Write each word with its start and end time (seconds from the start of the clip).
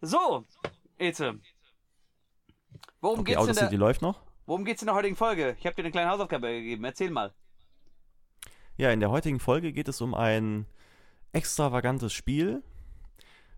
So, 0.00 0.44
Eze. 0.98 1.40
Worum 3.00 3.20
Okay, 3.20 3.32
geht's 3.32 3.36
in 3.42 3.50
Audacity 3.50 3.70
der, 3.70 3.78
läuft 3.78 4.02
noch. 4.02 4.20
worum 4.46 4.64
geht's 4.64 4.82
in 4.82 4.86
der 4.86 4.94
heutigen 4.94 5.16
Folge? 5.16 5.56
Ich 5.58 5.66
habe 5.66 5.74
dir 5.76 5.82
eine 5.82 5.90
kleine 5.92 6.10
Hausaufgabe 6.10 6.48
gegeben. 6.48 6.84
Erzähl 6.84 7.10
mal. 7.10 7.32
Ja, 8.76 8.90
in 8.90 9.00
der 9.00 9.10
heutigen 9.10 9.40
Folge 9.40 9.72
geht 9.72 9.88
es 9.88 10.00
um 10.00 10.14
ein 10.14 10.66
extravagantes 11.32 12.12
Spiel, 12.12 12.62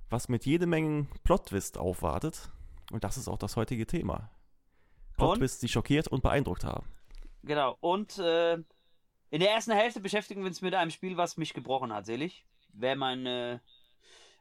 was 0.08 0.28
mit 0.28 0.46
jede 0.46 0.66
Menge 0.66 1.06
Plot-Twist 1.24 1.78
aufwartet. 1.78 2.50
Und 2.90 3.04
das 3.04 3.16
ist 3.16 3.28
auch 3.28 3.38
das 3.38 3.56
heutige 3.56 3.86
Thema. 3.86 4.30
Plot-Twists, 5.16 5.60
die 5.60 5.68
schockiert 5.68 6.08
und 6.08 6.22
beeindruckt 6.22 6.64
haben. 6.64 6.86
Genau. 7.42 7.76
Und 7.80 8.18
äh, 8.18 8.54
in 8.54 9.40
der 9.40 9.50
ersten 9.50 9.72
Hälfte 9.72 10.00
beschäftigen 10.00 10.40
wir 10.40 10.48
uns 10.48 10.62
mit 10.62 10.74
einem 10.74 10.90
Spiel, 10.90 11.16
was 11.16 11.36
mich 11.36 11.54
gebrochen 11.54 11.92
hat, 11.92 12.06
selig. 12.06 12.44
Wer 12.72 12.96
meine 12.96 13.60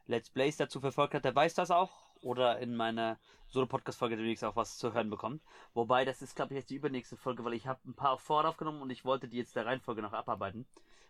Let's 0.10 0.32
Plays 0.32 0.57
dazu 0.57 0.82
verfolgt 0.82 1.14
hat, 1.14 1.23
der 1.23 1.36
weiß 1.36 1.54
das 1.54 1.70
auch. 1.70 1.92
Oder 2.21 2.57
in 2.60 2.75
meiner 2.75 3.20
Solo-Podcast-Folge 3.48 4.18
demnächst 4.18 4.43
auch 4.43 4.56
was 4.56 4.79
zu 4.79 4.92
hören 4.92 5.11
bekommt. 5.11 5.43
Wobei, 5.75 6.04
das 6.04 6.24
ist, 6.24 6.36
glaube 6.36 6.54
ich, 6.54 6.57
jetzt 6.57 6.71
die 6.71 6.75
übernächste 6.75 7.15
Folge, 7.15 7.46
weil 7.46 7.54
ich 7.54 7.68
habe 7.68 7.79
ein 7.86 7.93
paar 7.93 8.18
vorher 8.18 8.50
aufgenommen 8.50 8.82
und 8.82 8.89
ich 8.89 9.06
wollte 9.06 9.28
die 9.28 9.37
jetzt 9.37 9.56
der 9.56 9.68
Reihenfolge 9.68 10.01
noch 10.01 10.14
abarbeiten. 10.14 10.65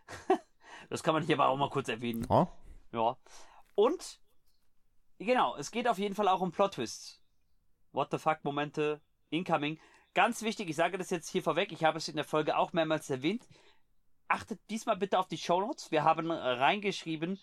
das 0.90 1.02
kann 1.02 1.14
man 1.14 1.24
hier 1.24 1.36
aber 1.36 1.48
auch 1.48 1.56
mal 1.56 1.70
kurz 1.70 1.88
erwähnen. 1.88 2.26
Oh? 2.28 2.46
Ja. 2.92 3.16
Und, 3.74 4.20
genau, 5.18 5.56
es 5.56 5.70
geht 5.70 5.88
auf 5.88 5.98
jeden 5.98 6.14
Fall 6.14 6.28
auch 6.28 6.42
um 6.42 6.52
Plot-Twists. 6.52 7.22
What 7.92 8.08
the 8.10 8.18
fuck 8.18 8.44
Momente, 8.44 9.00
incoming. 9.30 9.80
Ganz 10.12 10.42
wichtig, 10.42 10.68
ich 10.68 10.76
sage 10.76 10.98
das 10.98 11.08
jetzt 11.08 11.30
hier 11.30 11.42
vorweg, 11.42 11.72
ich 11.72 11.84
habe 11.84 11.96
es 11.96 12.08
in 12.08 12.16
der 12.16 12.24
Folge 12.26 12.56
auch 12.56 12.74
mehrmals 12.74 13.08
erwähnt. 13.08 13.48
Achtet 14.28 14.60
diesmal 14.68 14.96
bitte 14.96 15.18
auf 15.18 15.26
die 15.26 15.38
Shownotes. 15.38 15.90
Wir 15.90 16.04
haben 16.04 16.30
reingeschrieben, 16.30 17.40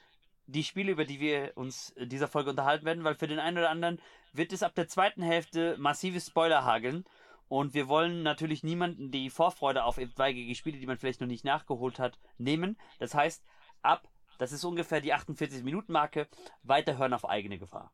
die 0.48 0.64
Spiele, 0.64 0.92
über 0.92 1.06
die 1.06 1.20
wir 1.20 1.52
uns 1.56 1.90
in 1.92 2.10
dieser 2.10 2.28
Folge 2.28 2.50
unterhalten 2.50 2.86
werden, 2.86 3.04
weil 3.04 3.16
für 3.16 3.28
den 3.28 3.40
einen 3.40 3.58
oder 3.58 3.70
anderen 3.70 4.02
wird 4.34 4.54
es 4.54 4.64
ab 4.64 4.76
der 4.76 4.88
zweiten 4.88 5.22
Hälfte 5.22 5.76
massive 5.78 6.20
Spoiler 6.20 6.64
hageln. 6.64 7.06
Und 7.50 7.74
wir 7.74 7.88
wollen 7.88 8.24
natürlich 8.24 8.64
niemanden 8.64 9.12
die 9.12 9.30
Vorfreude 9.30 9.84
auf 9.84 9.98
etwaige 9.98 10.54
Spiele, 10.56 10.80
die 10.80 10.86
man 10.86 10.98
vielleicht 10.98 11.22
noch 11.22 11.28
nicht 11.28 11.46
nachgeholt 11.46 12.00
hat, 12.00 12.20
nehmen. 12.38 12.78
Das 13.00 13.14
heißt, 13.14 13.46
ab, 13.82 14.10
das 14.38 14.52
ist 14.52 14.66
ungefähr 14.66 15.02
die 15.02 15.14
48-Minuten-Marke, 15.14 16.28
weiterhören 16.64 17.14
auf 17.14 17.28
eigene 17.28 17.58
Gefahr. 17.58 17.94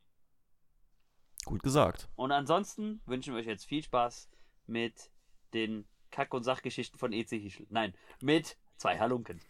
Gut 1.45 1.61
gesagt. 1.61 2.07
Und 2.15 2.31
ansonsten 2.31 3.01
wünschen 3.05 3.33
wir 3.33 3.41
euch 3.41 3.47
jetzt 3.47 3.65
viel 3.65 3.83
Spaß 3.83 4.29
mit 4.65 5.11
den 5.53 5.85
Kack- 6.09 6.33
und 6.33 6.43
Sachgeschichten 6.43 6.97
von 6.97 7.11
EC 7.11 7.29
Hischl. 7.29 7.67
Nein, 7.69 7.93
mit 8.21 8.57
zwei 8.77 8.97
Halunken. 8.97 9.41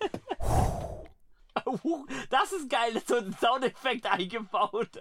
das 2.30 2.52
ist 2.52 2.70
geil, 2.70 3.02
so 3.06 3.16
ein 3.16 3.36
Soundeffekt 3.40 4.06
eingebaut. 4.06 4.98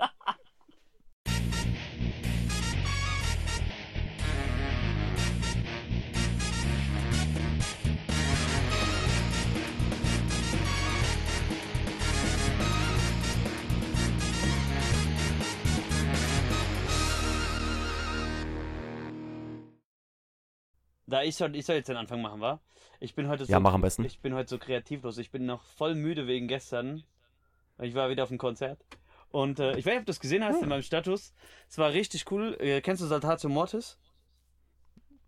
Da 21.11 21.23
ich 21.23 21.35
soll, 21.35 21.55
ich 21.55 21.65
soll 21.65 21.75
jetzt 21.75 21.89
den 21.89 21.97
Anfang 21.97 22.21
machen, 22.21 22.39
wa? 22.39 22.59
Ich 22.99 23.15
bin 23.15 23.27
heute 23.27 23.45
so, 23.45 23.51
Ja, 23.51 23.59
mach 23.59 23.73
am 23.73 23.81
besten. 23.81 24.05
ich 24.05 24.19
bin 24.19 24.33
heute 24.33 24.49
so 24.49 24.57
kreativlos. 24.57 25.17
Ich 25.17 25.29
bin 25.29 25.45
noch 25.45 25.63
voll 25.63 25.93
müde 25.93 26.25
wegen 26.25 26.47
gestern. 26.47 27.03
Ich 27.79 27.93
war 27.95 28.09
wieder 28.09 28.23
auf 28.23 28.29
dem 28.29 28.37
Konzert. 28.37 28.79
Und 29.29 29.59
äh, 29.59 29.71
ich 29.77 29.85
weiß 29.85 29.91
nicht, 29.93 29.99
ob 29.99 30.05
du 30.05 30.11
das 30.11 30.19
gesehen 30.19 30.43
hast 30.43 30.61
in 30.61 30.69
meinem 30.69 30.83
Status. 30.83 31.33
Es 31.69 31.77
war 31.77 31.91
richtig 31.91 32.31
cool. 32.31 32.55
Äh, 32.59 32.81
kennst 32.81 33.01
du 33.01 33.07
Saltatio 33.07 33.49
Mortis? 33.49 33.97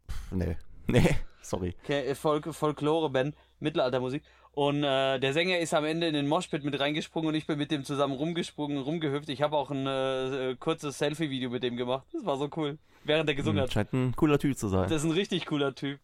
Pff, 0.10 0.32
nee. 0.32 0.58
Nee, 0.88 1.16
sorry. 1.42 1.76
Okay, 1.84 2.08
äh, 2.08 2.16
Folk 2.16 2.54
Folklore-Band, 2.54 3.36
Mittelaltermusik. 3.60 4.24
Und 4.56 4.84
äh, 4.84 5.20
der 5.20 5.34
Sänger 5.34 5.58
ist 5.58 5.74
am 5.74 5.84
Ende 5.84 6.08
in 6.08 6.14
den 6.14 6.28
Moshpit 6.28 6.64
mit 6.64 6.80
reingesprungen 6.80 7.30
und 7.30 7.36
ich 7.36 7.48
bin 7.48 7.58
mit 7.58 7.72
dem 7.72 7.84
zusammen 7.84 8.14
rumgesprungen, 8.14 8.78
rumgehüpft. 8.78 9.28
Ich 9.30 9.42
habe 9.42 9.58
auch 9.58 9.72
ein 9.72 9.88
äh, 9.88 10.56
kurzes 10.60 11.00
Selfie-Video 11.00 11.50
mit 11.50 11.64
dem 11.64 11.76
gemacht. 11.76 12.06
Das 12.14 12.24
war 12.24 12.38
so 12.38 12.50
cool. 12.56 12.78
Während 13.04 13.28
er 13.30 13.36
gesungen 13.36 13.58
Hm, 13.58 13.64
hat. 13.64 13.74
scheint 13.74 13.94
ein 13.94 14.16
cooler 14.16 14.38
Typ 14.38 14.56
zu 14.56 14.68
sein. 14.68 14.84
Das 14.90 15.04
ist 15.04 15.06
ein 15.06 15.12
richtig 15.12 15.48
cooler 15.48 15.74
Typ. 15.74 16.00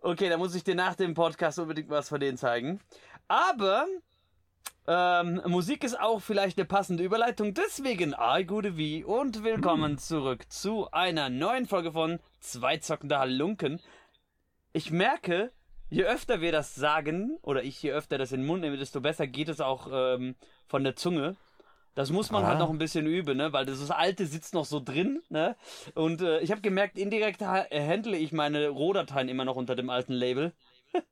Okay, 0.00 0.28
da 0.28 0.36
muss 0.38 0.54
ich 0.54 0.62
dir 0.62 0.76
nach 0.76 0.94
dem 0.94 1.14
Podcast 1.14 1.58
unbedingt 1.58 1.90
was 1.90 2.08
von 2.08 2.20
denen 2.20 2.38
zeigen. 2.38 2.80
Aber 3.26 3.86
ähm, 4.86 5.42
Musik 5.46 5.82
ist 5.82 5.98
auch 5.98 6.20
vielleicht 6.20 6.58
eine 6.58 6.64
passende 6.64 7.02
Überleitung. 7.02 7.54
Deswegen, 7.54 8.14
I 8.18 8.44
gute 8.46 8.76
wie 8.76 9.02
und 9.02 9.42
willkommen 9.42 9.98
zurück 9.98 10.44
zu 10.48 10.88
einer 10.92 11.28
neuen 11.28 11.66
Folge 11.66 11.90
von 11.90 12.20
Zwei 12.38 12.76
zockende 12.76 13.18
Halunken. 13.18 13.80
Ich 14.72 14.92
merke, 14.92 15.50
je 15.90 16.04
öfter 16.04 16.40
wir 16.40 16.52
das 16.52 16.74
sagen, 16.74 17.38
oder 17.42 17.62
ich 17.64 17.82
je 17.82 17.92
öfter 17.92 18.18
das 18.18 18.32
in 18.32 18.40
den 18.40 18.46
Mund 18.46 18.62
nehme, 18.62 18.76
desto 18.76 19.00
besser 19.00 19.26
geht 19.26 19.48
es 19.48 19.60
auch 19.60 19.88
ähm, 19.92 20.34
von 20.66 20.84
der 20.84 20.96
Zunge. 20.96 21.36
Das 21.94 22.10
muss 22.10 22.30
man 22.30 22.44
Ah. 22.44 22.48
halt 22.48 22.58
noch 22.60 22.70
ein 22.70 22.78
bisschen 22.78 23.06
üben, 23.06 23.36
ne? 23.36 23.52
Weil 23.52 23.66
das, 23.66 23.90
alte 23.90 24.26
sitzt 24.26 24.54
noch 24.54 24.64
so 24.66 24.78
drin, 24.78 25.20
ne? 25.30 25.56
Und 25.94 26.22
äh, 26.22 26.38
ich 26.40 26.50
habe 26.52 26.60
gemerkt, 26.60 26.96
indirekt 26.96 27.40
ha- 27.42 27.66
handle 27.72 28.16
ich 28.16 28.30
meine 28.32 28.68
Rohdateien 28.68 29.28
immer 29.28 29.44
noch 29.44 29.56
unter 29.56 29.74
dem 29.74 29.90
alten 29.90 30.12
Label. 30.12 30.52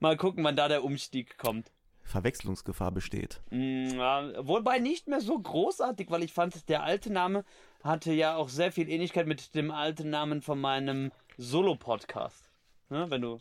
Mal 0.00 0.16
gucken, 0.16 0.44
wann 0.44 0.54
da 0.56 0.68
der 0.68 0.84
Umstieg 0.84 1.36
kommt. 1.36 1.72
Verwechslungsgefahr 2.04 2.92
besteht. 2.92 3.40
Mm, 3.50 3.88
ja, 3.98 4.30
wobei 4.46 4.78
nicht 4.78 5.08
mehr 5.08 5.20
so 5.20 5.36
großartig, 5.36 6.08
weil 6.10 6.22
ich 6.22 6.32
fand, 6.32 6.68
der 6.68 6.84
alte 6.84 7.12
Name 7.12 7.44
hatte 7.82 8.12
ja 8.12 8.36
auch 8.36 8.48
sehr 8.48 8.70
viel 8.70 8.88
Ähnlichkeit 8.88 9.26
mit 9.26 9.56
dem 9.56 9.72
alten 9.72 10.10
Namen 10.10 10.40
von 10.42 10.60
meinem 10.60 11.10
Solo-Podcast. 11.36 12.48
Ne? 12.90 13.06
Wenn 13.10 13.22
du 13.22 13.40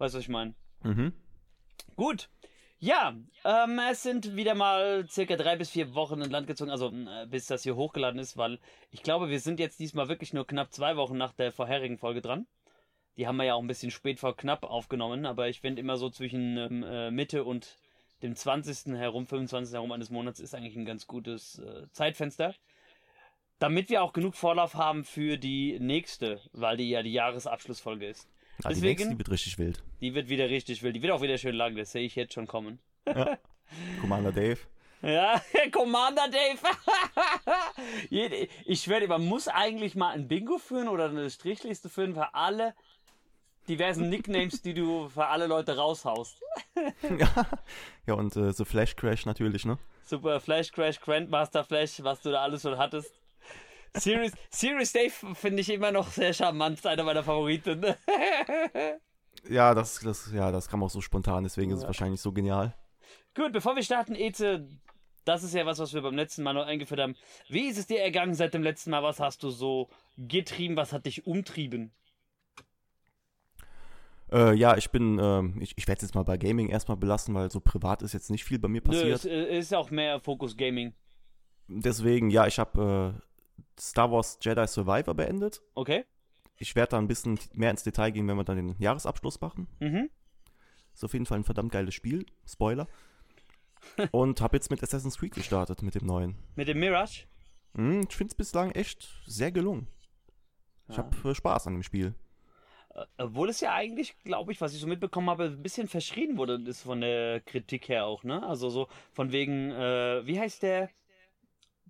weißt, 0.00 0.14
was 0.14 0.22
ich 0.22 0.28
meine. 0.28 0.54
Mhm. 0.82 1.12
Gut. 1.96 2.28
Ja, 2.82 3.14
ähm, 3.44 3.80
es 3.90 4.02
sind 4.02 4.36
wieder 4.36 4.54
mal 4.54 5.06
circa 5.06 5.36
drei 5.36 5.56
bis 5.56 5.68
vier 5.68 5.94
Wochen 5.94 6.22
in 6.22 6.30
Land 6.30 6.46
gezogen, 6.46 6.70
also 6.70 6.88
äh, 6.88 7.26
bis 7.26 7.46
das 7.46 7.62
hier 7.62 7.76
hochgeladen 7.76 8.18
ist, 8.18 8.38
weil 8.38 8.58
ich 8.90 9.02
glaube, 9.02 9.28
wir 9.28 9.38
sind 9.38 9.60
jetzt 9.60 9.78
diesmal 9.80 10.08
wirklich 10.08 10.32
nur 10.32 10.46
knapp 10.46 10.72
zwei 10.72 10.96
Wochen 10.96 11.18
nach 11.18 11.34
der 11.34 11.52
vorherigen 11.52 11.98
Folge 11.98 12.22
dran. 12.22 12.46
Die 13.18 13.26
haben 13.26 13.36
wir 13.36 13.44
ja 13.44 13.54
auch 13.54 13.60
ein 13.60 13.66
bisschen 13.66 13.90
spät 13.90 14.18
vor 14.18 14.34
knapp 14.34 14.64
aufgenommen, 14.64 15.26
aber 15.26 15.50
ich 15.50 15.60
finde 15.60 15.80
immer 15.80 15.98
so 15.98 16.08
zwischen 16.08 16.56
ähm, 16.56 16.82
äh, 16.82 17.10
Mitte 17.10 17.44
und 17.44 17.76
dem 18.22 18.34
20. 18.34 18.94
herum, 18.94 19.26
25. 19.26 19.74
herum 19.74 19.92
eines 19.92 20.08
Monats 20.08 20.40
ist 20.40 20.54
eigentlich 20.54 20.76
ein 20.76 20.86
ganz 20.86 21.06
gutes 21.06 21.58
äh, 21.58 21.86
Zeitfenster. 21.92 22.54
Damit 23.58 23.90
wir 23.90 24.02
auch 24.02 24.14
genug 24.14 24.36
Vorlauf 24.36 24.74
haben 24.74 25.04
für 25.04 25.36
die 25.36 25.78
nächste, 25.80 26.40
weil 26.52 26.78
die 26.78 26.88
ja 26.88 27.02
die 27.02 27.12
Jahresabschlussfolge 27.12 28.06
ist. 28.06 28.26
Ah, 28.64 28.68
die 28.68 28.74
Deswegen- 28.74 28.88
nächste, 28.98 29.08
die 29.10 29.18
wird 29.18 29.30
richtig 29.30 29.58
wild. 29.58 29.82
Die 30.00 30.14
wird 30.14 30.28
wieder 30.28 30.48
richtig 30.48 30.82
wild. 30.82 30.96
Die 30.96 31.02
wird 31.02 31.12
auch 31.12 31.22
wieder 31.22 31.38
schön 31.38 31.54
lang, 31.54 31.76
das 31.76 31.92
sehe 31.92 32.04
ich 32.04 32.14
jetzt 32.16 32.34
schon 32.34 32.46
kommen. 32.46 32.78
Commander 34.00 34.32
Dave. 34.32 34.58
Ja, 35.02 35.40
Commander 35.72 36.28
Dave. 36.28 36.58
Ich 38.66 38.82
schwöre 38.82 39.00
dir, 39.00 39.08
man 39.08 39.24
muss 39.24 39.48
eigentlich 39.48 39.94
mal 39.94 40.10
ein 40.14 40.28
Bingo 40.28 40.58
führen 40.58 40.88
oder 40.88 41.08
eine 41.08 41.30
Strichliste 41.30 41.88
führen 41.88 42.14
für 42.14 42.34
alle 42.34 42.74
diversen 43.68 44.08
Nicknames, 44.08 44.62
die 44.62 44.74
du 44.74 45.08
für 45.08 45.26
alle 45.26 45.46
Leute 45.46 45.76
raushaust. 45.76 46.40
ja. 47.18 47.30
ja, 48.06 48.14
und 48.14 48.34
äh, 48.36 48.52
so 48.52 48.64
Flash 48.64 48.96
Crash 48.96 49.26
natürlich, 49.26 49.64
ne? 49.64 49.78
Super 50.04 50.40
Flash 50.40 50.72
Crash, 50.72 51.00
Grandmaster 51.00 51.64
Flash, 51.64 52.02
was 52.02 52.20
du 52.20 52.30
da 52.30 52.42
alles 52.42 52.62
schon 52.62 52.76
hattest. 52.78 53.19
Serious, 53.96 54.32
Serious 54.50 54.92
Dave 54.92 55.34
finde 55.34 55.60
ich 55.60 55.70
immer 55.70 55.92
noch 55.92 56.10
sehr 56.10 56.32
charmant, 56.32 56.84
einer 56.86 57.04
meiner 57.04 57.22
Favoriten. 57.22 57.84
Ja, 59.48 59.74
das, 59.74 60.00
das, 60.00 60.30
ja, 60.32 60.52
das 60.52 60.68
kam 60.68 60.82
auch 60.82 60.90
so 60.90 61.00
spontan, 61.00 61.44
deswegen 61.44 61.70
ist 61.70 61.78
es 61.78 61.86
wahrscheinlich 61.86 62.20
so 62.20 62.32
genial. 62.32 62.74
Gut, 63.34 63.52
bevor 63.52 63.74
wir 63.74 63.82
starten, 63.82 64.14
Eze, 64.14 64.68
das 65.24 65.42
ist 65.42 65.54
ja 65.54 65.64
was, 65.64 65.78
was 65.78 65.94
wir 65.94 66.02
beim 66.02 66.16
letzten 66.16 66.42
Mal 66.42 66.52
noch 66.52 66.66
eingeführt 66.66 67.00
haben. 67.00 67.16
Wie 67.48 67.68
ist 67.68 67.78
es 67.78 67.86
dir 67.86 68.00
ergangen 68.00 68.34
seit 68.34 68.54
dem 68.54 68.62
letzten 68.62 68.90
Mal? 68.90 69.02
Was 69.02 69.20
hast 69.20 69.42
du 69.42 69.50
so 69.50 69.88
getrieben? 70.18 70.76
Was 70.76 70.92
hat 70.92 71.06
dich 71.06 71.26
umtrieben? 71.26 71.92
Äh, 74.32 74.54
ja, 74.54 74.76
ich 74.76 74.90
bin, 74.90 75.18
ähm, 75.18 75.56
ich, 75.60 75.76
ich 75.76 75.88
werde 75.88 75.98
es 75.98 76.02
jetzt 76.02 76.14
mal 76.14 76.22
bei 76.22 76.36
Gaming 76.36 76.68
erstmal 76.68 76.96
belassen, 76.96 77.34
weil 77.34 77.50
so 77.50 77.60
privat 77.60 78.02
ist 78.02 78.12
jetzt 78.12 78.30
nicht 78.30 78.44
viel 78.44 78.58
bei 78.58 78.68
mir 78.68 78.80
Nö, 78.82 78.88
passiert. 78.88 79.14
es 79.16 79.24
äh, 79.24 79.58
ist 79.58 79.74
auch 79.74 79.90
mehr 79.90 80.20
Fokus 80.20 80.56
Gaming. 80.56 80.94
Deswegen, 81.66 82.30
ja, 82.30 82.46
ich 82.46 82.58
habe 82.58 83.14
äh, 83.16 83.29
Star 83.80 84.10
Wars 84.10 84.38
Jedi 84.40 84.66
Survivor 84.66 85.14
beendet. 85.14 85.62
Okay? 85.74 86.04
Ich 86.58 86.76
werde 86.76 86.90
da 86.90 86.98
ein 86.98 87.08
bisschen 87.08 87.38
mehr 87.54 87.70
ins 87.70 87.82
Detail 87.82 88.10
gehen, 88.10 88.28
wenn 88.28 88.36
wir 88.36 88.44
dann 88.44 88.56
den 88.56 88.76
Jahresabschluss 88.78 89.40
machen. 89.40 89.66
Mhm. 89.80 90.10
Ist 90.92 91.04
auf 91.04 91.12
jeden 91.14 91.24
Fall 91.26 91.38
ein 91.38 91.44
verdammt 91.44 91.72
geiles 91.72 91.94
Spiel. 91.94 92.26
Spoiler. 92.46 92.86
Und 94.12 94.40
habe 94.42 94.56
jetzt 94.56 94.70
mit 94.70 94.82
Assassin's 94.82 95.16
Creed 95.18 95.34
gestartet, 95.34 95.82
mit 95.82 95.94
dem 95.94 96.06
neuen. 96.06 96.36
Mit 96.56 96.68
dem 96.68 96.78
Mirage? 96.80 97.24
Hm, 97.74 98.02
ich 98.08 98.14
finde 98.14 98.32
es 98.32 98.34
bislang 98.34 98.72
echt 98.72 99.08
sehr 99.26 99.52
gelungen. 99.52 99.88
Ich 100.88 100.96
Ja. 100.96 101.04
habe 101.04 101.30
äh, 101.30 101.34
Spaß 101.34 101.66
an 101.68 101.74
dem 101.74 101.82
Spiel. 101.82 102.14
Äh, 102.94 103.06
Obwohl 103.16 103.48
es 103.48 103.60
ja 103.60 103.72
eigentlich, 103.72 104.18
glaube 104.24 104.52
ich, 104.52 104.60
was 104.60 104.74
ich 104.74 104.80
so 104.80 104.86
mitbekommen 104.86 105.30
habe, 105.30 105.44
ein 105.44 105.62
bisschen 105.62 105.88
verschrien 105.88 106.36
wurde, 106.36 106.60
ist 106.68 106.82
von 106.82 107.00
der 107.00 107.40
Kritik 107.40 107.88
her 107.88 108.04
auch, 108.04 108.22
ne? 108.24 108.46
Also 108.46 108.68
so 108.68 108.88
von 109.12 109.32
wegen, 109.32 109.70
äh, 109.70 110.26
wie 110.26 110.38
heißt 110.38 110.62
der 110.62 110.90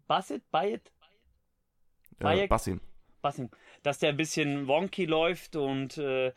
Bassett, 0.06 0.48
Bayet, 0.50 0.92
Äh, 2.20 2.24
Bayek? 2.24 2.48
Bassin. 2.50 2.80
Bassett, 3.22 3.50
dass 3.82 3.98
der 3.98 4.10
ein 4.10 4.16
bisschen 4.16 4.66
wonky 4.66 5.04
läuft 5.04 5.54
und 5.56 5.98
äh, 5.98 6.32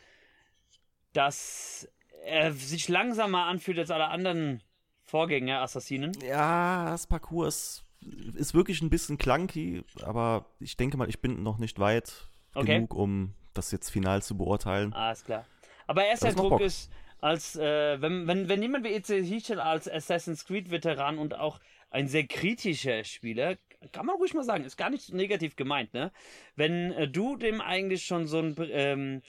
dass 1.14 1.88
er 2.26 2.52
sich 2.54 2.90
langsamer 2.90 3.46
anfühlt 3.46 3.80
als 3.80 3.92
alle 3.92 4.08
anderen 4.08 4.62
Vorgänger 5.04 5.62
Assassinen. 5.62 6.12
Ja, 6.26 6.86
das 6.90 7.08
Parcours 7.08 7.84
ist, 8.02 8.36
ist 8.36 8.54
wirklich 8.54 8.82
ein 8.82 8.90
bisschen 8.90 9.18
clunky, 9.18 9.84
aber 10.04 10.46
ich 10.60 10.76
denke 10.78 10.98
mal, 10.98 11.10
ich 11.10 11.20
bin 11.22 11.44
noch 11.44 11.58
nicht 11.58 11.80
weit 11.80 12.28
Okay. 12.56 12.76
genug, 12.76 12.94
um 12.94 13.34
das 13.54 13.72
jetzt 13.72 13.90
final 13.90 14.22
zu 14.22 14.38
beurteilen. 14.38 14.94
Alles 14.94 15.24
klar. 15.24 15.46
Aber 15.88 16.06
erster 16.06 16.30
Eindruck 16.30 16.52
Bock. 16.52 16.62
ist, 16.62 16.92
als 17.20 17.56
äh, 17.56 18.02
wenn, 18.02 18.28
wenn, 18.28 18.48
wenn 18.50 18.62
jemand 18.62 18.86
wie 18.86 18.94
EC 18.94 19.08
Hichel 19.26 19.60
als 19.60 19.90
Assassin's 19.90 20.46
Creed 20.46 20.70
Veteran 20.70 21.18
und 21.18 21.36
auch 21.36 21.60
ein 21.90 22.08
sehr 22.08 22.26
kritischer 22.28 23.04
Spieler, 23.04 23.58
kann 23.92 24.06
man 24.06 24.16
ruhig 24.16 24.34
mal 24.34 24.44
sagen, 24.44 24.64
ist 24.64 24.78
gar 24.78 24.90
nicht 24.90 25.04
so 25.04 25.16
negativ 25.16 25.56
gemeint, 25.56 25.94
ne? 25.94 26.12
Wenn 26.56 26.92
äh, 26.94 27.08
du 27.08 27.36
dem 27.38 27.62
eigentlich 27.62 28.06
schon 28.06 28.28
so 28.28 28.40
ein 28.40 28.56
ähm, 28.72 29.22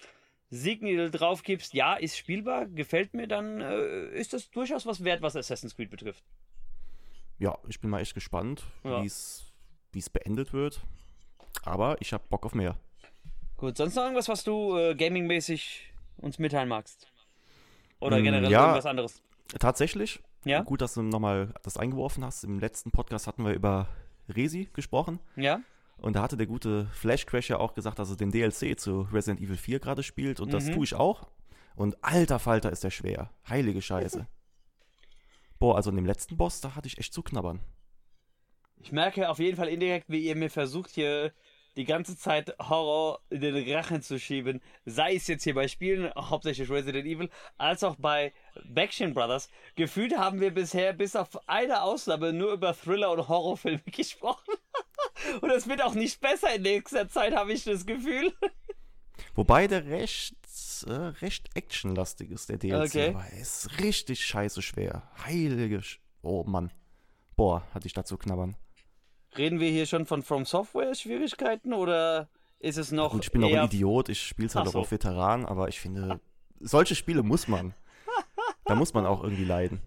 Signal 0.51 1.11
drauf 1.11 1.43
gibst, 1.43 1.75
ja, 1.75 1.95
ist 1.95 2.17
spielbar, 2.17 2.67
gefällt 2.67 3.15
mir, 3.15 3.27
dann 3.27 3.61
äh, 3.61 4.07
ist 4.11 4.33
das 4.33 4.51
durchaus 4.51 4.87
was 4.87 5.03
wert, 5.05 5.23
was 5.23 5.35
Assassin's 5.37 5.75
Creed 5.75 5.91
betrifft. 5.91 6.23
Ja, 7.39 7.59
ich 7.69 7.81
bin 7.81 7.91
mal 7.91 8.01
echt 8.01 8.15
gespannt, 8.15 8.63
Ja. 8.85 9.03
wie 9.03 9.07
es 9.07 9.45
wie 9.93 9.99
es 10.01 10.11
beendet 10.11 10.53
wird. 10.53 10.81
Aber 11.65 11.97
ich 12.01 12.13
habe 12.13 12.25
Bock 12.29 12.45
auf 12.47 12.55
mehr. 12.55 12.77
Gut, 13.57 13.77
sonst 13.77 13.95
noch 13.95 14.03
irgendwas, 14.03 14.29
was 14.29 14.43
du 14.45 14.77
äh, 14.77 14.95
gamingmäßig 14.97 15.93
uns 16.17 16.39
mitteilen 16.41 16.69
magst? 16.69 17.07
Oder 18.01 18.19
Mm, 18.19 18.25
generell 18.25 18.51
ja. 18.51 18.61
irgendwas 18.63 18.87
anderes? 18.87 19.23
Tatsächlich, 19.61 20.21
Ja? 20.45 20.63
gut, 20.63 20.81
dass 20.81 20.95
du 20.95 21.03
nochmal 21.03 21.55
das 21.63 21.77
eingeworfen 21.77 22.25
hast. 22.25 22.43
Im 22.45 22.59
letzten 22.59 22.91
Podcast 22.91 23.27
hatten 23.29 23.45
wir 23.45 23.53
über 23.53 23.89
Resi 24.29 24.69
gesprochen. 24.73 25.19
Ja? 25.37 25.61
Und 25.99 26.17
da 26.17 26.23
hatte 26.23 26.37
der 26.37 26.47
gute 26.47 26.87
Flash 26.93 27.25
Crash 27.27 27.49
ja 27.51 27.59
auch 27.59 27.75
gesagt, 27.75 27.99
dass 27.99 28.11
er 28.11 28.17
den 28.17 28.31
DLC 28.31 28.79
zu 28.79 29.03
Resident 29.13 29.41
Evil 29.41 29.57
4 29.57 29.79
gerade 29.81 30.03
spielt. 30.03 30.41
Und 30.41 30.53
das 30.53 30.67
Mhm. 30.67 30.73
tue 30.75 30.85
ich 30.85 30.95
auch. 30.95 31.29
Und 31.77 32.03
alter 32.05 32.39
Falter 32.39 32.71
ist 32.73 32.85
der 32.85 32.91
schwer. 32.91 33.31
Heilige 33.49 33.81
Scheiße. 33.83 34.27
Boah, 35.59 35.77
also 35.77 35.91
in 35.91 35.97
dem 35.97 36.07
letzten 36.07 36.37
Boss, 36.37 36.61
da 36.61 36.75
hatte 36.75 36.89
ich 36.89 36.99
echt 36.99 37.13
zu 37.15 37.23
knabbern. 37.23 37.61
Ich 38.77 38.93
merke 38.93 39.31
auf 39.31 39.39
jeden 39.39 39.57
Fall 39.57 39.69
indirekt, 39.69 40.09
wie 40.11 40.27
ihr 40.27 40.37
mir 40.37 40.51
versucht, 40.51 40.91
hier 40.91 41.33
die 41.77 41.85
ganze 41.85 42.17
Zeit 42.17 42.55
Horror 42.59 43.21
in 43.31 43.41
den 43.41 43.73
Rachen 43.73 44.03
zu 44.03 44.19
schieben. 44.19 44.61
Sei 44.85 45.15
es 45.15 45.27
jetzt 45.27 45.45
hier 45.45 45.55
bei 45.55 45.69
Spielen, 45.69 46.13
hauptsächlich 46.17 46.71
Resident 46.71 47.07
Evil, 47.07 47.31
als 47.59 47.83
auch 47.83 47.97
bei 47.97 48.33
Backstreet 48.65 49.15
Brothers. 49.15 49.51
Gefühlt 49.75 50.17
haben 50.17 50.41
wir 50.41 50.53
bisher 50.53 50.93
bis 50.93 51.17
auf 51.17 51.49
eine 51.49 51.83
Ausnahme 51.83 52.33
nur 52.33 52.53
über 52.53 52.75
Thriller 52.75 53.11
und 53.13 53.29
Horrorfilme 53.29 53.83
gesprochen. 53.87 54.55
und 55.41 55.51
es 55.51 55.69
wird 55.69 55.83
auch 55.83 55.95
nicht 55.95 56.21
besser 56.21 56.55
in 56.55 56.63
nächster 56.63 57.09
Zeit, 57.09 57.35
habe 57.35 57.53
ich 57.53 57.65
das 57.65 57.87
Gefühl. 57.87 58.33
Wobei 59.35 59.67
der 59.67 59.87
recht, 59.87 60.37
äh, 60.87 60.93
recht 60.93 61.51
actionlastig 61.57 62.31
ist, 62.31 62.49
der 62.49 62.59
DLC. 62.59 62.85
Okay. 62.87 63.09
Aber 63.09 63.25
er 63.25 63.41
ist 63.41 63.81
richtig 63.81 64.25
scheiße 64.25 64.63
schwer. 64.63 65.09
Heilige 65.25 65.83
Sch 65.83 66.01
Oh 66.23 66.43
Mann. 66.45 66.73
Boah, 67.37 67.67
hatte 67.75 67.87
ich 67.87 67.93
dazu 67.93 68.17
knabbern. 68.17 68.57
Reden 69.37 69.61
wir 69.61 69.71
hier 69.71 69.87
schon 69.87 70.07
von 70.07 70.23
From 70.23 70.45
Software 70.45 70.95
Schwierigkeiten 70.95 71.73
oder 71.73 72.29
ist 72.61 72.79
es 72.79 72.93
noch 72.93 73.13
Gut, 73.13 73.25
ich 73.25 73.33
bin 73.33 73.45
auch 73.45 73.51
eher 73.51 73.63
ein 73.63 73.67
Idiot, 73.67 74.09
ich 74.09 74.23
spiele 74.23 74.47
es 74.47 74.55
halt 74.55 74.65
Ach 74.65 74.69
auch 74.69 74.73
so. 74.73 74.79
auf 74.81 74.91
Veteran, 74.91 75.45
aber 75.45 75.69
ich 75.69 75.81
finde, 75.81 76.21
solche 76.61 76.95
Spiele 76.95 77.23
muss 77.23 77.49
man. 77.49 77.75
Da 78.67 78.75
muss 78.75 78.95
man 78.95 79.05
auch 79.05 79.23
irgendwie 79.23 79.45
leiden. 79.45 79.83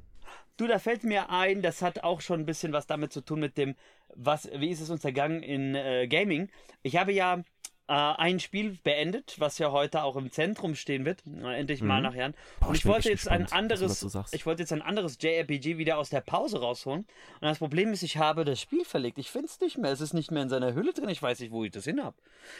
Du, 0.57 0.67
da 0.67 0.77
fällt 0.77 1.03
mir 1.03 1.29
ein, 1.31 1.61
das 1.63 1.81
hat 1.81 2.03
auch 2.03 2.21
schon 2.21 2.41
ein 2.41 2.45
bisschen 2.45 2.73
was 2.73 2.85
damit 2.85 3.11
zu 3.11 3.21
tun 3.21 3.39
mit 3.39 3.57
dem, 3.57 3.75
was, 4.13 4.49
wie 4.53 4.69
ist 4.69 4.81
es 4.81 4.89
uns 4.89 5.03
ergangen 5.03 5.41
in 5.41 5.73
äh, 5.75 6.07
Gaming. 6.07 6.49
Ich 6.83 6.95
habe 6.97 7.11
ja 7.11 7.43
äh, 7.89 7.93
ein 7.93 8.39
Spiel 8.41 8.77
beendet, 8.83 9.35
was 9.39 9.57
ja 9.59 9.71
heute 9.71 10.03
auch 10.03 10.15
im 10.17 10.29
Zentrum 10.31 10.75
stehen 10.75 11.05
wird, 11.05 11.23
äh, 11.25 11.57
endlich 11.59 11.81
mal 11.81 11.97
Mhm. 11.97 12.03
nach 12.03 12.15
Jahren. 12.15 12.33
Boah, 12.59 12.69
Und 12.69 12.75
ich 12.75 12.85
wollte 12.85 13.09
jetzt 13.09 13.27
ein 13.29 13.43
gespannt, 13.43 13.51
du 13.51 13.55
anderes, 13.55 13.91
dazu 13.93 14.09
sagst. 14.09 14.33
ich 14.33 14.45
wollte 14.45 14.61
jetzt 14.63 14.73
ein 14.73 14.81
anderes 14.81 15.17
JRPG 15.21 15.77
wieder 15.77 15.97
aus 15.97 16.09
der 16.09 16.19
Pause 16.21 16.59
rausholen. 16.59 17.01
Und 17.01 17.41
das 17.41 17.59
Problem 17.59 17.93
ist, 17.93 18.03
ich 18.03 18.17
habe 18.17 18.43
das 18.43 18.59
Spiel 18.59 18.83
verlegt. 18.83 19.17
Ich 19.19 19.29
finde 19.31 19.47
es 19.47 19.59
nicht 19.61 19.77
mehr. 19.77 19.91
Es 19.91 20.01
ist 20.01 20.13
nicht 20.13 20.31
mehr 20.31 20.43
in 20.43 20.49
seiner 20.49 20.73
Hülle 20.73 20.91
drin. 20.93 21.07
Ich 21.09 21.21
weiß 21.21 21.39
nicht, 21.39 21.51
wo 21.51 21.63
ich 21.63 21.71
das 21.71 21.85
hin 21.85 22.03
habe. 22.03 22.17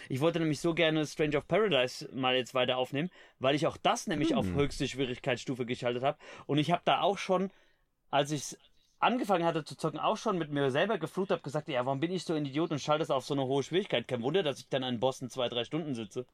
Ich 0.08 0.22
wollte 0.22 0.40
nämlich 0.40 0.62
so 0.62 0.74
gerne 0.74 1.06
Strange 1.06 1.38
of 1.38 1.48
Paradise 1.48 2.08
mal 2.14 2.36
jetzt 2.36 2.54
weiter 2.54 2.78
aufnehmen, 2.78 3.10
weil 3.40 3.54
ich 3.56 3.68
auch 3.68 3.78
das 3.78 4.08
nämlich 4.08 4.34
auf 4.34 4.46
Hm. 4.46 4.56
höchste 4.56 4.88
Schwierigkeitsstufe 4.88 5.66
geschaltet 5.66 6.04
habe. 6.04 6.18
Und 6.46 6.58
ich 6.58 6.72
habe 6.72 6.82
da 6.86 7.02
auch 7.02 7.18
schon, 7.18 7.52
als 8.12 8.32
ich 8.32 8.56
angefangen 9.00 9.46
hatte 9.46 9.64
zu 9.64 9.76
zocken, 9.76 10.00
auch 10.00 10.18
schon 10.18 10.38
mit 10.38 10.52
mir 10.52 10.72
selber 10.72 10.98
geflucht 10.98 11.32
habe, 11.32 11.42
gesagt, 11.42 11.68
ja, 11.68 11.86
warum 11.86 12.00
bin 12.00 12.12
ich 12.12 12.24
so 12.24 12.34
ein 12.34 12.46
Idiot 12.46 12.72
und 12.72 12.80
schalte 12.80 13.04
es 13.04 13.12
auf 13.12 13.26
so 13.26 13.34
eine 13.34 13.44
hohe 13.46 13.64
Schwierigkeit? 13.64 14.08
Kein 14.08 14.22
Wunder, 14.24 14.44
dass 14.44 14.60
ich 14.60 14.70
dann 14.70 14.84
an 14.84 15.00
Bossen 15.00 15.30
zwei, 15.30 15.50
drei 15.50 15.64
Stunden 15.64 15.94
sitze. 15.96 16.26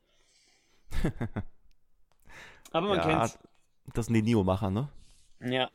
Aber 2.71 2.87
man 2.87 2.97
ja, 2.97 3.03
kennt's. 3.03 3.39
das 3.93 4.07
sind 4.07 4.15
die 4.15 4.21
Neo-Macher, 4.21 4.69
ne? 4.69 4.89
Ja. 5.41 5.69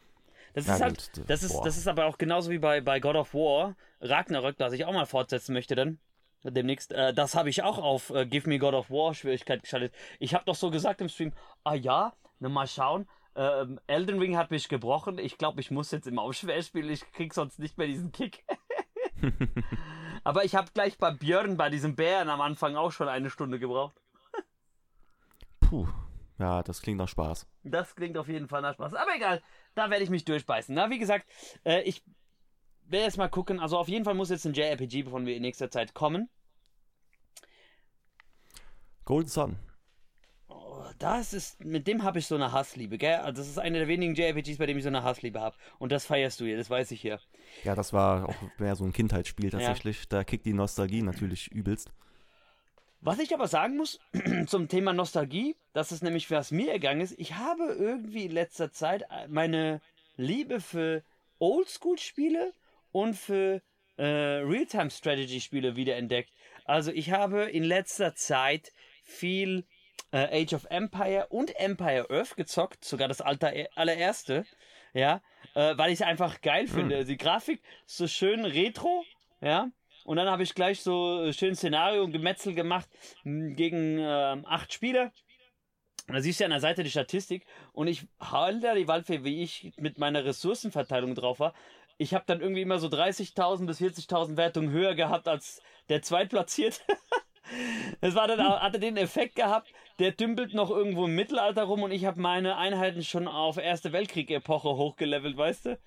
Das 0.55 0.67
Ja, 0.67 0.75
ist 0.75 0.81
halt, 0.81 1.13
gut, 1.15 1.31
das 1.31 1.43
ist, 1.43 1.53
boah. 1.53 1.65
das 1.65 1.77
ist 1.77 1.87
aber 1.87 2.07
auch 2.07 2.19
genauso 2.19 2.51
wie 2.51 2.59
bei, 2.59 2.81
bei 2.81 2.99
God 3.01 3.17
of 3.17 3.35
War, 3.35 3.77
Ragnarök, 4.01 4.57
das 4.57 4.73
ich 4.73 4.85
auch 4.85 4.93
mal 4.93 5.07
fortsetzen 5.07 5.53
möchte 5.53 5.75
dann. 5.77 5.99
Demnächst. 6.43 6.93
Äh, 6.93 7.13
das 7.13 7.35
habe 7.35 7.51
ich 7.51 7.63
auch 7.63 7.79
auf 7.79 8.11
äh, 8.11 8.25
Give 8.25 8.49
Me 8.49 8.59
God 8.59 8.75
of 8.75 8.91
War 8.91 9.15
Schwierigkeit 9.15 9.63
geschaltet. 9.63 9.93
Ich 10.19 10.35
habe 10.35 10.45
doch 10.45 10.55
so 10.55 10.71
gesagt 10.71 11.01
im 11.01 11.09
Stream, 11.09 11.33
ah 11.65 11.75
ja, 11.75 12.15
na 12.39 12.49
mal 12.49 12.67
schauen. 12.67 13.07
Ähm, 13.39 13.79
Elden 13.87 14.19
Ring 14.19 14.37
hat 14.37 14.51
mich 14.51 14.69
gebrochen. 14.69 15.17
Ich 15.19 15.39
glaube, 15.39 15.61
ich 15.61 15.71
muss 15.71 15.93
jetzt 15.93 16.09
immer 16.09 16.23
auf 16.23 16.35
schwer 16.35 16.61
spielen. 16.61 16.91
Ich 16.91 17.09
krieg 17.13 17.33
sonst 17.33 17.61
nicht 17.61 17.79
mehr 17.79 17.87
diesen 17.87 18.11
Kick. 18.11 18.45
aber 20.25 20.45
ich 20.45 20.57
habe 20.57 20.73
gleich 20.75 20.99
bei 20.99 21.13
Björn, 21.13 21.57
bei 21.57 21.71
diesem 21.71 21.95
Bären 21.95 22.31
am 22.31 22.41
Anfang 22.41 22.75
auch 22.75 22.91
schon 22.91 23.07
eine 23.09 23.31
Stunde 23.31 23.61
gebraucht. 23.61 23.95
Puh. 25.61 25.87
Ja, 26.41 26.65
das 26.65 26.83
klingt 26.83 26.99
nach 26.99 27.09
Spaß. 27.09 27.47
Das 27.63 27.95
klingt 27.95 28.19
auf 28.19 28.27
jeden 28.27 28.49
Fall 28.49 28.61
nach 28.63 28.75
Spaß. 28.75 28.95
Aber 28.95 29.15
egal, 29.15 29.41
da 29.77 29.89
werde 29.89 30.03
ich 30.03 30.11
mich 30.11 30.25
durchbeißen. 30.25 30.75
Na, 30.75 30.91
wie 30.91 30.99
gesagt, 30.99 31.25
äh, 31.65 31.83
ich 31.83 32.03
werde 32.87 33.05
jetzt 33.05 33.19
mal 33.19 33.29
gucken. 33.29 33.61
Also 33.61 33.79
auf 33.79 33.89
jeden 33.89 34.05
Fall 34.05 34.15
muss 34.15 34.31
jetzt 34.31 34.47
ein 34.47 34.55
JRPG 34.55 35.05
von 35.05 35.23
mir 35.23 35.37
in 35.37 35.43
nächster 35.43 35.71
Zeit 35.71 35.95
kommen. 35.95 36.29
Golden 39.05 39.29
Sun. 39.29 39.68
Das 40.99 41.33
ist, 41.33 41.65
mit 41.65 41.87
dem 41.87 42.03
habe 42.03 42.19
ich 42.19 42.27
so 42.27 42.35
eine 42.35 42.53
Hassliebe, 42.53 42.99
gell? 42.99 43.17
Also 43.17 43.43
das 43.43 43.49
ist 43.49 43.59
einer 43.59 43.79
der 43.79 43.89
wenigen 43.89 44.15
JRPGs, 44.15 44.59
bei 44.59 44.67
dem 44.67 44.79
ich 44.79 44.85
so 44.85 44.89
eine 44.89 45.03
Hassliebe 45.03 45.41
habe. 45.41 45.57
Und 45.79 45.93
das 45.93 46.07
feierst 46.07 46.41
du 46.41 46.45
hier, 46.45 46.57
das 46.57 46.71
weiß 46.71 46.91
ich 46.91 47.01
hier. 47.01 47.21
Ja, 47.65 47.75
das 47.75 47.93
war 47.93 48.29
auch 48.29 48.37
mehr 48.59 48.77
so 48.77 48.85
ein 48.85 48.93
Kindheitsspiel 48.93 49.51
tatsächlich. 49.51 50.09
Da 50.09 50.25
kickt 50.25 50.47
die 50.47 50.53
Nostalgie 50.53 51.03
natürlich 51.03 51.51
übelst. 51.53 51.91
Was 53.01 53.21
ich 53.21 53.33
aber 53.33 53.47
sagen 53.47 53.77
muss 53.77 54.01
zum 54.47 54.69
Thema 54.69 54.93
Nostalgie, 54.93 55.57
das 55.73 55.93
ist 55.93 56.03
nämlich, 56.03 56.31
was 56.31 56.51
mir 56.51 56.73
ergangen 56.73 57.01
ist. 57.01 57.15
Ich 57.19 57.35
habe 57.35 57.65
irgendwie 57.79 58.25
in 58.25 58.33
letzter 58.33 58.73
Zeit 58.73 59.05
meine 59.29 59.81
Liebe 60.17 60.61
für 60.61 61.05
Oldschool-Spiele 61.39 62.53
und 62.91 63.15
für 63.15 63.63
äh, 63.97 64.05
Realtime-Strategy-Spiele 64.05 65.77
wiederentdeckt. 65.77 66.31
Also 66.65 66.91
ich 66.91 67.13
habe 67.13 67.45
in 67.45 67.63
letzter 67.63 68.15
Zeit 68.15 68.73
viel 69.05 69.65
äh, 70.13 70.43
Age 70.43 70.55
of 70.55 70.67
Empire 70.71 71.27
und 71.29 71.55
Empire 71.59 72.07
Earth 72.11 72.37
gezockt, 72.37 72.85
sogar 72.85 73.09
das 73.09 73.21
alter, 73.21 73.53
allererste, 73.75 74.45
ja, 74.95 75.21
äh, 75.55 75.77
weil 75.77 75.93
ich 75.93 76.01
es 76.01 76.07
einfach 76.07 76.41
geil 76.41 76.67
finde. 76.67 77.05
Die 77.05 77.17
Grafik 77.17 77.63
ist 77.87 77.97
so 77.97 78.07
schön 78.07 78.45
retro, 78.45 79.05
ja, 79.41 79.71
und 80.09 80.17
dann 80.17 80.31
habe 80.31 80.43
ich 80.43 80.55
gleich 80.55 80.81
so 80.81 81.23
äh, 81.23 81.35
schön 81.35 81.55
Szenario 81.55 82.03
und 82.03 82.13
Gemetzel 82.13 82.55
gemacht 82.55 82.89
m, 83.27 83.55
gegen 83.57 83.99
ähm, 84.01 84.47
acht 84.47 84.73
Spieler. 84.73 85.13
Und 86.07 86.15
da 86.15 86.23
siehst 86.23 86.41
du 86.41 86.45
ja 86.45 86.47
an 86.47 86.53
der 86.53 86.61
Seite 86.61 86.83
die 86.83 86.91
Statistik. 86.91 87.45
Und 87.75 87.89
ich 87.89 88.07
halte 88.19 88.61
da 88.61 88.75
die 88.75 88.89
Waldfee, 88.89 89.23
wie 89.25 89.43
ich 89.43 89.75
mit 89.77 89.99
meiner 89.99 90.25
Ressourcenverteilung 90.25 91.15
drauf 91.15 91.41
war. 91.41 91.53
Ich 91.99 92.15
habe 92.15 92.25
dann 92.27 92.41
irgendwie 92.41 92.63
immer 92.63 92.79
so 92.79 92.87
30.000 92.89 93.67
bis 93.67 93.83
40.000 93.83 94.39
Wertungen 94.39 94.71
höher 94.71 94.95
gehabt 94.95 95.29
als 95.29 95.61
der 95.91 96.01
Zweitplatzierte. 96.01 96.81
Das 98.01 98.15
war 98.15 98.29
dann, 98.29 98.41
auch- 98.41 98.61
hatte 98.61 98.79
den 98.79 98.97
Effekt 98.97 99.35
gehabt, 99.37 99.73
der 99.99 100.13
dümpelt 100.13 100.55
noch 100.55 100.71
irgendwo 100.71 101.07
im 101.07 101.15
Mittelalter 101.15 101.65
rum 101.65 101.83
und 101.83 101.91
ich 101.91 102.05
habe 102.05 102.21
meine 102.21 102.57
Einheiten 102.57 103.03
schon 103.03 103.27
auf 103.29 103.57
Erste 103.57 103.93
Weltkrieg-Epoche 103.93 104.69
hochgelevelt, 104.69 105.37
weißt 105.37 105.67
du? 105.67 105.79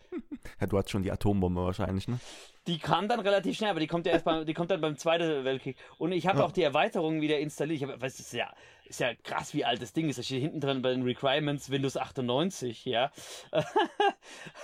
Ja, 0.59 0.67
du 0.67 0.77
hast 0.77 0.89
schon 0.89 1.03
die 1.03 1.11
Atombombe 1.11 1.63
wahrscheinlich, 1.63 2.07
ne? 2.07 2.19
Die 2.67 2.77
kam 2.77 3.07
dann 3.07 3.19
relativ 3.21 3.57
schnell, 3.57 3.71
aber 3.71 3.79
die 3.79 3.87
kommt 3.87 4.05
ja 4.05 4.11
erst 4.11 4.25
beim, 4.25 4.45
die 4.45 4.53
kommt 4.53 4.69
dann 4.69 4.81
beim 4.81 4.95
Zweiten 4.97 5.43
Weltkrieg. 5.45 5.77
Und 5.97 6.11
ich 6.11 6.27
habe 6.27 6.39
Ja. 6.39 6.45
auch 6.45 6.51
die 6.51 6.61
Erweiterungen 6.63 7.21
wieder 7.21 7.39
installiert. 7.39 7.81
Ich 7.81 7.87
hab, 7.87 8.01
weißt 8.01 8.19
du, 8.19 8.21
ist 8.23 8.33
ja, 8.33 8.51
ist 8.85 8.99
ja 8.99 9.15
krass, 9.23 9.53
wie 9.55 9.65
alt 9.65 9.81
das 9.81 9.93
Ding 9.93 10.09
ist. 10.09 10.19
Da 10.19 10.23
steht 10.23 10.41
hinten 10.41 10.59
drin 10.59 10.81
bei 10.83 10.91
den 10.91 11.01
Requirements 11.03 11.71
Windows 11.71 11.97
98, 11.97 12.85
ja. 12.85 13.11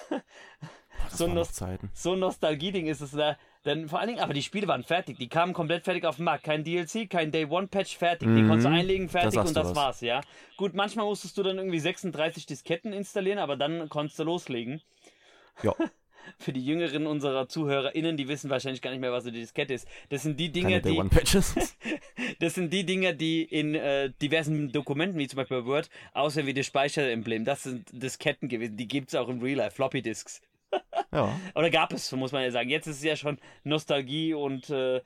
Boah, 0.09 0.21
So 1.09 1.43
Zeiten. 1.45 1.89
So 1.93 2.13
ein 2.13 2.19
Nostalgie-Ding 2.19 2.87
ist 2.87 3.01
es 3.01 3.11
da. 3.11 3.37
Denn 3.65 3.89
vor 3.89 3.99
allen 3.99 4.09
Dingen, 4.09 4.19
aber 4.19 4.33
die 4.33 4.43
Spiele 4.43 4.67
waren 4.67 4.83
fertig. 4.83 5.17
Die 5.17 5.27
kamen 5.27 5.53
komplett 5.53 5.83
fertig 5.83 6.05
auf 6.05 6.17
den 6.17 6.25
Markt. 6.25 6.43
Kein 6.43 6.63
DLC, 6.63 7.09
kein 7.09 7.31
Day-One-Patch 7.31 7.97
fertig. 7.97 8.29
Die 8.29 8.41
Mhm, 8.41 8.47
konntest 8.47 8.65
du 8.65 8.71
einlegen, 8.71 9.09
fertig 9.09 9.33
sagst 9.33 9.49
und 9.49 9.57
das 9.57 9.69
was. 9.69 9.75
war's, 9.75 10.01
ja. 10.01 10.21
Gut, 10.55 10.73
manchmal 10.73 11.05
musstest 11.05 11.37
du 11.37 11.43
dann 11.43 11.57
irgendwie 11.57 11.79
36 11.79 12.45
Disketten 12.45 12.93
installieren, 12.93 13.39
aber 13.39 13.57
dann 13.57 13.89
konntest 13.89 14.19
du 14.19 14.23
loslegen. 14.23 14.81
Ja. 15.63 15.73
für 16.37 16.53
die 16.53 16.65
Jüngeren 16.65 17.07
unserer 17.07 17.47
ZuhörerInnen, 17.47 18.17
die 18.17 18.27
wissen 18.27 18.49
wahrscheinlich 18.49 18.81
gar 18.81 18.91
nicht 18.91 18.99
mehr, 18.99 19.11
was 19.11 19.25
eine 19.25 19.33
Diskette 19.33 19.73
ist. 19.73 19.87
Das 20.09 20.23
sind 20.23 20.39
die 20.39 20.51
Dinge, 20.51 20.81
Day 20.81 20.93
die, 20.93 20.99
One 20.99 21.09
Patches. 21.09 21.55
das 22.39 22.55
sind 22.55 22.73
die 22.73 22.85
Dinge, 22.85 23.15
die 23.15 23.43
in 23.43 23.75
äh, 23.75 24.11
diversen 24.21 24.71
Dokumenten, 24.71 25.17
wie 25.17 25.27
zum 25.27 25.37
Beispiel 25.37 25.65
Word, 25.65 25.89
aussehen 26.13 26.45
wie 26.45 26.53
das 26.53 26.65
Speicheremblem. 26.65 27.45
Das 27.45 27.63
sind 27.63 27.87
Disketten 27.91 28.49
gewesen. 28.49 28.77
Die 28.77 28.87
gibt 28.87 29.09
es 29.09 29.15
auch 29.15 29.29
im 29.29 29.41
Real 29.41 29.57
Life, 29.57 29.75
Floppy 29.75 30.01
Disks. 30.01 30.41
Oder 31.55 31.69
gab 31.69 31.93
es, 31.93 32.11
muss 32.11 32.31
man 32.31 32.43
ja 32.43 32.51
sagen. 32.51 32.69
Jetzt 32.69 32.87
ist 32.87 32.97
es 32.97 33.03
ja 33.03 33.15
schon 33.15 33.39
Nostalgie 33.63 34.33
und 34.33 34.69
äh, 34.69 35.01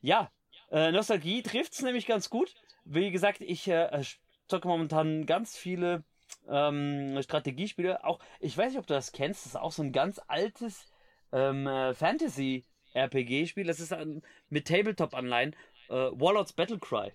ja, 0.00 0.30
äh, 0.70 0.92
Nostalgie 0.92 1.42
trifft 1.42 1.72
es 1.72 1.82
nämlich 1.82 2.06
ganz 2.06 2.30
gut. 2.30 2.54
Wie 2.84 3.10
gesagt, 3.10 3.40
ich 3.40 3.66
äh, 3.68 4.02
zocke 4.48 4.68
momentan 4.68 5.26
ganz 5.26 5.56
viele 5.56 6.04
ähm, 6.48 7.20
Strategiespiele. 7.22 8.04
Auch, 8.04 8.20
ich 8.40 8.56
weiß 8.56 8.70
nicht, 8.70 8.78
ob 8.78 8.86
du 8.86 8.94
das 8.94 9.12
kennst, 9.12 9.44
das 9.44 9.52
ist 9.52 9.60
auch 9.60 9.72
so 9.72 9.82
ein 9.82 9.92
ganz 9.92 10.20
altes 10.28 10.88
ähm, 11.32 11.66
äh, 11.66 11.94
Fantasy-RPG-Spiel. 11.94 13.64
Das 13.64 13.80
ist 13.80 13.92
ein, 13.92 14.22
mit 14.48 14.68
Tabletop-Anleihen. 14.68 15.56
Äh, 15.88 15.94
Warlords 15.94 16.52
Battlecry. 16.52 17.12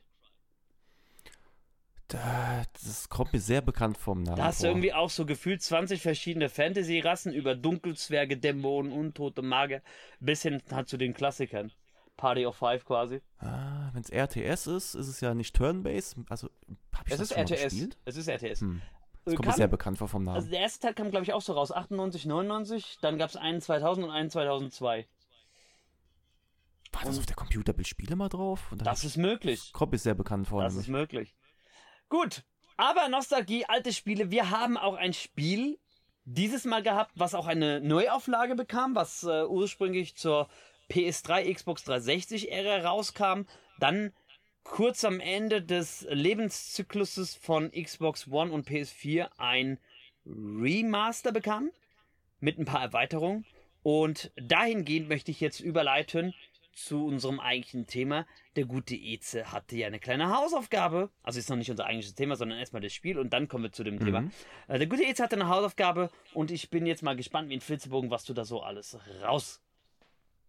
Das 2.14 3.10
kommt 3.10 3.34
mir 3.34 3.40
sehr 3.40 3.62
bekannt 3.62 3.98
vom 3.98 4.24
Namen. 4.24 4.38
Da 4.38 4.46
hast 4.46 4.64
du 4.64 4.68
irgendwie 4.68 4.94
auch 4.94 5.10
so 5.10 5.26
gefühlt 5.26 5.62
20 5.62 6.02
verschiedene 6.02 6.50
Fantasy-Rassen 6.50 7.34
über 7.34 7.56
Dunkelzwerge, 7.56 8.38
Dämonen, 8.38 8.92
Untote 8.92 9.42
Magier 9.42 9.82
bis 10.20 10.42
hin 10.42 10.62
halt 10.72 10.90
zu 10.90 10.98
den 10.98 11.14
Klassikern. 11.14 11.72
Party 12.18 12.46
of 12.46 12.56
Five 12.56 12.86
quasi. 12.86 13.22
Ah, 13.40 13.90
wenn 13.94 14.04
es 14.04 14.10
RTS 14.12 14.68
ist, 14.68 14.94
ist 14.96 15.08
es 15.08 15.22
ja 15.22 15.34
nicht 15.34 15.56
Turn-Based. 15.56 16.18
Also, 16.30 16.50
habe 16.94 17.08
ich 17.08 17.14
Es 17.14 17.20
das 17.20 17.22
ist 17.22 17.30
schon 17.30 17.38
mal 17.38 17.52
RTS. 17.52 17.64
gespielt? 17.64 17.98
Es 18.06 18.16
ist 18.18 18.28
RTS. 18.28 18.62
Hm. 18.62 18.82
Das 19.26 19.34
Äh, 19.34 19.36
kommt 19.38 19.46
mir 19.46 19.52
kam- 19.52 19.58
sehr 19.58 19.68
bekannt 19.68 19.98
vor 19.98 20.08
vom 20.08 20.24
Namen. 20.24 20.36
Also 20.36 20.50
der 20.50 20.60
erste 20.60 20.80
Teil 20.80 20.94
kam, 20.94 21.10
glaube 21.12 21.24
ich, 21.24 21.34
auch 21.34 21.42
so 21.42 21.54
raus. 21.54 21.72
98, 21.72 22.26
99. 22.26 22.98
Dann 23.02 23.18
gab 23.18 23.30
es 23.30 23.36
einen 23.38 23.62
2000 23.62 24.06
und 24.06 24.12
einen 24.12 24.30
2002. 24.30 25.08
War 26.92 27.02
das 27.06 27.18
auf 27.18 27.26
der 27.26 27.36
Computerbildspiele 27.36 28.16
mal 28.16 28.30
drauf? 28.30 28.72
Das 28.78 29.04
ist 29.04 29.18
möglich. 29.18 29.72
kommt 29.74 29.94
mir 29.94 29.98
sehr 29.98 30.14
bekannt 30.14 30.48
vor. 30.48 30.62
Das 30.62 30.74
nämlich. 30.74 30.88
ist 30.88 30.92
möglich. 30.92 31.36
Gut. 32.12 32.44
Aber 32.76 33.08
Nostalgie, 33.08 33.64
alte 33.66 33.94
Spiele. 33.94 34.32
Wir 34.32 34.50
haben 34.50 34.76
auch 34.76 34.96
ein 34.96 35.14
Spiel 35.14 35.80
dieses 36.26 36.66
Mal 36.66 36.84
gehabt, 36.84 37.14
was 37.16 37.34
auch 37.34 37.48
eine 37.48 37.80
Neuauflage 37.80 38.56
bekam, 38.56 38.96
was 38.96 39.24
äh, 39.24 39.46
ursprünglich 39.46 40.18
zur 40.18 40.50
PS3, 40.90 41.54
Xbox 41.54 41.88
360-Ära 41.88 42.86
rauskam. 42.86 43.44
Dann 43.80 44.12
kurz 44.66 45.06
am 45.06 45.22
Ende 45.22 45.62
des 45.62 46.06
Lebenszykluses 46.10 47.36
von 47.36 47.72
Xbox 47.72 48.28
One 48.28 48.52
und 48.52 48.68
PS4 48.68 49.30
ein 49.38 49.80
Remaster 50.26 51.32
bekam 51.32 51.72
mit 52.42 52.60
ein 52.60 52.66
paar 52.66 52.82
Erweiterungen. 52.82 53.46
Und 53.84 54.34
dahingehend 54.36 55.08
möchte 55.08 55.32
ich 55.32 55.40
jetzt 55.40 55.62
überleiten 55.62 56.34
zu 56.74 57.06
unserem 57.06 57.40
eigentlichen 57.40 57.86
Thema. 57.88 58.26
Der 58.56 58.66
gute 58.66 58.96
Eze 58.96 59.52
hatte 59.52 59.76
ja 59.76 59.88
eine 59.88 60.00
kleine 60.00 60.30
Hausaufgabe. 60.36 61.10
Also 61.24 61.40
ist 61.40 61.50
noch 61.50 61.58
nicht 61.58 61.70
unser 61.72 61.86
eigentliches 61.86 62.16
Thema, 62.16 62.36
sondern 62.36 62.60
erstmal 62.60 62.82
das 62.82 62.94
Spiel 62.94 63.20
und 63.20 63.32
dann 63.34 63.48
kommen 63.48 63.64
wir 63.66 63.72
zu 63.72 63.84
dem 63.84 64.00
Thema. 64.00 64.24
Äh, 64.68 64.78
Der 64.80 64.88
gute 64.88 65.04
Eze 65.04 65.22
hatte 65.24 65.36
eine 65.36 65.48
Hausaufgabe 65.50 66.10
und 66.34 66.50
ich 66.52 66.70
bin 66.70 66.86
jetzt 66.86 67.04
mal 67.04 67.16
gespannt 67.16 67.50
wie 67.50 67.56
ein 67.58 67.62
Flitzebogen, 67.62 68.10
was 68.10 68.24
du 68.26 68.34
da 68.34 68.46
so 68.46 68.62
alles 68.62 68.98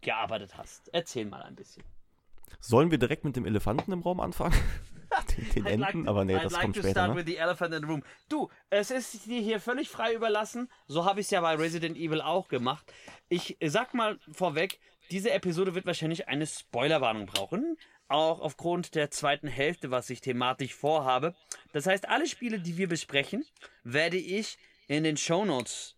rausgearbeitet 0.01 0.57
hast. 0.57 0.89
Erzähl 0.93 1.25
mal 1.27 1.43
ein 1.43 1.55
bisschen. 1.57 1.83
Sollen 2.61 2.91
wir 2.91 2.99
direkt 2.99 3.25
mit 3.25 3.37
dem 3.37 3.47
Elefanten 3.47 3.93
im 3.93 4.01
Raum 4.03 4.21
anfangen? 4.21 4.55
den 5.37 5.51
den 5.55 5.67
Enten? 5.67 6.01
like- 6.01 6.09
Aber 6.09 6.25
nee, 6.25 6.37
I'd 6.37 6.43
das 6.45 6.53
like 6.53 6.63
kommt 6.63 6.77
später. 6.77 7.09
Ne? 7.09 8.03
Du, 8.29 8.51
es 8.71 8.91
ist 8.91 9.27
dir 9.27 9.41
hier 9.41 9.61
völlig 9.61 9.89
frei 9.89 10.15
überlassen. 10.15 10.71
So 10.87 11.05
habe 11.05 11.21
ich 11.21 11.27
es 11.27 11.31
ja 11.31 11.41
bei 11.41 11.55
Resident 11.55 11.97
Evil 11.97 12.21
auch 12.21 12.49
gemacht. 12.49 12.91
Ich 13.29 13.57
sag 13.65 13.95
mal 13.95 14.19
vorweg, 14.31 14.79
diese 15.11 15.31
Episode 15.31 15.75
wird 15.75 15.87
wahrscheinlich 15.87 16.29
eine 16.29 16.47
Spoilerwarnung 16.47 17.27
brauchen. 17.27 17.77
Auch 18.09 18.41
aufgrund 18.41 18.95
der 18.95 19.11
zweiten 19.11 19.49
Hälfte, 19.49 19.91
was 19.91 20.11
ich 20.11 20.21
thematisch 20.21 20.75
vorhabe. 20.75 21.35
Das 21.73 21.87
heißt, 21.87 22.09
alle 22.09 22.27
Spiele, 22.27 22.61
die 22.61 22.77
wir 22.77 22.89
besprechen, 22.89 23.45
werde 23.85 24.19
ich 24.19 24.59
in 24.87 25.05
den 25.05 25.17
Shownotes 25.17 25.97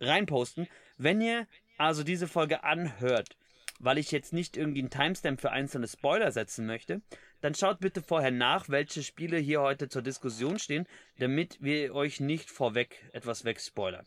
reinposten. 0.00 0.66
Wenn 0.96 1.20
ihr 1.20 1.46
also 1.78 2.02
diese 2.02 2.26
Folge 2.26 2.64
anhört, 2.64 3.36
weil 3.78 3.98
ich 3.98 4.10
jetzt 4.10 4.32
nicht 4.32 4.56
irgendwie 4.56 4.80
einen 4.80 4.90
Timestamp 4.90 5.40
für 5.40 5.50
einzelne 5.50 5.88
Spoiler 5.88 6.30
setzen 6.32 6.66
möchte, 6.66 7.00
dann 7.40 7.54
schaut 7.54 7.80
bitte 7.80 8.02
vorher 8.02 8.30
nach, 8.30 8.68
welche 8.68 9.02
Spiele 9.02 9.38
hier 9.38 9.62
heute 9.62 9.88
zur 9.88 10.02
Diskussion 10.02 10.58
stehen, 10.58 10.86
damit 11.18 11.56
wir 11.62 11.94
euch 11.94 12.20
nicht 12.20 12.50
vorweg 12.50 13.08
etwas 13.12 13.44
wegspoilern. 13.44 14.06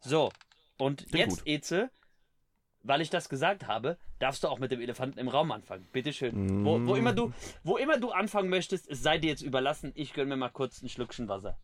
So, 0.00 0.30
und 0.76 1.08
Klingt 1.08 1.14
jetzt, 1.14 1.38
gut. 1.38 1.48
Eze, 1.48 1.90
weil 2.88 3.00
ich 3.00 3.10
das 3.10 3.28
gesagt 3.28 3.66
habe, 3.66 3.98
darfst 4.18 4.42
du 4.42 4.48
auch 4.48 4.58
mit 4.58 4.70
dem 4.72 4.80
Elefanten 4.80 5.18
im 5.18 5.28
Raum 5.28 5.52
anfangen. 5.52 5.86
Bitteschön. 5.92 6.64
Wo, 6.64 6.84
wo, 6.86 6.94
Mm. 6.94 6.96
immer 6.96 7.12
du, 7.12 7.32
wo 7.62 7.76
immer 7.76 7.98
du 7.98 8.10
anfangen 8.10 8.48
möchtest, 8.48 8.88
es 8.88 9.02
sei 9.02 9.18
dir 9.18 9.28
jetzt 9.28 9.42
überlassen. 9.42 9.92
Ich 9.94 10.14
gönne 10.14 10.30
mir 10.30 10.36
mal 10.36 10.48
kurz 10.48 10.82
ein 10.82 10.88
Schlückchen 10.88 11.28
Wasser. 11.28 11.58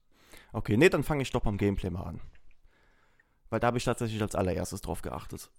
Okay, 0.52 0.76
nee, 0.76 0.88
dann 0.88 1.02
fange 1.02 1.22
ich 1.22 1.30
doch 1.32 1.40
beim 1.42 1.56
Gameplay 1.58 1.90
mal 1.90 2.04
an. 2.04 2.20
Weil 3.50 3.60
da 3.60 3.68
habe 3.68 3.78
ich 3.78 3.84
tatsächlich 3.84 4.20
als 4.22 4.34
allererstes 4.34 4.80
drauf 4.82 5.02
geachtet. 5.02 5.50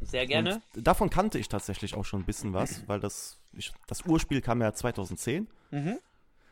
Sehr 0.00 0.26
gerne. 0.26 0.60
Und 0.76 0.86
davon 0.86 1.08
kannte 1.10 1.38
ich 1.38 1.48
tatsächlich 1.48 1.94
auch 1.94 2.04
schon 2.04 2.20
ein 2.22 2.26
bisschen 2.26 2.52
was, 2.52 2.86
weil 2.88 3.00
das, 3.00 3.38
ich, 3.52 3.72
das 3.86 4.02
Urspiel 4.02 4.40
kam 4.40 4.60
ja 4.60 4.72
2010. 4.72 5.48
Mhm. 5.70 5.98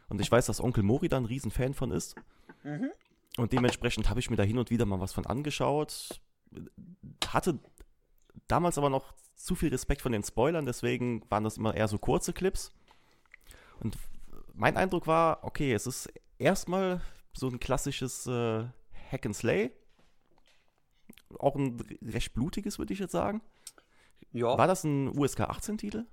Und 0.08 0.20
ich 0.20 0.30
weiß, 0.30 0.46
dass 0.46 0.60
Onkel 0.60 0.82
Mori 0.82 1.08
da 1.08 1.16
ein 1.16 1.24
Riesenfan 1.24 1.74
von 1.74 1.90
ist. 1.90 2.14
Mhm. 2.62 2.90
Und 3.36 3.52
dementsprechend 3.52 4.08
habe 4.08 4.20
ich 4.20 4.30
mir 4.30 4.36
da 4.36 4.42
hin 4.42 4.58
und 4.58 4.70
wieder 4.70 4.84
mal 4.86 5.00
was 5.00 5.12
von 5.12 5.26
angeschaut. 5.26 6.20
Hatte 7.28 7.58
damals 8.48 8.78
aber 8.78 8.90
noch 8.90 9.12
zu 9.36 9.54
viel 9.54 9.70
Respekt 9.70 10.02
von 10.02 10.12
den 10.12 10.22
Spoilern, 10.22 10.66
deswegen 10.66 11.28
waren 11.30 11.44
das 11.44 11.56
immer 11.56 11.74
eher 11.74 11.88
so 11.88 11.98
kurze 11.98 12.32
Clips. 12.32 12.72
Und 13.80 13.96
mein 14.54 14.76
Eindruck 14.76 15.06
war, 15.06 15.42
okay, 15.42 15.72
es 15.72 15.86
ist 15.86 16.12
erstmal 16.38 17.00
so 17.32 17.48
ein 17.48 17.58
klassisches 17.58 18.26
äh, 18.26 18.64
Hack 19.10 19.26
and 19.26 19.34
Slay. 19.34 19.72
Auch 21.38 21.56
ein 21.56 21.82
recht 22.02 22.34
blutiges, 22.34 22.78
würde 22.78 22.92
ich 22.92 22.98
jetzt 22.98 23.12
sagen. 23.12 23.40
Ja. 24.32 24.56
War 24.56 24.66
das 24.66 24.84
ein 24.84 25.08
USK 25.08 25.40
18-Titel? 25.40 26.06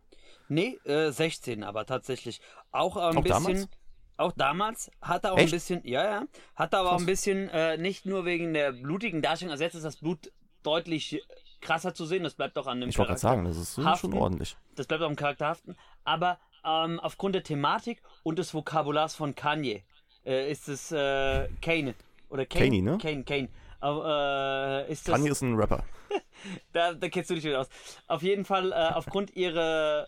Nee, 0.47 0.79
äh, 0.85 1.11
16 1.11 1.63
aber 1.63 1.85
tatsächlich. 1.85 2.41
Auch 2.71 2.97
äh, 2.97 3.01
ein 3.01 3.17
Auch 3.17 3.23
bisschen. 3.23 3.43
damals? 3.43 3.69
Auch 4.17 4.33
damals 4.33 4.91
hatte 5.01 5.31
auch 5.31 5.37
Echt? 5.37 5.47
ein 5.47 5.51
bisschen, 5.51 5.81
ja, 5.85 6.03
ja, 6.03 6.23
hatte 6.55 6.77
aber 6.77 6.89
auch 6.89 6.93
Krass. 6.93 7.03
ein 7.03 7.05
bisschen, 7.05 7.49
äh, 7.49 7.77
nicht 7.77 8.05
nur 8.05 8.25
wegen 8.25 8.53
der 8.53 8.73
blutigen 8.73 9.21
Darstellung, 9.21 9.51
also 9.51 9.63
jetzt 9.63 9.75
ist 9.75 9.85
das 9.85 9.95
Blut 9.95 10.33
deutlich 10.61 11.21
krasser 11.61 11.93
zu 11.93 12.05
sehen, 12.05 12.23
das 12.23 12.33
bleibt 12.33 12.57
auch 12.57 12.67
an 12.67 12.79
dem 12.81 12.89
Ich 12.89 12.97
wollte 12.97 13.09
gerade 13.09 13.19
sagen, 13.21 13.45
das 13.45 13.57
ist 13.57 13.77
Haften. 13.77 14.11
schon 14.11 14.19
ordentlich. 14.19 14.57
das 14.75 14.87
bleibt 14.87 15.03
auch 15.03 15.09
im 15.09 15.15
Charakter 15.15 15.47
haften, 15.47 15.75
aber 16.03 16.39
ähm, 16.65 16.99
aufgrund 16.99 17.35
der 17.35 17.43
Thematik 17.43 18.01
und 18.23 18.39
des 18.39 18.53
Vokabulars 18.53 19.15
von 19.15 19.35
Kanye 19.35 19.83
äh, 20.25 20.51
ist 20.51 20.67
es 20.67 20.91
äh, 20.91 21.47
Kane 21.61 21.95
oder 22.29 22.45
Kane, 22.45 22.65
Kanye, 22.65 22.81
ne? 22.81 22.97
Kane, 22.97 23.23
Kane. 23.23 23.49
Äh, 23.81 24.91
ist 24.91 25.07
das, 25.07 25.15
Kanye 25.15 25.29
ist 25.31 25.41
ein 25.41 25.55
Rapper. 25.55 25.83
da, 26.73 26.93
da 26.93 27.09
kennst 27.09 27.29
du 27.29 27.35
dich 27.35 27.43
wieder 27.43 27.61
aus. 27.61 27.69
Auf 28.07 28.21
jeden 28.23 28.43
Fall, 28.43 28.71
äh, 28.71 28.93
aufgrund 28.93 29.35
ihrer, 29.35 30.07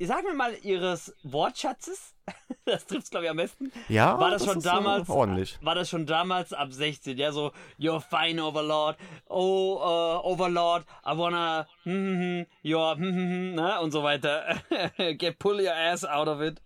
sagen 0.00 0.26
wir 0.26 0.34
mal, 0.34 0.54
ihres 0.62 1.14
Wortschatzes, 1.22 2.14
das 2.64 2.86
trifft 2.86 3.10
glaube 3.10 3.24
ich 3.26 3.30
am 3.30 3.36
besten, 3.38 3.72
Ja, 3.88 4.18
war 4.20 4.30
das, 4.30 4.44
schon 4.44 4.58
ist, 4.58 4.66
äh, 4.66 4.68
damals, 4.68 5.08
ordentlich. 5.08 5.58
war 5.62 5.74
das 5.74 5.88
schon 5.88 6.04
damals 6.06 6.52
ab 6.52 6.72
16, 6.72 7.16
ja, 7.16 7.32
so, 7.32 7.52
you're 7.78 8.00
fine, 8.00 8.42
Overlord, 8.42 8.98
oh, 9.28 9.76
uh, 9.76 10.26
Overlord, 10.26 10.84
I 11.06 11.16
wanna, 11.16 11.66
hm, 11.84 11.92
hm, 11.92 12.46
you're, 12.62 12.96
hm, 12.96 13.02
hm, 13.04 13.30
hm, 13.30 13.54
ne, 13.54 13.80
und 13.80 13.92
so 13.92 14.02
weiter. 14.02 14.56
Get 15.18 15.38
pull 15.38 15.60
your 15.60 15.74
ass 15.74 16.04
out 16.04 16.28
of 16.28 16.40
it. 16.40 16.60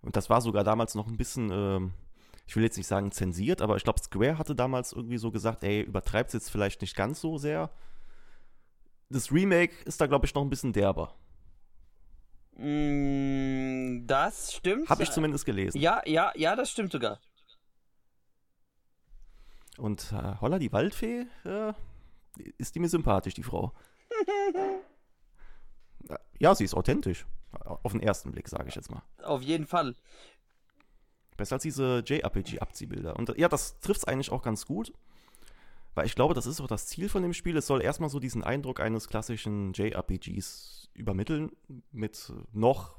Und 0.00 0.16
das 0.16 0.30
war 0.30 0.40
sogar 0.40 0.64
damals 0.64 0.94
noch 0.94 1.06
ein 1.08 1.16
bisschen, 1.16 1.50
ähm, 1.50 1.92
ich 2.46 2.56
will 2.56 2.62
jetzt 2.62 2.78
nicht 2.78 2.86
sagen 2.86 3.10
zensiert, 3.12 3.60
aber 3.60 3.76
ich 3.76 3.84
glaube, 3.84 4.00
Square 4.00 4.38
hatte 4.38 4.54
damals 4.54 4.92
irgendwie 4.92 5.18
so 5.18 5.30
gesagt, 5.30 5.62
ey, 5.64 5.82
übertreibt's 5.82 6.32
jetzt 6.32 6.50
vielleicht 6.50 6.80
nicht 6.80 6.96
ganz 6.96 7.20
so 7.20 7.36
sehr. 7.36 7.70
Das 9.10 9.30
Remake 9.32 9.74
ist 9.84 10.00
da, 10.00 10.06
glaube 10.06 10.24
ich, 10.24 10.34
noch 10.34 10.42
ein 10.42 10.48
bisschen 10.50 10.72
derber. 10.72 11.14
Mm, 12.58 14.06
das 14.06 14.52
stimmt. 14.52 14.88
Habe 14.90 15.04
ich 15.04 15.10
zumindest 15.10 15.44
gelesen. 15.44 15.78
Ja, 15.78 16.02
ja, 16.06 16.32
ja, 16.34 16.56
das 16.56 16.70
stimmt 16.70 16.92
sogar. 16.92 17.20
Und 19.78 20.12
äh, 20.12 20.34
Holla, 20.40 20.58
die 20.58 20.72
Waldfee, 20.72 21.26
äh, 21.44 21.72
ist 22.58 22.74
die 22.74 22.80
mir 22.80 22.88
sympathisch, 22.88 23.34
die 23.34 23.44
Frau. 23.44 23.72
ja, 26.38 26.54
sie 26.54 26.64
ist 26.64 26.74
authentisch. 26.74 27.26
Auf 27.64 27.92
den 27.92 28.02
ersten 28.02 28.32
Blick, 28.32 28.48
sage 28.48 28.68
ich 28.68 28.74
jetzt 28.74 28.90
mal. 28.90 29.02
Auf 29.22 29.42
jeden 29.42 29.66
Fall. 29.66 29.94
Besser 31.36 31.54
als 31.54 31.62
diese 31.62 32.02
JRPG-Abziehbilder. 32.04 33.16
Und 33.16 33.38
ja, 33.38 33.48
das 33.48 33.78
trifft 33.78 34.00
es 34.00 34.04
eigentlich 34.04 34.30
auch 34.32 34.42
ganz 34.42 34.66
gut. 34.66 34.92
Weil 35.98 36.06
ich 36.06 36.14
glaube, 36.14 36.32
das 36.32 36.46
ist 36.46 36.60
auch 36.60 36.68
das 36.68 36.86
Ziel 36.86 37.08
von 37.08 37.24
dem 37.24 37.32
Spiel. 37.34 37.56
Es 37.56 37.66
soll 37.66 37.82
erstmal 37.82 38.08
so 38.08 38.20
diesen 38.20 38.44
Eindruck 38.44 38.78
eines 38.78 39.08
klassischen 39.08 39.72
JRPGs 39.72 40.90
übermitteln. 40.94 41.50
Mit 41.90 42.32
noch 42.52 42.94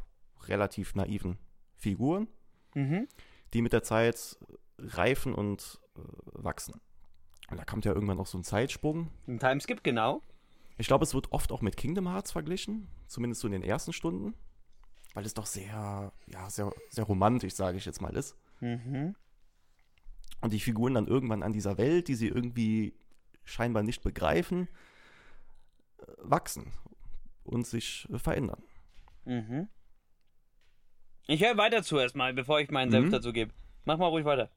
relativ 0.47 0.95
naiven 0.95 1.37
Figuren, 1.77 2.27
Mhm. 2.75 3.07
die 3.53 3.61
mit 3.61 3.71
der 3.71 3.83
Zeit 3.83 4.37
reifen 4.77 5.33
und 5.33 5.79
äh, 5.95 6.01
wachsen. 6.33 6.81
Und 7.49 7.57
da 7.57 7.63
kommt 7.63 7.85
ja 7.85 7.93
irgendwann 7.93 8.17
noch 8.17 8.27
so 8.27 8.37
ein 8.37 8.43
Zeitsprung. 8.43 9.09
Ein 9.29 9.39
Timeskip, 9.39 9.81
genau. 9.81 10.21
Ich 10.77 10.87
glaube, 10.87 11.05
es 11.05 11.13
wird 11.13 11.31
oft 11.31 11.53
auch 11.53 11.61
mit 11.61 11.77
Kingdom 11.77 12.09
Hearts 12.09 12.33
verglichen, 12.33 12.89
zumindest 13.07 13.39
so 13.39 13.47
in 13.47 13.53
den 13.53 13.63
ersten 13.63 13.93
Stunden, 13.93 14.33
weil 15.13 15.25
es 15.25 15.33
doch 15.33 15.45
sehr, 15.45 16.11
ja, 16.27 16.49
sehr, 16.49 16.69
sehr 16.89 17.05
romantisch, 17.05 17.53
sage 17.53 17.77
ich 17.77 17.85
jetzt 17.85 18.01
mal, 18.01 18.13
ist. 18.17 18.35
Mhm. 18.59 19.15
Und 20.41 20.53
die 20.53 20.59
Figuren 20.59 20.93
dann 20.93 21.07
irgendwann 21.07 21.43
an 21.43 21.53
dieser 21.53 21.77
Welt, 21.77 22.07
die 22.07 22.15
sie 22.15 22.27
irgendwie 22.27 22.93
scheinbar 23.43 23.83
nicht 23.83 24.01
begreifen, 24.03 24.67
wachsen 26.17 26.71
und 27.43 27.67
sich 27.67 28.07
verändern. 28.15 28.63
Mhm. 29.25 29.67
Ich 31.27 31.43
höre 31.43 31.57
weiter 31.57 31.83
zu 31.83 31.97
erstmal, 31.97 32.33
bevor 32.33 32.59
ich 32.59 32.71
meinen 32.71 32.91
Senf 32.91 33.07
Mhm. 33.07 33.11
dazu 33.11 33.33
gebe. 33.33 33.53
Mach 33.85 33.97
mal 33.97 34.07
ruhig 34.07 34.25
weiter. 34.25 34.49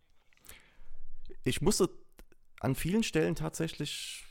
Ich 1.45 1.61
musste 1.61 1.91
an 2.61 2.75
vielen 2.75 3.03
Stellen 3.03 3.35
tatsächlich 3.35 4.25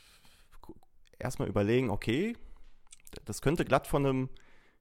erstmal 1.18 1.48
überlegen, 1.48 1.90
okay, 1.90 2.36
das 3.24 3.42
könnte 3.42 3.64
glatt 3.64 3.86
von 3.86 4.06
einem 4.06 4.28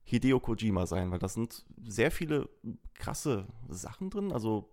Hideo 0.04 0.40
Kojima 0.40 0.86
sein, 0.86 1.12
weil 1.12 1.20
da 1.20 1.28
sind 1.28 1.66
sehr 1.84 2.12
viele 2.12 2.50
krasse 2.96 3.48
Sachen 3.68 4.10
drin. 4.10 4.32
Also 4.32 4.70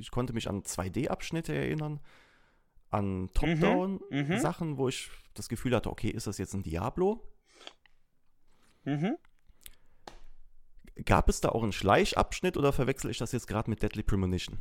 ich 0.00 0.10
konnte 0.10 0.32
mich 0.32 0.48
an 0.48 0.62
2D-Abschnitte 0.62 1.54
erinnern, 1.54 2.00
an 2.90 3.22
mhm. 3.22 3.34
Top-Down-Sachen, 3.34 4.78
wo 4.78 4.88
ich 4.88 5.10
das 5.34 5.48
Gefühl 5.48 5.74
hatte, 5.74 5.90
okay, 5.90 6.08
ist 6.08 6.26
das 6.26 6.38
jetzt 6.38 6.54
ein 6.54 6.62
Diablo? 6.62 7.22
Mhm. 8.84 9.16
Gab 11.04 11.28
es 11.28 11.40
da 11.40 11.50
auch 11.50 11.62
einen 11.62 11.72
Schleichabschnitt 11.72 12.56
oder 12.56 12.72
verwechsel 12.72 13.10
ich 13.10 13.18
das 13.18 13.32
jetzt 13.32 13.46
gerade 13.46 13.70
mit 13.70 13.82
Deadly 13.82 14.02
Premonition? 14.02 14.58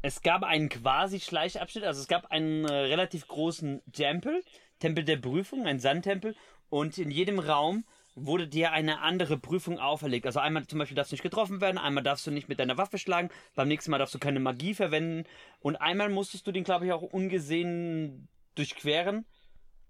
Es 0.00 0.22
gab 0.22 0.42
einen 0.42 0.68
quasi 0.68 1.20
Schleichabschnitt, 1.20 1.84
also 1.84 2.00
es 2.00 2.08
gab 2.08 2.30
einen 2.30 2.64
äh, 2.64 2.72
relativ 2.72 3.26
großen 3.26 3.82
Tempel, 3.92 4.44
Tempel 4.78 5.04
der 5.04 5.16
Prüfung, 5.16 5.66
ein 5.66 5.80
Sandtempel, 5.80 6.36
und 6.70 6.98
in 6.98 7.10
jedem 7.10 7.38
Raum 7.38 7.84
wurde 8.26 8.48
dir 8.48 8.72
eine 8.72 9.00
andere 9.00 9.38
Prüfung 9.38 9.78
auferlegt. 9.78 10.26
Also 10.26 10.40
einmal 10.40 10.66
zum 10.66 10.78
Beispiel 10.78 10.94
darfst 10.96 11.12
du 11.12 11.14
nicht 11.14 11.22
getroffen 11.22 11.60
werden, 11.60 11.78
einmal 11.78 12.02
darfst 12.04 12.26
du 12.26 12.30
nicht 12.30 12.48
mit 12.48 12.58
deiner 12.58 12.76
Waffe 12.78 12.98
schlagen, 12.98 13.30
beim 13.54 13.68
nächsten 13.68 13.90
Mal 13.90 13.98
darfst 13.98 14.14
du 14.14 14.18
keine 14.18 14.40
Magie 14.40 14.74
verwenden 14.74 15.24
und 15.60 15.76
einmal 15.76 16.08
musstest 16.08 16.46
du 16.46 16.52
den, 16.52 16.64
glaube 16.64 16.86
ich, 16.86 16.92
auch 16.92 17.02
ungesehen 17.02 18.28
durchqueren. 18.54 19.24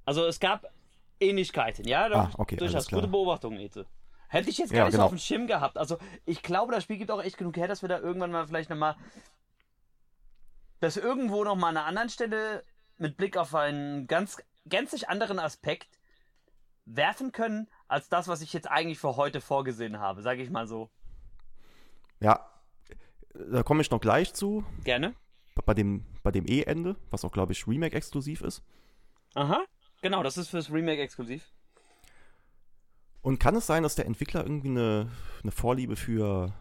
Also 0.05 0.25
es 0.27 0.41
gab 0.41 0.67
Ähnlichkeiten, 1.21 1.87
ja? 1.87 2.07
Ah, 2.13 2.31
okay, 2.39 2.57
Durchaus 2.57 2.89
gute 2.89 3.09
Beobachtung, 3.09 3.59
Ete. 3.59 3.87
Hätte 4.29 4.51
ich 4.51 4.59
jetzt 4.59 4.71
gar 4.71 4.79
Ja, 4.81 4.85
nicht 4.85 4.93
genau. 4.93 5.05
auf 5.05 5.11
dem 5.11 5.19
Schirm 5.19 5.47
gehabt. 5.47 5.79
Also 5.79 5.99
ich 6.27 6.43
glaube, 6.43 6.73
das 6.73 6.85
Spiel 6.85 6.99
gibt 6.99 7.11
auch 7.11 7.23
echt 7.23 7.39
genug 7.39 7.57
her, 7.57 7.67
dass 7.67 7.83
wir 7.83 7.89
da 7.89 7.99
irgendwann 7.99 8.31
mal 8.31 8.47
vielleicht 8.47 8.71
nochmal 8.71 8.97
das 10.81 10.97
irgendwo 10.97 11.45
noch 11.45 11.57
mal 11.57 11.69
an 11.69 11.77
einer 11.77 11.87
anderen 11.87 12.09
Stelle 12.09 12.65
mit 12.99 13.17
Blick 13.17 13.37
auf 13.37 13.55
einen 13.55 14.07
ganz 14.07 14.39
gänzlich 14.67 15.09
anderen 15.09 15.39
Aspekt 15.39 15.98
werfen 16.89 17.33
können, 17.33 17.69
als 17.87 18.09
das, 18.09 18.29
was 18.29 18.41
ich 18.41 18.53
jetzt 18.53 18.69
eigentlich 18.69 18.99
für 18.99 19.17
heute 19.17 19.41
vorgesehen 19.41 19.99
habe, 19.99 20.23
sage 20.23 20.43
ich 20.43 20.51
mal 20.51 20.67
so. 20.67 20.91
Ja, 22.21 22.49
da 23.35 23.63
komme 23.63 23.83
ich 23.83 23.91
noch 23.91 24.01
gleich 24.01 24.35
zu, 24.35 24.65
Gerne. 24.85 25.15
bei 25.65 25.75
dem, 25.75 26.05
bei 26.23 26.31
dem 26.31 26.47
E-Ende, 26.47 26.97
was 27.11 27.25
auch, 27.25 27.33
glaube 27.33 27.53
ich, 27.53 27.67
Remake-exklusiv 27.67 28.41
ist. 28.43 28.63
Aha. 29.35 29.65
Genau, 30.03 30.23
das 30.23 30.37
ist 30.37 30.49
fürs 30.49 30.73
Remake 30.73 31.03
exklusiv. 31.03 31.53
Und 33.21 33.39
kann 33.39 33.57
es 33.57 33.67
sein, 33.67 33.83
dass 33.83 33.95
der 33.95 34.07
Entwickler 34.07 34.43
irgendwie 34.43 34.69
eine, 34.69 35.11
eine 35.43 35.53
Vorliebe 35.53 35.97
für, 35.97 36.55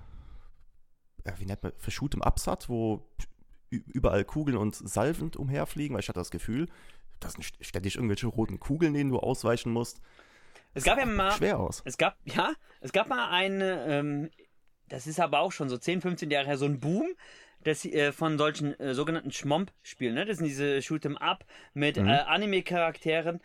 wie 1.37 1.45
nennt 1.45 1.63
man, 1.63 1.71
für 1.77 1.91
Shoot'em 1.91 2.25
Ups 2.25 2.47
hat, 2.47 2.67
wo 2.67 3.07
überall 3.69 4.25
Kugeln 4.25 4.57
und 4.57 4.75
Salven 4.75 5.31
umherfliegen? 5.35 5.93
Weil 5.93 6.01
ich 6.01 6.09
hatte 6.09 6.19
das 6.19 6.31
Gefühl, 6.31 6.67
das 7.19 7.33
sind 7.33 7.43
st- 7.43 7.63
ständig 7.63 7.95
irgendwelche 7.95 8.27
roten 8.27 8.59
Kugeln, 8.59 8.93
denen 8.93 9.09
du 9.09 9.19
ausweichen 9.19 9.71
musst. 9.71 9.99
Es 10.73 10.83
gab 10.83 10.97
ja 10.99 11.05
mal 11.05 11.31
Schwer 11.31 11.59
aus. 11.59 11.81
Es 11.85 11.97
gab, 11.97 12.17
ja, 12.25 12.53
es 12.81 12.91
gab 12.93 13.07
mal 13.07 13.29
eine, 13.29 13.85
ähm, 13.87 14.29
das 14.89 15.07
ist 15.07 15.19
aber 15.19 15.39
auch 15.39 15.51
schon 15.51 15.69
so 15.69 15.77
10, 15.77 16.01
15 16.01 16.29
Jahre 16.29 16.45
her, 16.47 16.57
so 16.57 16.65
ein 16.65 16.79
Boom 16.79 17.07
das, 17.63 17.83
äh, 17.85 18.11
von 18.11 18.37
solchen 18.37 18.79
äh, 18.79 18.93
sogenannten 18.93 19.31
Schmomp-Spielen. 19.31 20.13
Ne? 20.13 20.25
Das 20.25 20.37
sind 20.37 20.45
diese 20.45 20.77
Shoot'em 20.77 21.15
Up 21.17 21.43
mit 21.73 21.97
Mhm. 21.97 22.07
äh, 22.07 22.19
Anime-Charakteren. 22.19 23.41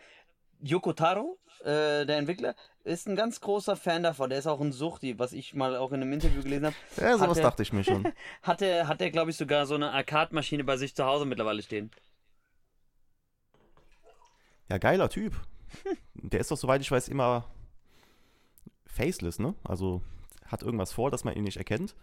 Yoko 0.61 0.93
Taro, 0.93 1.39
äh, 1.61 2.05
der 2.05 2.17
Entwickler, 2.17 2.55
ist 2.85 3.07
ein 3.07 3.15
ganz 3.17 3.41
großer 3.41 3.75
Fan 3.75 4.03
davon. 4.03 4.29
Der 4.29 4.39
ist 4.39 4.47
auch 4.47 4.61
ein 4.61 4.71
Suchti, 4.71 5.19
was 5.19 5.33
ich 5.33 5.53
mal 5.55 5.75
auch 5.75 5.91
in 5.91 6.01
einem 6.01 6.13
Interview 6.13 6.41
gelesen 6.41 6.67
habe. 6.67 6.75
Ja, 6.97 7.17
sowas 7.17 7.31
Hat 7.31 7.37
er- 7.37 7.43
dachte 7.43 7.63
ich 7.63 7.73
mir 7.73 7.83
schon. 7.83 8.13
Hatte, 8.43 8.87
hat 8.87 9.01
er, 9.01 9.09
glaube 9.11 9.31
ich, 9.31 9.37
sogar 9.37 9.65
so 9.65 9.75
eine 9.75 9.91
Arcade-Maschine 9.91 10.63
bei 10.63 10.77
sich 10.77 10.95
zu 10.95 11.03
Hause 11.05 11.25
mittlerweile 11.25 11.61
stehen. 11.61 11.91
Ja, 14.73 14.79
geiler 14.79 15.07
Typ. 15.07 15.39
Der 16.15 16.39
ist 16.39 16.49
doch, 16.49 16.57
soweit 16.57 16.81
ich 16.81 16.89
weiß, 16.89 17.07
immer 17.07 17.45
faceless, 18.87 19.37
ne? 19.37 19.53
Also 19.63 20.01
hat 20.47 20.63
irgendwas 20.63 20.91
vor, 20.91 21.11
dass 21.11 21.23
man 21.23 21.35
ihn 21.35 21.43
nicht 21.43 21.57
erkennt. 21.57 21.95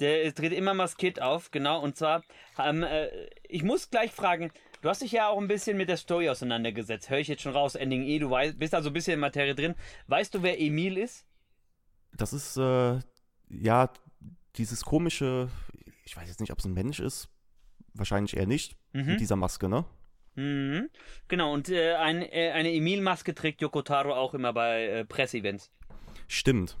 Der 0.00 0.32
dreht 0.32 0.54
immer 0.54 0.72
maskiert 0.72 1.20
auf, 1.20 1.50
genau. 1.50 1.82
Und 1.82 1.98
zwar, 1.98 2.22
ähm, 2.58 2.82
äh, 2.82 3.10
ich 3.46 3.62
muss 3.62 3.90
gleich 3.90 4.10
fragen, 4.10 4.52
du 4.80 4.88
hast 4.88 5.02
dich 5.02 5.12
ja 5.12 5.28
auch 5.28 5.36
ein 5.36 5.48
bisschen 5.48 5.76
mit 5.76 5.90
der 5.90 5.98
Story 5.98 6.30
auseinandergesetzt. 6.30 7.10
Höre 7.10 7.18
ich 7.18 7.28
jetzt 7.28 7.42
schon 7.42 7.52
raus, 7.52 7.74
Ending 7.74 8.04
E, 8.04 8.18
du 8.18 8.30
weißt, 8.30 8.58
bist 8.58 8.74
also 8.74 8.88
ein 8.88 8.94
bisschen 8.94 9.12
in 9.12 9.20
Materie 9.20 9.54
drin. 9.54 9.74
Weißt 10.06 10.34
du, 10.34 10.42
wer 10.42 10.58
Emil 10.58 10.96
ist? 10.96 11.26
Das 12.16 12.32
ist, 12.32 12.56
äh, 12.56 13.00
ja, 13.50 13.90
dieses 14.56 14.82
komische, 14.82 15.50
ich 16.06 16.16
weiß 16.16 16.26
jetzt 16.26 16.40
nicht, 16.40 16.52
ob 16.52 16.58
es 16.58 16.64
ein 16.64 16.72
Mensch 16.72 17.00
ist. 17.00 17.28
Wahrscheinlich 17.92 18.34
eher 18.34 18.46
nicht. 18.46 18.78
Mhm. 18.94 19.04
Mit 19.04 19.20
dieser 19.20 19.36
Maske, 19.36 19.68
ne? 19.68 19.84
Mhm. 20.38 20.88
Genau, 21.26 21.52
und 21.52 21.68
äh, 21.68 21.94
ein, 21.94 22.22
äh, 22.22 22.52
eine 22.52 22.72
Emil-Maske 22.72 23.34
trägt 23.34 23.60
Yoko 23.60 23.82
Taro 23.82 24.14
auch 24.14 24.34
immer 24.34 24.52
bei 24.52 24.84
äh, 24.84 25.04
Presseevents. 25.04 25.72
Stimmt. 26.28 26.76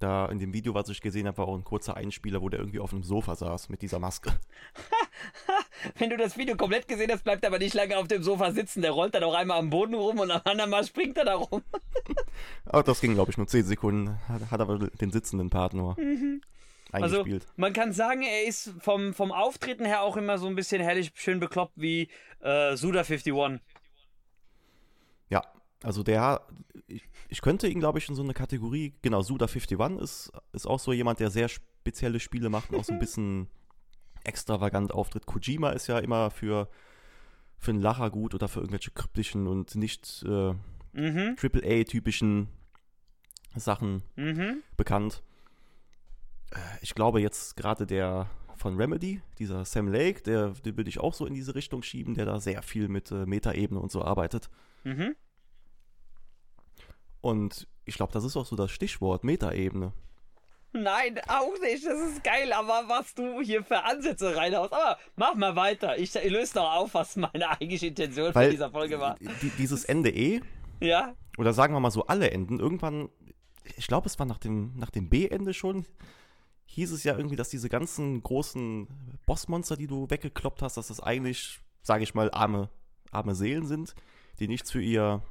Da 0.00 0.26
in 0.26 0.40
dem 0.40 0.52
Video, 0.52 0.74
was 0.74 0.88
ich 0.88 1.00
gesehen 1.00 1.28
habe, 1.28 1.38
war 1.38 1.46
auch 1.46 1.54
ein 1.54 1.62
kurzer 1.62 1.96
Einspieler, 1.96 2.42
wo 2.42 2.48
der 2.48 2.58
irgendwie 2.58 2.80
auf 2.80 2.92
einem 2.92 3.04
Sofa 3.04 3.36
saß 3.36 3.68
mit 3.68 3.80
dieser 3.80 4.00
Maske. 4.00 4.32
Wenn 5.98 6.10
du 6.10 6.16
das 6.16 6.36
Video 6.36 6.56
komplett 6.56 6.88
gesehen 6.88 7.12
hast, 7.12 7.22
bleibt 7.22 7.44
er 7.44 7.50
aber 7.50 7.60
nicht 7.60 7.74
lange 7.74 7.96
auf 7.96 8.08
dem 8.08 8.24
Sofa 8.24 8.50
sitzen. 8.50 8.82
Der 8.82 8.90
rollt 8.90 9.14
dann 9.14 9.22
auch 9.22 9.34
einmal 9.34 9.60
am 9.60 9.70
Boden 9.70 9.94
rum 9.94 10.18
und 10.18 10.32
am 10.32 10.40
anderen 10.44 10.70
Mal 10.70 10.84
springt 10.84 11.16
er 11.16 11.26
da 11.26 11.36
rum. 11.36 11.62
Aber 12.64 12.82
das 12.82 13.00
ging, 13.00 13.14
glaube 13.14 13.30
ich, 13.30 13.38
nur 13.38 13.46
10 13.46 13.64
Sekunden. 13.64 14.18
Hat, 14.26 14.50
hat 14.50 14.60
aber 14.60 14.78
den 14.78 15.12
sitzenden 15.12 15.48
Part 15.48 15.74
nur 15.74 15.96
Also, 16.92 17.24
man 17.56 17.72
kann 17.72 17.92
sagen, 17.92 18.22
er 18.22 18.44
ist 18.44 18.72
vom, 18.80 19.12
vom 19.12 19.32
Auftreten 19.32 19.84
her 19.84 20.02
auch 20.02 20.16
immer 20.16 20.38
so 20.38 20.46
ein 20.46 20.54
bisschen 20.54 20.80
herrlich 20.80 21.12
schön 21.14 21.40
bekloppt 21.40 21.74
wie 21.76 22.08
äh, 22.40 22.72
Suda51. 22.72 23.60
Ja, 25.28 25.42
also 25.82 26.02
der, 26.02 26.46
ich, 26.86 27.02
ich 27.28 27.40
könnte 27.42 27.66
ihn, 27.66 27.80
glaube 27.80 27.98
ich, 27.98 28.08
in 28.08 28.14
so 28.14 28.22
eine 28.22 28.34
Kategorie, 28.34 28.94
genau, 29.02 29.20
Suda51 29.20 30.00
ist, 30.00 30.32
ist 30.52 30.66
auch 30.66 30.78
so 30.78 30.92
jemand, 30.92 31.20
der 31.20 31.30
sehr 31.30 31.48
spezielle 31.48 32.20
Spiele 32.20 32.48
macht 32.48 32.70
und 32.70 32.78
auch 32.78 32.84
so 32.84 32.92
ein 32.92 32.98
bisschen 33.00 33.48
extravagant 34.24 34.92
auftritt. 34.92 35.26
Kojima 35.26 35.70
ist 35.70 35.88
ja 35.88 35.98
immer 35.98 36.30
für, 36.30 36.68
für 37.58 37.72
einen 37.72 37.80
Lacher 37.80 38.10
gut 38.10 38.34
oder 38.34 38.48
für 38.48 38.60
irgendwelche 38.60 38.92
kryptischen 38.92 39.46
und 39.46 39.74
nicht 39.74 40.24
äh, 40.26 40.54
Mhm, 40.96 41.36
AAA-typischen 41.40 42.48
Sachen 43.54 44.02
mhm. 44.16 44.62
bekannt. 44.76 45.22
Äh, 46.52 46.58
Ich 46.82 46.94
glaube 46.94 47.20
jetzt 47.20 47.56
gerade 47.56 47.86
der 47.86 48.28
von 48.56 48.76
Remedy, 48.76 49.20
dieser 49.38 49.64
Sam 49.66 49.88
Lake, 49.88 50.22
der, 50.22 50.48
den 50.50 50.76
würde 50.76 50.88
ich 50.88 50.98
auch 50.98 51.12
so 51.12 51.26
in 51.26 51.34
diese 51.34 51.54
Richtung 51.54 51.82
schieben, 51.82 52.14
der 52.14 52.24
da 52.24 52.40
sehr 52.40 52.62
viel 52.62 52.88
mit 52.88 53.10
äh, 53.10 53.26
Metaebene 53.26 53.78
und 53.78 53.92
so 53.92 54.02
arbeitet. 54.02 54.48
Mhm. 54.84 55.14
Und 57.20 57.66
ich 57.84 57.96
glaube, 57.96 58.12
das 58.12 58.24
ist 58.24 58.36
auch 58.36 58.46
so 58.46 58.56
das 58.56 58.70
Stichwort, 58.70 59.24
Metaebene. 59.24 59.92
Nein, 60.72 61.18
auch 61.28 61.58
nicht. 61.62 61.86
Das 61.86 61.98
ist 62.10 62.22
geil, 62.22 62.52
aber 62.52 62.84
was 62.88 63.14
du 63.14 63.40
hier 63.40 63.64
für 63.64 63.82
Ansätze 63.84 64.36
reinhaust. 64.36 64.72
Aber 64.72 64.98
mach 65.16 65.34
mal 65.34 65.56
weiter. 65.56 65.98
Ich 65.98 66.12
löse 66.14 66.54
doch 66.54 66.70
auf, 66.70 66.94
was 66.94 67.16
meine 67.16 67.48
eigentliche 67.50 67.86
Intention 67.88 68.34
Weil 68.34 68.46
von 68.46 68.50
dieser 68.50 68.70
Folge 68.70 69.00
war. 69.00 69.16
die, 69.42 69.50
dieses 69.58 69.84
Ende 69.84 70.10
eh, 70.10 70.40
Ja? 70.80 71.14
oder 71.38 71.52
sagen 71.52 71.72
wir 71.74 71.80
mal 71.80 71.90
so 71.90 72.06
alle 72.06 72.30
Enden, 72.30 72.58
irgendwann, 72.60 73.08
ich 73.76 73.86
glaube, 73.86 74.06
es 74.06 74.18
war 74.18 74.26
nach 74.26 74.38
dem, 74.38 74.72
nach 74.76 74.90
dem 74.90 75.08
B-Ende 75.08 75.54
schon, 75.54 75.86
hieß 76.76 76.92
es 76.92 77.04
ja 77.04 77.16
irgendwie, 77.16 77.36
dass 77.36 77.48
diese 77.48 77.68
ganzen 77.68 78.22
großen 78.22 78.86
Bossmonster, 79.24 79.76
die 79.76 79.86
du 79.86 80.08
weggekloppt 80.10 80.60
hast, 80.62 80.76
dass 80.76 80.88
das 80.88 81.00
eigentlich, 81.00 81.60
sage 81.82 82.04
ich 82.04 82.14
mal, 82.14 82.30
arme, 82.30 82.68
arme 83.10 83.34
Seelen 83.34 83.66
sind, 83.66 83.94
die 84.38 84.46
nichts 84.46 84.70
für 84.70 84.82
ihr 84.82 85.22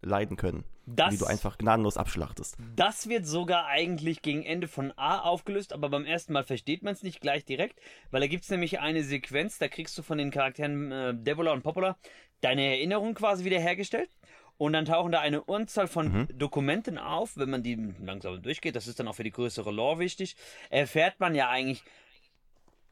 leiden 0.00 0.36
können. 0.36 0.64
Das, 0.86 1.10
die 1.10 1.18
du 1.18 1.24
einfach 1.24 1.56
gnadenlos 1.56 1.96
abschlachtest. 1.96 2.56
das 2.76 3.08
wird 3.08 3.26
sogar 3.26 3.66
eigentlich 3.66 4.20
gegen 4.20 4.42
Ende 4.42 4.68
von 4.68 4.92
A 4.96 5.20
aufgelöst, 5.20 5.72
aber 5.72 5.88
beim 5.88 6.04
ersten 6.04 6.34
Mal 6.34 6.44
versteht 6.44 6.82
man 6.82 6.92
es 6.92 7.02
nicht 7.02 7.22
gleich 7.22 7.46
direkt, 7.46 7.80
weil 8.10 8.20
da 8.20 8.26
gibt 8.26 8.44
es 8.44 8.50
nämlich 8.50 8.80
eine 8.80 9.02
Sequenz, 9.02 9.58
da 9.58 9.68
kriegst 9.68 9.96
du 9.96 10.02
von 10.02 10.18
den 10.18 10.30
Charakteren 10.30 10.92
äh, 10.92 11.14
Devola 11.14 11.52
und 11.52 11.62
Popola 11.62 11.96
deine 12.42 12.66
Erinnerung 12.66 13.14
quasi 13.14 13.44
wiederhergestellt. 13.44 14.10
Und 14.56 14.72
dann 14.72 14.84
tauchen 14.84 15.12
da 15.12 15.20
eine 15.20 15.42
Unzahl 15.42 15.88
von 15.88 16.12
Mhm. 16.12 16.38
Dokumenten 16.38 16.98
auf. 16.98 17.36
Wenn 17.36 17.50
man 17.50 17.62
die 17.62 17.76
langsam 18.04 18.40
durchgeht, 18.40 18.76
das 18.76 18.86
ist 18.86 19.00
dann 19.00 19.08
auch 19.08 19.16
für 19.16 19.24
die 19.24 19.32
größere 19.32 19.72
Lore 19.72 19.98
wichtig, 19.98 20.36
erfährt 20.70 21.18
man 21.18 21.34
ja 21.34 21.48
eigentlich, 21.48 21.82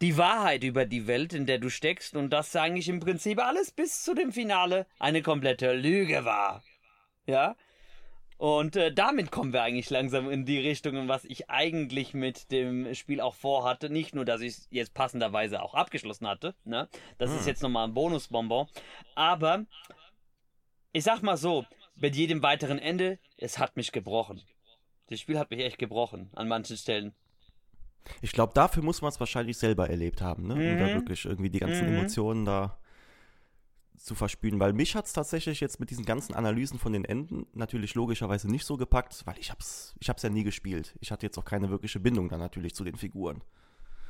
die 0.01 0.19
Wahrheit 0.19 0.65
über 0.65 0.85
die 0.85 1.07
Welt, 1.07 1.33
in 1.33 1.47
der 1.47 1.59
du 1.59 1.71
steckst 1.71 2.17
und 2.17 2.31
dass 2.31 2.57
eigentlich 2.57 2.89
im 2.89 2.99
Prinzip 2.99 3.39
alles 3.39 3.71
bis 3.71 4.03
zu 4.03 4.15
dem 4.15 4.33
Finale 4.33 4.87
eine 4.99 5.23
komplette 5.23 5.73
Lüge 5.75 6.25
war. 6.25 6.65
Ja? 7.25 7.55
Und 8.37 8.75
äh, 8.75 8.93
damit 8.93 9.31
kommen 9.31 9.53
wir 9.53 9.63
eigentlich 9.63 9.89
langsam 9.91 10.29
in 10.29 10.45
die 10.45 10.59
Richtung, 10.59 11.07
was 11.07 11.25
ich 11.25 11.49
eigentlich 11.49 12.13
mit 12.13 12.51
dem 12.51 12.93
Spiel 12.97 13.21
auch 13.21 13.37
vorhatte. 13.37 13.89
Nicht 13.89 14.17
nur, 14.17 14.25
dass 14.25 14.41
ich 14.41 14.55
es 14.55 14.69
jetzt 14.71 14.95
passenderweise 14.95 15.63
auch 15.63 15.75
abgeschlossen 15.75 16.27
hatte. 16.27 16.57
Ne? 16.65 16.89
Das 17.19 17.31
hm. 17.31 17.39
ist 17.39 17.47
jetzt 17.47 17.63
nochmal 17.63 17.87
ein 17.87 17.95
Bonusbonbon. 17.95 18.67
Aber 19.15 19.65
ich 20.93 21.05
sag 21.05 21.23
mal 21.23 21.37
so, 21.37 21.65
mit 21.97 22.17
jedem 22.17 22.43
weiteren 22.43 22.79
Ende, 22.79 23.19
es 23.37 23.59
hat 23.59 23.77
mich 23.77 23.93
gebrochen. 23.93 24.43
Das 25.09 25.21
Spiel 25.21 25.39
hat 25.39 25.51
mich 25.51 25.61
echt 25.61 25.79
gebrochen 25.79 26.31
an 26.35 26.49
manchen 26.49 26.77
Stellen. 26.77 27.13
Ich 28.21 28.33
glaube, 28.33 28.53
dafür 28.55 28.83
muss 28.83 29.03
man 29.03 29.11
es 29.11 29.21
wahrscheinlich 29.21 29.59
selber 29.59 29.89
erlebt 29.89 30.23
haben, 30.23 30.47
ne? 30.47 30.55
Mhm. 30.55 30.73
Um 30.73 30.79
da 30.79 30.87
mhm. 30.87 30.95
wirklich 30.95 31.25
irgendwie 31.25 31.51
die 31.51 31.61
ganzen 31.61 31.89
mhm. 31.89 31.97
Emotionen 31.97 32.45
da 32.45 32.79
zu 33.97 34.17
verspülen, 34.17 34.59
weil 34.59 34.73
mich 34.73 34.97
hat 34.97 35.07
es 35.07 35.13
tatsächlich 35.13 35.61
jetzt 35.61 35.79
mit 35.79 35.91
diesen 35.91 36.05
ganzen 36.05 36.35
Analysen 36.35 36.79
von 36.79 36.93
den 36.93 37.05
Enden 37.05 37.47
natürlich 37.53 37.95
logischerweise 37.95 38.51
nicht 38.51 38.65
so 38.65 38.77
gepackt, 38.77 39.25
weil 39.27 39.39
ich 39.39 39.51
hab's, 39.53 39.95
ich 40.01 40.09
hab's 40.09 40.23
ja 40.23 40.31
nie 40.31 40.43
gespielt. 40.43 40.97
Ich 41.01 41.13
hatte 41.13 41.25
jetzt 41.25 41.39
auch 41.39 41.45
keine 41.45 41.71
wirkliche 41.71 42.01
Bindung 42.01 42.29
dann 42.29 42.41
natürlich 42.41 42.75
zu 42.75 42.83
den 42.83 42.97
Figuren. 42.97 43.43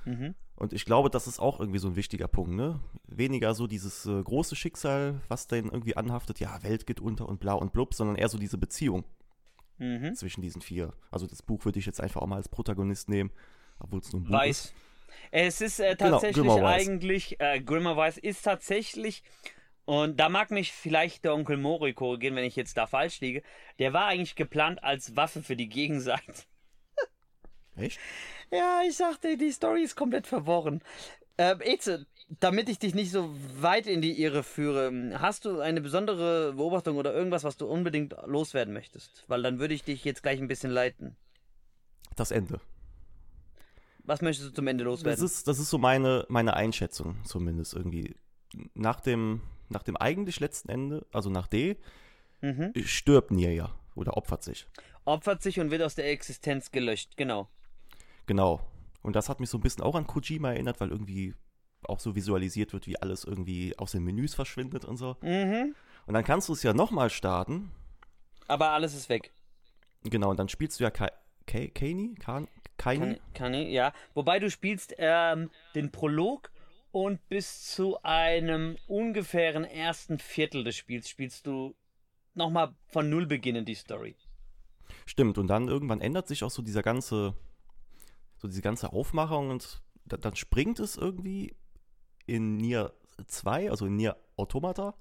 Mhm. 0.05 0.35
Und 0.57 0.73
ich 0.73 0.85
glaube, 0.85 1.11
das 1.11 1.27
ist 1.27 1.41
auch 1.41 1.61
irgendwie 1.61 1.79
so 1.79 1.88
ein 1.88 1.97
wichtiger 1.97 2.29
Punkt, 2.29 2.53
ne? 2.53 2.81
Weniger 3.07 3.55
so 3.55 3.67
dieses 3.67 4.07
äh, 4.07 4.23
große 4.23 4.55
Schicksal, 4.55 5.21
was 5.29 5.47
denn 5.47 5.67
irgendwie 5.67 5.97
anhaftet, 5.97 6.41
ja, 6.41 6.62
Welt 6.62 6.87
geht 6.87 7.01
unter 7.01 7.29
und 7.29 7.41
bla 7.41 7.55
und 7.55 7.73
blub, 7.73 7.95
sondern 7.95 8.17
eher 8.17 8.29
so 8.29 8.38
diese 8.38 8.59
Beziehung 8.59 9.05
mhm. 9.79 10.15
zwischen 10.15 10.43
diesen 10.43 10.62
vier. 10.62 10.93
Also 11.11 11.27
das 11.27 11.43
Buch 11.43 11.65
würde 11.65 11.79
ich 11.79 11.87
jetzt 11.87 12.01
einfach 12.01 12.23
auch 12.23 12.27
mal 12.27 12.37
als 12.37 12.49
Protagonist 12.49 13.09
nehmen, 13.09 13.31
obwohl 13.81 14.01
es 14.01 14.12
nur 14.12 14.23
ein 14.23 14.25
Buch 14.25 14.33
Weiß. 14.33 14.67
ist. 14.67 14.75
Es 15.31 15.61
ist 15.61 15.81
äh, 15.81 15.95
genau, 15.97 16.12
tatsächlich 16.12 16.47
genau, 16.47 16.65
eigentlich, 16.65 17.41
äh, 17.41 17.61
Grimmer 17.61 17.97
Weiß 17.97 18.19
ist 18.19 18.43
tatsächlich 18.43 19.23
und 19.85 20.19
da 20.19 20.29
mag 20.29 20.51
mich 20.51 20.73
vielleicht 20.73 21.25
der 21.25 21.35
Onkel 21.35 21.57
Mori 21.57 21.93
korrigieren, 21.93 22.37
wenn 22.37 22.45
ich 22.45 22.57
jetzt 22.57 22.77
da 22.77 22.87
falsch 22.87 23.21
liege. 23.21 23.43
Der 23.79 23.93
war 23.93 24.07
eigentlich 24.07 24.37
geplant 24.37 24.83
als 24.85 25.17
Waffe 25.17 25.43
für 25.43 25.57
die 25.57 25.69
Gegenseite. 25.69 26.45
Echt? 27.77 27.99
Ja, 28.53 28.83
ich 28.87 28.97
sagte, 28.97 29.37
die 29.37 29.51
Story 29.51 29.83
ist 29.83 29.97
komplett 29.97 30.27
verworren. 30.27 30.83
Äh, 31.38 31.57
Eze, 31.65 32.07
damit 32.41 32.69
ich 32.69 32.79
dich 32.79 32.95
nicht 32.95 33.11
so 33.11 33.35
weit 33.59 33.87
in 33.87 34.03
die 34.03 34.23
Irre 34.23 34.43
führe, 34.43 34.93
hast 35.15 35.45
du 35.45 35.61
eine 35.61 35.81
besondere 35.81 36.53
Beobachtung 36.53 36.97
oder 36.97 37.15
irgendwas, 37.15 37.45
was 37.45 37.57
du 37.57 37.67
unbedingt 37.67 38.15
loswerden 38.27 38.75
möchtest? 38.75 39.25
Weil 39.27 39.43
dann 39.43 39.59
würde 39.59 39.75
ich 39.75 39.83
dich 39.83 40.05
jetzt 40.05 40.23
gleich 40.23 40.41
ein 40.41 40.49
bisschen 40.49 40.71
leiten. 40.71 41.17
Das 42.15 42.31
Ende. 42.31 42.61
Was 44.05 44.21
möchtest 44.21 44.51
du 44.51 44.55
zum 44.55 44.67
Ende 44.67 44.85
loswerden? 44.85 45.21
Das 45.21 45.23
ist, 45.23 45.49
das 45.49 45.59
ist 45.59 45.71
so 45.71 45.79
meine, 45.79 46.27
meine 46.29 46.55
Einschätzung 46.55 47.17
zumindest 47.25 47.75
irgendwie. 47.75 48.15
Nach 48.75 49.01
dem 49.01 49.41
nach 49.73 49.83
dem 49.83 49.97
eigentlich 49.97 50.38
letzten 50.38 50.69
Ende, 50.69 51.07
also 51.12 51.31
nach 51.31 51.49
D, 51.49 51.77
mhm. 52.41 52.73
stirbt 52.85 53.31
Nier 53.31 53.53
ja 53.53 53.75
oder 53.95 54.17
opfert 54.17 54.43
sich. 54.43 54.67
Opfert 55.05 55.43
sich 55.43 55.59
und 55.59 55.71
wird 55.71 55.83
aus 55.83 55.95
der 55.95 56.11
Existenz 56.11 56.71
gelöscht, 56.71 57.17
genau. 57.17 57.49
Genau. 58.27 58.61
Und 59.03 59.17
das 59.17 59.29
hat 59.29 59.41
mich 59.41 59.51
so 59.51 59.59
ein 59.59 59.63
bisschen 59.63 59.83
auch 59.83 59.95
an 59.95 60.07
Kojima 60.07 60.53
erinnert, 60.53 60.81
weil 60.81 60.91
irgendwie 60.91 61.35
auch 61.85 61.99
so 61.99 62.15
visualisiert 62.15 62.73
wird, 62.73 62.87
wie 62.87 62.97
alles 63.01 63.25
irgendwie 63.25 63.77
aus 63.79 63.93
den 63.93 64.05
Menüs 64.05 64.35
verschwindet 64.35 64.85
und 64.85 64.97
so. 64.97 65.17
Mhm. 65.23 65.75
Und 66.07 66.15
dann 66.15 66.25
kannst 66.25 66.49
du 66.49 66.53
es 66.53 66.63
ja 66.63 66.73
nochmal 66.73 67.11
starten. 67.11 67.73
Aber 68.47 68.71
alles 68.71 68.95
ist 68.95 69.09
weg. 69.09 69.33
Genau, 70.05 70.31
und 70.31 70.39
dann 70.39 70.49
spielst 70.49 70.79
du 70.79 70.85
ja 70.85 70.91
Kani? 70.91 72.15
Kani? 72.77 73.21
Kani, 73.35 73.73
ja. 73.73 73.93
Wobei 74.15 74.39
du 74.39 74.51
spielst 74.51 74.95
ähm, 74.99 75.51
den 75.75 75.91
Prolog 75.91 76.51
und 76.91 77.27
bis 77.29 77.71
zu 77.71 78.03
einem 78.03 78.77
ungefähren 78.87 79.65
ersten 79.65 80.19
Viertel 80.19 80.65
des 80.65 80.77
Spiels 80.77 81.09
spielst 81.09 81.47
du 81.47 81.75
nochmal 82.35 82.75
von 82.87 83.09
Null 83.09 83.27
beginnen 83.27 83.65
die 83.65 83.75
Story. 83.75 84.17
Stimmt, 85.07 85.39
und 85.39 85.49
dann 85.49 85.69
irgendwann 85.69 86.01
ändert 86.01 86.29
sich 86.29 86.45
auch 86.45 86.51
so 86.51 86.63
dieser 86.63 86.83
ganze, 86.83 87.35
so 88.43 88.49
diese 88.49 88.61
ganze 88.61 88.93
Aufmachung 88.93 89.51
und 89.51 89.81
da, 90.05 90.17
dann 90.17 90.35
springt 90.35 90.81
es 90.81 90.97
irgendwie 90.97 91.57
in 92.27 92.57
Nier 92.57 92.93
2, 93.25 93.71
also 93.71 93.87
in 93.87 93.97
Nier 93.97 94.17
Automata. 94.37 94.95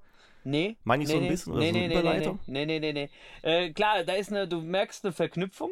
Nee. 0.44 0.76
Meine 0.84 1.02
ich 1.02 1.08
nee, 1.08 1.14
so 1.16 1.20
ein 1.20 1.28
bisschen? 1.28 1.58
Nee, 1.58 1.70
oder 1.70 1.78
nee, 1.78 1.88
so 1.94 2.08
eine 2.08 2.36
nee, 2.46 2.66
nee, 2.66 2.66
nee, 2.66 2.78
nee, 2.78 2.92
nee, 2.92 2.92
nee. 2.92 3.10
Äh, 3.42 3.72
klar, 3.72 4.04
da 4.04 4.14
ist 4.14 4.30
eine, 4.30 4.48
du 4.48 4.60
merkst 4.60 5.04
eine 5.04 5.12
Verknüpfung 5.12 5.70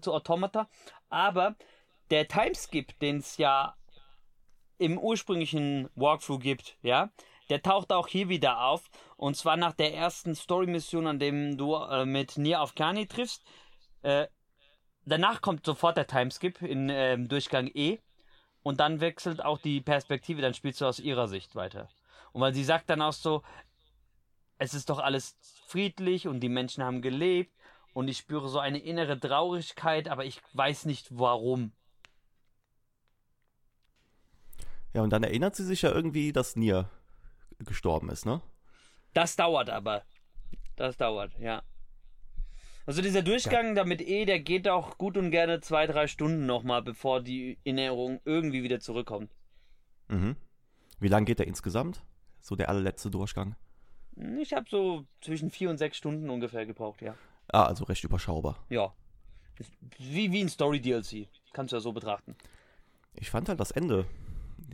zu 0.00 0.12
Automata, 0.12 0.68
aber 1.08 1.56
der 2.10 2.28
Timeskip, 2.28 2.98
den 3.00 3.18
es 3.18 3.36
ja 3.38 3.76
im 4.78 4.98
ursprünglichen 4.98 5.88
Walkthrough 5.94 6.40
gibt, 6.40 6.76
ja, 6.82 7.10
der 7.48 7.62
taucht 7.62 7.92
auch 7.92 8.08
hier 8.08 8.28
wieder 8.28 8.64
auf. 8.64 8.90
Und 9.16 9.36
zwar 9.36 9.56
nach 9.56 9.72
der 9.72 9.94
ersten 9.94 10.34
Story-Mission, 10.34 11.06
an 11.06 11.18
dem 11.18 11.56
du 11.56 11.74
äh, 11.76 12.04
mit 12.04 12.36
Nier 12.36 12.60
auf 12.60 12.74
Kani 12.74 13.06
triffst. 13.06 13.42
Äh, 14.02 14.26
danach 15.06 15.40
kommt 15.40 15.64
sofort 15.64 15.96
der 15.96 16.06
Timeskip 16.06 16.60
in 16.62 16.90
äh, 16.90 17.18
Durchgang 17.18 17.70
E. 17.72 17.98
Und 18.62 18.80
dann 18.80 19.00
wechselt 19.00 19.44
auch 19.44 19.58
die 19.58 19.80
Perspektive, 19.80 20.42
dann 20.42 20.52
spielst 20.52 20.80
du 20.80 20.86
aus 20.86 20.98
ihrer 20.98 21.28
Sicht 21.28 21.54
weiter. 21.54 21.88
Und 22.32 22.40
weil 22.40 22.52
sie 22.52 22.64
sagt 22.64 22.90
dann 22.90 23.00
auch 23.00 23.12
so, 23.12 23.42
es 24.58 24.74
ist 24.74 24.90
doch 24.90 24.98
alles 24.98 25.36
friedlich 25.66 26.26
und 26.26 26.40
die 26.40 26.48
Menschen 26.48 26.82
haben 26.82 27.00
gelebt 27.00 27.52
und 27.92 28.08
ich 28.08 28.18
spüre 28.18 28.48
so 28.48 28.58
eine 28.58 28.78
innere 28.78 29.18
Traurigkeit, 29.18 30.08
aber 30.08 30.24
ich 30.24 30.42
weiß 30.54 30.84
nicht 30.86 31.06
warum. 31.10 31.72
Ja, 34.92 35.02
und 35.02 35.10
dann 35.10 35.22
erinnert 35.22 35.54
sie 35.54 35.64
sich 35.64 35.82
ja 35.82 35.92
irgendwie, 35.92 36.32
dass 36.32 36.56
Nier 36.56 36.90
gestorben 37.58 38.08
ist, 38.10 38.26
ne? 38.26 38.40
Das 39.14 39.36
dauert 39.36 39.70
aber. 39.70 40.02
Das 40.74 40.96
dauert, 40.96 41.38
ja. 41.38 41.62
Also 42.86 43.02
dieser 43.02 43.22
Durchgang 43.22 43.68
ja. 43.68 43.74
damit 43.74 44.00
E, 44.00 44.24
der 44.24 44.38
geht 44.38 44.68
auch 44.68 44.96
gut 44.96 45.16
und 45.16 45.32
gerne 45.32 45.60
zwei, 45.60 45.88
drei 45.88 46.06
Stunden 46.06 46.46
nochmal, 46.46 46.82
bevor 46.82 47.20
die 47.20 47.58
Erinnerung 47.64 48.20
irgendwie 48.24 48.62
wieder 48.62 48.78
zurückkommt. 48.78 49.34
Mhm. 50.08 50.36
Wie 51.00 51.08
lange 51.08 51.26
geht 51.26 51.40
der 51.40 51.48
insgesamt? 51.48 52.04
So 52.40 52.54
der 52.54 52.68
allerletzte 52.68 53.10
Durchgang? 53.10 53.56
Ich 54.40 54.52
habe 54.52 54.66
so 54.70 55.04
zwischen 55.20 55.50
vier 55.50 55.68
und 55.68 55.78
sechs 55.78 55.96
Stunden 55.96 56.30
ungefähr 56.30 56.64
gebraucht, 56.64 57.02
ja. 57.02 57.14
Ah, 57.48 57.64
also 57.64 57.84
recht 57.84 58.04
überschaubar. 58.04 58.64
Ja. 58.70 58.94
Wie, 59.98 60.30
wie 60.30 60.40
ein 60.42 60.48
Story-DLC. 60.48 61.28
Kannst 61.52 61.72
du 61.72 61.76
ja 61.76 61.80
so 61.80 61.92
betrachten. 61.92 62.36
Ich 63.14 63.30
fand 63.30 63.48
halt 63.48 63.58
das 63.58 63.72
Ende 63.72 64.06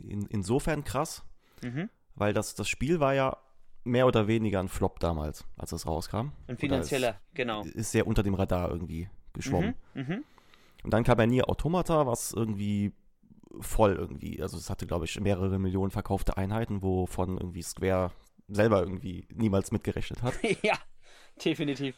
in, 0.07 0.27
insofern 0.27 0.83
krass, 0.83 1.23
mhm. 1.61 1.89
weil 2.15 2.33
das, 2.33 2.55
das 2.55 2.69
Spiel 2.69 2.99
war 2.99 3.13
ja 3.13 3.37
mehr 3.83 4.07
oder 4.07 4.27
weniger 4.27 4.59
ein 4.59 4.69
Flop 4.69 4.99
damals, 4.99 5.45
als 5.57 5.71
es 5.71 5.85
rauskam. 5.85 6.31
Ein 6.47 6.57
finanzieller, 6.57 7.09
ist, 7.09 7.35
genau. 7.35 7.63
Ist 7.63 7.91
sehr 7.91 8.07
unter 8.07 8.23
dem 8.23 8.33
Radar 8.33 8.69
irgendwie 8.69 9.09
geschwommen. 9.33 9.75
Mhm. 9.93 10.01
Mhm. 10.01 10.23
Und 10.83 10.93
dann 10.93 11.03
kam 11.03 11.19
ja 11.19 11.25
nie 11.25 11.43
Automata, 11.43 12.05
was 12.07 12.33
irgendwie 12.33 12.93
voll 13.59 13.95
irgendwie, 13.95 14.41
also 14.41 14.57
es 14.57 14.69
hatte, 14.69 14.87
glaube 14.87 15.05
ich, 15.05 15.19
mehrere 15.19 15.59
Millionen 15.59 15.91
verkaufte 15.91 16.37
Einheiten, 16.37 16.81
wovon 16.81 17.37
irgendwie 17.37 17.61
Square 17.61 18.11
selber 18.47 18.81
irgendwie 18.81 19.27
niemals 19.33 19.71
mitgerechnet 19.71 20.21
hat. 20.21 20.33
ja, 20.63 20.77
definitiv. 21.43 21.95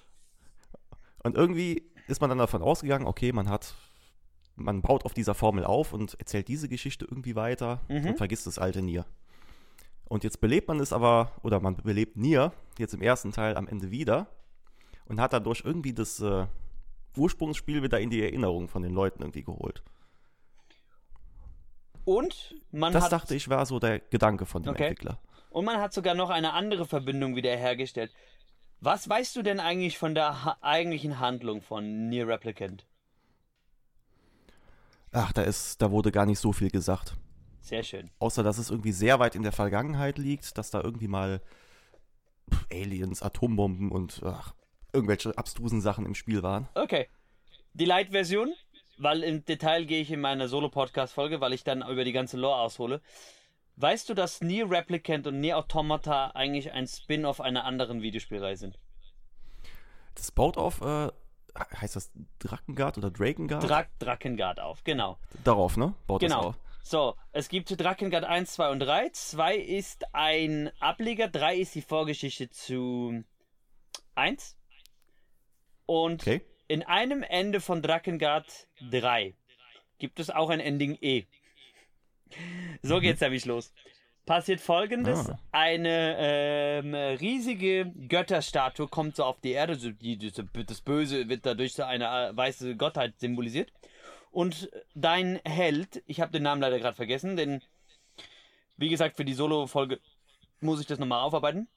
Und 1.24 1.36
irgendwie 1.36 1.90
ist 2.08 2.22
man 2.22 2.30
dann 2.30 2.38
davon 2.38 2.62
ausgegangen, 2.62 3.08
okay, 3.08 3.32
man 3.32 3.50
hat 3.50 3.74
man 4.58 4.82
baut 4.82 5.06
auf 5.06 5.14
dieser 5.14 5.34
Formel 5.34 5.66
auf 5.66 5.94
und 5.94 6.16
erzählt 6.20 6.48
diese 6.48 6.70
Geschichte 6.70 7.06
irgendwie 7.06 7.36
weiter 7.36 7.82
mhm. 7.90 8.08
und 8.08 8.18
vergisst 8.18 8.48
das 8.48 8.58
alte 8.58 8.82
Nier. 8.82 9.06
Und 10.08 10.24
jetzt 10.24 10.40
belebt 10.40 10.68
man 10.68 10.80
es 10.80 10.94
aber, 10.94 11.32
oder 11.42 11.60
man 11.60 11.76
belebt 11.78 12.16
Nier 12.16 12.52
jetzt 12.78 12.94
im 12.94 13.02
ersten 13.02 13.32
Teil 13.32 13.58
am 13.58 13.68
Ende 13.68 13.92
wieder 13.92 14.28
und 15.06 15.20
hat 15.20 15.34
dadurch 15.34 15.64
irgendwie 15.66 15.94
das 15.94 16.20
äh, 16.20 16.46
Ursprungsspiel 17.18 17.82
wieder 17.82 18.00
in 18.00 18.10
die 18.10 18.22
Erinnerung 18.22 18.68
von 18.68 18.84
den 18.84 18.94
Leuten 18.94 19.22
irgendwie 19.22 19.44
geholt. 19.44 19.84
Und 22.04 22.56
man 22.72 22.94
das 22.94 23.06
hat. 23.06 23.12
Das 23.12 23.22
dachte 23.22 23.36
ich 23.36 23.50
war 23.50 23.66
so 23.66 23.80
der 23.80 24.00
Gedanke 24.00 24.46
von 24.46 24.62
dem 24.62 24.72
okay. 24.72 24.84
Entwickler. 24.84 25.20
Und 25.50 25.66
man 25.66 25.80
hat 25.80 25.94
sogar 25.94 26.14
noch 26.14 26.30
eine 26.30 26.54
andere 26.54 26.86
Verbindung 26.86 27.36
wieder 27.36 27.56
hergestellt. 27.56 28.12
Was 28.82 29.10
weißt 29.10 29.36
du 29.36 29.42
denn 29.42 29.60
eigentlich 29.60 29.98
von 29.98 30.14
der 30.14 30.44
ha 30.46 30.58
eigentlichen 30.62 31.20
Handlung 31.20 31.62
von 31.62 32.10
Nier 32.10 32.28
Replicant? 32.28 32.86
Ach, 35.12 35.32
da 35.32 35.44
ist, 35.44 35.82
da 35.82 35.92
wurde 35.92 36.12
gar 36.12 36.26
nicht 36.26 36.40
so 36.40 36.52
viel 36.52 36.70
gesagt. 36.70 37.16
Sehr 37.66 37.82
schön. 37.82 38.12
Außer, 38.20 38.44
dass 38.44 38.60
es 38.60 38.70
irgendwie 38.70 38.92
sehr 38.92 39.20
weit 39.20 39.34
in 39.34 39.42
der 39.42 39.52
Vergangenheit 39.52 40.20
liegt, 40.20 40.56
dass 40.60 40.70
da 40.70 40.82
irgendwie 40.82 41.08
mal 41.08 41.42
Aliens, 42.72 43.24
Atombomben 43.24 43.92
und 43.92 44.22
ach, 44.24 44.54
irgendwelche 44.94 45.36
abstrusen 45.36 45.82
Sachen 45.82 46.06
im 46.06 46.14
Spiel 46.14 46.44
waren. 46.44 46.68
Okay. 46.76 47.10
Die 47.74 47.86
Light-Version, 47.86 48.54
weil 49.00 49.24
im 49.24 49.44
Detail 49.46 49.86
gehe 49.86 50.00
ich 50.00 50.12
in 50.12 50.22
meiner 50.22 50.48
Solo-Podcast-Folge, 50.48 51.42
weil 51.42 51.54
ich 51.54 51.64
dann 51.64 51.82
über 51.82 52.04
die 52.04 52.12
ganze 52.12 52.38
Lore 52.38 52.58
aushole. 52.58 53.02
Weißt 53.78 54.08
du, 54.10 54.14
dass 54.14 54.42
Nier 54.42 54.70
Replicant 54.70 55.26
und 55.26 55.40
Nier 55.40 55.58
Automata 55.58 56.28
eigentlich 56.36 56.72
ein 56.72 56.86
Spin-off 56.86 57.42
einer 57.42 57.66
anderen 57.66 58.04
Videospielreihe 58.04 58.58
sind? 58.58 58.78
Das 60.14 60.32
baut 60.32 60.58
auf 60.58 60.82
äh, 60.82 61.10
heißt 61.82 61.96
das 61.96 62.12
Drakengard 62.38 63.00
oder 63.00 63.10
Drakengard? 63.10 63.68
Drak 63.68 63.90
Drakengard 63.98 64.60
auf, 64.60 64.84
genau. 64.84 65.18
Darauf, 65.44 65.78
ne? 65.78 65.96
Baut 66.06 66.22
genau. 66.22 66.36
das 66.36 66.46
auf. 66.46 66.65
So, 66.88 67.16
es 67.32 67.50
gibt 67.50 67.82
Drakengard 67.82 68.26
1, 68.26 68.54
2 68.54 68.70
und 68.70 68.80
3. 68.80 69.10
2 69.10 69.56
ist 69.56 70.06
ein 70.14 70.72
Ableger, 70.80 71.28
3 71.28 71.56
ist 71.58 71.74
die 71.74 71.82
Vorgeschichte 71.82 72.52
zu 72.52 73.24
1. 74.14 74.56
Und 75.88 76.22
Okay. 76.22 76.42
in 76.68 76.84
einem 76.84 77.24
Ende 77.24 77.60
von 77.60 77.82
Drakengard 77.82 78.68
3 78.92 79.34
gibt 79.98 80.20
es 80.20 80.30
auch 80.30 80.52
ein 80.52 80.60
Ending 80.60 80.96
E. 81.02 81.24
So 82.84 83.00
geht's 83.00 83.22
nämlich 83.22 83.46
los. 83.46 83.74
Passiert 84.28 84.62
folgendes: 84.62 85.28
Ah. 85.30 85.40
Eine 85.52 86.18
ähm, 86.20 86.94
riesige 86.94 87.92
Götterstatue 88.08 88.88
kommt 88.88 89.16
so 89.16 89.24
auf 89.24 89.40
die 89.40 89.54
Erde, 89.54 89.74
so 89.74 89.90
die, 89.90 90.20
das 90.20 90.82
Böse 90.82 91.30
wird 91.30 91.48
dadurch 91.48 91.74
so 91.74 91.82
eine 91.82 92.06
äh, 92.06 92.38
weiße 92.38 92.76
Gottheit 92.76 93.20
symbolisiert. 93.20 93.72
Und 94.36 94.70
dein 94.96 95.40
Held, 95.46 96.04
ich 96.08 96.20
habe 96.20 96.34
den 96.34 96.44
Namen 96.44 96.60
leider 96.60 96.78
gerade 96.78 96.98
vergessen, 96.98 97.38
denn 97.38 97.62
wie 98.76 98.90
gesagt, 98.90 99.16
für 99.16 99.24
die 99.24 99.34
Solo-Folge 99.34 100.02
muss 100.60 100.82
ich 100.82 100.88
das 100.88 101.00
nochmal 101.00 101.22
aufarbeiten. 101.22 101.70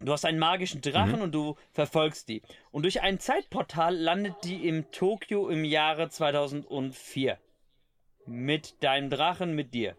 Du 0.00 0.10
hast 0.10 0.24
einen 0.24 0.38
magischen 0.38 0.80
Drachen 0.80 1.20
und 1.20 1.32
du 1.32 1.54
verfolgst 1.72 2.30
die. 2.30 2.40
Und 2.70 2.84
durch 2.84 3.02
ein 3.02 3.20
Zeitportal 3.20 3.94
landet 3.94 4.36
die 4.44 4.66
im 4.66 4.90
Tokio 4.90 5.50
im 5.50 5.66
Jahre 5.66 6.08
2004. 6.08 7.38
Mit 8.24 8.82
deinem 8.82 9.10
Drachen, 9.10 9.54
mit 9.54 9.74
dir. 9.74 9.98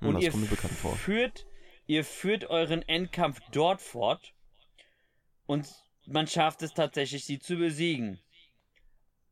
Hm, 0.00 0.08
Und 0.08 0.14
das 0.16 0.24
ihr 0.24 0.30
kommt 0.32 0.42
mir 0.42 0.48
bekannt 0.50 0.74
vor. 0.74 0.96
führt, 0.96 1.46
ihr 1.86 2.04
führt 2.04 2.46
euren 2.46 2.82
Endkampf 2.88 3.40
dort 3.52 3.80
fort. 3.80 4.34
Und 5.46 5.68
man 6.06 6.26
schafft 6.26 6.62
es 6.62 6.74
tatsächlich, 6.74 7.24
sie 7.24 7.38
zu 7.38 7.56
besiegen. 7.56 8.18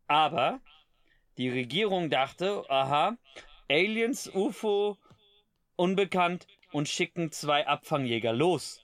Aber 0.07 0.61
die 1.39 1.49
Regierung 1.49 2.11
dachte, 2.11 2.65
aha, 2.69 3.17
Aliens, 3.69 4.31
UFO, 4.35 4.99
unbekannt 5.77 6.47
und 6.73 6.89
schicken 6.89 7.33
zwei 7.33 7.67
Abfangjäger 7.67 8.33
los. 8.33 8.83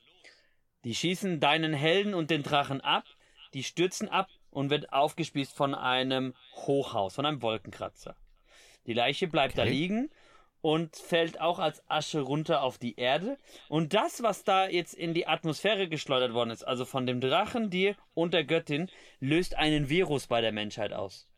Die 0.85 0.95
schießen 0.95 1.41
deinen 1.41 1.75
Helden 1.75 2.15
und 2.15 2.31
den 2.31 2.43
Drachen 2.43 2.81
ab, 2.81 3.05
die 3.55 3.65
stürzen 3.65 4.09
ab 4.09 4.29
und 4.51 4.71
wird 4.71 4.93
aufgespießt 4.93 5.55
von 5.55 5.75
einem 5.75 6.35
Hochhaus, 6.55 7.15
von 7.15 7.27
einem 7.27 7.43
Wolkenkratzer. 7.43 8.17
Die 8.87 8.95
Leiche 8.95 9.29
bleibt 9.29 9.59
da 9.59 9.63
Okay. 9.63 9.71
liegen 9.71 10.11
und 10.61 10.97
fällt 10.97 11.41
auch 11.41 11.59
als 11.59 11.83
Asche 11.89 12.21
runter 12.21 12.63
auf 12.63 12.79
die 12.79 12.97
Erde. 12.97 13.39
Und 13.69 13.95
das, 13.95 14.23
was 14.23 14.45
da 14.45 14.69
jetzt 14.69 14.95
in 14.95 15.15
die 15.15 15.27
Atmosphäre 15.27 15.89
geschleudert 15.89 16.33
worden 16.33 16.51
ist, 16.51 16.65
also 16.65 16.85
von 16.85 17.07
dem 17.07 17.21
Drachen, 17.21 17.71
dir 17.71 17.95
und 18.15 18.35
der 18.35 18.45
Göttin, 18.45 18.91
löst 19.21 19.55
einen 19.55 19.89
Virus 19.89 20.27
bei 20.27 20.41
der 20.41 20.53
Menschheit 20.53 20.93
aus. 20.93 21.29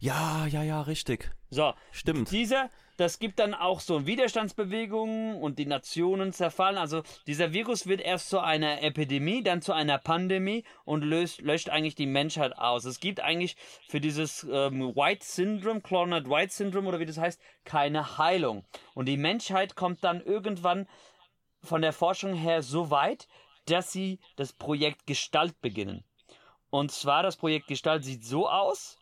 Ja, 0.00 0.46
ja, 0.46 0.62
ja, 0.62 0.82
richtig. 0.82 1.30
So, 1.50 1.72
Stimmt. 1.92 2.30
dieser, 2.30 2.70
das 2.98 3.18
gibt 3.18 3.38
dann 3.38 3.54
auch 3.54 3.80
so 3.80 4.06
Widerstandsbewegungen 4.06 5.36
und 5.36 5.58
die 5.58 5.66
Nationen 5.66 6.32
zerfallen. 6.32 6.76
Also 6.76 7.02
dieser 7.26 7.52
Virus 7.52 7.86
wird 7.86 8.00
erst 8.00 8.28
zu 8.28 8.40
einer 8.40 8.82
Epidemie, 8.82 9.42
dann 9.42 9.62
zu 9.62 9.72
einer 9.72 9.98
Pandemie 9.98 10.64
und 10.84 11.02
löst, 11.02 11.40
löscht 11.40 11.70
eigentlich 11.70 11.94
die 11.94 12.06
Menschheit 12.06 12.58
aus. 12.58 12.84
Es 12.84 13.00
gibt 13.00 13.20
eigentlich 13.20 13.56
für 13.88 14.00
dieses 14.00 14.44
ähm, 14.50 14.94
White 14.94 15.24
Syndrome, 15.24 15.80
Clonard 15.80 16.28
White 16.28 16.52
Syndrome 16.52 16.88
oder 16.88 16.98
wie 16.98 17.06
das 17.06 17.18
heißt, 17.18 17.40
keine 17.64 18.18
Heilung. 18.18 18.64
Und 18.94 19.06
die 19.06 19.16
Menschheit 19.16 19.74
kommt 19.74 20.04
dann 20.04 20.20
irgendwann 20.20 20.86
von 21.62 21.82
der 21.82 21.92
Forschung 21.92 22.34
her 22.34 22.62
so 22.62 22.90
weit, 22.90 23.28
dass 23.66 23.92
sie 23.92 24.18
das 24.36 24.52
Projekt 24.52 25.06
Gestalt 25.06 25.60
beginnen. 25.60 26.04
Und 26.70 26.92
zwar 26.92 27.22
das 27.22 27.36
Projekt 27.36 27.68
Gestalt 27.68 28.04
sieht 28.04 28.24
so 28.24 28.48
aus. 28.48 28.98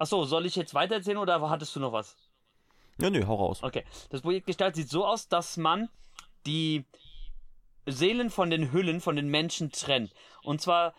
Achso, 0.00 0.24
soll 0.24 0.46
ich 0.46 0.56
jetzt 0.56 0.72
weitererzählen 0.72 1.18
oder 1.18 1.48
hattest 1.50 1.76
du 1.76 1.80
noch 1.80 1.92
was? 1.92 2.16
Ja, 2.98 3.10
nö, 3.10 3.26
hau 3.26 3.34
raus. 3.34 3.62
Okay. 3.62 3.84
Das 4.08 4.22
Projekt 4.22 4.46
Gestalt 4.46 4.74
sieht 4.74 4.88
so 4.88 5.04
aus, 5.04 5.28
dass 5.28 5.58
man 5.58 5.90
die 6.46 6.86
Seelen 7.84 8.30
von 8.30 8.48
den 8.48 8.72
Hüllen 8.72 9.02
von 9.02 9.14
den 9.14 9.28
Menschen 9.28 9.72
trennt. 9.72 10.14
Und 10.42 10.62
zwar 10.62 10.94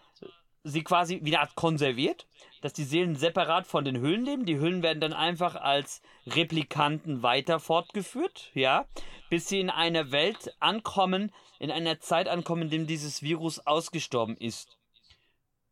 sie 0.63 0.83
quasi 0.83 1.19
wie 1.23 1.31
eine 1.31 1.39
Art 1.39 1.55
konserviert, 1.55 2.27
dass 2.61 2.73
die 2.73 2.83
Seelen 2.83 3.15
separat 3.15 3.65
von 3.65 3.85
den 3.85 3.99
Hüllen 3.99 4.23
leben. 4.23 4.45
Die 4.45 4.59
Hüllen 4.59 4.83
werden 4.83 5.01
dann 5.01 5.13
einfach 5.13 5.55
als 5.55 6.03
Replikanten 6.27 7.23
weiter 7.23 7.59
fortgeführt, 7.59 8.51
ja, 8.53 8.85
bis 9.31 9.47
sie 9.47 9.59
in 9.59 9.71
einer 9.71 10.11
Welt 10.11 10.53
ankommen, 10.59 11.31
in 11.57 11.71
einer 11.71 11.99
Zeit 11.99 12.27
ankommen, 12.27 12.63
in 12.63 12.69
dem 12.69 12.87
dieses 12.87 13.23
Virus 13.23 13.65
ausgestorben 13.65 14.37
ist. 14.37 14.77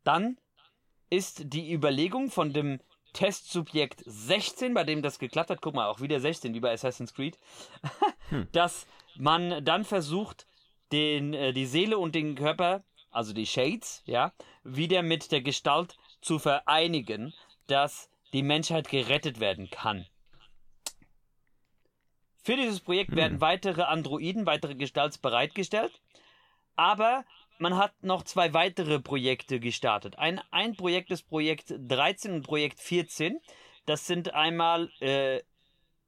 Dann 0.04 0.40
ist 1.12 1.54
die 1.54 1.72
Überlegung 1.72 2.32
von 2.32 2.54
dem 2.54 2.80
Testsubjekt 3.14 4.04
16, 4.06 4.74
bei 4.74 4.84
dem 4.84 5.02
das 5.02 5.20
geklappt 5.20 5.50
hat, 5.50 5.62
guck 5.62 5.74
mal, 5.74 5.88
auch 5.88 6.02
wieder 6.02 6.20
16, 6.20 6.54
wie 6.54 6.60
bei 6.60 6.72
Assassin's 6.72 7.14
Creed, 7.14 7.38
dass 8.52 8.88
man 9.18 9.64
dann 9.64 9.84
versucht, 9.86 10.46
den, 10.92 11.34
äh, 11.34 11.54
die 11.54 11.66
Seele 11.66 11.98
und 11.98 12.16
den 12.16 12.36
Körper, 12.36 12.84
also 13.12 13.34
die 13.34 13.46
Shades, 13.46 14.04
ja, 14.06 14.34
wieder 14.64 15.02
mit 15.02 15.32
der 15.32 15.42
Gestalt 15.42 15.98
zu 16.22 16.40
vereinigen, 16.40 17.34
dass 17.68 18.10
die 18.34 18.44
Menschheit 18.44 18.90
gerettet 18.90 19.40
werden 19.40 19.70
kann. 19.70 20.06
Für 22.42 22.56
dieses 22.56 22.80
Projekt 22.80 23.16
werden 23.16 23.42
weitere 23.42 23.84
Androiden, 23.84 24.46
weitere 24.46 24.76
Gestalts 24.76 25.18
bereitgestellt, 25.18 26.02
aber 26.76 27.26
man 27.60 27.78
hat 27.78 27.94
noch 28.02 28.24
zwei 28.24 28.54
weitere 28.54 29.00
Projekte 29.00 29.60
gestartet. 29.60 30.18
Ein, 30.18 30.42
ein 30.50 30.76
Projekt 30.76 31.12
ist 31.12 31.28
Projekt 31.28 31.74
13 31.78 32.34
und 32.34 32.42
Projekt 32.44 32.80
14. 32.80 33.40
Das 33.86 34.08
sind 34.08 34.34
einmal, 34.34 34.90
äh, 35.02 35.42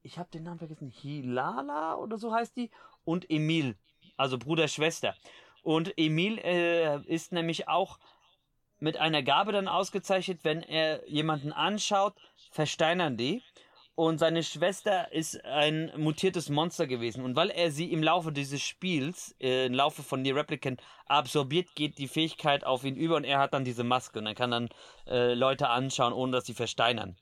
ich 0.01 0.17
habe 0.17 0.29
den 0.31 0.43
Namen 0.43 0.59
vergessen, 0.59 0.89
Hilala 0.89 1.95
oder 1.95 2.17
so 2.17 2.33
heißt 2.33 2.55
die, 2.55 2.71
und 3.03 3.29
Emil, 3.29 3.75
also 4.17 4.37
Bruder, 4.37 4.67
Schwester. 4.67 5.15
Und 5.61 5.93
Emil 5.97 6.39
äh, 6.39 7.01
ist 7.05 7.31
nämlich 7.33 7.67
auch 7.67 7.99
mit 8.79 8.97
einer 8.97 9.21
Gabe 9.21 9.51
dann 9.51 9.67
ausgezeichnet, 9.67 10.39
wenn 10.43 10.63
er 10.63 11.07
jemanden 11.07 11.51
anschaut, 11.51 12.15
versteinern 12.51 13.17
die. 13.17 13.43
Und 13.95 14.19
seine 14.19 14.41
Schwester 14.41 15.11
ist 15.11 15.43
ein 15.45 15.91
mutiertes 15.97 16.49
Monster 16.49 16.87
gewesen. 16.87 17.23
Und 17.23 17.35
weil 17.35 17.49
er 17.49 17.71
sie 17.71 17.91
im 17.91 18.01
Laufe 18.01 18.31
dieses 18.31 18.61
Spiels, 18.61 19.35
äh, 19.39 19.65
im 19.65 19.73
Laufe 19.73 20.01
von 20.01 20.23
The 20.23 20.31
Replicant, 20.31 20.81
absorbiert, 21.07 21.75
geht 21.75 21.97
die 21.97 22.07
Fähigkeit 22.07 22.63
auf 22.63 22.83
ihn 22.83 22.95
über 22.95 23.17
und 23.17 23.25
er 23.25 23.39
hat 23.39 23.53
dann 23.53 23.65
diese 23.65 23.83
Maske. 23.83 24.19
Und 24.19 24.27
er 24.27 24.35
kann 24.35 24.51
dann 24.51 24.69
äh, 25.07 25.33
Leute 25.33 25.69
anschauen, 25.69 26.13
ohne 26.13 26.31
dass 26.31 26.45
sie 26.45 26.53
versteinern. 26.53 27.17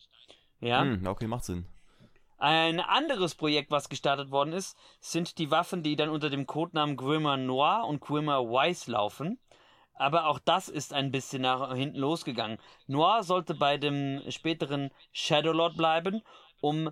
Ja. 0.62 0.82
Hm, 0.82 1.08
okay, 1.08 1.28
macht 1.28 1.46
Sinn. 1.46 1.66
Ein 2.38 2.80
anderes 2.80 3.36
Projekt, 3.36 3.72
was 3.72 3.90
gestartet 3.90 4.32
worden 4.32 4.54
ist, 4.54 4.78
sind 5.02 5.40
die 5.40 5.52
Waffen, 5.52 5.84
die 5.84 5.98
dann 5.98 6.10
unter 6.10 6.30
dem 6.30 6.46
Codenamen 6.46 6.96
Grimmer 6.96 7.36
Noir 7.36 7.86
und 7.86 8.00
Grimmer 8.00 8.44
Wise 8.46 8.90
laufen. 8.90 9.40
Aber 9.96 10.28
auch 10.28 10.40
das 10.40 10.70
ist 10.70 10.94
ein 10.94 11.12
bisschen 11.12 11.42
nach 11.42 11.76
hinten 11.76 11.98
losgegangen. 11.98 12.58
Noir 12.88 13.24
sollte 13.24 13.54
bei 13.54 13.78
dem 13.78 14.22
späteren 14.30 14.92
Shadowlord 15.12 15.76
bleiben, 15.76 16.22
um 16.62 16.92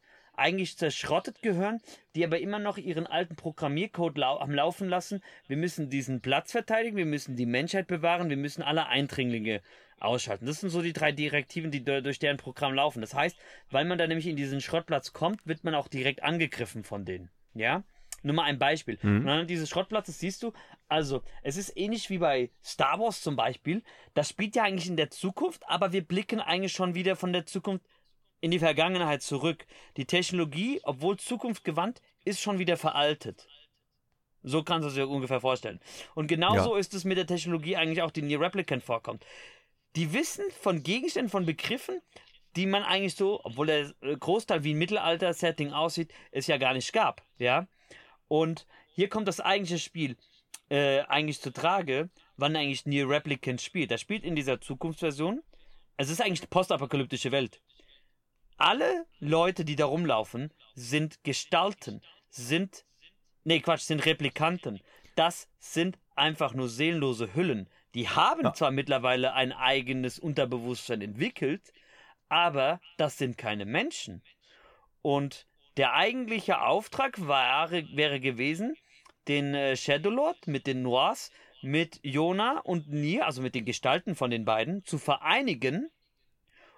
eigentlich 0.43 0.77
zerschrottet 0.77 1.41
gehören, 1.41 1.81
die 2.15 2.25
aber 2.25 2.41
immer 2.41 2.59
noch 2.59 2.77
ihren 2.77 3.07
alten 3.07 3.37
Programmiercode 3.37 4.19
lau 4.19 4.39
am 4.39 4.51
Laufen 4.51 4.89
lassen. 4.89 5.23
Wir 5.47 5.57
müssen 5.57 5.89
diesen 5.89 6.21
Platz 6.21 6.53
verteidigen, 6.53 6.97
wir 6.97 7.07
müssen 7.07 7.37
die 7.37 7.47
Menschheit 7.47 7.87
bewahren, 7.87 8.29
wir 8.29 8.37
müssen 8.37 8.63
alle 8.63 8.87
Eindringlinge 8.89 9.63
ausschalten. 10.01 10.47
Das 10.47 10.61
sind 10.61 10.71
so 10.71 10.83
die 10.83 10.93
drei 10.93 11.13
Direktiven, 11.13 11.71
die 11.71 11.85
durch 11.85 12.19
deren 12.19 12.37
Programm 12.37 12.75
laufen. 12.75 13.01
Das 13.01 13.15
heißt, 13.15 13.39
weil 13.71 13.85
man 13.85 13.99
da 13.99 14.07
nämlich 14.07 14.27
in 14.27 14.37
diesen 14.37 14.61
Schrottplatz 14.61 15.13
kommt, 15.13 15.47
wird 15.47 15.63
man 15.65 15.75
auch 15.75 15.89
direkt 15.89 16.23
angegriffen 16.23 16.83
von 16.83 17.05
denen. 17.05 17.31
Ja? 17.55 17.85
Nur 18.23 18.35
mal 18.35 18.45
ein 18.45 18.59
Beispiel. 18.59 18.99
Mhm. 19.03 19.21
Und 19.23 19.29
anhand 19.29 19.51
dieses 19.51 19.69
Schrottplatzes 19.69 20.19
siehst 20.19 20.43
du, 20.43 20.53
also 20.89 21.23
es 21.43 21.57
ist 21.57 21.77
ähnlich 21.77 22.11
wie 22.11 22.19
bei 22.19 22.51
Star 22.65 22.99
Wars 22.99 23.21
zum 23.21 23.37
Beispiel. 23.37 23.83
Das 24.15 24.29
spielt 24.29 24.57
ja 24.57 24.65
eigentlich 24.65 24.89
in 24.89 24.97
der 24.97 25.11
Zukunft, 25.11 25.63
aber 25.69 25.93
wir 25.93 26.03
blicken 26.03 26.41
eigentlich 26.41 26.73
schon 26.73 26.95
wieder 26.95 27.17
von 27.17 27.33
der 27.33 27.47
Zukunft 27.47 27.85
in 28.43 28.51
die 28.51 28.59
Vergangenheit 28.59 29.23
zurück. 29.23 29.67
Die 29.97 30.05
Technologie, 30.05 30.81
obwohl 30.83 31.17
zukunftsgewandt, 31.17 32.03
ist 32.25 32.41
schon 32.41 32.59
wieder 32.59 32.77
veraltet. 32.77 33.49
So 34.43 34.65
kannst 34.65 34.85
du 34.85 34.89
es 34.89 34.95
dir 34.95 35.09
ungefähr 35.09 35.41
vorstellen. 35.41 35.81
Und 36.15 36.27
genauso 36.27 36.75
ja. 36.75 36.81
ist 36.81 36.93
es 36.93 37.05
mit 37.05 37.17
der 37.17 37.27
Technologie 37.27 37.77
eigentlich 37.77 38.03
auch, 38.03 38.11
die 38.11 38.23
Near 38.23 38.41
Replicant 38.41 38.83
vorkommt. 38.83 39.25
Die 39.95 40.13
wissen 40.13 40.45
von 40.61 40.83
Gegenständen, 40.83 41.31
von 41.31 41.47
Begriffen, 41.47 42.03
die 42.57 42.67
man 42.67 42.83
eigentlich 42.83 43.15
so, 43.15 43.41
obwohl 43.45 43.69
der 43.69 43.95
Großteil 44.19 44.65
wie 44.65 44.75
ein 44.75 44.79
Mittelalter-Setting 44.79 45.73
aussieht, 45.73 46.13
es 46.33 46.49
ja 46.49 46.59
gar 46.59 46.75
nicht 46.75 46.93
gab. 46.93 47.25
Ja. 47.39 47.69
Und 48.27 48.67
hier 48.93 49.09
kommt 49.09 49.29
das 49.29 49.39
eigentliche 49.39 49.79
Spiel 49.79 50.17
äh, 50.69 51.03
eigentlich 51.03 51.41
zu 51.41 51.53
Trage, 51.53 52.11
wann 52.37 52.57
eigentlich 52.57 52.87
Near 52.87 53.09
Replicant 53.09 53.61
spielt. 53.61 53.93
Das 53.93 54.01
spielt 54.01 54.25
in 54.25 54.35
dieser 54.35 54.61
Zukunftsversion. 54.61 55.43
Es 55.97 56.11
ist 56.11 56.21
eigentlich 56.21 56.41
eine 56.41 56.49
postapokalyptische 56.49 57.31
Welt 57.31 57.61
alle 58.63 59.07
Leute, 59.19 59.65
die 59.65 59.75
da 59.75 59.87
rumlaufen, 59.87 60.53
sind 60.75 61.25
Gestalten, 61.25 62.01
sind, 62.29 62.85
nee, 63.43 63.61
Quatsch, 63.61 63.83
sind 63.83 64.07
Replikanten. 64.07 64.81
Das 65.17 65.49
sind 65.59 65.99
einfach 66.15 66.55
nur 66.55 66.69
seelenlose 66.69 67.35
Hüllen. 67.35 67.69
Die 67.95 68.09
haben 68.09 68.45
ja. 68.45 68.55
zwar 68.55 68.71
mittlerweile 68.71 69.35
ein 69.35 69.53
eigenes 69.53 70.19
Unterbewusstsein 70.19 71.03
entwickelt, 71.03 71.73
aber 72.29 72.81
das 72.99 73.19
sind 73.19 73.37
keine 73.37 73.67
Menschen. 73.67 74.23
Und 75.03 75.47
der 75.77 75.95
eigentliche 75.95 76.63
Auftrag 76.63 77.27
war, 77.27 77.73
wäre 77.73 78.21
gewesen, 78.21 78.77
den 79.27 79.55
äh, 79.55 79.77
Shadowlord 79.77 80.47
mit 80.47 80.69
den 80.69 80.83
Noirs, 80.83 81.33
mit 81.63 81.99
Jona 82.05 82.61
und 82.61 82.89
Nier, 82.89 83.27
also 83.27 83.43
mit 83.43 83.57
den 83.57 83.65
Gestalten 83.65 84.15
von 84.15 84.31
den 84.31 84.45
beiden, 84.45 84.85
zu 84.85 84.99
vereinigen 84.99 85.91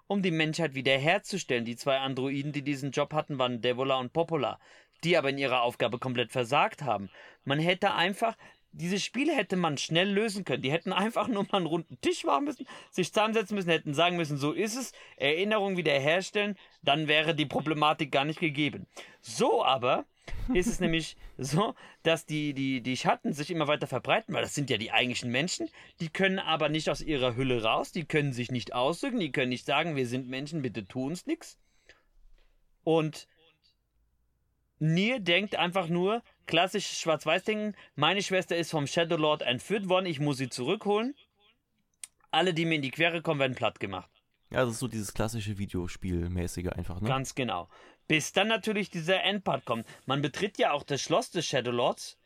um 0.06 0.22
die 0.22 0.30
Menschheit 0.30 0.74
wiederherzustellen. 0.74 1.64
Die 1.64 1.76
zwei 1.76 1.98
Androiden, 1.98 2.52
die 2.52 2.62
diesen 2.62 2.90
Job 2.90 3.12
hatten, 3.12 3.38
waren 3.38 3.60
Devola 3.60 3.98
und 3.98 4.12
Popola, 4.12 4.58
die 5.02 5.16
aber 5.16 5.30
in 5.30 5.38
ihrer 5.38 5.62
Aufgabe 5.62 5.98
komplett 5.98 6.32
versagt 6.32 6.82
haben. 6.82 7.10
Man 7.44 7.58
hätte 7.58 7.94
einfach 7.94 8.36
diese 8.76 8.98
Spiele 8.98 9.34
hätte 9.34 9.56
man 9.56 9.78
schnell 9.78 10.10
lösen 10.10 10.44
können. 10.44 10.62
Die 10.62 10.72
hätten 10.72 10.92
einfach 10.92 11.28
nur 11.28 11.44
mal 11.44 11.58
einen 11.58 11.66
runden 11.66 12.00
Tisch 12.00 12.24
machen 12.24 12.44
müssen, 12.44 12.66
sich 12.90 13.12
zusammensetzen 13.12 13.54
müssen, 13.54 13.70
hätten 13.70 13.94
sagen 13.94 14.16
müssen, 14.16 14.36
so 14.36 14.52
ist 14.52 14.76
es, 14.76 14.92
Erinnerung 15.16 15.76
wiederherstellen, 15.76 16.56
dann 16.82 17.06
wäre 17.06 17.34
die 17.34 17.46
Problematik 17.46 18.10
gar 18.10 18.24
nicht 18.24 18.40
gegeben. 18.40 18.86
So 19.20 19.64
aber 19.64 20.06
ist 20.52 20.66
es 20.66 20.80
nämlich 20.80 21.16
so, 21.38 21.74
dass 22.02 22.26
die, 22.26 22.54
die, 22.54 22.80
die 22.80 22.96
Schatten 22.96 23.32
sich 23.32 23.50
immer 23.50 23.68
weiter 23.68 23.86
verbreiten, 23.86 24.34
weil 24.34 24.42
das 24.42 24.54
sind 24.54 24.70
ja 24.70 24.76
die 24.76 24.92
eigentlichen 24.92 25.30
Menschen, 25.30 25.68
die 26.00 26.08
können 26.08 26.38
aber 26.38 26.68
nicht 26.68 26.90
aus 26.90 27.00
ihrer 27.00 27.36
Hülle 27.36 27.62
raus, 27.62 27.92
die 27.92 28.04
können 28.04 28.32
sich 28.32 28.50
nicht 28.50 28.74
ausdrücken, 28.74 29.20
die 29.20 29.32
können 29.32 29.48
nicht 29.50 29.66
sagen, 29.66 29.96
wir 29.96 30.06
sind 30.06 30.28
Menschen, 30.28 30.62
bitte 30.62 30.86
tu 30.86 31.06
uns 31.06 31.26
nichts. 31.26 31.58
Und 32.84 33.26
Nier 34.78 35.20
denkt 35.20 35.56
einfach 35.56 35.88
nur, 35.88 36.22
klassisch 36.46 36.86
Schwarz-Weiß-Denken, 36.98 37.74
meine 37.94 38.22
Schwester 38.22 38.56
ist 38.56 38.70
vom 38.70 38.86
Shadow 38.86 39.16
Lord 39.16 39.42
entführt 39.42 39.88
worden, 39.88 40.06
ich 40.06 40.20
muss 40.20 40.36
sie 40.36 40.48
zurückholen. 40.48 41.14
Alle, 42.30 42.52
die 42.52 42.64
mir 42.64 42.74
in 42.74 42.82
die 42.82 42.90
Quere 42.90 43.22
kommen, 43.22 43.40
werden 43.40 43.54
platt 43.54 43.80
gemacht. 43.80 44.10
Ja, 44.50 44.64
das 44.64 44.74
ist 44.74 44.78
so 44.80 44.88
dieses 44.88 45.14
klassische 45.14 45.58
Videospielmäßige 45.58 46.68
einfach, 46.68 47.00
ne? 47.00 47.08
Ganz 47.08 47.34
genau. 47.34 47.68
Bis 48.06 48.32
dann 48.32 48.48
natürlich 48.48 48.90
dieser 48.90 49.22
Endpart 49.22 49.64
kommt. 49.64 49.86
Man 50.06 50.20
betritt 50.20 50.58
ja 50.58 50.72
auch 50.72 50.82
das 50.82 51.00
Schloss 51.00 51.30
des 51.30 51.46
Shadowlords 51.46 52.18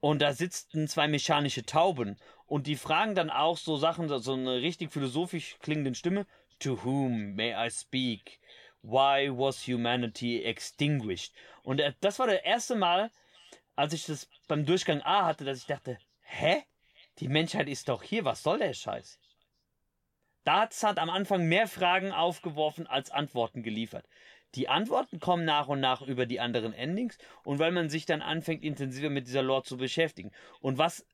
und 0.00 0.22
da 0.22 0.32
sitzen 0.32 0.86
zwei 0.86 1.08
mechanische 1.08 1.64
Tauben 1.64 2.16
und 2.46 2.66
die 2.66 2.76
fragen 2.76 3.14
dann 3.14 3.30
auch 3.30 3.56
so 3.56 3.76
Sachen, 3.76 4.08
so 4.20 4.32
eine 4.32 4.62
richtig 4.62 4.92
philosophisch 4.92 5.56
klingende 5.60 5.94
Stimme. 5.94 6.26
To 6.60 6.84
whom 6.84 7.34
may 7.34 7.52
I 7.52 7.70
speak? 7.70 8.38
Why 8.82 9.28
was 9.30 9.66
humanity 9.66 10.42
extinguished? 10.44 11.32
Und 11.62 11.82
das 12.00 12.18
war 12.18 12.26
das 12.26 12.42
erste 12.42 12.76
Mal, 12.76 13.10
als 13.74 13.92
ich 13.92 14.06
das 14.06 14.28
beim 14.46 14.66
Durchgang 14.66 15.02
A 15.02 15.24
hatte, 15.24 15.44
dass 15.44 15.58
ich 15.58 15.66
dachte, 15.66 15.98
hä? 16.22 16.62
Die 17.18 17.28
Menschheit 17.28 17.68
ist 17.68 17.88
doch 17.88 18.02
hier, 18.02 18.24
was 18.24 18.42
soll 18.42 18.58
der 18.58 18.72
Scheiß? 18.72 19.18
Darts 20.44 20.82
hat 20.82 20.98
am 20.98 21.10
Anfang 21.10 21.46
mehr 21.46 21.66
Fragen 21.66 22.12
aufgeworfen 22.12 22.86
als 22.86 23.10
Antworten 23.10 23.62
geliefert. 23.62 24.04
Die 24.54 24.68
Antworten 24.68 25.18
kommen 25.18 25.44
nach 25.44 25.68
und 25.68 25.80
nach 25.80 26.02
über 26.02 26.26
die 26.26 26.40
anderen 26.40 26.72
Endings 26.72 27.18
und 27.44 27.58
weil 27.58 27.72
man 27.72 27.88
sich 27.88 28.06
dann 28.06 28.22
anfängt, 28.22 28.62
intensiver 28.62 29.10
mit 29.10 29.26
dieser 29.26 29.42
Lore 29.42 29.64
zu 29.64 29.76
beschäftigen. 29.76 30.30
Und 30.60 30.78
was 30.78 31.06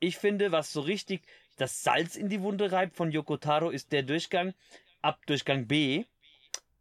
ich 0.00 0.16
finde, 0.16 0.52
was 0.52 0.72
so 0.72 0.80
richtig 0.80 1.22
das 1.56 1.82
Salz 1.82 2.16
in 2.16 2.28
die 2.28 2.42
Wunde 2.42 2.72
reibt 2.72 2.96
von 2.96 3.10
Yokotaro, 3.10 3.70
ist 3.70 3.92
der 3.92 4.02
Durchgang 4.02 4.54
ab 5.02 5.20
Durchgang 5.26 5.66
B. 5.66 6.04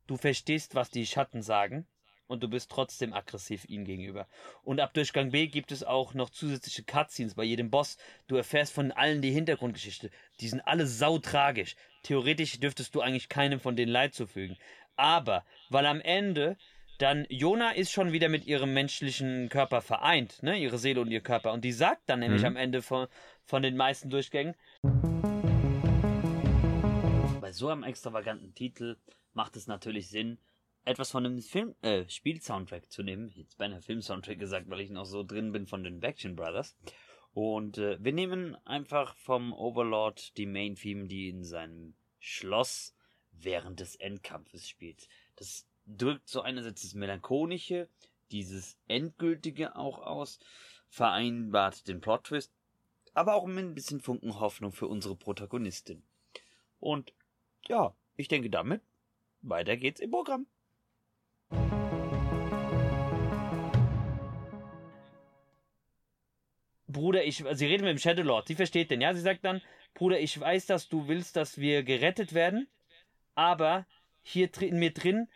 Du 0.07 0.17
verstehst, 0.17 0.75
was 0.75 0.89
die 0.89 1.05
Schatten 1.05 1.41
sagen 1.41 1.87
und 2.27 2.43
du 2.43 2.47
bist 2.47 2.69
trotzdem 2.69 3.13
aggressiv 3.13 3.65
ihnen 3.67 3.85
gegenüber. 3.85 4.27
Und 4.63 4.79
ab 4.79 4.93
Durchgang 4.93 5.31
B 5.31 5.47
gibt 5.47 5.71
es 5.71 5.83
auch 5.83 6.13
noch 6.13 6.29
zusätzliche 6.29 6.83
Cutscenes 6.83 7.35
bei 7.35 7.43
jedem 7.43 7.69
Boss. 7.69 7.97
Du 8.27 8.35
erfährst 8.35 8.73
von 8.73 8.91
allen 8.91 9.21
die 9.21 9.31
Hintergrundgeschichte. 9.31 10.11
Die 10.39 10.49
sind 10.49 10.61
alle 10.61 10.87
sautragisch. 10.87 11.75
Theoretisch 12.03 12.59
dürftest 12.59 12.93
du 12.95 13.01
eigentlich 13.01 13.29
keinem 13.29 13.59
von 13.59 13.75
denen 13.75 13.91
Leid 13.91 14.13
zufügen. 14.13 14.57
Aber, 14.97 15.45
weil 15.69 15.85
am 15.85 16.01
Ende 16.01 16.57
dann 16.97 17.27
Jona 17.29 17.71
ist 17.71 17.91
schon 17.91 18.11
wieder 18.11 18.27
mit 18.27 18.45
ihrem 18.47 18.73
menschlichen 18.73 19.49
Körper 19.49 19.81
vereint, 19.81 20.41
ne, 20.41 20.57
ihre 20.57 20.79
Seele 20.79 21.01
und 21.01 21.11
ihr 21.11 21.21
Körper. 21.21 21.53
Und 21.53 21.63
die 21.63 21.71
sagt 21.71 22.09
dann 22.09 22.19
nämlich 22.19 22.41
mhm. 22.41 22.47
am 22.47 22.55
Ende 22.55 22.81
von, 22.81 23.07
von 23.45 23.61
den 23.61 23.77
meisten 23.77 24.09
Durchgängen. 24.09 24.55
Bei 27.39 27.51
so 27.51 27.69
einem 27.69 27.83
extravaganten 27.83 28.55
Titel 28.55 28.97
macht 29.33 29.55
es 29.55 29.67
natürlich 29.67 30.09
Sinn, 30.09 30.39
etwas 30.85 31.11
von 31.11 31.25
einem 31.25 31.41
Film, 31.41 31.75
äh, 31.81 32.05
Spiel-Soundtrack 32.09 32.89
zu 32.89 33.03
nehmen. 33.03 33.29
Jetzt 33.35 33.57
beinahe 33.59 33.81
Film-Soundtrack 33.81 34.39
gesagt, 34.39 34.69
weil 34.69 34.79
ich 34.79 34.89
noch 34.89 35.05
so 35.05 35.23
drin 35.23 35.51
bin 35.51 35.67
von 35.67 35.83
den 35.83 36.01
Action 36.01 36.35
Brothers. 36.35 36.75
Und 37.33 37.77
äh, 37.77 38.03
wir 38.03 38.13
nehmen 38.13 38.55
einfach 38.65 39.15
vom 39.17 39.53
Overlord 39.53 40.35
die 40.37 40.47
Main-Theme, 40.47 41.07
die 41.07 41.29
in 41.29 41.43
seinem 41.43 41.93
Schloss 42.19 42.96
während 43.41 43.79
des 43.79 43.95
Endkampfes 43.95 44.67
spielt. 44.67 45.07
Das 45.35 45.65
drückt 45.85 46.27
so 46.27 46.41
einerseits 46.41 46.81
das 46.81 46.93
Melancholische, 46.93 47.89
dieses 48.31 48.77
Endgültige 48.87 49.75
auch 49.75 49.99
aus, 49.99 50.39
vereinbart 50.89 51.87
den 51.87 52.01
Plot-Twist, 52.01 52.51
aber 53.13 53.35
auch 53.35 53.45
mit 53.45 53.65
ein 53.65 53.75
bisschen 53.75 54.01
Funken 54.01 54.39
Hoffnung 54.39 54.71
für 54.71 54.87
unsere 54.87 55.15
Protagonistin. 55.15 56.03
Und 56.79 57.13
ja, 57.67 57.95
ich 58.15 58.27
denke 58.27 58.49
damit, 58.49 58.81
weiter 59.41 59.77
geht's 59.77 59.99
im 59.99 60.11
Programm. 60.11 60.47
Bruder, 66.89 67.25
ich, 67.25 67.43
sie 67.51 67.65
reden 67.65 67.83
mit 67.83 67.91
dem 67.91 67.99
Shadowlord, 67.99 68.47
sie 68.47 68.55
versteht 68.55 68.91
den, 68.91 69.01
ja, 69.01 69.13
sie 69.13 69.21
sagt 69.21 69.43
dann, 69.43 69.61
Bruder, 69.93 70.19
ich 70.19 70.39
weiß, 70.39 70.67
dass 70.67 70.87
du 70.87 71.07
willst, 71.07 71.35
dass 71.35 71.57
wir 71.57 71.83
gerettet 71.83 72.33
werden, 72.33 72.67
aber 73.37 73.85
hier 74.23 74.49
in 74.61 74.79
mir 74.79 74.91
drin, 74.91 75.29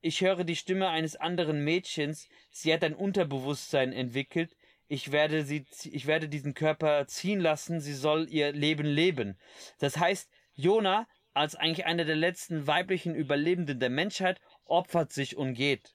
ich 0.00 0.20
höre 0.20 0.44
die 0.44 0.54
Stimme 0.54 0.88
eines 0.88 1.16
anderen 1.16 1.64
Mädchens, 1.64 2.28
sie 2.50 2.72
hat 2.72 2.84
ein 2.84 2.94
Unterbewusstsein 2.94 3.92
entwickelt, 3.92 4.54
ich 4.86 5.12
werde 5.12 5.44
sie, 5.44 5.66
ich 5.84 6.06
werde 6.06 6.28
diesen 6.28 6.54
Körper 6.54 7.06
ziehen 7.06 7.40
lassen, 7.40 7.80
sie 7.80 7.94
soll 7.94 8.28
ihr 8.30 8.52
Leben 8.52 8.86
leben. 8.86 9.38
Das 9.78 9.96
heißt, 9.96 10.30
Jona, 10.54 11.08
als 11.34 11.56
eigentlich 11.56 11.86
einer 11.86 12.04
der 12.04 12.16
letzten 12.16 12.66
weiblichen 12.66 13.14
Überlebenden 13.14 13.80
der 13.80 13.90
Menschheit, 13.90 14.40
opfert 14.64 15.12
sich 15.12 15.36
und 15.36 15.54
geht. 15.54 15.94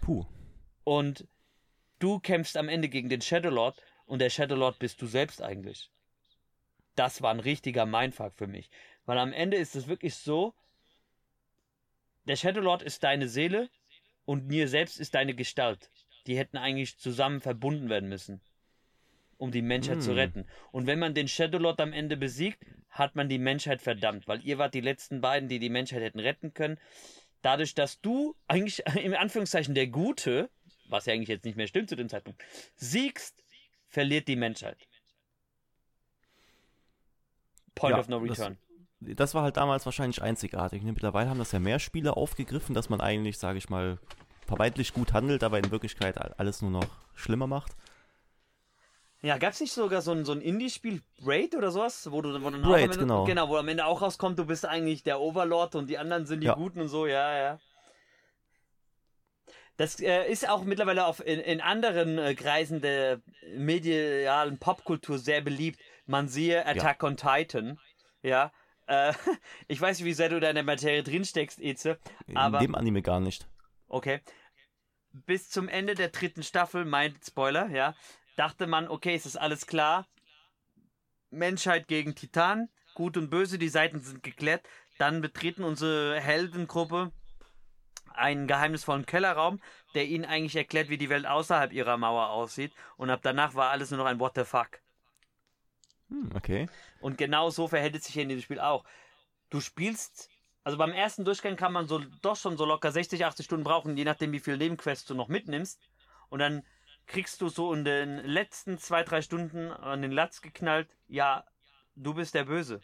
Puh. 0.00 0.24
Und 0.84 1.26
du 1.98 2.20
kämpfst 2.20 2.56
am 2.56 2.68
Ende 2.68 2.88
gegen 2.88 3.08
den 3.08 3.20
Shadowlord 3.20 3.82
und 4.06 4.20
der 4.20 4.30
Shadowlord 4.30 4.78
bist 4.78 5.02
du 5.02 5.06
selbst 5.06 5.42
eigentlich. 5.42 5.90
Das 6.96 7.22
war 7.22 7.32
ein 7.32 7.40
richtiger 7.40 7.86
Mindfuck 7.86 8.34
für 8.34 8.46
mich. 8.46 8.70
Weil 9.06 9.18
am 9.18 9.32
Ende 9.32 9.56
ist 9.56 9.76
es 9.76 9.88
wirklich 9.88 10.14
so, 10.14 10.54
der 12.26 12.36
Shadowlord 12.36 12.82
ist 12.82 13.02
deine 13.02 13.28
Seele 13.28 13.70
und 14.24 14.46
Nier 14.46 14.68
selbst 14.68 15.00
ist 15.00 15.14
deine 15.14 15.34
Gestalt. 15.34 15.90
Die 16.26 16.36
hätten 16.36 16.58
eigentlich 16.58 16.98
zusammen 16.98 17.40
verbunden 17.40 17.88
werden 17.88 18.08
müssen, 18.08 18.40
um 19.38 19.50
die 19.50 19.62
Menschheit 19.62 19.96
Hm. 19.96 20.02
zu 20.02 20.12
retten. 20.12 20.46
Und 20.70 20.86
wenn 20.86 20.98
man 20.98 21.14
den 21.14 21.28
Shadowlord 21.28 21.80
am 21.80 21.92
Ende 21.92 22.16
besiegt, 22.16 22.64
hat 22.90 23.16
man 23.16 23.28
die 23.28 23.38
Menschheit 23.38 23.80
verdammt, 23.80 24.28
weil 24.28 24.44
ihr 24.44 24.58
wart 24.58 24.74
die 24.74 24.80
letzten 24.80 25.20
beiden, 25.20 25.48
die 25.48 25.58
die 25.58 25.70
Menschheit 25.70 26.02
hätten 26.02 26.20
retten 26.20 26.52
können. 26.54 26.78
Dadurch, 27.42 27.74
dass 27.74 28.00
du 28.00 28.36
eigentlich 28.46 28.84
im 29.02 29.14
Anführungszeichen 29.14 29.74
der 29.74 29.86
Gute, 29.86 30.50
was 30.88 31.06
ja 31.06 31.14
eigentlich 31.14 31.28
jetzt 31.28 31.44
nicht 31.44 31.56
mehr 31.56 31.68
stimmt 31.68 31.88
zu 31.88 31.96
dem 31.96 32.08
Zeitpunkt, 32.08 32.42
siegst, 32.76 33.42
verliert 33.88 34.28
die 34.28 34.36
Menschheit. 34.36 34.76
Point 37.80 37.94
Ja, 37.96 38.00
of 38.00 38.08
no 38.08 38.24
das- 38.24 38.38
return. 38.38 38.58
Das 39.02 39.34
war 39.34 39.42
halt 39.42 39.56
damals 39.56 39.86
wahrscheinlich 39.86 40.20
einzigartig. 40.20 40.82
ne? 40.82 40.92
Mittlerweile 40.92 41.30
haben 41.30 41.38
das 41.38 41.52
ja 41.52 41.58
mehr 41.58 41.78
Spiele 41.78 42.18
aufgegriffen, 42.18 42.74
dass 42.74 42.90
man 42.90 43.00
eigentlich, 43.00 43.38
sage 43.38 43.56
ich 43.56 43.70
mal, 43.70 43.98
vermeintlich 44.46 44.92
gut 44.92 45.14
handelt, 45.14 45.42
aber 45.42 45.58
in 45.58 45.70
Wirklichkeit 45.70 46.18
alles 46.38 46.60
nur 46.60 46.70
noch 46.70 46.84
schlimmer 47.14 47.46
macht. 47.46 47.72
Ja, 49.22 49.38
gab 49.38 49.52
es 49.52 49.60
nicht 49.60 49.72
sogar 49.72 50.02
so 50.02 50.12
ein, 50.12 50.24
so 50.26 50.32
ein 50.32 50.40
Indie-Spiel, 50.42 51.02
Raid 51.24 51.54
oder 51.54 51.70
sowas? 51.70 52.10
Wo 52.10 52.20
du, 52.20 52.42
wo 52.42 52.50
dann 52.50 52.62
auch 52.64 52.70
Raid, 52.72 52.84
am 52.84 52.90
Ende, 52.92 52.98
genau. 52.98 53.24
Genau, 53.24 53.48
wo 53.48 53.56
am 53.56 53.68
Ende 53.68 53.86
auch 53.86 54.02
rauskommt, 54.02 54.38
du 54.38 54.44
bist 54.44 54.66
eigentlich 54.66 55.02
der 55.02 55.18
Overlord 55.20 55.76
und 55.76 55.88
die 55.88 55.96
anderen 55.98 56.26
sind 56.26 56.40
die 56.40 56.46
Ja. 56.48 56.54
Guten 56.54 56.80
und 56.82 56.88
so, 56.88 57.06
ja, 57.06 57.36
ja. 57.38 57.58
Das 59.76 59.98
äh, 60.00 60.30
ist 60.30 60.46
auch 60.48 60.64
mittlerweile 60.64 61.06
auf, 61.06 61.24
in, 61.24 61.40
in 61.40 61.60
anderen 61.62 62.18
äh, 62.18 62.34
Kreisen 62.34 62.82
der 62.82 63.20
medialen 63.56 64.58
Popkultur 64.58 65.18
sehr 65.18 65.40
beliebt. 65.40 65.80
Man 66.10 66.26
siehe 66.26 66.66
Attack 66.66 67.04
on 67.04 67.16
Titan, 67.16 67.78
ja. 68.22 68.50
Äh, 68.88 69.12
ich 69.68 69.80
weiß 69.80 69.98
nicht, 69.98 70.06
wie 70.06 70.12
sehr 70.12 70.28
du 70.28 70.40
da 70.40 70.48
in 70.48 70.56
der 70.56 70.64
Materie 70.64 71.04
drinsteckst, 71.04 71.60
Eze, 71.60 71.98
In 72.26 72.36
aber 72.36 72.58
dem 72.58 72.74
Anime 72.74 73.00
gar 73.00 73.20
nicht. 73.20 73.48
Okay. 73.86 74.20
Bis 75.12 75.50
zum 75.50 75.68
Ende 75.68 75.94
der 75.94 76.08
dritten 76.08 76.42
Staffel, 76.42 76.84
mein 76.84 77.16
Spoiler, 77.24 77.70
ja, 77.70 77.94
dachte 78.34 78.66
man, 78.66 78.88
okay, 78.88 79.14
es 79.14 79.24
ist 79.24 79.36
alles 79.36 79.68
klar. 79.68 80.08
Menschheit 81.30 81.86
gegen 81.86 82.16
Titan, 82.16 82.68
gut 82.94 83.16
und 83.16 83.30
böse, 83.30 83.56
die 83.56 83.68
Seiten 83.68 84.00
sind 84.00 84.24
geklärt. 84.24 84.68
Dann 84.98 85.20
betreten 85.20 85.62
unsere 85.62 86.18
Heldengruppe 86.20 87.12
einen 88.12 88.48
geheimnisvollen 88.48 89.06
Kellerraum, 89.06 89.60
der 89.94 90.06
ihnen 90.06 90.24
eigentlich 90.24 90.56
erklärt, 90.56 90.88
wie 90.88 90.98
die 90.98 91.08
Welt 91.08 91.26
außerhalb 91.26 91.72
ihrer 91.72 91.96
Mauer 91.96 92.30
aussieht. 92.30 92.72
Und 92.96 93.10
ab 93.10 93.20
danach 93.22 93.54
war 93.54 93.70
alles 93.70 93.92
nur 93.92 93.98
noch 93.98 94.06
ein 94.06 94.18
What 94.18 94.32
the 94.34 94.44
fuck. 94.44 94.80
Hm, 96.10 96.30
okay. 96.34 96.68
Und 97.00 97.16
genau 97.18 97.50
so 97.50 97.68
verhält 97.68 97.96
es 97.96 98.04
sich 98.04 98.14
hier 98.14 98.24
in 98.24 98.28
diesem 98.28 98.42
Spiel 98.42 98.60
auch. 98.60 98.84
Du 99.48 99.60
spielst, 99.60 100.28
also 100.64 100.76
beim 100.76 100.92
ersten 100.92 101.24
Durchgang 101.24 101.56
kann 101.56 101.72
man 101.72 101.86
so 101.86 102.00
doch 102.22 102.36
schon 102.36 102.56
so 102.56 102.64
locker 102.64 102.92
60, 102.92 103.24
80 103.24 103.46
Stunden 103.46 103.64
brauchen, 103.64 103.96
je 103.96 104.04
nachdem, 104.04 104.32
wie 104.32 104.40
viel 104.40 104.56
Nebenquests 104.56 105.06
du 105.06 105.14
noch 105.14 105.28
mitnimmst. 105.28 105.80
Und 106.28 106.40
dann 106.40 106.62
kriegst 107.06 107.40
du 107.40 107.48
so 107.48 107.72
in 107.72 107.84
den 107.84 108.18
letzten 108.18 108.78
zwei, 108.78 109.02
drei 109.02 109.22
Stunden 109.22 109.70
an 109.72 110.02
den 110.02 110.12
Latz 110.12 110.42
geknallt, 110.42 110.96
ja, 111.08 111.44
du 111.96 112.14
bist 112.14 112.34
der 112.34 112.44
Böse. 112.44 112.80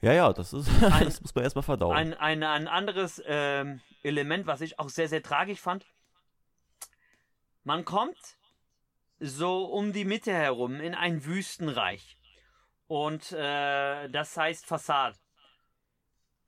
Ja, 0.00 0.12
ja, 0.12 0.32
das 0.32 0.54
ist, 0.54 0.70
das 0.80 1.20
muss 1.20 1.34
man 1.34 1.44
erstmal 1.44 1.62
verdauen. 1.62 1.94
Ein, 1.94 2.14
ein, 2.14 2.42
ein 2.42 2.68
anderes 2.68 3.22
ähm, 3.26 3.82
Element, 4.02 4.46
was 4.46 4.62
ich 4.62 4.78
auch 4.78 4.88
sehr, 4.88 5.08
sehr 5.08 5.22
tragisch 5.22 5.60
fand. 5.60 5.84
Man 7.64 7.84
kommt 7.84 8.38
so 9.20 9.66
um 9.66 9.92
die 9.92 10.04
Mitte 10.04 10.32
herum 10.32 10.80
in 10.80 10.94
ein 10.94 11.24
Wüstenreich. 11.24 12.18
Und 12.86 13.32
äh, 13.32 14.08
das 14.08 14.36
heißt 14.36 14.66
Fassade. 14.66 15.16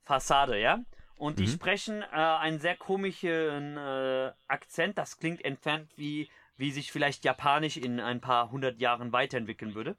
Fassade, 0.01 0.59
ja? 0.59 0.79
Und 1.15 1.39
die 1.39 1.43
Mhm. 1.43 1.47
sprechen 1.47 2.01
äh, 2.01 2.05
einen 2.07 2.59
sehr 2.59 2.75
komischen 2.75 3.77
äh, 3.77 4.33
Akzent. 4.47 4.97
Das 4.97 5.17
klingt 5.17 5.45
entfernt 5.45 5.91
wie, 5.95 6.29
wie 6.57 6.71
sich 6.71 6.91
vielleicht 6.91 7.23
Japanisch 7.23 7.77
in 7.77 7.99
ein 7.99 8.19
paar 8.19 8.51
hundert 8.51 8.79
Jahren 8.81 9.13
weiterentwickeln 9.13 9.75
würde. 9.75 9.95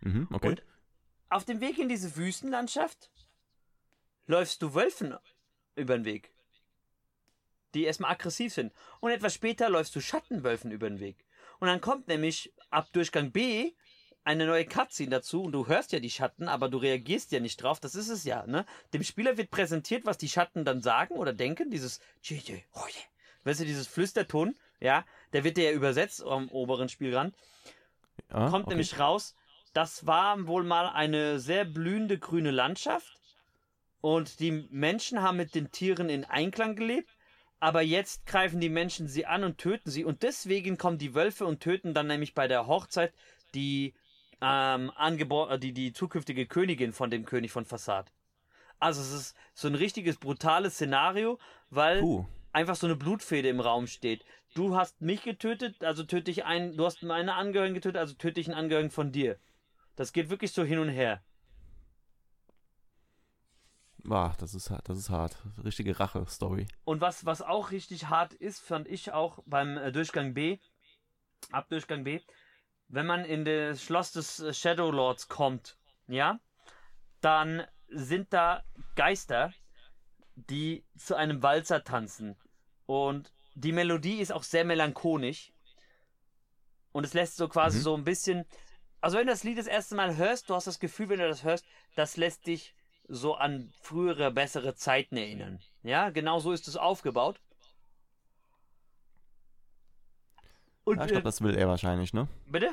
mhm, 0.00 0.28
okay. 0.32 0.48
Und 0.48 0.62
auf 1.28 1.44
dem 1.44 1.60
Weg 1.60 1.78
in 1.78 1.88
diese 1.88 2.16
Wüstenlandschaft 2.16 3.10
läufst 4.26 4.62
du 4.62 4.74
Wölfen 4.74 5.14
über 5.74 5.96
den 5.98 6.04
Weg, 6.04 6.32
die 7.74 7.84
erstmal 7.84 8.12
aggressiv 8.12 8.52
sind. 8.52 8.72
Und 9.00 9.10
etwas 9.10 9.34
später 9.34 9.68
läufst 9.68 9.94
du 9.96 10.00
Schattenwölfen 10.00 10.70
über 10.70 10.88
den 10.88 11.00
Weg. 11.00 11.24
Und 11.60 11.68
dann 11.68 11.80
kommt 11.80 12.08
nämlich 12.08 12.52
ab 12.70 12.88
Durchgang 12.92 13.32
B 13.32 13.72
eine 14.24 14.46
neue 14.46 14.66
Cutscene 14.66 15.10
dazu 15.10 15.42
und 15.42 15.52
du 15.52 15.66
hörst 15.66 15.92
ja 15.92 16.00
die 16.00 16.10
Schatten, 16.10 16.48
aber 16.48 16.68
du 16.68 16.78
reagierst 16.78 17.32
ja 17.32 17.40
nicht 17.40 17.62
drauf. 17.62 17.80
Das 17.80 17.94
ist 17.94 18.08
es 18.08 18.24
ja, 18.24 18.46
ne? 18.46 18.66
Dem 18.92 19.02
Spieler 19.02 19.36
wird 19.36 19.50
präsentiert, 19.50 20.04
was 20.04 20.18
die 20.18 20.28
Schatten 20.28 20.64
dann 20.64 20.82
sagen 20.82 21.14
oder 21.14 21.32
denken. 21.32 21.70
Dieses 21.70 22.00
Hoje. 22.74 23.02
Weißt 23.44 23.60
du, 23.60 23.64
dieses 23.64 23.86
Flüsterton, 23.86 24.54
ja, 24.80 25.04
der 25.32 25.44
wird 25.44 25.56
ja 25.56 25.72
übersetzt 25.72 26.22
am 26.22 26.48
oberen 26.50 26.88
Spielrand 26.88 27.34
Ah, 28.28 28.50
kommt 28.50 28.66
okay. 28.66 28.74
nämlich 28.74 28.98
raus, 28.98 29.34
das 29.72 30.06
war 30.06 30.46
wohl 30.46 30.64
mal 30.64 30.88
eine 30.88 31.38
sehr 31.38 31.64
blühende 31.64 32.18
grüne 32.18 32.50
Landschaft 32.50 33.18
und 34.00 34.40
die 34.40 34.66
Menschen 34.70 35.22
haben 35.22 35.36
mit 35.36 35.54
den 35.54 35.70
Tieren 35.70 36.08
in 36.08 36.24
Einklang 36.24 36.76
gelebt, 36.76 37.10
aber 37.60 37.82
jetzt 37.82 38.26
greifen 38.26 38.60
die 38.60 38.68
Menschen 38.68 39.08
sie 39.08 39.26
an 39.26 39.44
und 39.44 39.58
töten 39.58 39.90
sie 39.90 40.04
und 40.04 40.22
deswegen 40.22 40.78
kommen 40.78 40.98
die 40.98 41.14
Wölfe 41.14 41.46
und 41.46 41.60
töten 41.60 41.94
dann 41.94 42.06
nämlich 42.06 42.34
bei 42.34 42.48
der 42.48 42.66
Hochzeit 42.66 43.12
die 43.54 43.94
ähm, 44.40 44.90
angebo- 44.96 45.50
äh, 45.50 45.58
die, 45.58 45.72
die 45.72 45.92
zukünftige 45.92 46.46
Königin 46.46 46.92
von 46.92 47.10
dem 47.10 47.24
König 47.24 47.50
von 47.50 47.64
Fassad. 47.64 48.12
Also 48.78 49.00
es 49.00 49.12
ist 49.12 49.36
so 49.54 49.66
ein 49.66 49.74
richtiges 49.74 50.18
brutales 50.18 50.74
Szenario, 50.74 51.38
weil 51.70 52.00
Puh. 52.00 52.26
einfach 52.52 52.76
so 52.76 52.86
eine 52.86 52.94
Blutfede 52.94 53.48
im 53.48 53.58
Raum 53.58 53.88
steht. 53.88 54.24
Du 54.54 54.76
hast 54.76 55.00
mich 55.00 55.22
getötet, 55.22 55.82
also 55.82 56.04
töte 56.04 56.30
ich 56.30 56.44
einen, 56.44 56.76
du 56.76 56.84
hast 56.86 57.02
meine 57.02 57.34
Angehörigen 57.34 57.74
getötet, 57.74 57.98
also 57.98 58.14
töte 58.14 58.40
ich 58.40 58.46
einen 58.46 58.58
Angehörigen 58.58 58.90
von 58.90 59.10
dir. 59.10 59.38
Das 59.96 60.12
geht 60.12 60.30
wirklich 60.30 60.52
so 60.52 60.62
hin 60.62 60.78
und 60.78 60.88
her. 60.88 61.22
Ah, 64.08 64.34
das 64.38 64.54
ist, 64.54 64.70
hart- 64.70 64.88
das 64.88 64.98
ist 64.98 65.10
hart. 65.10 65.36
Richtige 65.64 65.98
Rache-Story. 65.98 66.68
Und 66.84 67.00
was, 67.00 67.24
was 67.26 67.42
auch 67.42 67.70
richtig 67.72 68.06
hart 68.08 68.32
ist, 68.34 68.60
fand 68.60 68.88
ich 68.88 69.12
auch 69.12 69.40
beim 69.46 69.76
äh, 69.76 69.92
Durchgang 69.92 70.34
B, 70.34 70.58
ab 71.50 71.68
Durchgang 71.68 72.04
B, 72.04 72.20
wenn 72.88 73.06
man 73.06 73.24
in 73.24 73.44
das 73.44 73.82
Schloss 73.82 74.12
des 74.12 74.40
äh, 74.40 74.54
Shadow 74.54 74.90
Lords 74.90 75.28
kommt, 75.28 75.76
ja, 76.06 76.38
dann 77.20 77.66
sind 77.88 78.32
da 78.32 78.62
Geister, 78.94 79.52
die 80.36 80.84
zu 80.96 81.16
einem 81.16 81.42
Walzer 81.42 81.82
tanzen. 81.84 82.36
Und 82.86 83.32
die 83.54 83.72
Melodie 83.72 84.20
ist 84.20 84.32
auch 84.32 84.44
sehr 84.44 84.64
melancholisch. 84.64 85.52
Und 86.92 87.04
es 87.04 87.14
lässt 87.14 87.36
so 87.36 87.48
quasi 87.48 87.78
Mhm. 87.78 87.82
so 87.82 87.94
ein 87.96 88.04
bisschen. 88.04 88.44
Also 89.00 89.18
wenn 89.18 89.26
du 89.26 89.32
das 89.32 89.44
Lied 89.44 89.58
das 89.58 89.66
erste 89.66 89.94
Mal 89.94 90.16
hörst, 90.16 90.48
du 90.48 90.54
hast 90.54 90.66
das 90.66 90.78
Gefühl, 90.80 91.08
wenn 91.08 91.18
du 91.18 91.28
das 91.28 91.44
hörst, 91.44 91.64
das 91.96 92.16
lässt 92.16 92.46
dich 92.46 92.74
so 93.08 93.34
an 93.34 93.72
frühere, 93.80 94.30
bessere 94.30 94.74
Zeiten 94.74 95.16
erinnern. 95.16 95.60
Ja, 95.82 96.10
genau 96.10 96.38
so 96.38 96.52
ist 96.52 96.68
es 96.68 96.76
aufgebaut. 96.76 97.40
Und 100.84 100.98
Ja, 100.98 101.04
ich 101.04 101.10
äh, 101.10 101.14
glaube, 101.14 101.24
das 101.24 101.42
will 101.42 101.56
er 101.56 101.68
wahrscheinlich, 101.68 102.12
ne? 102.12 102.28
bitte? 102.46 102.70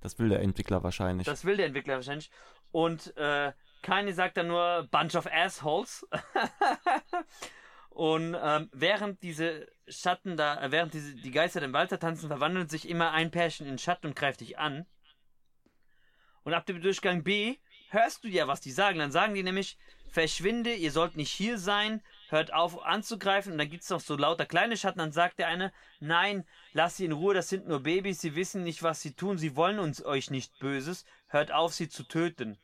Das 0.00 0.18
will 0.18 0.28
der 0.28 0.40
Entwickler 0.40 0.82
wahrscheinlich. 0.82 1.26
Das 1.26 1.44
will 1.44 1.56
der 1.56 1.66
Entwickler 1.66 1.94
wahrscheinlich. 1.94 2.30
Und 2.72 3.16
äh, 3.16 3.52
Kanye 3.82 4.12
sagt 4.12 4.36
dann 4.36 4.48
nur 4.48 4.88
Bunch 4.90 5.14
of 5.14 5.26
Assholes. 5.30 6.06
Und 7.90 8.36
ähm, 8.38 8.68
während 8.72 9.22
diese 9.22 9.68
Schatten 9.86 10.36
da, 10.36 10.60
äh, 10.60 10.72
während 10.72 10.92
diese, 10.94 11.14
die 11.14 11.30
Geister 11.30 11.62
im 11.62 11.72
Walzer 11.72 12.00
tanzen, 12.00 12.28
verwandelt 12.28 12.68
sich 12.68 12.88
immer 12.88 13.12
ein 13.12 13.30
Pärchen 13.30 13.68
in 13.68 13.78
Schatten 13.78 14.08
und 14.08 14.16
greift 14.16 14.40
dich 14.40 14.58
an. 14.58 14.84
Und 16.42 16.54
ab 16.54 16.66
dem 16.66 16.82
Durchgang 16.82 17.22
B 17.22 17.56
hörst 17.88 18.24
du 18.24 18.28
ja, 18.28 18.48
was 18.48 18.60
die 18.60 18.72
sagen. 18.72 18.98
Dann 18.98 19.12
sagen 19.12 19.34
die 19.34 19.42
nämlich, 19.42 19.78
verschwinde, 20.14 20.72
ihr 20.74 20.92
sollt 20.92 21.16
nicht 21.16 21.32
hier 21.32 21.58
sein, 21.58 22.00
hört 22.28 22.52
auf 22.54 22.82
anzugreifen. 22.82 23.52
Und 23.52 23.58
dann 23.58 23.68
gibt's 23.68 23.90
noch 23.90 24.00
so 24.00 24.16
lauter 24.16 24.46
kleine 24.46 24.76
Schatten. 24.76 25.00
Dann 25.00 25.12
sagt 25.12 25.38
der 25.38 25.48
eine, 25.48 25.72
nein, 26.00 26.46
lasst 26.72 26.98
sie 26.98 27.04
in 27.04 27.12
Ruhe, 27.12 27.34
das 27.34 27.48
sind 27.48 27.66
nur 27.66 27.80
Babys, 27.80 28.20
sie 28.20 28.36
wissen 28.36 28.62
nicht, 28.62 28.82
was 28.82 29.02
sie 29.02 29.14
tun, 29.14 29.38
sie 29.38 29.56
wollen 29.56 29.78
uns 29.78 30.04
euch 30.04 30.30
nicht 30.30 30.58
Böses, 30.60 31.04
hört 31.26 31.52
auf, 31.52 31.74
sie 31.74 31.88
zu 31.88 32.04
töten. 32.04 32.58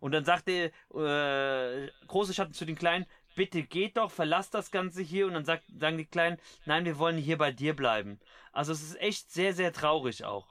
Und 0.00 0.12
dann 0.12 0.24
sagt 0.24 0.48
der 0.48 0.72
äh, 0.94 1.90
große 2.06 2.34
Schatten 2.34 2.54
zu 2.54 2.64
den 2.64 2.76
Kleinen, 2.76 3.06
bitte 3.36 3.62
geht 3.62 3.96
doch, 3.96 4.10
verlasst 4.10 4.54
das 4.54 4.70
Ganze 4.70 5.02
hier. 5.02 5.26
Und 5.26 5.34
dann 5.34 5.44
sagt, 5.44 5.64
sagen 5.78 5.98
die 5.98 6.06
Kleinen, 6.06 6.38
nein, 6.64 6.84
wir 6.84 6.98
wollen 6.98 7.18
hier 7.18 7.38
bei 7.38 7.52
dir 7.52 7.76
bleiben. 7.76 8.18
Also 8.52 8.72
es 8.72 8.82
ist 8.82 9.00
echt 9.00 9.30
sehr, 9.30 9.52
sehr 9.54 9.72
traurig 9.72 10.24
auch. 10.24 10.48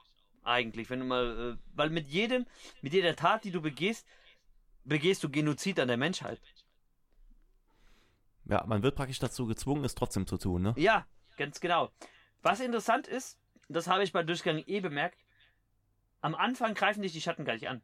Eigentlich, 0.50 0.90
wenn 0.90 1.00
du 1.00 1.06
mal, 1.06 1.54
äh, 1.54 1.62
weil 1.74 1.90
mit 1.90 2.08
jedem, 2.08 2.46
mit 2.82 2.92
jeder 2.92 3.14
Tat, 3.16 3.44
die 3.44 3.50
du 3.50 3.60
begehst, 3.62 4.06
begehst 4.84 5.22
du 5.22 5.30
Genozid 5.30 5.78
an 5.78 5.88
der 5.88 5.96
Menschheit. 5.96 6.40
Ja, 8.46 8.64
man 8.66 8.82
wird 8.82 8.96
praktisch 8.96 9.20
dazu 9.20 9.46
gezwungen, 9.46 9.84
es 9.84 9.94
trotzdem 9.94 10.26
zu 10.26 10.36
tun, 10.36 10.62
ne? 10.62 10.74
Ja, 10.76 11.06
ganz 11.36 11.60
genau. 11.60 11.92
Was 12.42 12.60
interessant 12.60 13.06
ist, 13.06 13.38
das 13.68 13.86
habe 13.86 14.02
ich 14.02 14.12
bei 14.12 14.24
Durchgang 14.24 14.62
E 14.66 14.80
bemerkt, 14.80 15.18
am 16.20 16.34
Anfang 16.34 16.74
greifen 16.74 17.02
dich 17.02 17.12
die 17.12 17.20
Schatten 17.20 17.44
gar 17.44 17.54
nicht 17.54 17.68
an. 17.68 17.82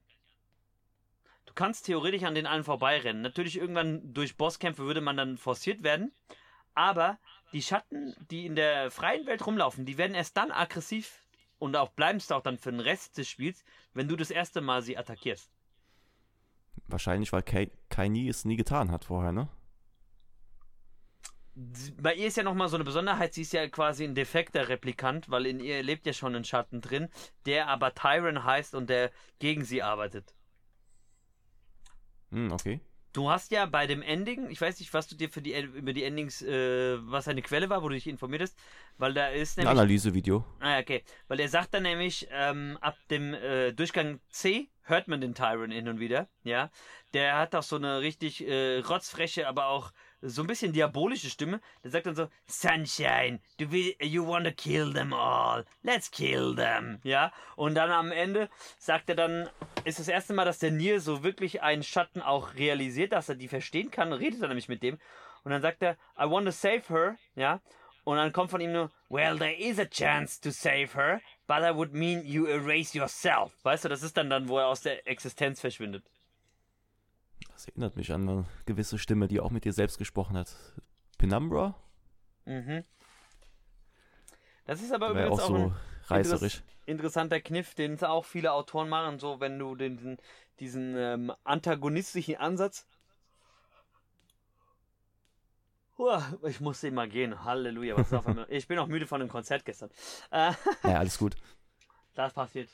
Du 1.47 1.55
kannst 1.55 1.87
theoretisch 1.87 2.25
an 2.25 2.35
den 2.35 2.47
allen 2.47 2.65
vorbeirennen. 2.65 3.23
Natürlich 3.23 3.57
irgendwann 3.57 4.13
durch 4.13 4.37
Bosskämpfe 4.37 4.85
würde 4.85 5.01
man 5.01 5.17
dann 5.17 5.39
forciert 5.39 5.85
werden, 5.85 6.13
aber 6.75 7.19
die 7.53 7.63
Schatten, 7.63 8.15
die 8.31 8.45
in 8.45 8.57
der 8.57 8.91
freien 8.91 9.27
Welt 9.27 9.47
rumlaufen, 9.47 9.87
die 9.87 9.97
werden 9.97 10.15
erst 10.15 10.37
dann 10.37 10.51
aggressiv 10.51 11.26
und 11.59 11.77
auch 11.77 11.91
bleibst 11.91 12.33
auch 12.33 12.43
dann 12.43 12.59
für 12.59 12.71
den 12.71 12.81
Rest 12.81 13.19
des 13.19 13.29
Spiels, 13.29 13.65
wenn 13.95 14.09
du 14.09 14.17
das 14.17 14.31
erste 14.31 14.61
Mal 14.61 14.83
sie 14.83 14.97
attackierst. 14.97 15.51
Wahrscheinlich, 16.89 17.33
weil 17.33 17.43
Kai, 17.43 17.71
Kai 17.89 18.09
nie 18.09 18.29
es 18.29 18.45
nie 18.45 18.57
getan 18.57 18.91
hat 18.91 19.05
vorher, 19.05 19.33
ne? 19.33 19.49
bei 22.03 22.15
ihr 22.15 22.27
ist 22.27 22.37
ja 22.37 22.43
nochmal 22.43 22.69
so 22.69 22.77
eine 22.77 22.85
Besonderheit, 22.85 23.33
sie 23.33 23.41
ist 23.43 23.55
ja 23.55 23.67
quasi 23.69 24.05
ein 24.05 24.15
defekter 24.15 24.69
Replikant, 24.69 25.31
weil 25.31 25.47
in 25.47 25.59
ihr 25.59 25.83
lebt 25.83 26.05
ja 26.05 26.13
schon 26.13 26.35
ein 26.35 26.45
Schatten 26.45 26.83
drin, 26.83 27.09
der 27.47 27.69
aber 27.69 27.95
Tyron 27.95 28.45
heißt 28.45 28.75
und 28.75 28.91
der 28.91 29.11
gegen 29.39 29.65
sie 29.65 29.83
arbeitet. 29.83 30.35
Hm, 32.31 32.53
okay. 32.53 32.81
Du 33.17 33.31
hast 33.31 33.51
ja 33.51 33.65
bei 33.65 33.87
dem 33.87 34.03
Ending, 34.03 34.51
ich 34.51 34.61
weiß 34.61 34.79
nicht, 34.79 34.93
was 34.93 35.09
du 35.09 35.17
dir 35.17 35.31
für 35.31 35.41
die 35.41 35.59
über 35.59 35.95
die 35.95 36.05
Endings, 36.05 36.43
äh, 36.43 36.99
was 37.01 37.29
eine 37.29 37.41
Quelle 37.41 37.71
war, 37.71 37.83
wo 37.83 37.89
du 37.89 37.95
dich 37.95 38.07
informiert 38.07 38.43
hast, 38.43 38.59
weil 38.99 39.15
da 39.15 39.29
ist 39.29 39.57
nämlich. 39.57 39.71
Ein 39.71 39.79
Analysevideo. 39.79 40.45
Ah, 40.61 40.79
okay. 40.81 41.03
Weil 41.27 41.41
er 41.41 41.49
sagt 41.49 41.73
dann 41.73 41.85
nämlich, 41.85 42.29
ähm, 42.31 42.77
ab 42.83 42.99
dem 43.09 43.33
äh, 43.33 43.73
Durchgang 43.73 44.21
C 44.29 44.69
hört 44.83 45.09
man 45.09 45.23
den 45.23 45.35
Tyron 45.35 45.71
hin 45.71 45.89
und 45.89 45.99
wieder, 45.99 46.29
ja. 46.43 46.71
Der 47.15 47.39
hat 47.39 47.55
auch 47.55 47.63
so 47.63 47.77
eine 47.77 48.01
richtig 48.01 48.47
äh, 48.47 48.81
rotzfreche, 48.81 49.49
aber 49.49 49.69
auch 49.69 49.93
so 50.23 50.43
ein 50.43 50.47
bisschen 50.47 50.73
diabolische 50.73 51.31
Stimme. 51.31 51.61
Der 51.83 51.91
sagt 51.91 52.07
dann 52.07 52.17
so, 52.17 52.29
Sunshine, 52.47 53.41
du 53.59 53.71
will, 53.71 53.95
you 54.01 54.27
wanna 54.27 54.51
kill 54.51 54.93
them 54.93 55.13
all. 55.13 55.65
Let's 55.83 56.11
kill 56.11 56.55
them. 56.55 57.01
Ja. 57.03 57.33
Und 57.57 57.75
dann 57.75 57.91
am 57.91 58.13
Ende 58.13 58.49
sagt 58.79 59.09
er 59.09 59.17
dann, 59.17 59.49
ist 59.85 59.99
das 59.99 60.09
erste 60.09 60.35
Mal, 60.35 60.45
dass 60.45 60.59
der 60.59 60.71
Nier 60.71 61.01
so 61.01 61.23
wirklich 61.23 61.63
einen 61.63 61.83
Schatten 61.83 62.23
auch 62.23 62.55
realisiert, 62.55 63.13
dass 63.13 63.29
er 63.29 63.35
die 63.35 63.49
verstehen 63.49 63.91
kann. 63.91 64.13
Redet 64.13 64.43
er 64.43 64.49
nämlich 64.49 64.69
mit 64.69 64.83
dem. 64.83 64.99
Und 65.45 65.53
dann 65.53 65.63
sagt 65.63 65.83
er, 65.83 65.97
I 66.19 66.29
want 66.29 66.47
to 66.47 66.53
save 66.53 66.83
her. 66.89 67.17
Ja. 67.35 67.61
Und 68.05 68.19
dann 68.19 68.33
kommt 68.33 68.51
von 68.51 68.61
ihm 68.61 68.73
nur, 68.73 68.91
well, 69.09 69.37
there 69.37 69.53
is 69.53 69.81
a 69.81 69.85
chance 69.85 70.41
to 70.41 70.51
save 70.51 70.95
her, 70.95 71.21
but 71.49 71.59
that 71.59 71.75
would 71.75 71.93
mean 71.93 72.25
you 72.25 72.47
erase 72.47 72.97
yourself. 72.97 73.53
Weißt 73.65 73.85
du, 73.85 73.89
das 73.89 74.05
ist 74.05 74.17
dann 74.17 74.31
dann, 74.31 74.49
wo 74.49 74.59
er 74.59 74.69
aus 74.69 74.83
der 74.83 75.07
Existenz 75.09 75.61
verschwindet. 75.61 76.05
Das 77.57 77.69
erinnert 77.69 77.97
mich 77.97 78.13
an 78.13 78.29
eine 78.29 78.45
gewisse 78.67 78.99
Stimme, 78.99 79.29
die 79.29 79.41
auch 79.41 79.51
mit 79.51 79.65
dir 79.65 79.73
selbst 79.73 79.97
gesprochen 79.97 80.37
hat. 80.37 80.55
Penumbra? 81.17 81.75
Mhm. 82.45 82.85
Das 84.67 84.83
ist 84.83 84.93
aber 84.93 85.09
übrigens 85.11 85.41
auch, 85.41 85.45
auch 85.45 85.49
so 85.49 85.73
reißerisch. 86.09 86.63
interessanter 86.85 87.41
Kniff, 87.41 87.75
den 87.75 87.99
auch 88.03 88.27
viele 88.27 88.53
Autoren 88.53 88.91
machen, 88.91 89.19
so 89.19 89.41
wenn 89.41 89.59
du 89.59 89.75
den, 89.75 90.19
diesen 90.61 90.97
ähm, 90.99 91.33
antagonistischen 91.45 92.37
Ansatz 92.37 92.87
ich 96.43 96.61
musste 96.61 96.89
immer 96.89 97.07
gehen. 97.07 97.43
Halleluja. 97.43 97.97
Was 97.97 98.13
auf 98.13 98.27
einmal. 98.27 98.45
Ich 98.51 98.69
bin 98.69 98.79
auch 98.79 98.87
müde 98.87 99.07
von 99.07 99.19
dem 99.19 99.31
Konzert 99.31 99.65
gestern. 99.65 99.89
Äh, 100.31 100.53
ja, 100.85 100.99
alles 100.99 101.17
gut. 101.17 101.37
Das 102.15 102.35
passiert. 102.35 102.69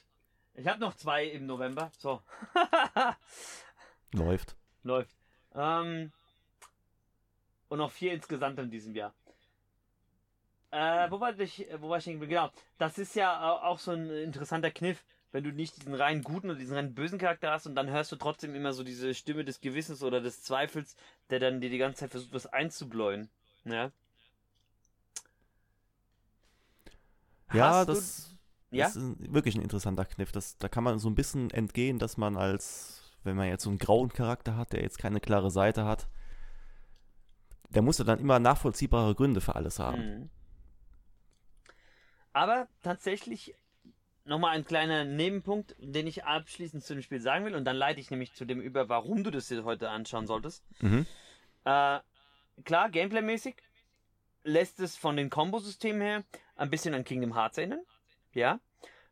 Ich 0.55 0.67
habe 0.67 0.81
noch 0.81 0.97
zwei 0.97 1.27
im 1.27 1.47
November. 1.47 1.93
So. 1.99 2.21
Läuft. 4.13 4.57
Läuft. 4.83 5.17
Ähm, 5.55 6.13
und 7.69 7.79
noch 7.79 7.91
vier 7.91 8.13
insgesamt 8.13 8.59
in 8.59 8.71
diesem 8.71 8.95
Jahr. 8.95 9.15
Äh, 10.71 11.11
wo 11.11 11.21
war 11.21 11.39
ich, 11.39 11.67
wo 11.81 11.91
war 11.91 11.99
ich 11.99 12.05
Genau. 12.05 12.51
Das 12.79 12.99
ist 12.99 13.15
ja 13.15 13.61
auch 13.63 13.79
so 13.79 13.93
ein 13.93 14.09
interessanter 14.11 14.71
Kniff, 14.71 15.05
wenn 15.31 15.45
du 15.45 15.51
nicht 15.51 15.77
diesen 15.77 15.95
rein 15.95 16.23
guten 16.23 16.51
oder 16.51 16.59
diesen 16.59 16.77
rein 16.77 16.95
bösen 16.95 17.19
Charakter 17.19 17.51
hast 17.51 17.67
und 17.67 17.75
dann 17.75 17.91
hörst 17.91 18.11
du 18.11 18.17
trotzdem 18.17 18.55
immer 18.55 18.73
so 18.73 18.83
diese 18.83 19.15
Stimme 19.15 19.45
des 19.45 19.61
Gewissens 19.61 20.03
oder 20.03 20.21
des 20.21 20.43
Zweifels, 20.43 20.97
der 21.31 21.41
dann 21.41 21.61
dir 21.61 21.69
die 21.69 21.79
ganze 21.79 22.01
Zeit 22.01 22.11
versucht, 22.11 22.33
was 22.33 22.47
einzubläuen. 22.47 23.29
Ja. 23.65 23.91
Ja, 27.53 27.85
das, 27.85 28.35
ja? 28.71 28.87
ist 28.87 28.97
ein, 28.97 29.17
wirklich 29.35 29.55
ein 29.55 29.63
interessanter 29.63 30.07
Kniff. 30.07 30.33
Das, 30.33 30.57
da 30.57 30.69
kann 30.69 30.85
man 30.85 30.99
so 30.99 31.11
ein 31.11 31.15
bisschen 31.15 31.51
entgehen, 31.51 31.99
dass 31.99 32.17
man 32.17 32.39
als 32.39 33.02
wenn 33.25 33.37
man 33.37 33.49
jetzt 33.49 33.65
so 33.65 33.71
einen 33.71 33.79
grauen 33.79 34.13
Charakter 34.13 34.57
hat, 34.57 34.73
der 34.73 34.83
jetzt 34.83 34.99
keine 34.99 35.21
klare 35.21 35.51
Seite 35.51 35.85
hat, 35.85 36.09
der 37.71 37.83
muss 37.83 37.99
ja 37.99 38.05
dann 38.05 38.19
immer 38.19 38.39
nachvollziehbare 38.39 39.15
Gründe 39.15 39.41
für 39.41 39.55
alles 39.55 39.79
haben. 39.79 40.03
Mhm. 40.03 40.31
Aber 42.33 42.69
tatsächlich 42.83 43.55
nochmal 44.25 44.57
ein 44.57 44.65
kleiner 44.65 45.05
Nebenpunkt, 45.05 45.75
den 45.79 46.07
ich 46.07 46.25
abschließend 46.25 46.85
zu 46.85 46.95
dem 46.95 47.03
Spiel 47.03 47.21
sagen 47.21 47.45
will, 47.45 47.55
und 47.55 47.65
dann 47.65 47.77
leite 47.77 48.01
ich 48.01 48.11
nämlich 48.11 48.35
zu 48.35 48.45
dem 48.45 48.61
über, 48.61 48.89
warum 48.89 49.25
du 49.25 49.31
das 49.31 49.49
dir 49.49 49.65
heute 49.65 49.91
anschauen 49.91 50.27
solltest. 50.27 50.65
Mhm. 50.81 51.07
Äh, 51.65 52.01
klar, 52.65 52.91
gameplaymäßig 52.91 53.57
lässt 54.45 54.81
es 54.81 54.97
von 54.97 55.17
den 55.17 55.31
Kombosystemen 55.31 56.03
her 56.03 56.25
ein 56.57 56.71
bisschen 56.71 56.95
an 56.95 57.05
Kingdom 57.05 57.35
Hearts 57.35 57.59
erinnern. 57.59 57.83
Ja. 58.33 58.61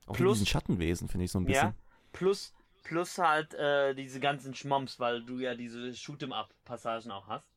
Auch 0.06 0.14
plus 0.14 0.38
diesen 0.38 0.46
Schattenwesen 0.46 1.08
finde 1.08 1.24
ich 1.24 1.32
so 1.32 1.38
ein 1.38 1.44
bisschen. 1.44 1.68
Ja, 1.68 1.74
plus 2.12 2.52
Plus 2.82 3.18
halt 3.18 3.54
äh, 3.54 3.94
diese 3.94 4.20
ganzen 4.20 4.54
Schmoms, 4.54 4.98
weil 4.98 5.22
du 5.22 5.38
ja 5.38 5.54
diese 5.54 5.90
Shoot'em-up-Passagen 5.90 7.10
auch 7.10 7.28
hast. 7.28 7.48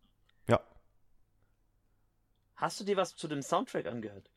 Ja. 0.47 0.59
Hast 2.55 2.80
du 2.80 2.84
dir 2.84 2.97
was 2.97 3.15
zu 3.15 3.28
dem 3.28 3.41
Soundtrack 3.41 3.88
angehört? 3.88 4.30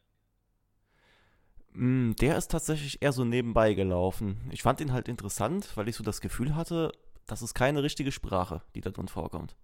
Mm, 1.72 2.12
der 2.12 2.38
ist 2.38 2.50
tatsächlich 2.50 3.02
eher 3.02 3.12
so 3.12 3.24
nebenbei 3.24 3.74
gelaufen. 3.74 4.48
Ich 4.50 4.62
fand 4.62 4.80
ihn 4.80 4.92
halt 4.92 5.08
interessant, 5.08 5.76
weil 5.76 5.88
ich 5.88 5.96
so 5.96 6.04
das 6.04 6.20
Gefühl 6.20 6.54
hatte, 6.54 6.92
das 7.26 7.42
ist 7.42 7.54
keine 7.54 7.82
richtige 7.82 8.12
Sprache, 8.12 8.62
die 8.74 8.80
da 8.80 8.90
drin 8.90 9.08
vorkommt. 9.08 9.56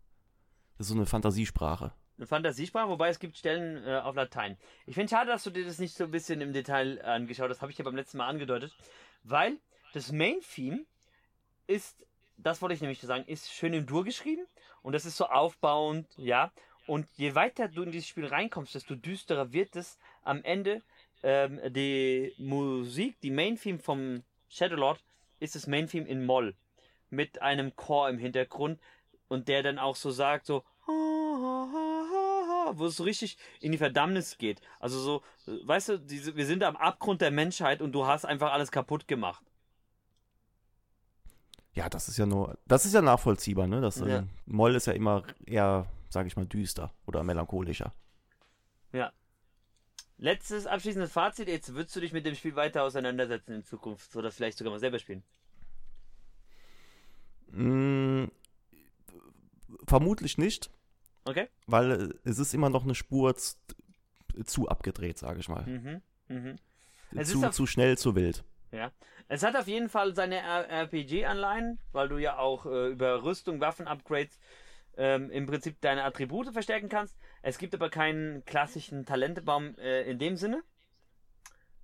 Das 0.76 0.86
ist 0.86 0.92
so 0.92 0.94
eine 0.94 1.06
Fantasiesprache. 1.06 1.92
Eine 2.18 2.26
Fantasiesprache, 2.26 2.88
wobei 2.88 3.08
es 3.08 3.18
gibt 3.18 3.38
Stellen 3.38 3.82
äh, 3.86 4.00
auf 4.00 4.14
Latein. 4.14 4.58
Ich 4.86 4.94
finde 4.94 5.10
schade, 5.10 5.30
dass 5.30 5.44
du 5.44 5.50
dir 5.50 5.64
das 5.64 5.78
nicht 5.78 5.96
so 5.96 6.04
ein 6.04 6.10
bisschen 6.10 6.40
im 6.40 6.52
Detail 6.52 7.02
angeschaut 7.02 7.48
hast. 7.48 7.56
Das 7.56 7.62
habe 7.62 7.72
ich 7.72 7.78
ja 7.78 7.84
beim 7.84 7.96
letzten 7.96 8.18
Mal 8.18 8.26
angedeutet. 8.26 8.76
Weil 9.22 9.58
das 9.94 10.12
Main-Theme 10.12 10.84
ist, 11.66 11.96
das 12.36 12.60
wollte 12.62 12.74
ich 12.74 12.80
nämlich 12.80 13.00
sagen, 13.00 13.24
ist 13.26 13.52
schön 13.52 13.72
im 13.72 13.86
Dur 13.86 14.04
geschrieben 14.04 14.46
und 14.82 14.92
das 14.92 15.04
ist 15.04 15.16
so 15.16 15.26
aufbauend, 15.26 16.06
ja. 16.16 16.52
Und 16.86 17.06
je 17.16 17.34
weiter 17.34 17.68
du 17.68 17.82
in 17.82 17.92
dieses 17.92 18.08
Spiel 18.08 18.26
reinkommst, 18.26 18.74
desto 18.74 18.94
düsterer 18.94 19.52
wird 19.52 19.76
es 19.76 19.98
am 20.22 20.42
Ende. 20.42 20.82
Ähm, 21.22 21.60
die 21.72 22.34
Musik, 22.38 23.20
die 23.20 23.30
Main-Theme 23.30 23.78
vom 23.78 24.24
Shadowlord, 24.48 25.00
ist 25.38 25.54
das 25.54 25.68
Main-Theme 25.68 26.08
in 26.08 26.24
Moll. 26.24 26.54
Mit 27.10 27.40
einem 27.40 27.76
Chor 27.76 28.08
im 28.08 28.18
Hintergrund 28.18 28.80
und 29.28 29.46
der 29.48 29.62
dann 29.62 29.78
auch 29.78 29.94
so 29.96 30.10
sagt, 30.10 30.46
so, 30.46 30.64
wo 32.74 32.86
es 32.86 32.96
so 32.96 33.04
richtig 33.04 33.36
in 33.60 33.72
die 33.72 33.78
Verdammnis 33.78 34.38
geht. 34.38 34.60
Also 34.80 34.98
so, 34.98 35.22
weißt 35.66 35.90
du, 35.90 35.98
diese, 35.98 36.36
wir 36.36 36.46
sind 36.46 36.62
am 36.64 36.76
Abgrund 36.76 37.20
der 37.20 37.30
Menschheit 37.30 37.80
und 37.80 37.92
du 37.92 38.06
hast 38.06 38.24
einfach 38.24 38.52
alles 38.52 38.70
kaputt 38.70 39.06
gemacht. 39.08 39.44
Ja, 41.74 41.88
das 41.88 42.08
ist 42.08 42.18
ja 42.18 42.26
nur, 42.26 42.58
das 42.66 42.84
ist 42.84 42.92
ja 42.92 43.00
nachvollziehbar, 43.00 43.66
ne? 43.66 43.80
Das, 43.80 43.98
ja. 43.98 44.18
Ähm, 44.18 44.28
Moll 44.44 44.74
ist 44.74 44.86
ja 44.86 44.92
immer 44.92 45.22
eher, 45.46 45.86
sage 46.10 46.28
ich 46.28 46.36
mal, 46.36 46.46
düster 46.46 46.92
oder 47.06 47.24
melancholischer. 47.24 47.92
Ja. 48.92 49.12
Letztes 50.18 50.66
abschließendes 50.66 51.10
Fazit, 51.12 51.48
jetzt 51.48 51.74
würdest 51.74 51.96
du 51.96 52.00
dich 52.00 52.12
mit 52.12 52.26
dem 52.26 52.34
Spiel 52.34 52.54
weiter 52.56 52.82
auseinandersetzen 52.82 53.54
in 53.54 53.64
Zukunft 53.64 54.14
oder 54.16 54.30
vielleicht 54.30 54.58
sogar 54.58 54.72
mal 54.72 54.78
selber 54.78 54.98
spielen? 54.98 55.22
Mm, 57.50 58.26
vermutlich 59.86 60.38
nicht. 60.38 60.70
Okay. 61.24 61.48
Weil 61.66 62.14
es 62.24 62.38
ist 62.38 62.52
immer 62.54 62.68
noch 62.68 62.84
eine 62.84 62.94
Spur 62.94 63.34
zu 63.34 64.68
abgedreht, 64.68 65.18
sage 65.18 65.40
ich 65.40 65.48
mal. 65.48 65.64
Mhm. 65.66 66.02
Mhm. 66.28 67.24
Zu, 67.24 67.50
zu 67.50 67.66
schnell, 67.66 67.96
zu 67.98 68.14
wild. 68.14 68.44
Ja. 68.72 68.90
Es 69.28 69.42
hat 69.42 69.54
auf 69.54 69.68
jeden 69.68 69.90
Fall 69.90 70.14
seine 70.14 70.38
RPG-Anleihen, 70.38 71.78
weil 71.92 72.08
du 72.08 72.16
ja 72.16 72.38
auch 72.38 72.66
äh, 72.66 72.88
über 72.88 73.22
Rüstung, 73.22 73.60
Waffen-Upgrades 73.60 74.38
ähm, 74.96 75.30
im 75.30 75.46
Prinzip 75.46 75.80
deine 75.80 76.04
Attribute 76.04 76.52
verstärken 76.52 76.88
kannst. 76.88 77.18
Es 77.42 77.58
gibt 77.58 77.74
aber 77.74 77.90
keinen 77.90 78.44
klassischen 78.46 79.04
Talentebaum 79.04 79.76
äh, 79.78 80.10
in 80.10 80.18
dem 80.18 80.36
Sinne, 80.36 80.62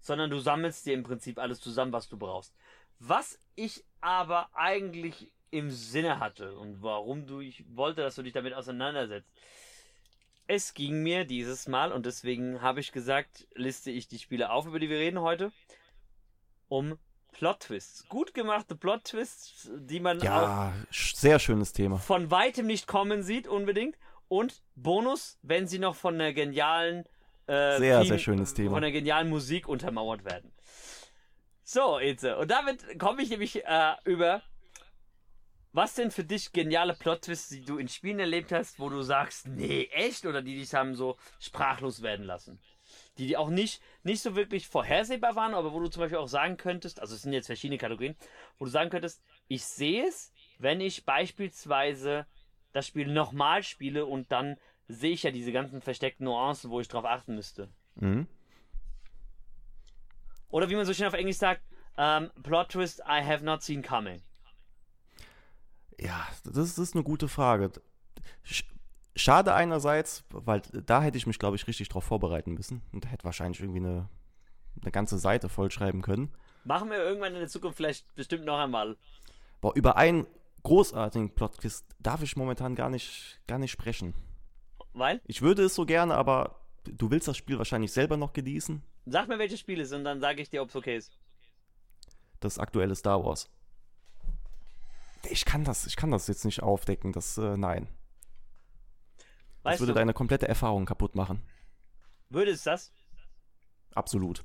sondern 0.00 0.30
du 0.30 0.38
sammelst 0.38 0.86
dir 0.86 0.94
im 0.94 1.02
Prinzip 1.02 1.38
alles 1.38 1.60
zusammen, 1.60 1.92
was 1.92 2.08
du 2.08 2.16
brauchst. 2.16 2.54
Was 2.98 3.38
ich 3.54 3.84
aber 4.00 4.48
eigentlich 4.54 5.30
im 5.50 5.70
Sinne 5.70 6.20
hatte 6.20 6.56
und 6.56 6.82
warum 6.82 7.26
du 7.26 7.40
ich 7.40 7.64
wollte, 7.68 8.02
dass 8.02 8.14
du 8.14 8.22
dich 8.22 8.32
damit 8.32 8.54
auseinandersetzt. 8.54 9.30
Es 10.46 10.72
ging 10.72 11.02
mir 11.02 11.26
dieses 11.26 11.68
Mal 11.68 11.92
und 11.92 12.06
deswegen 12.06 12.62
habe 12.62 12.80
ich 12.80 12.92
gesagt, 12.92 13.46
liste 13.54 13.90
ich 13.90 14.08
die 14.08 14.18
Spiele 14.18 14.50
auf, 14.50 14.66
über 14.66 14.78
die 14.78 14.88
wir 14.88 14.98
reden 14.98 15.20
heute 15.20 15.52
um 16.68 16.98
Plot-Twists. 17.32 18.08
Gut 18.08 18.34
gemachte 18.34 18.74
Plot-Twists, 18.74 19.70
die 19.76 20.00
man 20.00 20.20
ja, 20.20 20.72
sehr 20.90 21.38
schönes 21.38 21.72
Thema. 21.72 21.98
von 21.98 22.30
weitem 22.30 22.66
nicht 22.66 22.86
kommen 22.86 23.22
sieht 23.22 23.46
unbedingt 23.46 23.96
Und 24.28 24.62
Bonus, 24.74 25.38
wenn 25.42 25.66
sie 25.66 25.78
noch 25.78 25.94
von 25.96 26.14
einer 26.14 26.32
genialen 26.32 27.04
äh, 27.46 27.78
Sehr, 27.78 28.00
Theme- 28.00 28.04
sehr 28.04 28.18
schönes 28.18 28.54
Thema. 28.54 28.70
Von 28.70 28.84
einer 28.84 28.92
genialen 28.92 29.30
Musik 29.30 29.68
untermauert 29.68 30.24
werden. 30.24 30.52
So, 31.64 31.98
Ilse, 31.98 32.36
und 32.38 32.50
damit 32.50 32.98
komme 32.98 33.22
ich 33.22 33.30
nämlich 33.30 33.64
äh, 33.64 33.94
über. 34.04 34.42
Was 35.72 35.94
denn 35.94 36.10
für 36.10 36.24
dich 36.24 36.52
geniale 36.52 36.94
Plot-Twists, 36.94 37.50
die 37.50 37.60
du 37.64 37.76
in 37.76 37.88
Spielen 37.88 38.18
erlebt 38.18 38.52
hast, 38.52 38.80
wo 38.80 38.88
du 38.88 39.02
sagst, 39.02 39.46
nee, 39.46 39.88
echt? 39.92 40.24
Oder 40.24 40.40
die 40.42 40.56
dich 40.58 40.74
haben 40.74 40.94
so 40.94 41.16
sprachlos 41.38 42.02
werden 42.02 42.24
lassen? 42.24 42.58
Die, 43.18 43.26
die 43.26 43.36
auch 43.36 43.50
nicht, 43.50 43.82
nicht 44.04 44.22
so 44.22 44.36
wirklich 44.36 44.68
vorhersehbar 44.68 45.34
waren, 45.34 45.54
aber 45.54 45.72
wo 45.72 45.80
du 45.80 45.88
zum 45.88 46.00
Beispiel 46.00 46.18
auch 46.18 46.28
sagen 46.28 46.56
könntest, 46.56 47.00
also 47.00 47.14
es 47.14 47.22
sind 47.22 47.32
jetzt 47.32 47.46
verschiedene 47.46 47.78
Kategorien, 47.78 48.16
wo 48.58 48.64
du 48.64 48.70
sagen 48.70 48.90
könntest, 48.90 49.22
ich 49.48 49.64
sehe 49.64 50.06
es, 50.06 50.32
wenn 50.58 50.80
ich 50.80 51.04
beispielsweise 51.04 52.26
das 52.72 52.86
Spiel 52.86 53.08
nochmal 53.08 53.62
spiele 53.62 54.06
und 54.06 54.30
dann 54.30 54.56
sehe 54.86 55.12
ich 55.12 55.24
ja 55.24 55.30
diese 55.30 55.52
ganzen 55.52 55.82
versteckten 55.82 56.24
Nuancen, 56.24 56.70
wo 56.70 56.80
ich 56.80 56.88
drauf 56.88 57.04
achten 57.04 57.34
müsste. 57.34 57.68
Mhm. 57.96 58.26
Oder 60.48 60.70
wie 60.70 60.76
man 60.76 60.86
so 60.86 60.94
schön 60.94 61.06
auf 61.06 61.14
Englisch 61.14 61.36
sagt, 61.36 61.62
ähm, 61.96 62.30
Plot 62.42 62.70
Twist 62.70 63.00
I 63.00 63.22
have 63.22 63.44
not 63.44 63.62
seen 63.62 63.82
coming. 63.82 64.22
Ja, 66.00 66.26
das, 66.44 66.52
das 66.54 66.78
ist 66.78 66.94
eine 66.94 67.04
gute 67.04 67.28
Frage. 67.28 67.72
Sch 69.18 69.24
schade 69.24 69.54
einerseits, 69.54 70.24
weil 70.30 70.62
da 70.72 71.02
hätte 71.02 71.18
ich 71.18 71.26
mich, 71.26 71.38
glaube 71.38 71.56
ich, 71.56 71.66
richtig 71.66 71.88
drauf 71.88 72.04
vorbereiten 72.04 72.54
müssen 72.54 72.82
und 72.92 73.10
hätte 73.10 73.24
wahrscheinlich 73.24 73.60
irgendwie 73.60 73.80
eine, 73.80 74.08
eine 74.80 74.90
ganze 74.90 75.18
Seite 75.18 75.48
vollschreiben 75.48 76.02
können. 76.02 76.32
Machen 76.64 76.90
wir 76.90 76.98
irgendwann 76.98 77.34
in 77.34 77.40
der 77.40 77.48
Zukunft 77.48 77.76
vielleicht 77.76 78.14
bestimmt 78.14 78.44
noch 78.44 78.58
einmal. 78.58 78.96
Boah, 79.60 79.74
über 79.74 79.96
einen 79.96 80.26
großartigen 80.62 81.34
Plottwist 81.34 81.84
darf 81.98 82.22
ich 82.22 82.36
momentan 82.36 82.74
gar 82.74 82.90
nicht, 82.90 83.40
gar 83.46 83.58
nicht 83.58 83.70
sprechen. 83.70 84.14
Weil? 84.92 85.20
Ich 85.26 85.42
würde 85.42 85.64
es 85.64 85.74
so 85.74 85.86
gerne, 85.86 86.14
aber 86.14 86.60
du 86.84 87.10
willst 87.10 87.28
das 87.28 87.36
Spiel 87.36 87.58
wahrscheinlich 87.58 87.92
selber 87.92 88.16
noch 88.16 88.32
genießen. 88.32 88.82
Sag 89.06 89.28
mir, 89.28 89.38
welches 89.38 89.60
Spiel 89.60 89.80
es 89.80 89.88
ist 89.88 89.96
und 89.96 90.04
dann 90.04 90.20
sage 90.20 90.42
ich 90.42 90.50
dir, 90.50 90.62
ob 90.62 90.68
es 90.68 90.76
okay 90.76 90.96
ist. 90.96 91.12
Das 92.40 92.58
aktuelle 92.58 92.94
Star 92.94 93.24
Wars. 93.24 93.48
Ich 95.30 95.44
kann 95.44 95.64
das, 95.64 95.86
ich 95.86 95.96
kann 95.96 96.10
das 96.10 96.28
jetzt 96.28 96.44
nicht 96.44 96.62
aufdecken. 96.62 97.12
Das, 97.12 97.38
äh, 97.38 97.56
nein. 97.56 97.88
Das 99.68 99.74
Weißt 99.74 99.80
würde 99.82 99.92
du, 99.92 99.98
deine 99.98 100.12
komplette 100.14 100.48
Erfahrung 100.48 100.86
kaputt 100.86 101.14
machen. 101.14 101.42
würde 102.30 102.50
es 102.50 102.62
das? 102.62 102.92
Absolut. 103.94 104.44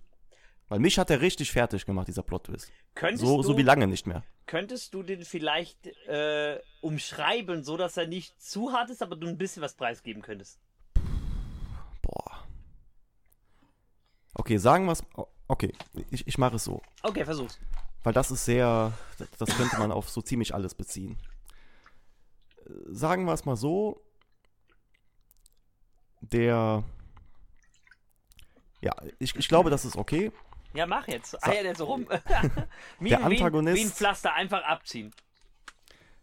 Weil 0.69 0.79
mich 0.79 0.97
hat 0.97 1.09
er 1.09 1.21
richtig 1.21 1.51
fertig 1.51 1.85
gemacht, 1.85 2.07
dieser 2.07 2.23
Plot-Twist. 2.23 2.71
Könntest, 2.95 3.23
So, 3.25 3.37
du, 3.37 3.43
so 3.43 3.57
wie 3.57 3.61
lange 3.63 3.85
nicht 3.87 4.07
mehr. 4.07 4.23
könntest 4.45 4.93
du 4.93 5.03
den 5.03 5.23
vielleicht 5.25 5.87
äh, 6.07 6.59
umschreiben, 6.81 7.63
so 7.63 7.77
dass 7.77 7.97
er 7.97 8.07
nicht 8.07 8.41
zu 8.41 8.71
hart 8.71 8.89
ist, 8.89 9.01
aber 9.03 9.15
du 9.15 9.27
ein 9.27 9.37
bisschen 9.37 9.61
was 9.61 9.75
preisgeben 9.75 10.21
könntest? 10.21 10.59
Boah. 12.01 12.43
Okay, 14.35 14.57
sagen 14.57 14.85
wir 14.85 14.93
es. 14.93 15.03
Okay, 15.47 15.73
ich, 16.09 16.27
ich 16.27 16.37
mache 16.37 16.55
es 16.55 16.63
so. 16.63 16.81
Okay, 17.03 17.25
versuch's. 17.25 17.59
Weil 18.03 18.13
das 18.13 18.31
ist 18.31 18.45
sehr. 18.45 18.93
Das 19.37 19.55
könnte 19.55 19.77
man 19.77 19.91
auf 19.91 20.09
so 20.09 20.21
ziemlich 20.21 20.53
alles 20.55 20.73
beziehen. 20.75 21.17
Äh, 22.65 22.69
Sagen 22.89 23.25
wir 23.25 23.33
es 23.33 23.45
mal 23.45 23.55
so. 23.55 24.01
Der. 26.31 26.83
Ja, 28.81 28.91
ich, 29.19 29.35
ich 29.35 29.47
glaube, 29.47 29.69
das 29.69 29.85
ist 29.85 29.95
okay. 29.95 30.31
Ja, 30.73 30.85
mach 30.87 31.07
jetzt. 31.07 31.41
Ah 31.43 31.53
ja, 31.53 31.63
der 31.63 31.75
so 31.75 31.85
rum. 31.85 32.07
wie, 32.99 33.09
Der 33.09 33.21
Antagonist- 33.23 33.75
Wie 33.77 33.83
ein 33.85 33.89
Pflaster 33.91 34.33
einfach 34.33 34.63
abziehen. 34.63 35.13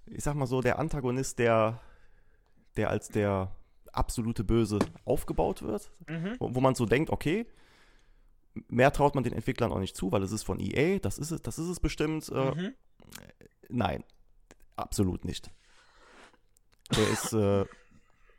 Ich 0.07 0.25
sag 0.25 0.35
mal 0.35 0.47
so, 0.47 0.61
der 0.61 0.79
Antagonist, 0.79 1.39
der, 1.39 1.81
der 2.77 2.91
als 2.91 3.09
der 3.09 3.55
absolute 3.93 4.43
Böse 4.45 4.79
aufgebaut 5.05 5.63
wird, 5.63 5.91
Mhm. 6.09 6.37
wo, 6.39 6.55
wo 6.55 6.61
man 6.61 6.75
so 6.75 6.85
denkt, 6.87 7.11
okay, 7.11 7.47
mehr 8.69 8.93
traut 8.93 9.15
man 9.15 9.23
den 9.25 9.33
Entwicklern 9.33 9.71
auch 9.73 9.79
nicht 9.79 9.97
zu, 9.97 10.11
weil 10.11 10.23
es 10.23 10.33
ist 10.33 10.43
von 10.43 10.59
EA, 10.59 10.99
das 10.99 11.19
ist 11.19 11.31
es, 11.31 11.43
das 11.43 11.59
ist 11.59 11.69
es 11.69 11.81
bestimmt. 11.81 12.29
Äh, 12.29 12.55
Mhm. 12.55 12.75
Nein, 13.69 14.05
absolut 14.77 15.25
nicht. 15.25 15.51
Der 16.97 17.09
ist, 17.09 17.33
äh, 17.33 17.65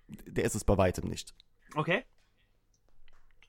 der 0.10 0.44
ist 0.44 0.56
es 0.56 0.66
bei 0.66 0.78
weitem 0.78 1.08
nicht. 1.10 1.34
Okay. 1.76 2.04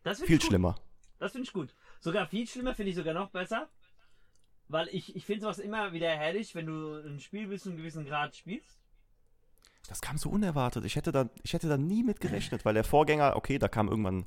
Das 0.02 0.18
Viel 0.20 0.36
ich 0.36 0.40
gut. 0.42 0.48
schlimmer. 0.48 0.74
Das 1.18 1.32
finde 1.32 1.46
ich 1.46 1.52
gut. 1.52 1.74
Sogar 2.00 2.26
viel 2.26 2.46
schlimmer 2.46 2.74
finde 2.74 2.90
ich 2.90 2.96
sogar 2.96 3.14
noch 3.14 3.30
besser. 3.30 3.68
Weil 4.68 4.88
ich, 4.88 5.14
ich 5.14 5.24
finde 5.26 5.42
sowas 5.42 5.58
immer 5.58 5.92
wieder 5.92 6.08
herrlich, 6.10 6.54
wenn 6.54 6.66
du 6.66 6.94
ein 7.06 7.20
Spiel 7.20 7.46
bis 7.48 7.62
zu 7.62 7.68
einem 7.68 7.78
gewissen 7.78 8.04
Grad 8.06 8.34
spielst. 8.34 8.78
Das 9.88 10.00
kam 10.00 10.16
so 10.16 10.30
unerwartet. 10.30 10.84
Ich 10.84 10.96
hätte 10.96 11.12
da, 11.12 11.28
ich 11.42 11.52
hätte 11.52 11.68
da 11.68 11.76
nie 11.76 12.02
mit 12.02 12.20
gerechnet, 12.20 12.64
weil 12.64 12.74
der 12.74 12.84
Vorgänger, 12.84 13.36
okay, 13.36 13.58
da 13.58 13.68
kam 13.68 13.88
irgendwann. 13.88 14.26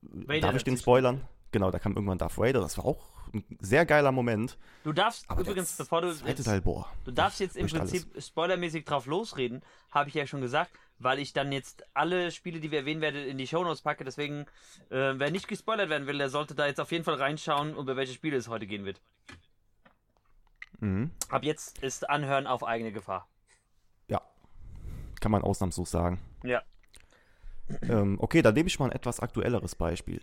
Vader 0.00 0.40
darf 0.40 0.56
ich 0.56 0.64
den 0.64 0.76
spoilern? 0.76 1.26
Genau, 1.50 1.70
da 1.70 1.78
kam 1.78 1.94
irgendwann 1.94 2.18
Darth 2.18 2.38
Vader. 2.38 2.60
Das 2.60 2.78
war 2.78 2.84
auch 2.86 3.10
ein 3.34 3.44
sehr 3.60 3.84
geiler 3.84 4.12
Moment. 4.12 4.58
Du 4.84 4.92
darfst 4.92 5.28
Aber 5.28 5.42
übrigens, 5.42 5.76
bevor 5.76 6.00
du. 6.00 6.08
jetzt- 6.08 6.44
Teil, 6.44 6.60
boah. 6.62 6.90
Du 7.04 7.10
darfst 7.10 7.40
jetzt 7.40 7.56
im 7.56 7.64
bricht 7.66 7.76
alles. 7.78 7.90
Prinzip 7.90 8.22
spoilermäßig 8.22 8.84
drauf 8.84 9.06
losreden, 9.06 9.62
habe 9.90 10.08
ich 10.08 10.14
ja 10.14 10.26
schon 10.26 10.40
gesagt, 10.40 10.70
weil 11.02 11.18
ich 11.18 11.32
dann 11.32 11.52
jetzt 11.52 11.84
alle 11.94 12.30
Spiele, 12.30 12.60
die 12.60 12.70
wir 12.70 12.80
erwähnen 12.80 13.00
werden, 13.00 13.24
in 13.24 13.38
die 13.38 13.46
Shownotes 13.46 13.82
packe. 13.82 14.04
Deswegen, 14.04 14.46
äh, 14.90 15.14
wer 15.16 15.30
nicht 15.30 15.48
gespoilert 15.48 15.88
werden 15.88 16.06
will, 16.06 16.18
der 16.18 16.28
sollte 16.28 16.54
da 16.54 16.66
jetzt 16.66 16.80
auf 16.80 16.92
jeden 16.92 17.04
Fall 17.04 17.14
reinschauen, 17.14 17.76
über 17.76 17.96
welche 17.96 18.12
Spiele 18.12 18.36
es 18.36 18.48
heute 18.48 18.66
gehen 18.66 18.84
wird. 18.84 19.00
Mhm. 20.80 21.10
Ab 21.28 21.44
jetzt 21.44 21.82
ist 21.82 22.08
Anhören 22.10 22.46
auf 22.46 22.64
eigene 22.64 22.92
Gefahr. 22.92 23.28
Ja. 24.08 24.20
Kann 25.20 25.32
man 25.32 25.42
ausnahmslos 25.42 25.90
sagen. 25.90 26.20
Ja. 26.42 26.62
Ähm, 27.82 28.18
okay, 28.20 28.42
dann 28.42 28.54
nehme 28.54 28.66
ich 28.66 28.78
mal 28.78 28.86
ein 28.86 28.92
etwas 28.92 29.20
aktuelleres 29.20 29.74
Beispiel. 29.74 30.20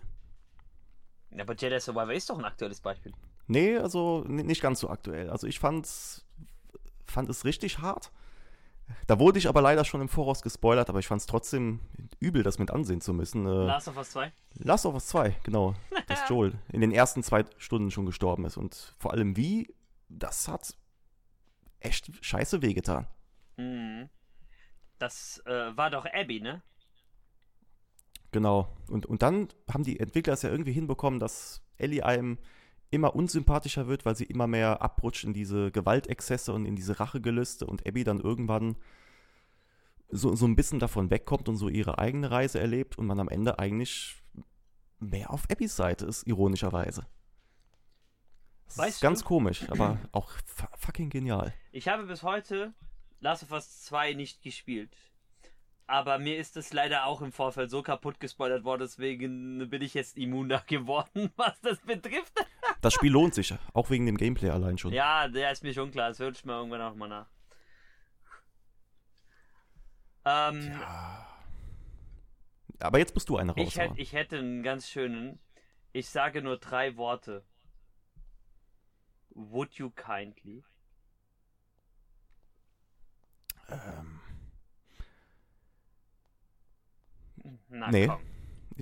Aber 1.37 1.55
Jedi 1.55 1.79
Survivor 1.79 2.13
ist 2.13 2.29
doch 2.29 2.37
ein 2.37 2.45
aktuelles 2.45 2.81
Beispiel. 2.81 3.13
Nee, 3.47 3.77
also 3.77 4.23
nicht 4.27 4.61
ganz 4.61 4.79
so 4.79 4.89
aktuell. 4.89 5.29
Also 5.29 5.47
ich 5.47 5.59
fand's, 5.59 6.25
fand 7.05 7.29
es 7.29 7.45
richtig 7.45 7.79
hart. 7.79 8.11
Da 9.07 9.19
wurde 9.19 9.39
ich 9.39 9.47
aber 9.47 9.61
leider 9.61 9.85
schon 9.85 10.01
im 10.01 10.09
Voraus 10.09 10.41
gespoilert, 10.41 10.89
aber 10.89 10.99
ich 10.99 11.07
fand 11.07 11.21
es 11.21 11.27
trotzdem 11.27 11.79
übel, 12.19 12.43
das 12.43 12.59
mit 12.59 12.71
ansehen 12.71 13.01
zu 13.01 13.13
müssen. 13.13 13.45
Äh, 13.45 13.65
Last 13.65 13.87
of 13.87 13.97
Us 13.97 14.11
2? 14.11 14.31
Last 14.55 14.85
of 14.85 14.93
Us 14.93 15.07
2, 15.07 15.35
genau. 15.43 15.75
Dass 16.07 16.27
Joel 16.29 16.53
in 16.71 16.81
den 16.81 16.91
ersten 16.91 17.23
zwei 17.23 17.45
Stunden 17.57 17.91
schon 17.91 18.05
gestorben 18.05 18.45
ist. 18.45 18.57
Und 18.57 18.95
vor 18.97 19.11
allem 19.11 19.35
wie, 19.35 19.73
das 20.09 20.47
hat 20.47 20.75
echt 21.79 22.11
scheiße 22.23 22.61
wehgetan. 22.61 23.07
Mhm. 23.57 24.09
Das 24.97 25.41
äh, 25.45 25.77
war 25.77 25.89
doch 25.89 26.05
Abby, 26.05 26.41
ne? 26.41 26.61
Genau. 28.31 28.75
Und, 28.89 29.05
und 29.05 29.21
dann 29.21 29.47
haben 29.71 29.83
die 29.83 29.99
Entwickler 29.99 30.33
es 30.33 30.41
ja 30.41 30.49
irgendwie 30.49 30.73
hinbekommen, 30.73 31.19
dass 31.19 31.61
Ellie 31.77 32.05
einem 32.05 32.37
immer 32.91 33.15
unsympathischer 33.15 33.87
wird, 33.87 34.05
weil 34.05 34.15
sie 34.15 34.25
immer 34.25 34.47
mehr 34.47 34.81
abrutscht 34.81 35.23
in 35.23 35.33
diese 35.33 35.71
Gewaltexzesse 35.71 36.53
und 36.53 36.65
in 36.65 36.75
diese 36.75 36.99
Rachegelüste 36.99 37.65
und 37.65 37.85
Abby 37.87 38.03
dann 38.03 38.19
irgendwann 38.19 38.75
so, 40.09 40.35
so 40.35 40.47
ein 40.47 40.55
bisschen 40.55 40.79
davon 40.79 41.11
wegkommt 41.11 41.47
und 41.49 41.57
so 41.57 41.69
ihre 41.69 41.99
eigene 41.99 42.31
Reise 42.31 42.59
erlebt 42.59 42.97
und 42.97 43.05
man 43.05 43.19
am 43.19 43.29
Ende 43.29 43.59
eigentlich 43.59 44.15
mehr 44.99 45.31
auf 45.31 45.49
Abbys 45.51 45.75
Seite 45.75 46.05
ist, 46.05 46.25
ironischerweise. 46.25 47.05
Das 48.67 48.77
Weißt 48.77 48.95
ist 48.97 49.01
ganz 49.01 49.19
du? 49.21 49.25
komisch, 49.27 49.69
aber 49.69 49.99
auch 50.11 50.29
fu- 50.45 50.67
fucking 50.77 51.09
genial. 51.09 51.53
Ich 51.71 51.87
habe 51.87 52.05
bis 52.05 52.23
heute 52.23 52.73
Last 53.19 53.43
of 53.43 53.51
Us 53.51 53.83
2 53.85 54.13
nicht 54.13 54.41
gespielt. 54.41 54.95
Aber 55.87 56.19
mir 56.19 56.37
ist 56.37 56.55
es 56.55 56.71
leider 56.71 57.05
auch 57.07 57.21
im 57.21 57.31
Vorfeld 57.31 57.71
so 57.71 57.81
kaputt 57.81 58.19
gespoilert 58.19 58.63
worden, 58.63 58.81
deswegen 58.81 59.69
bin 59.69 59.81
ich 59.81 59.95
jetzt 59.95 60.17
immuner 60.17 60.59
geworden, 60.67 61.31
was 61.35 61.59
das 61.61 61.79
betrifft. 61.79 62.33
Das 62.81 62.93
Spiel 62.93 63.11
lohnt 63.11 63.33
sich, 63.33 63.53
auch 63.73 63.89
wegen 63.89 64.05
dem 64.05 64.15
Gameplay 64.17 64.49
allein 64.49 64.77
schon. 64.77 64.93
Ja, 64.93 65.27
der 65.27 65.51
ist 65.51 65.63
mir 65.63 65.73
schon 65.73 65.91
klar, 65.91 66.09
das 66.09 66.19
höre 66.19 66.31
ich 66.31 66.45
mir 66.45 66.53
irgendwann 66.53 66.81
auch 66.81 66.95
mal 66.95 67.09
nach. 67.09 67.27
Ähm, 70.25 70.79
Aber 72.79 72.99
jetzt 72.99 73.13
musst 73.15 73.27
du 73.29 73.37
eine 73.37 73.53
ich, 73.57 73.77
hätt, 73.77 73.91
ich 73.97 74.13
hätte 74.13 74.37
einen 74.37 74.63
ganz 74.63 74.89
schönen. 74.89 75.39
Ich 75.91 76.09
sage 76.09 76.41
nur 76.41 76.57
drei 76.57 76.95
Worte. 76.97 77.43
Would 79.31 79.73
you 79.75 79.89
kindly? 79.89 80.63
Ähm, 83.69 84.19
Na 87.69 87.89
Nee. 87.91 88.07
komm. 88.07 88.21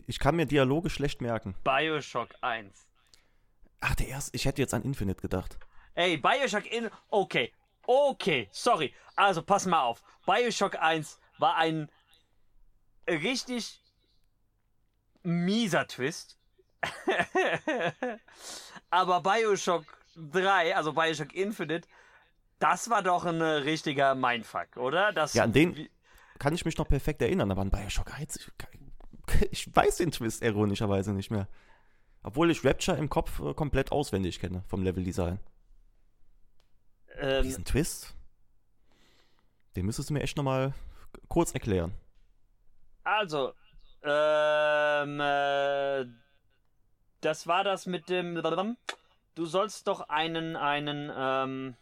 ich 0.08 0.20
kann 0.20 0.36
mir 0.36 0.46
Dialoge 0.46 0.90
schlecht 0.90 1.22
merken. 1.22 1.56
Bioshock 1.64 2.30
1. 2.42 2.87
Ach, 3.80 3.96
der 3.96 4.08
erste. 4.08 4.36
Ich 4.36 4.46
hätte 4.46 4.62
jetzt 4.62 4.74
an 4.74 4.84
Infinite 4.84 5.22
gedacht. 5.22 5.58
Ey, 5.96 6.18
Bioshock 6.18 6.66
in. 6.72 6.90
Okay. 7.10 7.52
Okay, 7.86 8.50
sorry. 8.52 8.94
Also 9.16 9.42
pass 9.42 9.66
mal 9.66 9.82
auf. 9.82 10.04
Bioshock 10.26 10.76
1 10.80 11.20
war 11.38 11.56
ein 11.56 11.90
richtig 13.08 13.82
mieser 15.24 15.88
Twist. 15.88 16.38
Aber 18.90 19.22
Bioshock 19.22 19.86
3, 20.16 20.76
also 20.76 20.94
Bioshock 20.94 21.34
Infinite, 21.34 21.88
das 22.60 22.90
war 22.90 23.04
doch 23.04 23.26
ein 23.26 23.42
richtiger 23.42 24.16
Mindfuck, 24.16 24.78
oder? 24.78 25.12
Das, 25.14 25.34
Ja, 25.34 25.44
an 25.44 25.54
den- 25.54 25.90
kann 26.40 26.54
ich 26.54 26.66
mich 26.66 26.78
noch 26.78 26.88
perfekt 26.88 27.22
erinnern, 27.22 27.52
aber 27.52 27.62
an 27.62 27.72
Bioshock 27.72 28.14
1, 28.14 28.36
ich, 28.38 28.52
ich 29.52 29.76
weiß 29.76 29.98
den 29.98 30.12
Twist 30.12 30.44
ironischerweise 30.44 31.14
nicht 31.14 31.32
mehr. 31.32 31.48
Obwohl 32.28 32.52
ich 32.52 32.66
Rapture 32.66 32.98
im 32.98 33.10
Kopf 33.10 33.40
äh, 33.40 33.54
komplett 33.54 33.94
auswendig 33.94 34.42
kenne 34.42 34.62
vom 34.68 34.84
Leveldesign. 34.84 35.40
Ähm, 37.16 37.44
Diesen 37.44 37.64
Twist, 37.64 38.16
den 39.78 39.86
müsstest 39.86 40.10
du 40.10 40.14
mir 40.14 40.22
echt 40.22 40.36
nochmal 40.36 40.74
kurz 41.30 41.54
erklären. 41.54 41.94
also, 43.06 43.54
ähm, 44.04 45.22
äh, 45.22 46.06
das 47.22 47.48
war 47.48 47.64
das 47.64 47.86
mit 47.86 48.10
dem. 48.10 48.36
Du 49.34 49.46
sollst 49.46 49.88
doch 49.88 50.10
einen, 50.10 50.58
einen, 50.58 51.10
ähm, 51.16 51.78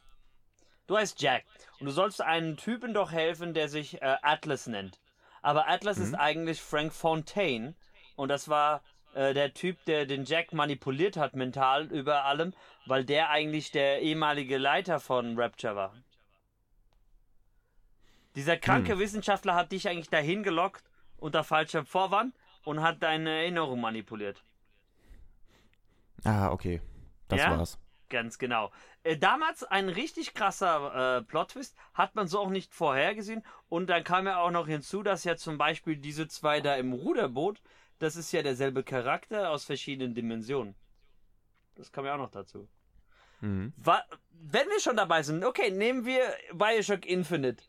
du 0.85 0.95
heißt 0.95 1.19
Jack 1.23 1.43
und 1.79 1.87
du 1.87 1.91
sollst 1.91 2.21
einen 2.21 2.55
Typen 2.55 2.93
doch 2.93 3.11
helfen, 3.11 3.55
der 3.55 3.67
sich 3.67 3.99
äh, 3.99 4.17
Atlas 4.21 4.67
nennt. 4.67 4.99
Aber 5.41 5.67
Atlas 5.67 5.97
ist 5.97 6.13
eigentlich 6.13 6.61
Frank 6.61 6.93
Fontaine 6.93 7.73
und 8.15 8.29
das 8.29 8.47
war 8.47 8.83
äh, 9.15 9.33
der 9.33 9.53
Typ, 9.53 9.83
der 9.85 10.05
den 10.05 10.25
Jack 10.25 10.53
manipuliert 10.53 11.17
hat 11.17 11.35
mental 11.35 11.85
über 11.85 12.25
allem, 12.25 12.53
weil 12.85 13.03
der 13.03 13.29
eigentlich 13.29 13.71
der 13.71 14.01
ehemalige 14.01 14.57
Leiter 14.57 14.99
von 14.99 15.39
Rapture 15.39 15.75
war. 15.75 15.95
Dieser 18.35 18.57
kranke 18.57 18.99
Wissenschaftler 18.99 19.55
hat 19.55 19.71
dich 19.71 19.87
eigentlich 19.87 20.09
dahin 20.09 20.43
gelockt 20.43 20.83
unter 21.17 21.43
falschem 21.45 21.85
Vorwand 21.85 22.35
und 22.65 22.81
hat 22.81 23.01
deine 23.01 23.29
Erinnerung 23.29 23.79
manipuliert. 23.79 24.43
Ah, 26.25 26.51
okay. 26.51 26.81
Das 27.29 27.39
Ja? 27.39 27.57
war's. 27.57 27.79
Ganz 28.09 28.37
genau. 28.37 28.71
Äh, 29.03 29.17
damals 29.17 29.63
ein 29.63 29.89
richtig 29.89 30.33
krasser 30.33 31.17
äh, 31.17 31.21
Plot-Twist, 31.23 31.75
hat 31.93 32.15
man 32.15 32.27
so 32.27 32.39
auch 32.39 32.49
nicht 32.49 32.73
vorhergesehen. 32.73 33.43
Und 33.69 33.87
dann 33.89 34.03
kam 34.03 34.27
ja 34.27 34.39
auch 34.39 34.51
noch 34.51 34.67
hinzu, 34.67 35.01
dass 35.01 35.23
ja 35.23 35.37
zum 35.37 35.57
Beispiel 35.57 35.97
diese 35.97 36.27
zwei 36.27 36.61
da 36.61 36.75
im 36.75 36.93
Ruderboot, 36.93 37.61
das 37.99 38.15
ist 38.15 38.31
ja 38.31 38.41
derselbe 38.41 38.83
Charakter 38.83 39.49
aus 39.51 39.65
verschiedenen 39.65 40.13
Dimensionen. 40.13 40.75
Das 41.75 41.91
kam 41.91 42.05
ja 42.05 42.15
auch 42.15 42.19
noch 42.19 42.31
dazu. 42.31 42.67
Mhm. 43.41 43.73
Wenn 43.77 44.67
wir 44.67 44.79
schon 44.79 44.97
dabei 44.97 45.23
sind, 45.23 45.43
okay, 45.43 45.71
nehmen 45.71 46.05
wir 46.05 46.33
Bioshock 46.53 47.05
Infinite. 47.05 47.63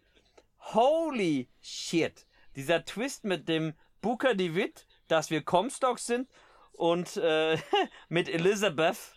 Holy 0.58 1.48
shit. 1.60 2.26
Dieser 2.56 2.84
Twist 2.84 3.24
mit 3.24 3.48
dem 3.48 3.74
Booker 4.00 4.34
DeWitt, 4.34 4.86
dass 5.08 5.30
wir 5.30 5.42
Comstock 5.42 5.98
sind 5.98 6.28
und 6.72 7.16
äh, 7.16 7.58
mit 8.08 8.28
Elizabeth. 8.28 9.14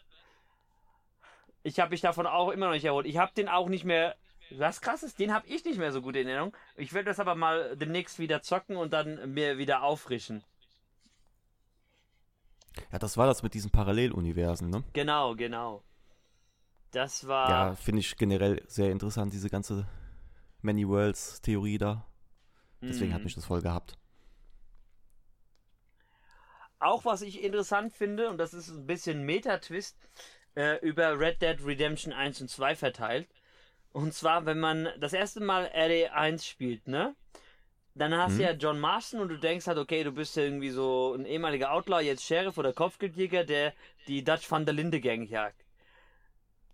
Ich 1.63 1.79
habe 1.79 1.91
mich 1.91 2.01
davon 2.01 2.25
auch 2.27 2.49
immer 2.49 2.67
noch 2.67 2.73
nicht 2.73 2.85
erholt. 2.85 3.05
Ich 3.05 3.17
habe 3.17 3.33
den 3.33 3.49
auch 3.49 3.69
nicht 3.69 3.85
mehr. 3.85 4.15
Was 4.51 4.81
krass 4.81 5.03
ist, 5.03 5.19
den 5.19 5.31
habe 5.31 5.47
ich 5.47 5.63
nicht 5.63 5.77
mehr 5.77 5.91
so 5.91 6.01
gut 6.01 6.15
in 6.15 6.27
Erinnerung. 6.27 6.57
Ich 6.75 6.93
werde 6.93 7.05
das 7.05 7.19
aber 7.19 7.35
mal 7.35 7.77
demnächst 7.77 8.17
wieder 8.17 8.41
zocken 8.41 8.77
und 8.77 8.93
dann 8.93 9.31
mir 9.31 9.59
wieder 9.59 9.83
auffrischen. 9.83 10.43
Ja, 12.91 12.99
das 12.99 13.17
war 13.17 13.27
das 13.27 13.43
mit 13.43 13.53
diesen 13.53 13.71
Paralleluniversen, 13.71 14.69
ne? 14.69 14.83
Genau, 14.93 15.35
genau. 15.35 15.83
Das 16.91 17.27
war. 17.27 17.49
Ja, 17.49 17.75
finde 17.75 17.99
ich 18.01 18.17
generell 18.17 18.63
sehr 18.67 18.91
interessant, 18.91 19.33
diese 19.33 19.49
ganze 19.49 19.87
Many 20.61 20.87
Worlds-Theorie 20.87 21.77
da. 21.77 22.05
Deswegen 22.81 23.13
hat 23.13 23.19
Mhm. 23.19 23.25
mich 23.25 23.35
das 23.35 23.45
voll 23.45 23.61
gehabt. 23.61 23.97
Auch 26.79 27.03
was 27.05 27.21
ich 27.21 27.43
interessant 27.43 27.93
finde, 27.93 28.29
und 28.29 28.37
das 28.37 28.53
ist 28.53 28.69
ein 28.69 28.87
bisschen 28.87 29.23
Meta-Twist, 29.23 29.97
äh, 30.55 30.77
über 30.85 31.19
Red 31.19 31.41
Dead 31.41 31.57
Redemption 31.63 32.13
1 32.13 32.41
und 32.41 32.49
2 32.49 32.75
verteilt. 32.75 33.27
Und 33.91 34.13
zwar, 34.13 34.45
wenn 34.45 34.59
man 34.59 34.87
das 34.99 35.13
erste 35.13 35.41
Mal 35.41 35.65
RD1 35.73 36.45
spielt, 36.45 36.87
ne? 36.87 37.15
Dann 37.99 38.15
hast 38.15 38.37
du 38.39 38.43
ja 38.43 38.51
John 38.53 38.79
Marston 38.79 39.19
und 39.19 39.27
du 39.29 39.37
denkst 39.37 39.67
halt, 39.67 39.77
okay, 39.77 40.03
du 40.05 40.11
bist 40.13 40.35
ja 40.37 40.43
irgendwie 40.43 40.69
so 40.69 41.13
ein 41.15 41.25
ehemaliger 41.25 41.71
Outlaw, 41.73 41.99
jetzt 42.01 42.23
Sheriff 42.23 42.57
oder 42.57 42.71
Kopfgeldjäger, 42.73 43.43
der 43.43 43.73
die 44.07 44.23
Dutch 44.23 44.49
van 44.49 44.65
der 44.65 44.73
Linde 44.73 45.01
Gang 45.01 45.29
jagt. 45.29 45.65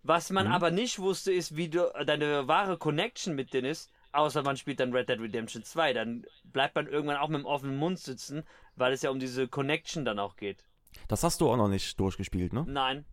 Was 0.04 0.30
man 0.30 0.46
Mhm. 0.46 0.52
aber 0.52 0.70
nicht 0.70 1.00
wusste, 1.00 1.32
ist, 1.32 1.56
wie 1.56 1.68
du, 1.68 1.92
deine 2.06 2.46
wahre 2.46 2.78
Connection 2.78 3.34
mit 3.34 3.52
denen 3.52 3.66
ist, 3.68 3.90
außer 4.12 4.42
man 4.44 4.56
spielt 4.56 4.78
dann 4.78 4.92
Red 4.92 5.08
Dead 5.08 5.18
Redemption 5.18 5.64
2. 5.64 5.92
Dann 5.94 6.24
bleibt 6.44 6.76
man 6.76 6.86
irgendwann 6.86 7.16
auch 7.16 7.28
mit 7.28 7.40
dem 7.40 7.46
offenen 7.46 7.76
Mund 7.76 7.98
sitzen, 7.98 8.44
weil 8.76 8.92
es 8.92 9.02
ja 9.02 9.10
um 9.10 9.18
diese 9.18 9.48
Connection 9.48 10.04
dann 10.04 10.20
auch 10.20 10.36
geht. 10.36 10.64
Das 11.08 11.24
hast 11.24 11.40
du 11.40 11.50
auch 11.50 11.56
noch 11.56 11.68
nicht 11.68 11.98
durchgespielt, 11.98 12.52
ne? 12.52 12.64
Nein. 12.68 13.04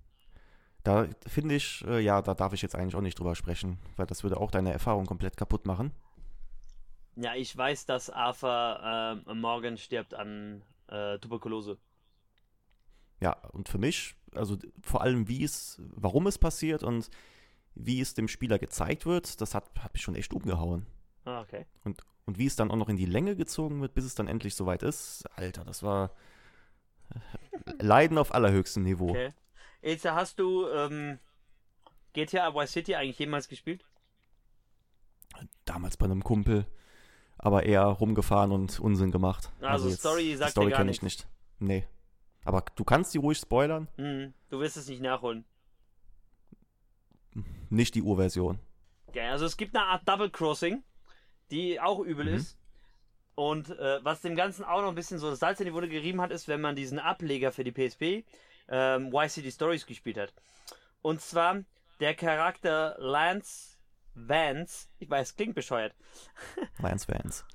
Da 0.83 1.07
finde 1.25 1.55
ich, 1.55 1.83
äh, 1.87 1.99
ja, 1.99 2.21
da 2.21 2.35
darf 2.35 2.53
ich 2.53 2.61
jetzt 2.61 2.75
eigentlich 2.75 2.95
auch 2.95 3.01
nicht 3.01 3.17
drüber 3.17 3.33
sprechen, 3.35 3.79
weil 3.95 4.05
das 4.05 4.21
würde 4.21 4.37
auch 4.37 4.51
deine 4.51 4.71
Erfahrung 4.71 5.05
komplett 5.07 5.35
kaputt 5.35 5.65
machen. 5.65 5.91
Ja, 7.15 7.35
ich 7.35 7.55
weiß, 7.55 7.85
dass 7.85 8.09
Arthur 8.09 9.23
äh, 9.27 9.33
Morgan 9.33 9.77
stirbt 9.77 10.13
an 10.13 10.63
äh, 10.87 11.19
Tuberkulose. 11.19 11.77
Ja, 13.19 13.33
und 13.51 13.69
für 13.69 13.77
mich, 13.77 14.15
also 14.33 14.57
vor 14.81 15.01
allem, 15.01 15.27
wie 15.27 15.43
es, 15.43 15.81
warum 15.95 16.27
es 16.27 16.37
passiert 16.37 16.83
und 16.83 17.09
wie 17.75 18.01
es 18.01 18.13
dem 18.13 18.27
Spieler 18.27 18.59
gezeigt 18.59 19.05
wird, 19.05 19.41
das 19.41 19.55
hat, 19.55 19.69
hat 19.79 19.93
mich 19.93 20.01
schon 20.01 20.15
echt 20.15 20.33
umgehauen. 20.33 20.85
Ah, 21.25 21.41
okay. 21.41 21.65
Und, 21.83 22.01
und 22.25 22.37
wie 22.37 22.45
es 22.45 22.55
dann 22.55 22.71
auch 22.71 22.75
noch 22.75 22.89
in 22.89 22.97
die 22.97 23.05
Länge 23.05 23.35
gezogen 23.35 23.81
wird, 23.81 23.93
bis 23.93 24.05
es 24.05 24.15
dann 24.15 24.27
endlich 24.27 24.55
soweit 24.55 24.83
ist, 24.83 25.25
Alter, 25.35 25.63
das 25.63 25.83
war 25.83 26.11
Leiden 27.79 28.17
auf 28.17 28.33
allerhöchstem 28.33 28.83
Niveau. 28.83 29.11
okay. 29.11 29.33
Jetzt 29.81 30.05
hast 30.05 30.39
du 30.39 30.67
ähm, 30.69 31.19
GTA 32.13 32.55
Vice 32.55 32.71
City 32.71 32.95
eigentlich 32.95 33.19
jemals 33.19 33.47
gespielt? 33.49 33.85
Damals 35.65 35.97
bei 35.97 36.05
einem 36.05 36.23
Kumpel, 36.23 36.65
aber 37.37 37.63
eher 37.63 37.83
rumgefahren 37.83 38.51
und 38.51 38.79
Unsinn 38.79 39.11
gemacht. 39.11 39.51
Also 39.61 39.89
Story 39.91 40.23
die 40.23 40.35
sagt 40.35 40.51
Story 40.51 40.67
dir 40.67 40.71
gar 40.71 40.79
kenn 40.79 40.89
ich 40.89 41.01
nicht. 41.01 41.27
Nee. 41.59 41.85
Aber 42.45 42.63
du 42.75 42.83
kannst 42.83 43.13
die 43.13 43.17
ruhig 43.19 43.37
spoilern, 43.37 43.87
Hm, 43.97 44.33
du 44.49 44.59
wirst 44.59 44.77
es 44.77 44.87
nicht 44.87 45.01
nachholen. 45.01 45.45
nicht 47.69 47.95
die 47.95 48.01
Urversion. 48.01 48.59
Ja, 49.13 49.31
also 49.31 49.45
es 49.45 49.57
gibt 49.57 49.75
eine 49.75 49.85
Art 49.85 50.07
Double 50.07 50.29
Crossing, 50.29 50.83
die 51.51 51.79
auch 51.79 51.99
übel 51.99 52.25
Mhm. 52.27 52.33
ist. 52.35 52.57
Und 53.35 53.69
äh, 53.71 53.99
was 54.03 54.21
dem 54.21 54.35
Ganzen 54.35 54.63
auch 54.63 54.81
noch 54.81 54.89
ein 54.89 54.95
bisschen 54.95 55.17
so 55.17 55.29
das 55.29 55.39
Salz 55.39 55.59
in 55.59 55.65
die 55.65 55.73
Wunde 55.73 55.89
gerieben 55.89 56.21
hat, 56.21 56.29
ist, 56.31 56.47
wenn 56.47 56.61
man 56.61 56.75
diesen 56.75 56.99
Ableger 56.99 57.51
für 57.51 57.63
die 57.63 57.71
PSP, 57.71 58.23
ähm, 58.69 59.11
YCD 59.11 59.49
Stories 59.51 59.85
gespielt 59.87 60.17
hat. 60.17 60.33
Und 61.01 61.19
zwar 61.21 61.63
der 61.99 62.13
Charakter 62.13 62.95
Lance 62.99 63.72
Vance, 64.15 64.87
ich 64.99 65.09
weiß, 65.09 65.35
klingt 65.35 65.55
bescheuert, 65.55 65.95
Lions 66.79 67.05
Fans. 67.05 67.45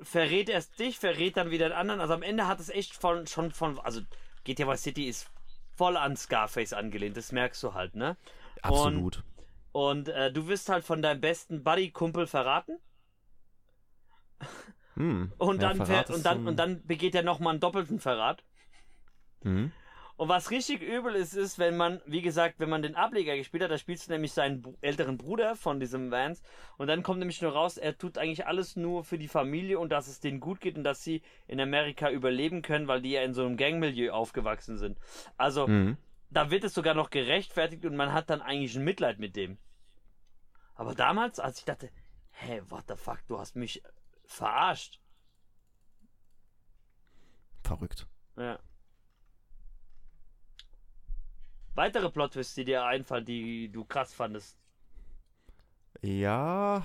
verrät 0.00 0.48
erst 0.48 0.78
dich, 0.78 0.98
verrät 0.98 1.36
dann 1.36 1.50
wieder 1.50 1.68
den 1.68 1.76
anderen. 1.76 2.00
Also 2.00 2.14
am 2.14 2.22
Ende 2.22 2.46
hat 2.46 2.60
es 2.60 2.68
echt 2.68 2.94
von, 2.94 3.26
schon 3.26 3.52
von, 3.52 3.78
also 3.80 4.00
GTA 4.44 4.66
Vice 4.68 4.82
City 4.82 5.08
ist 5.08 5.30
voll 5.76 5.96
an 5.96 6.16
Scarface 6.16 6.72
angelehnt, 6.72 7.16
das 7.16 7.32
merkst 7.32 7.62
du 7.62 7.74
halt, 7.74 7.94
ne? 7.94 8.16
Absolut. 8.62 9.24
Und 9.72 10.08
äh, 10.08 10.32
du 10.32 10.46
wirst 10.48 10.68
halt 10.68 10.84
von 10.84 11.02
deinem 11.02 11.20
besten 11.20 11.62
Buddy-Kumpel 11.64 12.26
verraten. 12.26 12.78
Hm. 14.94 15.32
Und 15.38 15.62
Ja, 15.62 15.68
dann, 15.74 15.80
ist 15.80 16.10
und 16.10 16.24
dann, 16.26 16.40
und 16.46 16.56
dann 16.56 16.86
begeht 16.86 17.14
er 17.14 17.22
nochmal 17.22 17.52
einen 17.52 17.60
doppelten 17.60 18.00
Verrat. 18.00 18.44
Mhm. 19.42 19.72
Und 20.18 20.28
was 20.28 20.50
richtig 20.50 20.82
übel 20.82 21.14
ist, 21.14 21.34
ist, 21.34 21.60
wenn 21.60 21.76
man, 21.76 22.02
wie 22.04 22.22
gesagt, 22.22 22.58
wenn 22.58 22.68
man 22.68 22.82
den 22.82 22.96
Ableger 22.96 23.36
gespielt 23.36 23.62
hat, 23.62 23.70
da 23.70 23.78
spielst 23.78 24.08
du 24.08 24.12
nämlich 24.12 24.32
seinen 24.32 24.76
älteren 24.80 25.16
Bruder 25.16 25.54
von 25.54 25.78
diesem 25.78 26.10
Vance. 26.10 26.42
Und 26.76 26.88
dann 26.88 27.04
kommt 27.04 27.20
nämlich 27.20 27.40
nur 27.40 27.52
raus, 27.52 27.76
er 27.76 27.96
tut 27.96 28.18
eigentlich 28.18 28.44
alles 28.44 28.74
nur 28.74 29.04
für 29.04 29.16
die 29.16 29.28
Familie 29.28 29.78
und 29.78 29.90
dass 29.90 30.08
es 30.08 30.18
denen 30.18 30.40
gut 30.40 30.60
geht 30.60 30.76
und 30.76 30.82
dass 30.82 31.04
sie 31.04 31.22
in 31.46 31.60
Amerika 31.60 32.10
überleben 32.10 32.62
können, 32.62 32.88
weil 32.88 33.00
die 33.00 33.12
ja 33.12 33.22
in 33.22 33.32
so 33.32 33.46
einem 33.46 33.56
Gangmilieu 33.56 34.10
aufgewachsen 34.12 34.76
sind. 34.76 34.98
Also, 35.36 35.68
Mhm. 35.68 35.96
da 36.30 36.50
wird 36.50 36.64
es 36.64 36.74
sogar 36.74 36.94
noch 36.94 37.10
gerechtfertigt 37.10 37.84
und 37.84 37.94
man 37.94 38.12
hat 38.12 38.28
dann 38.28 38.42
eigentlich 38.42 38.74
ein 38.74 38.82
Mitleid 38.82 39.20
mit 39.20 39.36
dem. 39.36 39.56
Aber 40.74 40.96
damals, 40.96 41.38
als 41.38 41.60
ich 41.60 41.64
dachte, 41.64 41.90
hä, 42.32 42.60
what 42.70 42.86
the 42.88 42.96
fuck, 42.96 43.24
du 43.28 43.38
hast 43.38 43.54
mich 43.54 43.84
verarscht. 44.24 44.98
Verrückt. 47.62 48.08
Ja. 48.36 48.58
Weitere 51.78 52.10
Plot-Twists, 52.10 52.56
die 52.56 52.64
dir 52.64 52.84
einfallen, 52.84 53.24
die 53.24 53.68
du 53.68 53.84
krass 53.84 54.12
fandest. 54.12 54.58
Ja, 56.02 56.84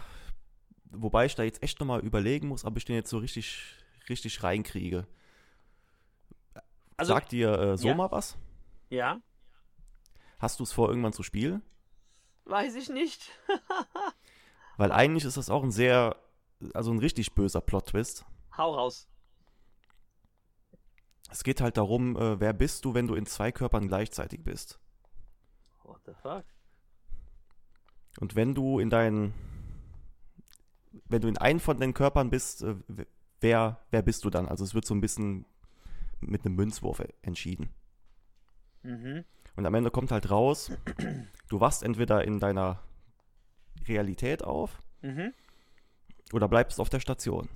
wobei 0.92 1.26
ich 1.26 1.34
da 1.34 1.42
jetzt 1.42 1.64
echt 1.64 1.80
nochmal 1.80 2.02
überlegen 2.02 2.48
muss, 2.48 2.64
ob 2.64 2.78
ich 2.78 2.86
den 2.86 2.98
jetzt 2.98 3.10
so 3.10 3.18
richtig, 3.18 3.76
richtig 4.08 4.44
reinkriege. 4.44 5.08
Also, 6.96 7.12
Sagt 7.12 7.32
dir 7.32 7.58
äh, 7.58 7.68
ja. 7.70 7.78
Soma 7.78 8.12
was? 8.12 8.38
ja, 8.92 9.20
Hast 10.38 10.60
du 10.60 10.64
es 10.64 10.72
vor, 10.72 10.90
irgendwann 10.90 11.14
zu 11.14 11.24
spielen? 11.24 11.64
weiß 12.46 12.76
ich 12.76 12.90
nicht. 12.90 13.32
Weil 14.78 14.92
eigentlich 14.92 15.26
ist 15.26 15.38
das 15.38 15.50
auch 15.50 15.64
ein 15.64 15.72
sehr, 15.72 16.18
also 16.76 16.92
ein 16.92 17.00
richtig 17.00 17.34
böser 17.34 17.62
Plot-Twist. 17.62 18.26
Hau 18.56 18.76
raus. 18.76 19.08
Es 21.32 21.44
geht 21.44 21.62
halt 21.62 21.78
darum, 21.78 22.16
äh, 22.16 22.40
wer 22.40 22.54
bist 22.54 22.86
du, 22.86 22.94
wenn 22.94 23.08
du 23.08 23.16
in 23.16 23.26
zwei 23.26 23.52
Körpern 23.52 23.88
gleichzeitig 23.88 24.44
bist. 24.44 24.80
What 25.84 26.02
the 26.06 26.14
fuck? 26.22 26.46
Und 28.20 28.36
wenn 28.36 28.54
du 28.56 28.80
in 28.80 28.90
deinen, 28.90 29.34
wenn 31.06 31.22
du 31.22 31.28
in 31.28 31.38
einem 31.38 31.60
von 31.60 31.80
den 31.80 31.94
Körpern 31.94 32.30
bist, 32.30 32.64
äh, 32.64 32.76
wer, 33.40 33.80
wer 33.92 34.02
bist 34.02 34.24
du 34.26 34.30
dann? 34.30 34.48
Also 34.48 34.64
es 34.64 34.74
wird 34.74 34.86
so 34.86 34.94
ein 34.94 35.02
bisschen 35.02 35.46
mit 36.22 36.46
einem 36.46 36.56
Münzwurf 36.56 37.00
e- 37.00 37.14
entschieden. 37.22 37.70
Mhm. 38.84 39.24
Und 39.56 39.66
am 39.66 39.74
Ende 39.74 39.92
kommt 39.92 40.12
halt 40.12 40.30
raus, 40.32 40.72
du 41.50 41.60
wachst 41.60 41.84
entweder 41.84 42.24
in 42.24 42.40
deiner 42.40 42.80
Realität 43.88 44.44
auf 44.44 44.82
Mhm. 45.02 45.34
oder 46.32 46.48
bleibst 46.48 46.80
auf 46.80 46.90
der 46.90 47.00
Station. 47.02 47.50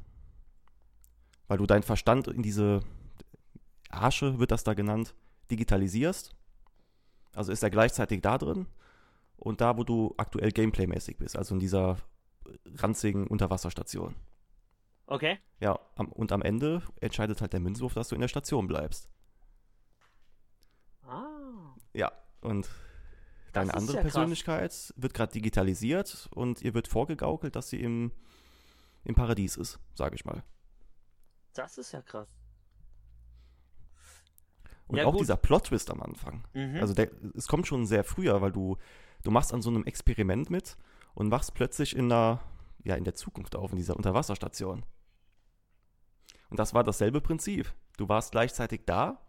Weil 1.47 1.57
du 1.59 1.65
deinen 1.65 1.84
Verstand 1.84 2.28
in 2.28 2.41
diese 2.43 2.82
Arsche, 3.89 4.38
wird 4.39 4.51
das 4.51 4.63
da 4.65 4.73
genannt, 4.73 5.15
digitalisierst. 5.49 6.36
Also 7.38 7.51
ist 7.51 7.61
er 7.61 7.69
gleichzeitig 7.69 8.21
da 8.21 8.38
drin 8.38 8.65
und 9.38 9.61
da, 9.61 9.77
wo 9.77 9.83
du 9.83 10.15
aktuell 10.17 10.51
gameplaymäßig 10.51 11.17
bist, 11.17 11.38
also 11.38 11.53
in 11.53 11.59
dieser 11.59 11.97
ranzigen 12.75 13.27
Unterwasserstation. 13.27 14.15
Okay. 15.05 15.38
Ja, 15.59 15.79
am, 15.95 16.11
und 16.11 16.31
am 16.31 16.41
Ende 16.41 16.81
entscheidet 16.99 17.39
halt 17.41 17.53
der 17.53 17.59
Münzwurf, 17.59 17.93
dass 17.93 18.09
du 18.09 18.15
in 18.15 18.21
der 18.21 18.27
Station 18.27 18.67
bleibst. 18.67 19.07
Ah. 21.03 21.75
Ja, 21.93 22.11
und 22.41 22.67
deine 23.53 23.73
andere 23.75 23.97
ja 23.97 24.01
krass. 24.01 24.13
Persönlichkeit 24.13 24.93
wird 24.97 25.13
gerade 25.13 25.31
digitalisiert 25.31 26.29
und 26.31 26.63
ihr 26.63 26.73
wird 26.73 26.88
vorgegaukelt, 26.88 27.55
dass 27.55 27.69
sie 27.69 27.79
im, 27.79 28.11
im 29.03 29.13
Paradies 29.13 29.57
ist, 29.57 29.79
sage 29.93 30.15
ich 30.15 30.25
mal. 30.25 30.43
Das 31.53 31.77
ist 31.77 31.91
ja 31.91 32.01
krass. 32.01 32.27
Und 34.88 34.97
Ja, 34.97 35.05
auch 35.05 35.11
gut. 35.11 35.21
dieser 35.21 35.35
Plot-Twist 35.38 35.89
am 35.91 36.01
Anfang. 36.01 36.45
Mhm. 36.53 36.77
Also 36.79 36.93
der, 36.93 37.09
es 37.35 37.47
kommt 37.47 37.67
schon 37.67 37.85
sehr 37.85 38.03
früher, 38.03 38.41
weil 38.41 38.51
du, 38.51 38.77
du 39.23 39.31
machst 39.31 39.53
an 39.53 39.61
so 39.61 39.69
einem 39.69 39.83
Experiment 39.85 40.49
mit 40.49 40.77
und 41.13 41.29
wachst 41.31 41.53
plötzlich 41.53 41.95
in 41.95 42.09
der, 42.09 42.39
ja, 42.83 42.95
in 42.95 43.03
der 43.03 43.15
Zukunft 43.15 43.55
auf, 43.55 43.71
in 43.71 43.77
dieser 43.77 43.95
Unterwasserstation. 43.97 44.85
Und 46.49 46.59
das 46.59 46.73
war 46.73 46.83
dasselbe 46.83 47.19
Prinzip. 47.21 47.73
Du 47.97 48.07
warst 48.07 48.31
gleichzeitig 48.31 48.81
da, 48.85 49.19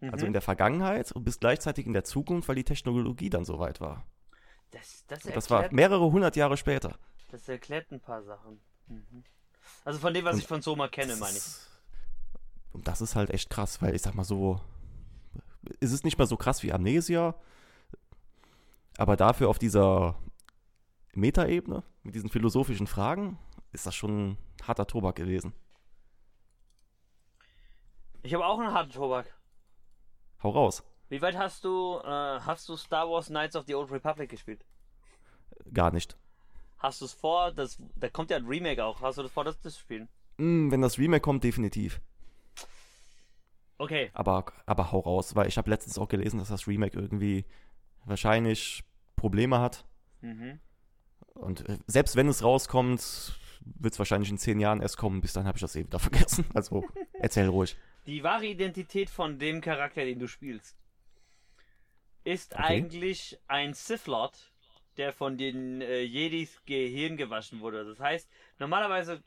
also 0.00 0.24
Mhm. 0.24 0.26
in 0.28 0.32
der 0.34 0.42
Vergangenheit 0.42 1.10
und 1.12 1.24
bist 1.24 1.40
gleichzeitig 1.40 1.86
in 1.86 1.92
der 1.92 2.04
Zukunft, 2.04 2.48
weil 2.48 2.56
die 2.56 2.64
Technologie 2.64 3.30
dann 3.30 3.44
so 3.44 3.58
weit 3.58 3.80
war. 3.80 4.04
das, 4.70 5.04
das, 5.06 5.24
Und 5.24 5.34
das 5.34 5.48
war 5.50 5.62
erklärt, 5.62 5.72
mehrere 5.72 6.12
hundert 6.12 6.36
Jahre 6.36 6.56
später. 6.58 6.98
das 7.30 7.48
erklärt 7.48 7.90
ein 7.90 8.00
paar 8.00 8.22
Sachen. 8.22 8.60
Mhm. 8.86 9.24
Also 9.84 9.98
von 9.98 10.12
dem, 10.12 10.24
was 10.26 10.34
Und 10.34 10.40
ich 10.42 10.46
von 10.46 10.60
Soma 10.60 10.88
kenne, 10.88 11.16
meine 11.16 11.36
ich. 11.38 11.44
Und 12.78 12.86
das 12.86 13.00
ist 13.00 13.16
halt 13.16 13.30
echt 13.30 13.50
krass, 13.50 13.82
weil 13.82 13.96
ich 13.96 14.02
sag 14.02 14.14
mal 14.14 14.22
so, 14.22 14.60
es 15.80 15.90
ist 15.90 16.04
nicht 16.04 16.16
mehr 16.16 16.28
so 16.28 16.36
krass 16.36 16.62
wie 16.62 16.72
Amnesia, 16.72 17.34
aber 18.96 19.16
dafür 19.16 19.48
auf 19.48 19.58
dieser 19.58 20.14
Metaebene, 21.12 21.82
mit 22.04 22.14
diesen 22.14 22.30
philosophischen 22.30 22.86
Fragen, 22.86 23.36
ist 23.72 23.84
das 23.84 23.96
schon 23.96 24.38
harter 24.62 24.86
Tobak 24.86 25.16
gewesen. 25.16 25.54
Ich 28.22 28.32
habe 28.32 28.46
auch 28.46 28.60
einen 28.60 28.72
harten 28.72 28.92
Tobak. 28.92 29.36
Hau 30.44 30.50
raus. 30.50 30.84
Wie 31.08 31.20
weit 31.20 31.36
hast 31.36 31.64
du, 31.64 31.98
äh, 32.04 32.06
hast 32.06 32.68
du 32.68 32.76
Star 32.76 33.10
Wars 33.10 33.26
Knights 33.26 33.56
of 33.56 33.64
the 33.66 33.74
Old 33.74 33.90
Republic 33.90 34.30
gespielt? 34.30 34.64
Gar 35.74 35.90
nicht. 35.90 36.16
Hast 36.78 37.00
du 37.00 37.06
es 37.06 37.12
vor, 37.12 37.50
das, 37.50 37.82
da 37.96 38.08
kommt 38.08 38.30
ja 38.30 38.36
ein 38.36 38.46
Remake 38.46 38.84
auch, 38.84 39.00
hast 39.00 39.18
du 39.18 39.24
das 39.24 39.32
vor, 39.32 39.42
das 39.42 39.60
zu 39.60 39.68
spielen? 39.68 40.08
Hm, 40.36 40.70
wenn 40.70 40.80
das 40.80 40.96
Remake 40.96 41.22
kommt, 41.22 41.42
definitiv. 41.42 42.00
Okay, 43.78 44.10
Aber, 44.12 44.44
aber 44.66 44.90
hau 44.92 44.98
raus, 45.00 45.36
weil 45.36 45.46
ich 45.48 45.56
habe 45.56 45.70
letztens 45.70 45.98
auch 45.98 46.08
gelesen, 46.08 46.38
dass 46.38 46.48
das 46.48 46.66
Remake 46.66 46.98
irgendwie 46.98 47.44
wahrscheinlich 48.04 48.84
Probleme 49.16 49.60
hat. 49.60 49.84
mhm. 50.20 50.58
Und 51.34 51.68
äh, 51.68 51.78
selbst 51.86 52.16
wenn 52.16 52.26
es 52.28 52.42
rauskommt, 52.42 53.38
wird 53.64 53.92
es 53.92 53.98
wahrscheinlich 54.00 54.30
in 54.30 54.38
zehn 54.38 54.58
Jahren 54.58 54.80
erst 54.82 54.96
kommen. 54.96 55.20
Bis 55.20 55.32
dann 55.34 55.46
habe 55.46 55.56
ich 55.56 55.62
das 55.62 55.76
eh 55.76 55.84
wieder 55.86 55.98
vergessen. 56.08 56.44
Also 56.54 56.84
erzähl 57.12 57.46
ruhig. 57.46 57.76
Die 58.06 58.24
wahre 58.24 58.46
Identität 58.46 59.08
von 59.10 59.38
dem 59.38 59.60
Charakter, 59.60 60.04
den 60.04 60.18
du 60.18 60.26
spielst, 60.26 60.76
ist 62.24 62.54
Okay. 62.54 62.62
eigentlich 62.64 63.38
ein 63.46 63.74
Sith 63.74 64.06
Lord, 64.08 64.52
der 64.96 65.12
von 65.12 65.38
den 65.38 65.80
äh, 65.80 66.00
Jedis 66.02 66.60
Gehirn 66.66 67.16
gewaschen 67.16 67.60
wurde. 67.60 67.84
Das 67.84 68.00
heißt, 68.00 68.28
normalerweise, 68.58 69.22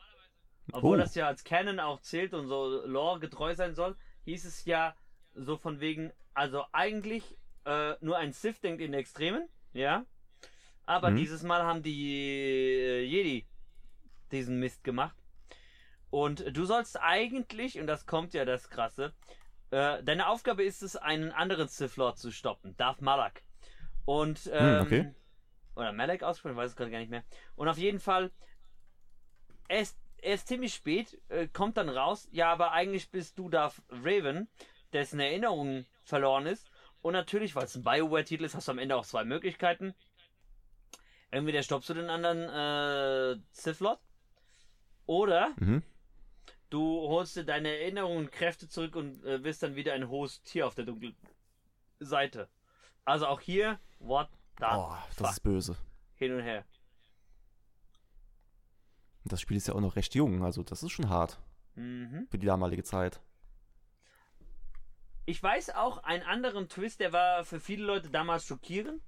obwohl 0.74 0.98
Oh. 0.98 1.02
das 1.02 1.16
ja 1.16 1.28
als 1.28 1.44
Canon 1.46 1.80
auch 1.80 2.02
zählt 2.02 2.34
und 2.34 2.48
so 2.48 2.86
Lore 2.86 3.20
getreu 3.20 3.56
sein 3.56 3.74
soll, 3.74 3.96
hieß 4.26 4.46
es 4.46 4.66
ja 4.66 4.96
so 5.34 5.58
von 5.58 5.80
wegen, 5.80 6.12
also 6.34 6.66
eigentlich 6.72 7.38
äh, 7.66 7.94
nur 8.02 8.18
ein 8.18 8.34
Sith 8.34 8.60
denkt 8.62 8.82
in 8.82 8.94
Extremen, 8.94 9.48
ja. 9.74 10.06
Aber 10.86 11.12
Mhm. 11.12 11.16
dieses 11.18 11.44
Mal 11.44 11.64
haben 11.64 11.84
die 11.84 12.18
äh, 12.18 13.04
Jedi 13.04 13.46
diesen 14.32 14.60
Mist 14.60 14.84
gemacht. 14.84 15.16
Und 16.10 16.56
du 16.56 16.66
sollst 16.66 17.00
eigentlich, 17.00 17.80
und 17.80 17.88
das 17.88 18.06
kommt 18.06 18.34
ja 18.34 18.44
das 18.46 18.70
Krasse, 18.70 19.14
äh, 19.70 20.04
deine 20.04 20.28
Aufgabe 20.28 20.64
ist 20.64 20.84
es, 20.84 20.98
einen 20.98 21.32
anderen 21.32 21.68
Sith 21.68 21.96
Lord 21.96 22.18
zu 22.18 22.32
stoppen, 22.32 22.76
Darth 22.78 23.02
Malak. 23.02 23.44
Und, 24.06 24.50
ähm, 24.52 24.82
okay. 24.82 25.14
oder 25.76 25.94
Malak 25.94 26.24
ausgesprochen, 26.24 26.54
ich 26.54 26.58
weiß 26.58 26.72
es 26.72 26.76
gerade 26.76 26.92
gar 26.92 27.00
nicht 27.00 27.12
mehr. 27.12 27.24
Und 27.56 27.70
auf 27.70 27.78
jeden 27.78 28.00
Fall, 28.00 28.32
er 29.70 29.82
er 30.22 30.36
ist 30.36 30.48
ziemlich 30.48 30.74
spät, 30.74 31.20
äh, 31.30 31.48
kommt 31.48 31.78
dann 31.78 31.90
raus, 31.90 32.28
ja, 32.32 32.52
aber 32.52 32.72
eigentlich 32.72 33.10
bist 33.10 33.38
du 33.38 33.50
Darth 33.50 33.82
Raven, 33.90 34.48
dessen 34.94 35.20
Erinnerung 35.20 35.86
verloren 36.04 36.46
ist. 36.46 36.70
Und 37.02 37.14
natürlich, 37.14 37.56
weil 37.56 37.66
es 37.66 37.76
ein 37.76 37.84
Bioware-Titel 37.84 38.44
ist, 38.44 38.56
hast 38.56 38.68
du 38.68 38.72
am 38.74 38.80
Ende 38.80 38.96
auch 38.96 39.06
zwei 39.06 39.24
Möglichkeiten. 39.24 39.94
Entweder 41.32 41.64
stoppst 41.64 41.90
du 41.90 41.94
den 41.94 42.10
anderen 42.10 43.38
äh, 43.38 43.42
Sith 43.52 43.80
Lord, 43.80 44.00
oder 45.06 45.54
Mhm. 45.58 45.84
Du 46.70 47.02
holst 47.10 47.36
dir 47.36 47.44
deine 47.44 47.68
Erinnerungen 47.68 48.18
und 48.20 48.32
Kräfte 48.32 48.70
zurück 48.70 48.96
und 48.96 49.26
äh, 49.26 49.44
wirst 49.44 49.62
dann 49.62 49.76
wieder 49.76 49.92
ein 49.92 50.08
hohes 50.08 50.42
Tier 50.44 50.66
auf 50.66 50.74
der 50.74 50.86
dunklen 50.86 51.18
Seite. 52.00 52.48
Also 53.04 53.28
auch 53.28 53.42
hier, 53.42 53.78
what 54.00 54.30
the 54.58 54.64
Boah, 54.64 55.04
das 55.10 55.18
fuck? 55.18 55.30
ist 55.32 55.40
böse. 55.44 55.78
Hin 56.16 56.34
und 56.34 56.44
her. 56.44 56.64
Und 59.24 59.32
das 59.32 59.42
Spiel 59.42 59.58
ist 59.58 59.68
ja 59.68 59.76
auch 59.76 59.82
noch 59.82 59.96
recht 59.96 60.16
jung, 60.16 60.44
also 60.44 60.64
das 60.64 60.84
ist 60.84 60.92
schon 60.92 61.10
hart 61.10 61.40
Mhm. 61.76 62.28
für 62.30 62.38
die 62.38 62.48
damalige 62.48 62.84
Zeit. 62.84 63.22
Ich 65.26 65.42
weiß 65.42 65.70
auch 65.76 66.04
einen 66.04 66.24
anderen 66.24 66.68
Twist, 66.68 67.00
der 67.00 67.14
war 67.14 67.46
für 67.46 67.60
viele 67.60 67.86
Leute 67.86 68.10
damals 68.10 68.46
schockierend. 68.46 69.02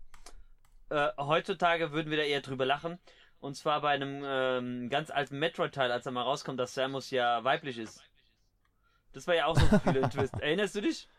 Äh, 0.89 1.09
heutzutage 1.17 1.91
würden 1.91 2.09
wir 2.11 2.17
da 2.17 2.23
eher 2.23 2.41
drüber 2.41 2.65
lachen. 2.65 2.99
Und 3.39 3.55
zwar 3.55 3.81
bei 3.81 3.89
einem 3.89 4.21
ähm, 4.25 4.89
ganz 4.89 5.09
alten 5.09 5.37
Metroid-Teil, 5.39 5.91
als 5.91 6.05
er 6.05 6.13
mal 6.13 6.21
rauskommt, 6.21 6.59
dass 6.59 6.73
Samus 6.75 7.09
ja 7.09 7.43
weiblich 7.43 7.77
ist. 7.77 8.01
Das 9.11 9.27
war 9.27 9.35
ja 9.35 9.47
auch 9.47 9.57
so 9.57 9.65
ein 9.85 10.09
Twist. 10.11 10.33
Erinnerst 10.39 10.75
du 10.75 10.81
dich? 10.81 11.09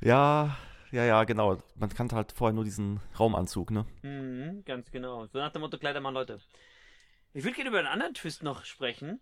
Ja, 0.00 0.56
ja, 0.90 1.04
ja, 1.04 1.22
genau. 1.24 1.58
Man 1.76 1.90
kannte 1.90 2.16
halt 2.16 2.32
vorher 2.32 2.54
nur 2.54 2.64
diesen 2.64 3.00
Raumanzug, 3.20 3.70
ne? 3.70 3.86
Mhm, 4.02 4.64
ganz 4.64 4.90
genau. 4.90 5.26
So 5.26 5.38
nach 5.38 5.52
dem 5.52 5.60
Motto 5.62 5.78
Kleidermann, 5.78 6.14
Leute. 6.14 6.40
Ich 7.38 7.44
würde 7.44 7.54
gerne 7.54 7.70
über 7.70 7.78
einen 7.78 7.86
anderen 7.86 8.14
Twist 8.14 8.42
noch 8.42 8.64
sprechen, 8.64 9.20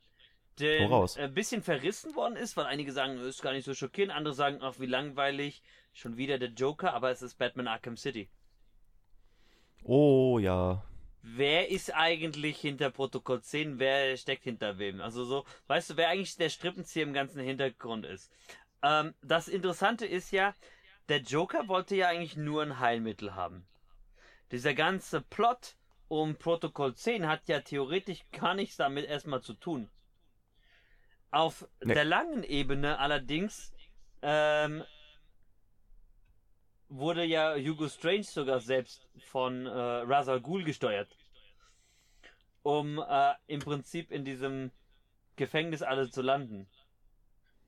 der 0.59 0.91
ein 1.19 1.35
bisschen 1.35 1.63
verrissen 1.63 2.15
worden 2.15 2.37
ist, 2.37 2.57
weil 2.57 2.65
einige 2.65 2.91
sagen, 2.91 3.19
ist 3.19 3.43
gar 3.43 3.53
nicht 3.53 3.67
so 3.67 3.75
schockierend, 3.75 4.11
andere 4.11 4.33
sagen 4.33 4.63
auch, 4.63 4.81
wie 4.81 4.87
langweilig, 4.87 5.63
schon 5.93 6.17
wieder 6.17 6.39
der 6.39 6.49
Joker, 6.49 6.95
aber 6.95 7.11
es 7.11 7.21
ist 7.21 7.37
Batman 7.37 7.69
Arkham 7.69 7.99
City. 7.99 8.31
Oh 9.83 10.39
ja. 10.39 10.83
Wer 11.21 11.69
ist 11.69 11.95
eigentlich 11.95 12.59
hinter 12.59 12.89
Protokoll 12.89 13.43
10? 13.43 13.79
Wer 13.79 14.17
steckt 14.17 14.45
hinter 14.45 14.79
wem? 14.79 15.03
Also 15.03 15.27
so, 15.27 15.45
weißt 15.67 15.91
du, 15.91 15.97
wer 15.99 16.09
eigentlich 16.09 16.39
der 16.39 16.49
Strippenzieher 16.49 17.03
im 17.03 17.13
ganzen 17.13 17.43
Hintergrund 17.43 18.07
ist? 18.07 18.33
Ähm, 18.83 19.13
das 19.21 19.47
Interessante 19.47 20.07
ist 20.07 20.31
ja, 20.31 20.55
der 21.11 21.19
Joker 21.19 21.69
wollte 21.69 21.97
ja 21.97 22.09
eigentlich 22.09 22.39
nur 22.39 22.63
ein 22.63 22.81
Heilmittel 22.81 23.35
haben. 23.35 23.67
Dieser 24.53 24.73
ganze 24.73 25.21
Plot 25.21 25.77
um 26.09 26.37
Protokoll 26.37 26.95
10 26.95 27.27
hat 27.27 27.49
ja 27.49 27.61
theoretisch 27.61 28.21
gar 28.33 28.55
nichts 28.55 28.77
damit 28.77 29.07
erstmal 29.07 29.43
zu 29.43 29.55
tun. 29.55 29.89
Auf 31.31 31.67
Nee. 31.83 31.95
der 31.95 32.05
langen 32.05 32.45
Ebene 32.45 32.99
allerdings 32.99 33.73
ähm, 34.23 34.85
wurde 36.89 37.25
ja 37.25 37.57
Hugo 37.57 37.89
Strange 37.89 38.23
sogar 38.25 38.61
selbst 38.61 39.09
von 39.19 39.67
äh, 39.67 39.71
Ra's 39.71 40.29
al 40.29 40.41
Ghul 40.41 40.65
gesteuert. 40.65 41.09
Um 42.63 42.99
äh, 42.99 43.35
im 43.47 43.61
Prinzip 43.61 44.11
in 44.11 44.25
diesem 44.25 44.71
Gefängnis 45.37 45.83
alle 45.83 46.11
zu 46.11 46.23
landen. 46.23 46.69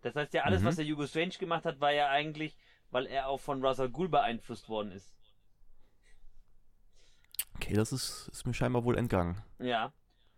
Das 0.03 0.14
heißt 0.14 0.32
ja, 0.34 0.43
alles, 0.45 0.62
Mhm. 0.62 0.66
was 0.66 0.76
der 0.76 0.86
Hugo 0.86 1.07
Strange 1.07 1.34
gemacht 1.39 1.64
hat, 1.64 1.80
war 1.80 1.93
ja 1.93 2.09
eigentlich, 2.09 2.57
weil 2.91 3.07
er 3.07 3.28
auch 3.28 3.39
von 3.41 3.64
Ra's 3.64 3.80
al 3.80 3.91
Ghul 3.91 4.09
beeinflusst 4.09 4.68
worden 4.68 4.93
ist. 4.93 5.18
Okay, 7.57 7.74
das 7.74 7.93
ist, 7.93 8.28
ist 8.32 8.47
mir 8.47 8.55
scheinbar 8.55 8.84
wohl 8.84 8.97
entgangen. 8.97 9.43
Ja. 9.59 9.93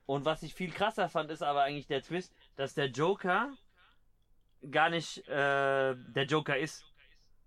Und 0.07 0.25
was 0.25 0.43
ich 0.43 0.55
viel 0.55 0.73
krasser 0.73 1.09
fand, 1.09 1.31
ist 1.31 1.43
aber 1.43 1.63
eigentlich 1.63 1.87
der 1.87 2.03
Twist, 2.03 2.35
dass 2.57 2.75
der 2.75 2.87
Joker 2.87 3.53
gar 4.71 4.91
nicht 4.91 5.27
äh, 5.29 5.95
der 5.95 6.25
Joker 6.27 6.59
ist 6.59 6.85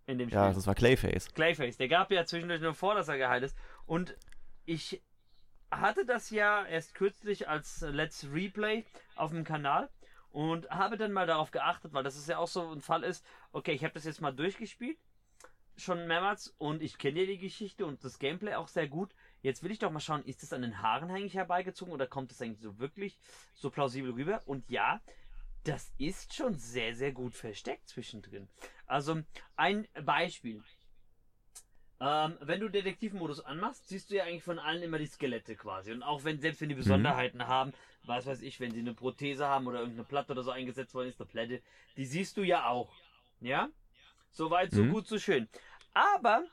in 0.06 0.18
dem 0.18 0.30
Spiel. 0.30 0.39
Ja, 0.39 0.54
das 0.54 0.66
war 0.66 0.76
Clayface. 0.76 1.34
Clayface, 1.34 1.78
der 1.78 1.88
gab 1.88 2.12
ja 2.12 2.26
zwischendurch 2.26 2.62
nur 2.62 2.74
vor, 2.74 2.95
dass 2.95 3.08
er 3.08 3.18
geheilt 3.18 3.43
ist. 3.43 3.58
Und 3.86 4.16
ich 4.66 5.01
hatte 5.72 6.06
das 6.06 6.30
ja 6.30 6.66
erst 6.66 6.95
kürzlich 6.95 7.49
als 7.49 7.82
Let's 7.82 8.28
Replay 8.32 8.86
auf 9.16 9.32
dem 9.32 9.43
Kanal 9.43 9.89
und 10.32 10.70
habe 10.70 10.97
dann 10.97 11.12
mal 11.12 11.28
darauf 11.28 11.51
geachtet, 11.51 11.93
weil 11.93 12.04
das 12.04 12.16
ist 12.16 12.30
ja 12.30 12.38
auch 12.38 12.47
so 12.47 12.72
ein 12.72 12.82
Fall 12.82 13.04
ist, 13.04 13.26
okay, 13.51 13.72
ich 13.72 13.84
habe 13.84 13.93
das 13.93 14.06
jetzt 14.06 14.22
mal 14.22 14.34
durchgespielt, 14.34 14.97
schon 15.76 16.08
mehrmals 16.08 16.54
und 16.58 16.82
ich 16.82 16.97
kenne 16.97 17.22
ja 17.22 17.26
die 17.26 17.38
Geschichte 17.38 17.86
und 17.86 18.04
das 18.04 18.20
Gameplay 18.20 18.56
auch 18.56 18.68
sehr 18.68 18.88
gut. 18.88 19.14
Jetzt 19.44 19.62
will 19.62 19.72
ich 19.72 19.80
doch 19.80 19.91
mal 19.91 20.00
schauen, 20.00 20.24
ist 20.24 20.41
das 20.41 20.54
an 20.54 20.62
den 20.62 20.82
Haaren 20.82 21.12
eigentlich 21.12 21.36
herbeigezogen 21.36 21.94
oder 21.94 22.08
kommt 22.08 22.32
das 22.32 22.41
eigentlich 22.41 22.62
so 22.62 22.80
wirklich 22.80 23.20
so 23.54 23.70
plausibel 23.70 24.12
rüber? 24.12 24.41
Und 24.46 24.68
ja, 24.70 25.02
das 25.66 25.91
ist 25.98 26.34
schon 26.34 26.56
sehr, 26.56 26.96
sehr 26.96 27.12
gut 27.12 27.36
versteckt 27.36 27.89
zwischendrin. 27.89 28.48
Also 28.88 29.22
ein 29.58 29.86
Beispiel. 30.06 30.64
Ähm, 32.00 32.38
wenn 32.39 32.62
du 32.62 32.70
Detektivmodus 32.70 33.41
anmachst, 33.41 33.89
siehst 33.89 34.10
du 34.10 34.16
ja 34.16 34.24
eigentlich 34.24 34.44
von 34.44 34.60
allen 34.60 34.82
immer 34.82 34.98
die 34.98 35.08
Skelette 35.08 35.58
quasi. 35.58 35.91
Und 35.91 36.04
auch 36.04 36.24
wenn, 36.24 36.39
selbst 36.39 36.62
wenn 36.62 36.70
die 36.70 36.76
Besonderheiten 36.76 37.39
mhm. 37.39 37.48
haben, 37.48 37.74
was 38.06 38.26
weiß 38.26 38.41
ich, 38.41 38.62
wenn 38.62 38.72
sie 38.72 38.80
eine 38.80 38.94
Prothese 38.94 39.46
haben 39.46 39.68
oder 39.68 39.80
irgendeine 39.80 40.06
Platte 40.06 40.32
oder 40.32 40.44
so 40.44 40.52
eingesetzt 40.52 40.94
worden 40.94 41.10
ist, 41.10 41.20
eine 41.20 41.30
Platte, 41.30 41.62
die 41.98 42.06
siehst 42.06 42.38
du 42.38 42.44
ja 42.44 42.68
auch. 42.68 42.94
Ja? 43.41 43.70
Soweit, 44.32 44.72
so 44.72 44.84
mhm. 44.84 44.91
gut, 44.91 45.08
so 45.08 45.20
schön. 45.20 45.50
Aber 45.94 46.46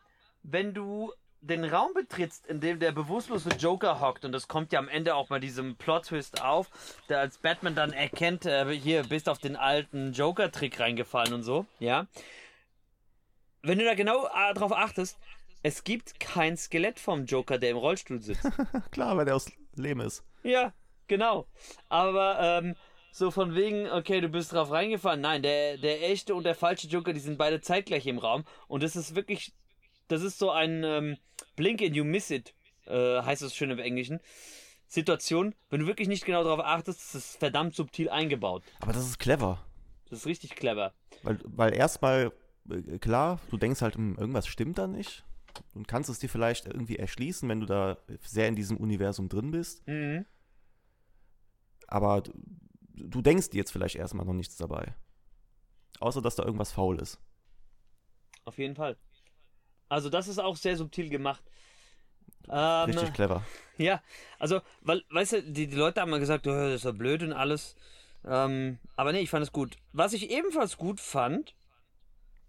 wenn 0.43 0.75
du 0.75 1.13
den 1.41 1.65
Raum 1.65 1.93
betrittst, 1.95 2.47
in 2.47 2.61
dem 2.61 2.79
der 2.79 2.93
bewusstlose 2.93 3.51
Joker 3.59 4.01
hockt, 4.01 4.25
und 4.25 4.33
das 4.33 4.49
kommt 4.49 4.73
ja 4.73 4.79
am 4.79 4.89
Ende 4.89 5.15
auch 5.15 5.29
bei 5.29 5.39
diesem 5.39 5.77
Plot-Twist 5.77 6.43
auf, 6.43 6.69
der 7.09 7.21
als 7.21 7.39
Batman 7.39 7.75
dann 7.75 7.93
erkennt, 7.93 8.47
äh, 8.47 8.71
hier 8.75 9.05
bist 9.05 9.29
auf 9.29 9.39
den 9.39 9.57
alten 9.57 10.13
Joker-Trick 10.13 10.79
reingefallen 10.79 11.33
und 11.33 11.43
so, 11.43 11.67
ja. 11.79 12.07
Wenn 13.63 13.79
du 13.79 13.85
da 13.85 13.95
genau 13.95 14.27
äh, 14.27 14.55
drauf 14.55 14.73
achtest, 14.73 15.19
es 15.63 15.85
gibt 15.85 16.21
kein 16.21 16.57
Skelett 16.57 16.99
vom 16.99 17.27
Joker, 17.27 17.59
der 17.59 17.71
im 17.71 17.77
Rollstuhl 17.77 18.21
sitzt. 18.21 18.47
Klar, 18.91 19.17
weil 19.17 19.27
der 19.27 19.37
aus 19.37 19.51
Lehm 19.75 20.01
ist. 20.01 20.25
Ja, 20.43 20.73
genau. 21.07 21.47
Aber 21.89 22.39
ähm, 22.41 22.77
so 23.13 23.31
von 23.31 23.55
wegen, 23.55 23.91
okay, 23.91 24.21
du 24.21 24.29
bist 24.29 24.53
drauf 24.53 24.71
reingefallen. 24.71 25.21
Nein, 25.21 25.43
der, 25.43 25.77
der 25.77 26.09
echte 26.11 26.35
und 26.35 26.45
der 26.45 26.55
falsche 26.55 26.89
Joker, 26.89 27.13
die 27.13 27.21
sind 27.21 27.37
beide 27.37 27.61
zeitgleich 27.61 28.07
im 28.07 28.19
Raum. 28.19 28.45
Und 28.69 28.83
das 28.83 28.97
ist 28.97 29.15
wirklich, 29.15 29.53
das 30.11 30.23
ist 30.23 30.39
so 30.39 30.51
ein 30.51 30.83
ähm, 30.85 31.17
Blink 31.57 31.81
and 31.83 31.95
you 31.95 32.05
miss 32.05 32.31
it, 32.31 32.55
äh, 32.87 33.23
heißt 33.23 33.43
es 33.43 33.55
schön 33.55 33.71
im 33.71 33.79
Englischen. 33.79 34.21
Situation, 34.87 35.55
wenn 35.69 35.81
du 35.81 35.87
wirklich 35.87 36.09
nicht 36.09 36.25
genau 36.25 36.43
darauf 36.43 36.61
achtest, 36.61 37.01
ist 37.01 37.15
es 37.15 37.37
verdammt 37.37 37.75
subtil 37.75 38.09
eingebaut. 38.09 38.65
Aber 38.81 38.93
das 38.93 39.07
ist 39.07 39.19
clever. 39.19 39.65
Das 40.09 40.21
ist 40.21 40.27
richtig 40.27 40.57
clever. 40.57 40.93
Weil, 41.23 41.39
weil 41.45 41.75
erstmal, 41.75 42.33
äh, 42.69 42.99
klar, 42.99 43.39
du 43.51 43.57
denkst 43.57 43.83
halt, 43.83 43.95
hm, 43.95 44.17
irgendwas 44.19 44.49
stimmt 44.49 44.79
da 44.79 44.89
nicht 44.89 45.25
und 45.75 45.87
kannst 45.87 46.11
es 46.11 46.19
dir 46.19 46.29
vielleicht 46.29 46.67
irgendwie 46.67 46.97
erschließen, 46.97 47.49
wenn 47.49 47.61
du 47.61 47.67
da 47.67 47.99
sehr 48.23 48.49
in 48.49 48.57
diesem 48.57 48.77
Universum 48.77 49.29
drin 49.29 49.53
bist. 49.53 49.87
Mhm. 49.87 50.27
Aber 51.87 52.23
du, 52.23 52.33
du 52.95 53.23
denkst 53.23 53.51
dir 53.51 53.59
jetzt 53.59 53.71
vielleicht 53.71 53.97
erstmal 53.97 54.27
noch 54.27 54.33
nichts 54.33 54.57
dabei. 54.57 54.95
Außer, 56.01 56.21
dass 56.21 56.35
da 56.35 56.45
irgendwas 56.45 56.73
faul 56.73 56.99
ist. 56.99 57.21
Auf 58.45 58.59
jeden 58.59 58.75
Fall. 58.75 58.97
Also, 59.91 60.09
das 60.09 60.27
ist 60.29 60.39
auch 60.39 60.57
sehr 60.57 60.77
subtil 60.77 61.11
gemacht. 61.11 61.43
Ähm, 62.49 62.91
Richtig 62.91 63.13
clever. 63.13 63.45
Ja, 63.77 64.03
also, 64.39 64.61
weil, 64.81 65.05
weißt 65.11 65.33
du, 65.33 65.43
die, 65.43 65.67
die 65.67 65.77
Leute 65.77 66.01
haben 66.01 66.11
mal 66.11 66.21
gesagt, 66.21 66.47
oh, 66.47 66.51
das 66.51 66.77
ist 66.77 66.85
ja 66.85 66.93
blöd 66.93 67.23
und 67.23 67.35
alles. 67.35 67.77
Ähm, 68.25 68.79
aber 68.97 69.13
nee, 69.13 69.21
ich 69.21 69.31
fand 69.31 69.43
es 69.43 69.53
gut. 69.53 69.77
Was 69.93 70.15
ich 70.15 70.31
ebenfalls 70.31 70.77
gut 70.79 71.01
fand, 71.01 71.55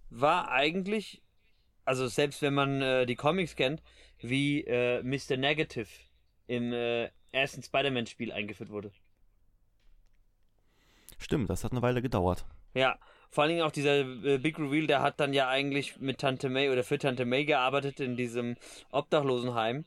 war 0.10 0.50
eigentlich 0.52 1.22
also 1.86 2.08
selbst 2.08 2.42
wenn 2.42 2.54
man 2.54 2.82
äh, 2.82 3.06
die 3.06 3.16
Comics 3.16 3.56
kennt, 3.56 3.82
wie 4.20 4.62
äh, 4.62 5.02
Mr. 5.04 5.38
Negative 5.38 5.88
im 6.48 6.74
äh, 6.74 7.10
ersten 7.32 7.64
Spider-Man-Spiel 7.64 8.32
eingeführt 8.32 8.70
wurde. 8.70 8.92
Stimmt, 11.18 11.50
das 11.50 11.64
hat 11.64 11.72
eine 11.72 11.82
Weile 11.82 12.02
gedauert. 12.02 12.46
Ja, 12.74 12.98
vor 13.32 13.44
allen 13.44 13.52
Dingen 13.52 13.64
auch 13.64 13.72
dieser 13.72 14.02
äh, 14.02 14.38
Big 14.38 14.60
Reveal, 14.60 14.88
der 14.88 15.02
hat 15.02 15.20
dann 15.20 15.34
ja 15.34 15.48
eigentlich 15.48 16.00
mit 16.00 16.20
Tante 16.20 16.50
May 16.50 16.70
oder 16.70 16.84
für 16.84 17.00
Tante 17.00 17.26
May 17.26 17.46
gearbeitet 17.46 18.00
in 18.00 18.16
diesem 18.18 18.58
Obdachlosenheim. 18.92 19.86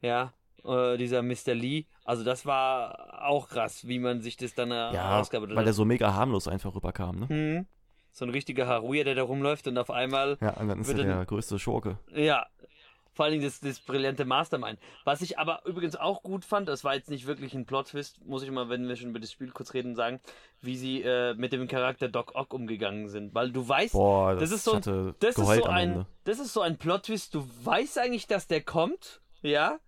Ja, 0.00 0.32
äh, 0.64 0.96
dieser 0.96 1.22
Mr. 1.22 1.54
Lee. 1.54 1.84
Also 2.04 2.22
das 2.24 2.46
war 2.46 3.26
auch 3.26 3.48
krass, 3.48 3.86
wie 3.88 3.98
man 3.98 4.22
sich 4.22 4.36
das 4.36 4.54
dann 4.54 4.70
äh, 4.70 4.94
ja, 4.94 5.18
ausgearbeitet 5.18 5.52
hat. 5.52 5.58
Weil 5.58 5.64
der 5.64 5.74
so 5.74 5.84
mega 5.84 6.14
harmlos 6.14 6.46
einfach 6.46 6.74
rüberkam, 6.74 7.20
ne? 7.20 7.26
Mhm 7.28 7.66
so 8.14 8.24
ein 8.24 8.30
richtiger 8.30 8.68
Haruya, 8.68 9.02
der 9.02 9.16
da 9.16 9.24
rumläuft 9.24 9.66
und 9.66 9.76
auf 9.76 9.90
einmal. 9.90 10.38
Ja, 10.40 10.50
und 10.50 10.68
dann 10.68 10.80
ist 10.80 10.88
er 10.88 11.02
der 11.02 11.26
größte 11.26 11.58
Schurke. 11.58 11.98
Ja. 12.14 12.46
Vor 13.14 13.24
allen 13.24 13.32
Dingen 13.32 13.44
das, 13.44 13.60
das 13.60 13.80
brillante 13.80 14.24
Mastermind. 14.24 14.78
Was 15.04 15.22
ich 15.22 15.38
aber 15.38 15.62
übrigens 15.64 15.96
auch 15.96 16.22
gut 16.22 16.44
fand, 16.44 16.68
das 16.68 16.84
war 16.84 16.94
jetzt 16.94 17.10
nicht 17.10 17.26
wirklich 17.26 17.54
ein 17.54 17.64
Plot-Twist, 17.64 18.24
muss 18.26 18.42
ich 18.42 18.50
mal, 18.50 18.68
wenn 18.68 18.88
wir 18.88 18.96
schon 18.96 19.10
über 19.10 19.20
das 19.20 19.32
Spiel 19.32 19.50
kurz 19.50 19.72
reden, 19.72 19.94
sagen, 19.94 20.20
wie 20.60 20.76
sie 20.76 21.02
äh, 21.02 21.34
mit 21.34 21.52
dem 21.52 21.68
Charakter 21.68 22.08
Doc 22.08 22.34
Ock 22.34 22.52
umgegangen 22.52 23.08
sind. 23.08 23.34
Weil 23.34 23.52
du 23.52 23.66
weißt, 23.66 23.92
Boah, 23.92 24.34
das, 24.34 24.50
das 24.50 24.52
ist 24.52 24.64
so 24.64 24.72
ein, 24.74 25.14
das 25.20 25.38
ist 25.38 25.46
so 25.46 25.64
ein, 25.64 26.06
das 26.24 26.38
ist 26.40 26.52
so 26.52 26.60
ein 26.60 26.76
Plot-Twist, 26.76 27.34
du 27.34 27.48
weißt 27.62 27.98
eigentlich, 27.98 28.26
dass 28.26 28.48
der 28.48 28.62
kommt, 28.62 29.20
ja, 29.42 29.78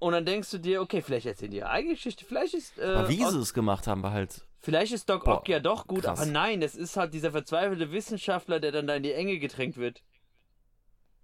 und 0.00 0.12
dann 0.12 0.24
denkst 0.24 0.50
du 0.50 0.58
dir, 0.58 0.80
okay, 0.80 1.02
vielleicht 1.02 1.26
erzählen 1.26 1.50
die 1.50 1.58
ihre 1.58 1.70
eigene 1.70 1.94
Geschichte, 1.94 2.24
vielleicht 2.24 2.54
ist. 2.54 2.78
Äh, 2.78 2.84
aber 2.84 3.08
wie 3.08 3.24
sie 3.24 3.38
es 3.38 3.54
gemacht 3.54 3.86
haben, 3.86 4.02
war 4.02 4.12
halt 4.12 4.46
Vielleicht 4.62 4.92
ist 4.92 5.08
Doc 5.08 5.26
Ock 5.26 5.48
ja 5.48 5.58
doch 5.58 5.86
gut, 5.86 6.02
krass. 6.02 6.20
aber 6.20 6.30
nein, 6.30 6.60
es 6.60 6.74
ist 6.74 6.96
halt 6.96 7.14
dieser 7.14 7.30
verzweifelte 7.30 7.92
Wissenschaftler, 7.92 8.60
der 8.60 8.72
dann 8.72 8.86
da 8.86 8.94
in 8.94 9.02
die 9.02 9.12
Enge 9.12 9.38
gedrängt 9.38 9.78
wird. 9.78 10.02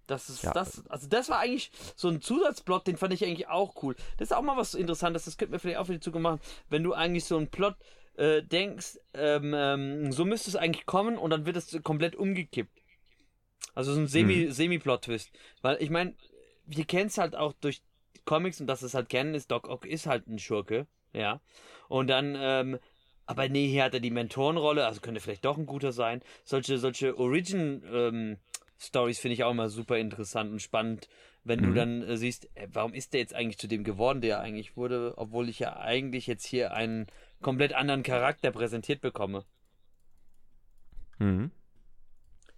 Das 0.07 0.29
ist, 0.29 0.43
ja. 0.43 0.53
das, 0.53 0.87
also 0.87 1.07
das 1.07 1.29
war 1.29 1.39
eigentlich 1.39 1.71
so 1.95 2.07
ein 2.07 2.21
Zusatzplot, 2.21 2.87
den 2.87 2.97
fand 2.97 3.13
ich 3.13 3.23
eigentlich 3.23 3.47
auch 3.47 3.83
cool. 3.83 3.95
Das 4.17 4.29
ist 4.29 4.35
auch 4.35 4.41
mal 4.41 4.57
was 4.57 4.73
Interessantes, 4.73 5.25
das 5.25 5.37
könnte 5.37 5.51
mir 5.53 5.59
vielleicht 5.59 5.79
auch 5.79 5.85
für 5.85 5.93
die 5.93 5.99
Zukunft 5.99 6.23
machen, 6.23 6.39
wenn 6.69 6.83
du 6.83 6.93
eigentlich 6.93 7.25
so 7.25 7.37
einen 7.37 7.49
Plot 7.49 7.75
äh, 8.15 8.41
denkst, 8.41 8.99
ähm, 9.13 9.53
ähm, 9.55 10.11
so 10.11 10.25
müsste 10.25 10.49
es 10.49 10.55
eigentlich 10.55 10.85
kommen 10.85 11.17
und 11.17 11.29
dann 11.29 11.45
wird 11.45 11.57
es 11.57 11.77
komplett 11.83 12.15
umgekippt. 12.15 12.71
Also 13.75 13.93
so 13.93 13.99
ein 13.99 14.07
Semi, 14.07 14.45
hm. 14.45 14.51
Semi-Plot-Twist. 14.51 15.29
Weil 15.61 15.77
ich 15.81 15.89
meine, 15.89 16.15
wir 16.65 16.85
kennen 16.85 17.07
es 17.07 17.17
halt 17.17 17.35
auch 17.35 17.53
durch 17.53 17.81
Comics 18.25 18.59
und 18.59 18.67
dass 18.67 18.81
es 18.81 18.93
halt 18.93 19.09
kennen 19.09 19.35
ist, 19.35 19.51
Doc 19.51 19.67
Ock 19.69 19.85
ist 19.85 20.07
halt 20.07 20.27
ein 20.27 20.39
Schurke, 20.39 20.87
ja. 21.13 21.41
Und 21.89 22.07
dann 22.07 22.35
ähm, 22.39 22.79
aber 23.27 23.49
nee, 23.49 23.67
hier 23.67 23.83
hat 23.83 23.93
er 23.93 23.99
die 23.99 24.09
Mentorenrolle, 24.09 24.85
also 24.85 25.01
könnte 25.01 25.19
vielleicht 25.19 25.43
doch 25.43 25.57
ein 25.57 25.65
guter 25.65 25.91
sein. 25.91 26.21
Solche, 26.45 26.77
solche 26.77 27.17
Origin-Stories 27.19 28.13
ähm, 28.13 28.37
finde 28.77 29.33
ich 29.33 29.43
auch 29.43 29.51
immer 29.51 29.69
super 29.69 29.97
interessant 29.97 30.51
und 30.51 30.61
spannend, 30.61 31.09
wenn 31.43 31.59
mhm. 31.59 31.63
du 31.65 31.73
dann 31.73 32.01
äh, 32.03 32.17
siehst, 32.17 32.49
äh, 32.55 32.67
warum 32.71 32.93
ist 32.93 33.13
der 33.13 33.21
jetzt 33.21 33.33
eigentlich 33.33 33.57
zu 33.57 33.67
dem 33.67 33.83
geworden, 33.83 34.21
der 34.21 34.39
eigentlich 34.39 34.77
wurde, 34.77 35.13
obwohl 35.17 35.49
ich 35.49 35.59
ja 35.59 35.77
eigentlich 35.77 36.27
jetzt 36.27 36.45
hier 36.45 36.73
einen 36.73 37.07
komplett 37.41 37.73
anderen 37.73 38.03
Charakter 38.03 38.51
präsentiert 38.51 39.01
bekomme. 39.01 39.45
Mhm. 41.19 41.51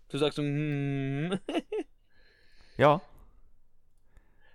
Du 0.10 0.18
sagst 0.18 0.38
so, 0.38 0.44
hm. 0.44 1.40
ja. 2.78 3.02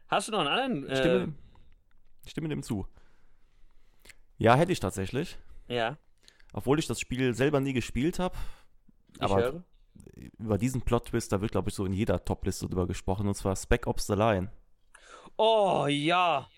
Hast 0.08 0.28
du 0.28 0.32
noch 0.32 0.40
einen 0.40 0.48
anderen? 0.48 0.86
Äh, 0.88 0.96
stimme, 0.96 1.34
stimme 2.26 2.48
dem 2.48 2.62
zu. 2.62 2.86
Ja, 4.36 4.56
hätte 4.56 4.72
ich 4.72 4.80
tatsächlich. 4.80 5.38
Ja. 5.68 5.96
Obwohl 6.52 6.78
ich 6.78 6.86
das 6.86 7.00
Spiel 7.00 7.34
selber 7.34 7.60
nie 7.60 7.72
gespielt 7.72 8.18
habe. 8.18 8.36
Aber 9.18 9.36
höre. 9.36 9.64
Über 10.38 10.58
diesen 10.58 10.82
Plot-Twist, 10.82 11.32
da 11.32 11.40
wird, 11.40 11.52
glaube 11.52 11.70
ich, 11.70 11.74
so 11.74 11.84
in 11.84 11.92
jeder 11.92 12.24
Top-Liste 12.24 12.66
drüber 12.68 12.86
gesprochen. 12.86 13.26
Und 13.28 13.34
zwar 13.34 13.56
Spec 13.56 13.86
Ops 13.86 14.06
The 14.06 14.14
Line. 14.14 14.50
Oh, 15.36 15.86
ja. 15.88 16.48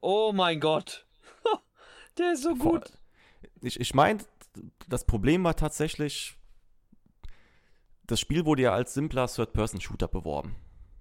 Oh 0.00 0.32
mein 0.32 0.60
Gott. 0.60 1.06
Der 2.18 2.32
ist 2.32 2.42
so 2.42 2.54
gut. 2.54 2.92
Ich, 3.60 3.80
ich 3.80 3.94
meine, 3.94 4.20
das 4.88 5.04
Problem 5.04 5.44
war 5.44 5.56
tatsächlich, 5.56 6.36
das 8.06 8.20
Spiel 8.20 8.44
wurde 8.44 8.62
ja 8.62 8.72
als 8.72 8.94
simpler 8.94 9.26
Third-Person-Shooter 9.26 10.08
beworben. 10.08 10.56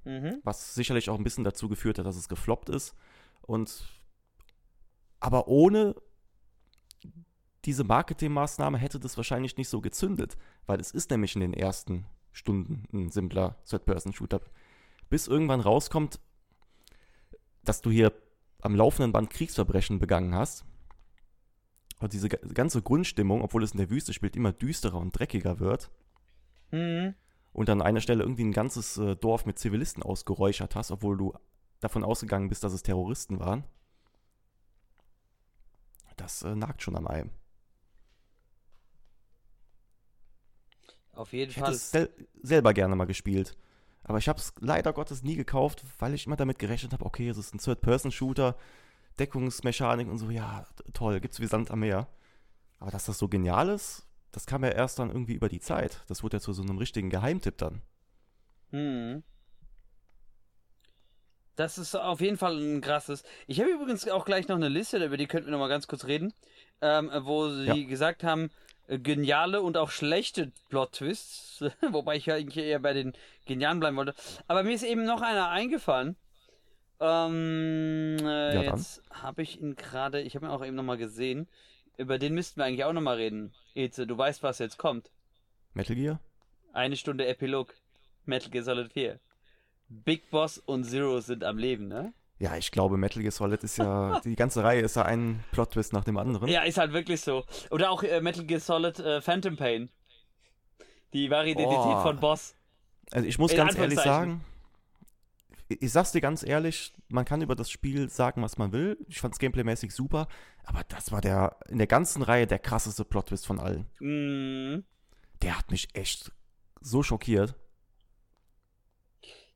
Mhm. 0.06 0.40
Was 0.44 0.76
sicherlich 0.76 1.10
auch 1.10 1.18
ein 1.18 1.24
bisschen 1.24 1.44
dazu 1.44 1.70
geführt 1.70 2.00
hat, 2.00 2.06
dass 2.06 2.18
es 2.18 2.30
gefloppt 2.30 2.70
ist. 2.70 2.96
Und 3.42 3.84
aber 5.20 5.48
ohne 5.48 5.96
diese 7.66 7.84
Marketingmaßnahme 7.84 8.78
hätte 8.78 9.00
das 9.00 9.18
wahrscheinlich 9.18 9.58
nicht 9.58 9.70
so 9.70 9.82
gezündet, 9.82 10.38
weil 10.66 10.80
es 10.80 10.92
ist 10.92 11.12
nämlich 11.12 11.36
in 11.36 11.42
den 11.42 11.54
ersten 11.54 12.06
Stunden 12.32 12.84
ein 12.92 13.10
simpler 13.10 13.56
Third-Person-Shooter. 13.70 14.42
Bis 15.10 15.28
irgendwann 15.28 15.62
rauskommt, 15.62 16.20
dass 17.64 17.82
du 17.82 17.90
hier 17.90 18.12
am 18.62 18.76
laufenden 18.76 19.12
Band 19.12 19.30
Kriegsverbrechen 19.30 20.00
begangen 20.00 20.36
hast. 20.36 20.66
Und 22.00 22.14
diese 22.14 22.28
ganze 22.28 22.82
Grundstimmung, 22.82 23.42
obwohl 23.42 23.64
es 23.64 23.72
in 23.72 23.78
der 23.78 23.90
Wüste 23.90 24.14
spielt, 24.14 24.36
immer 24.36 24.52
düsterer 24.52 24.98
und 24.98 25.18
dreckiger 25.18 25.60
wird. 25.60 25.90
Mhm. 26.72 27.14
Und 27.54 27.70
an 27.70 27.82
einer 27.82 28.02
Stelle 28.02 28.24
irgendwie 28.24 28.44
ein 28.44 28.52
ganzes 28.52 28.98
äh, 28.98 29.16
Dorf 29.16 29.46
mit 29.46 29.60
Zivilisten 29.60 30.04
ausgeräuchert 30.04 30.76
hast, 30.76 30.92
obwohl 30.92 31.18
du 31.18 31.34
davon 31.80 32.04
ausgegangen 32.04 32.50
bist, 32.50 32.64
dass 32.64 32.74
es 32.74 32.84
Terroristen 32.84 33.40
waren. 33.40 33.64
Das 36.18 36.42
äh, 36.42 36.56
nagt 36.56 36.82
schon 36.82 36.96
am 36.96 37.08
Ei. 37.08 37.30
Auf 41.14 41.34
jeden 41.34 41.52
ich 41.52 41.58
Fall. 41.58 41.66
hätte 41.68 41.76
es 41.76 41.92
sel 41.92 42.10
selber 42.42 42.74
gerne 42.74 42.96
mal 42.96 43.06
gespielt. 43.06 43.56
Aber 44.04 44.18
ich 44.18 44.28
habe 44.28 44.40
es 44.40 44.54
leider 44.60 44.92
Gottes 44.92 45.24
nie 45.24 45.36
gekauft, 45.36 45.84
weil 46.00 46.14
ich 46.14 46.26
immer 46.26 46.36
damit 46.36 46.60
gerechnet 46.60 46.92
habe, 46.92 47.06
okay, 47.06 47.30
es 47.30 47.38
ist 47.38 47.54
ein 47.54 47.60
Third-Person-Shooter. 47.60 48.58
Deckungsmechanik 49.20 50.08
und 50.10 50.18
so, 50.18 50.30
ja, 50.32 50.66
toll, 50.94 51.20
gibt's 51.20 51.40
wie 51.40 51.46
Sand 51.46 51.70
am 51.72 51.80
Meer. 51.82 52.08
Aber 52.80 52.92
dass 52.92 53.06
das 53.06 53.18
so 53.20 53.28
genial 53.30 53.70
ist, 53.70 54.08
das 54.32 54.46
kam 54.48 54.64
ja 54.64 54.72
erst 54.72 54.98
dann 55.00 55.10
irgendwie 55.10 55.36
über 55.36 55.48
die 55.50 55.60
Zeit. 55.60 56.04
Das 56.08 56.24
wurde 56.24 56.38
ja 56.38 56.42
zu 56.42 56.52
so 56.52 56.64
einem 56.64 56.80
richtigen 56.80 57.10
Geheimtipp 57.12 57.58
dann. 57.60 57.82
Hm. 58.72 59.24
Das 61.56 61.78
ist 61.78 61.94
auf 61.96 62.20
jeden 62.20 62.38
Fall 62.38 62.58
ein 62.58 62.82
krasses. 62.82 63.24
Ich 63.46 63.60
habe 63.60 63.70
übrigens 63.70 64.08
auch 64.08 64.26
gleich 64.26 64.48
noch 64.48 64.56
eine 64.56 64.70
Liste, 64.70 65.04
über 65.06 65.18
die 65.18 65.28
könnten 65.28 65.48
wir 65.48 65.52
noch 65.52 65.60
mal 65.60 65.70
ganz 65.70 65.88
kurz 65.88 66.06
reden, 66.06 66.34
ähm, 66.82 67.12
wo 67.22 67.50
sie 67.50 67.66
Ja. 67.68 67.88
gesagt 67.88 68.24
haben, 68.24 68.50
geniale 68.88 69.62
und 69.62 69.78
auch 69.78 69.92
schlechte 69.92 70.52
Plot-Twists, 70.70 71.64
wobei 71.92 72.18
ich 72.18 72.26
ja 72.26 72.36
eigentlich 72.36 72.64
eher 72.64 72.80
bei 72.80 72.94
den 72.94 73.14
genialen 73.46 73.80
bleiben 73.80 73.98
wollte. 73.98 74.16
Aber 74.48 74.64
mir 74.64 74.74
ist 74.74 74.84
eben 74.84 75.06
noch 75.06 75.22
einer 75.22 75.50
eingefallen. 75.50 76.16
Ähm, 77.00 78.18
äh, 78.22 78.56
Ja, 78.56 78.62
jetzt 78.64 79.02
habe 79.12 79.42
ich 79.42 79.60
ihn 79.60 79.76
gerade, 79.76 80.22
ich 80.22 80.36
habe 80.36 80.46
ihn 80.46 80.52
auch 80.52 80.64
eben 80.66 80.76
noch 80.76 80.84
mal 80.84 80.98
gesehen. 80.98 81.48
Über 81.98 82.18
den 82.18 82.34
müssten 82.34 82.60
wir 82.60 82.66
eigentlich 82.66 82.86
auch 82.86 82.94
noch 82.94 83.02
mal 83.02 83.18
reden. 83.18 83.54
Eze, 83.76 84.08
du 84.08 84.18
weißt, 84.18 84.42
was 84.44 84.60
jetzt 84.60 84.78
kommt. 84.78 85.12
Metal 85.74 85.96
Gear? 85.96 86.20
Eine 86.72 86.96
Stunde 86.96 87.28
Epilog. 87.28 87.74
Metal 88.26 88.50
Gear 88.50 88.64
Solid 88.64 88.92
4. 88.94 89.20
Big 89.90 90.30
Boss 90.30 90.58
und 90.58 90.86
Zero 90.86 91.20
sind 91.20 91.44
am 91.44 91.58
Leben, 91.58 91.88
ne? 91.88 92.14
Ja, 92.40 92.58
ich 92.58 92.72
glaube, 92.72 92.98
Metal 92.98 93.22
Gear 93.22 93.32
Solid 93.32 93.64
ist 93.64 93.78
ja, 93.78 94.20
die 94.26 94.36
ganze 94.36 94.64
Reihe 94.64 94.82
ist 94.82 94.96
ja 94.96 95.04
ein 95.04 95.44
Plot-Twist 95.52 95.94
nach 95.94 96.04
dem 96.04 96.18
anderen. 96.18 96.50
Ja, 96.50 96.64
ist 96.64 96.78
halt 96.78 96.92
wirklich 96.94 97.22
so. 97.22 97.46
Oder 97.70 97.90
auch 97.92 98.04
äh, 98.04 98.22
Metal 98.22 98.46
Gear 98.46 98.60
Solid 98.60 99.00
äh, 99.00 99.22
Phantom 99.22 99.56
Pain. 99.56 99.90
Die 101.14 101.30
wahre 101.30 101.50
Identität 101.50 101.78
Oh. 101.96 102.02
von 102.02 102.20
Boss. 102.20 102.56
Also 103.12 103.28
ich 103.28 103.38
muss 103.38 103.52
In 103.52 103.58
ganz 103.58 103.78
ehrlich 103.78 104.00
sagen, 104.00 104.44
ich 105.68 105.82
ich 105.82 105.92
sag's 105.92 106.12
dir 106.12 106.22
ganz 106.22 106.44
ehrlich, 106.44 106.94
man 107.08 107.26
kann 107.26 107.42
über 107.42 107.56
das 107.56 107.70
Spiel 107.70 108.10
sagen, 108.10 108.42
was 108.42 108.58
man 108.58 108.72
will. 108.74 108.98
Ich 109.08 109.20
fand's 109.22 109.40
gameplaymäßig 109.40 109.94
super, 109.94 110.28
aber 110.66 110.82
das 110.88 111.12
war 111.12 111.22
der 111.22 111.58
in 111.70 111.78
der 111.78 111.88
ganzen 111.88 112.22
Reihe 112.24 112.48
der 112.48 112.60
krasseste 112.60 113.06
Plot-Twist 113.06 113.46
von 113.48 113.60
allen. 113.60 113.88
Mm, 114.00 114.84
Der 115.42 115.58
hat 115.58 115.72
mich 115.72 115.90
echt 115.96 116.32
so 116.82 117.02
schockiert. 117.04 117.56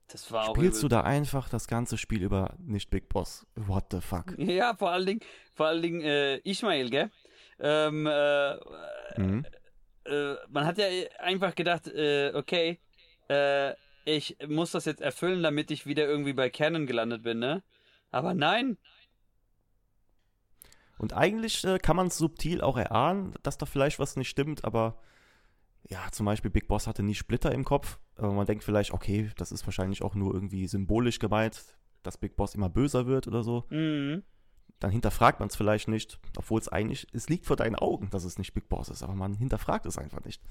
Das 0.07 0.31
war 0.31 0.49
auch 0.49 0.55
Spielst 0.55 0.81
du 0.83 0.87
da 0.87 1.01
einfach 1.01 1.49
das 1.49 1.67
ganze 1.67 1.97
Spiel 1.97 2.23
über 2.23 2.55
nicht 2.59 2.89
Big 2.89 3.09
Boss? 3.09 3.45
What 3.55 3.85
the 3.91 4.01
fuck? 4.01 4.33
Ja, 4.37 4.75
vor 4.75 4.91
allen 4.91 5.05
Dingen, 5.05 5.19
vor 5.53 5.67
allen 5.67 5.81
Dingen 5.81 6.01
äh, 6.01 6.37
Ismail, 6.39 6.89
gell? 6.89 7.11
Ähm, 7.59 8.05
äh, 8.07 8.55
Mhm. 9.17 9.45
äh, 10.05 10.35
man 10.49 10.65
hat 10.65 10.77
ja 10.77 10.85
einfach 11.19 11.55
gedacht, 11.55 11.87
äh, 11.87 12.31
okay, 12.33 12.79
äh, 13.29 13.73
ich 14.05 14.37
muss 14.47 14.71
das 14.71 14.85
jetzt 14.85 15.01
erfüllen, 15.01 15.43
damit 15.43 15.71
ich 15.71 15.85
wieder 15.85 16.05
irgendwie 16.07 16.33
bei 16.33 16.49
Canon 16.49 16.85
gelandet 16.87 17.23
bin, 17.23 17.39
ne? 17.39 17.63
Aber 18.11 18.33
nein, 18.33 18.77
Und 20.97 21.13
eigentlich 21.13 21.63
äh, 21.63 21.77
kann 21.79 21.95
man 21.95 22.07
es 22.07 22.17
subtil 22.17 22.61
auch 22.61 22.77
erahnen, 22.77 23.33
dass 23.43 23.57
da 23.57 23.65
vielleicht 23.65 23.99
was 23.99 24.15
nicht 24.15 24.29
stimmt, 24.29 24.65
aber 24.65 24.99
ja, 25.89 26.07
zum 26.11 26.25
Beispiel 26.25 26.51
Big 26.51 26.67
Boss 26.67 26.87
hatte 26.87 27.03
nie 27.03 27.15
Splitter 27.15 27.51
im 27.51 27.63
Kopf. 27.63 27.99
Aber 28.15 28.33
man 28.33 28.45
denkt 28.45 28.63
vielleicht, 28.63 28.91
okay, 28.91 29.31
das 29.37 29.51
ist 29.51 29.65
wahrscheinlich 29.65 30.01
auch 30.01 30.15
nur 30.15 30.33
irgendwie 30.33 30.67
symbolisch 30.67 31.19
gemeint, 31.19 31.63
dass 32.03 32.17
Big 32.17 32.35
Boss 32.35 32.55
immer 32.55 32.69
böser 32.69 33.05
wird 33.05 33.27
oder 33.27 33.43
so. 33.43 33.65
Mhm. 33.69 34.23
Dann 34.79 34.91
hinterfragt 34.91 35.39
man 35.39 35.49
es 35.49 35.55
vielleicht 35.55 35.87
nicht, 35.87 36.19
obwohl 36.37 36.59
es 36.59 36.67
eigentlich, 36.67 37.07
es 37.13 37.29
liegt 37.29 37.45
vor 37.45 37.55
deinen 37.55 37.75
Augen, 37.75 38.09
dass 38.11 38.23
es 38.23 38.37
nicht 38.37 38.53
Big 38.53 38.69
Boss 38.69 38.89
ist, 38.89 39.01
aber 39.01 39.13
man 39.13 39.35
hinterfragt 39.35 39.85
es 39.85 39.97
einfach 39.97 40.23
nicht. 40.23 40.41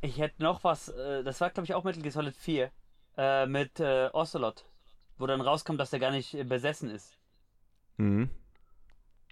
Ich 0.00 0.18
hätte 0.18 0.42
noch 0.42 0.64
was, 0.64 0.88
äh, 0.88 1.22
das 1.22 1.40
war 1.40 1.50
glaube 1.50 1.66
ich 1.66 1.74
auch 1.74 1.84
Metal 1.84 2.02
Gear 2.02 2.12
Solid 2.12 2.34
4, 2.34 2.70
äh, 3.16 3.46
mit 3.46 3.78
äh, 3.80 4.08
Ocelot, 4.12 4.64
wo 5.18 5.26
dann 5.26 5.40
rauskommt, 5.40 5.78
dass 5.78 5.90
der 5.90 6.00
gar 6.00 6.10
nicht 6.10 6.34
äh, 6.34 6.42
besessen 6.42 6.90
ist. 6.90 7.18
Mhm. 7.96 8.30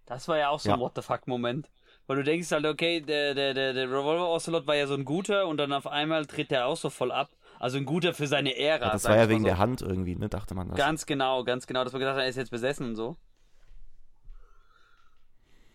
Das 0.07 0.29
war 0.29 0.39
ja 0.39 0.51
auch 0.51 0.61
so 0.61 0.71
ein 0.71 0.79
Ja. 0.79 0.85
What 0.85 0.93
the 0.95 1.03
fuck 1.03 1.27
Moment. 1.27 1.69
Weil 2.09 2.17
du 2.17 2.25
denkst 2.25 2.51
halt, 2.51 2.65
okay, 2.65 3.03
der, 3.03 3.35
der, 3.35 3.53
der, 3.53 3.75
der 3.75 3.85
Revolver 3.85 4.31
Ocelot 4.31 4.67
war 4.67 4.75
ja 4.75 4.87
so 4.87 4.95
ein 4.95 5.05
guter 5.05 5.47
und 5.47 5.59
dann 5.59 5.75
auf 5.75 5.87
einmal 5.87 6.25
tritt 6.25 6.51
der 6.51 6.67
auch 6.67 6.77
so 6.79 6.89
voll 6.89 7.13
ab. 7.13 7.29
Also 7.61 7.77
ein 7.77 7.85
guter 7.85 8.15
für 8.15 8.27
seine 8.27 8.57
Ära. 8.57 8.87
Ja, 8.87 8.93
das 8.93 9.05
war 9.05 9.17
ja 9.17 9.29
wegen 9.29 9.41
so. 9.41 9.47
der 9.47 9.59
Hand 9.59 9.83
irgendwie, 9.83 10.17
ne, 10.17 10.31
dachte 10.31 10.55
man 10.55 10.69
das. 10.69 10.79
Ganz 10.79 11.05
genau, 11.05 11.45
ganz 11.45 11.67
genau, 11.67 11.85
dass 11.85 11.93
man 11.93 12.01
gedacht 12.01 12.17
hat, 12.17 12.23
er 12.23 12.29
ist 12.29 12.37
jetzt 12.37 12.51
besessen 12.51 12.87
und 12.87 12.97
so. 12.97 13.17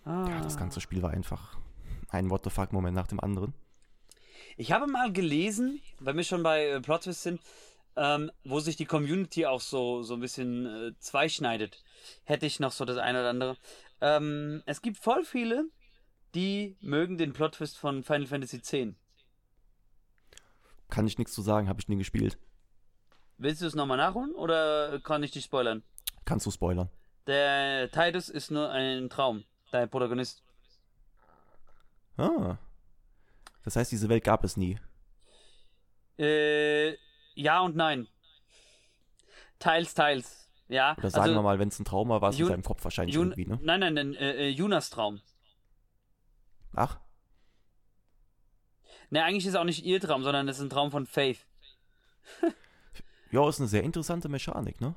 Ah. 0.05 0.25
ja, 0.27 0.41
das 0.41 0.57
ganze 0.57 0.81
Spiel 0.81 1.03
war 1.03 1.11
einfach 1.11 1.55
ein 2.09 2.31
What 2.31 2.43
the 2.43 2.49
fuck 2.49 2.73
Moment 2.73 2.95
nach 2.95 3.07
dem 3.07 3.19
anderen. 3.19 3.53
Ich 4.57 4.71
habe 4.71 4.88
mal 4.88 5.13
gelesen, 5.13 5.81
weil 5.99 6.15
wir 6.15 6.23
schon 6.23 6.41
bei 6.41 6.65
äh, 6.65 6.81
Plot 6.81 7.03
Twists 7.03 7.23
sind, 7.23 7.41
ähm, 7.95 8.31
wo 8.43 8.59
sich 8.59 8.75
die 8.75 8.86
Community 8.86 9.45
auch 9.45 9.61
so, 9.61 10.01
so 10.01 10.15
ein 10.15 10.19
bisschen 10.19 10.65
äh, 10.65 10.91
zweischneidet. 10.97 11.84
Hätte 12.23 12.47
ich 12.47 12.59
noch 12.59 12.71
so 12.71 12.86
das 12.86 12.97
eine 12.97 13.19
oder 13.19 13.29
andere. 13.29 13.57
Ähm, 14.01 14.63
es 14.65 14.81
gibt 14.81 14.97
voll 14.97 15.23
viele, 15.23 15.65
die 16.36 16.77
mögen 16.81 17.17
den 17.17 17.34
Plot 17.34 17.55
Twist 17.55 17.77
von 17.77 18.03
Final 18.03 18.27
Fantasy 18.27 18.57
X. 18.57 18.95
Kann 20.89 21.07
ich 21.07 21.17
nichts 21.17 21.34
zu 21.34 21.41
sagen, 21.41 21.67
habe 21.69 21.79
ich 21.79 21.88
nie 21.88 21.97
gespielt. 21.97 22.38
Willst 23.38 23.61
du 23.61 23.65
es 23.65 23.75
nochmal 23.75 23.97
nachholen 23.97 24.34
oder 24.36 24.99
kann 25.01 25.23
ich 25.23 25.31
dich 25.31 25.45
spoilern? 25.45 25.84
Kannst 26.25 26.45
du 26.45 26.51
spoilern? 26.51 26.89
Der 27.27 27.89
Titus 27.91 28.29
ist 28.29 28.51
nur 28.51 28.69
ein 28.69 29.09
Traum, 29.09 29.43
dein 29.71 29.89
Protagonist. 29.89 30.43
Ah. 32.17 32.57
Das 33.63 33.75
heißt, 33.75 33.91
diese 33.91 34.09
Welt 34.09 34.23
gab 34.23 34.43
es 34.43 34.57
nie. 34.57 34.77
Äh, 36.19 36.95
ja 37.34 37.61
und 37.61 37.75
nein. 37.75 38.07
Teils, 39.59 39.93
teils. 39.93 40.49
Ja. 40.67 40.95
Oder 40.97 41.09
sagen 41.09 41.34
wir 41.34 41.41
mal, 41.41 41.59
wenn 41.59 41.69
es 41.69 41.79
ein 41.79 41.86
Trauma 41.86 42.21
war, 42.21 42.29
ist 42.29 42.36
es 42.36 42.41
in 42.41 42.47
seinem 42.47 42.63
Kopf 42.63 42.84
wahrscheinlich 42.84 43.15
Jun 43.15 43.31
irgendwie, 43.31 43.45
ne? 43.45 43.59
Nein, 43.61 43.79
nein, 43.79 43.93
nein, 43.93 44.15
äh, 44.15 44.47
äh, 44.47 44.49
Junas 44.49 44.89
Traum. 44.89 45.21
Ach, 46.76 46.97
Ne, 49.13 49.24
eigentlich 49.24 49.45
ist 49.45 49.51
es 49.51 49.55
auch 49.55 49.63
nicht 49.63 49.86
ihr 49.86 50.01
Traum, 50.01 50.24
sondern 50.24 50.47
es 50.47 50.57
ist 50.57 50.63
ein 50.63 50.71
Traum 50.71 50.89
von 50.89 51.05
Faith. 51.05 51.45
ja, 53.32 53.47
ist 53.47 53.59
eine 53.59 53.69
sehr 53.69 53.84
interessante 53.84 54.28
Mechanik, 54.28 54.82
ne? 54.82 54.95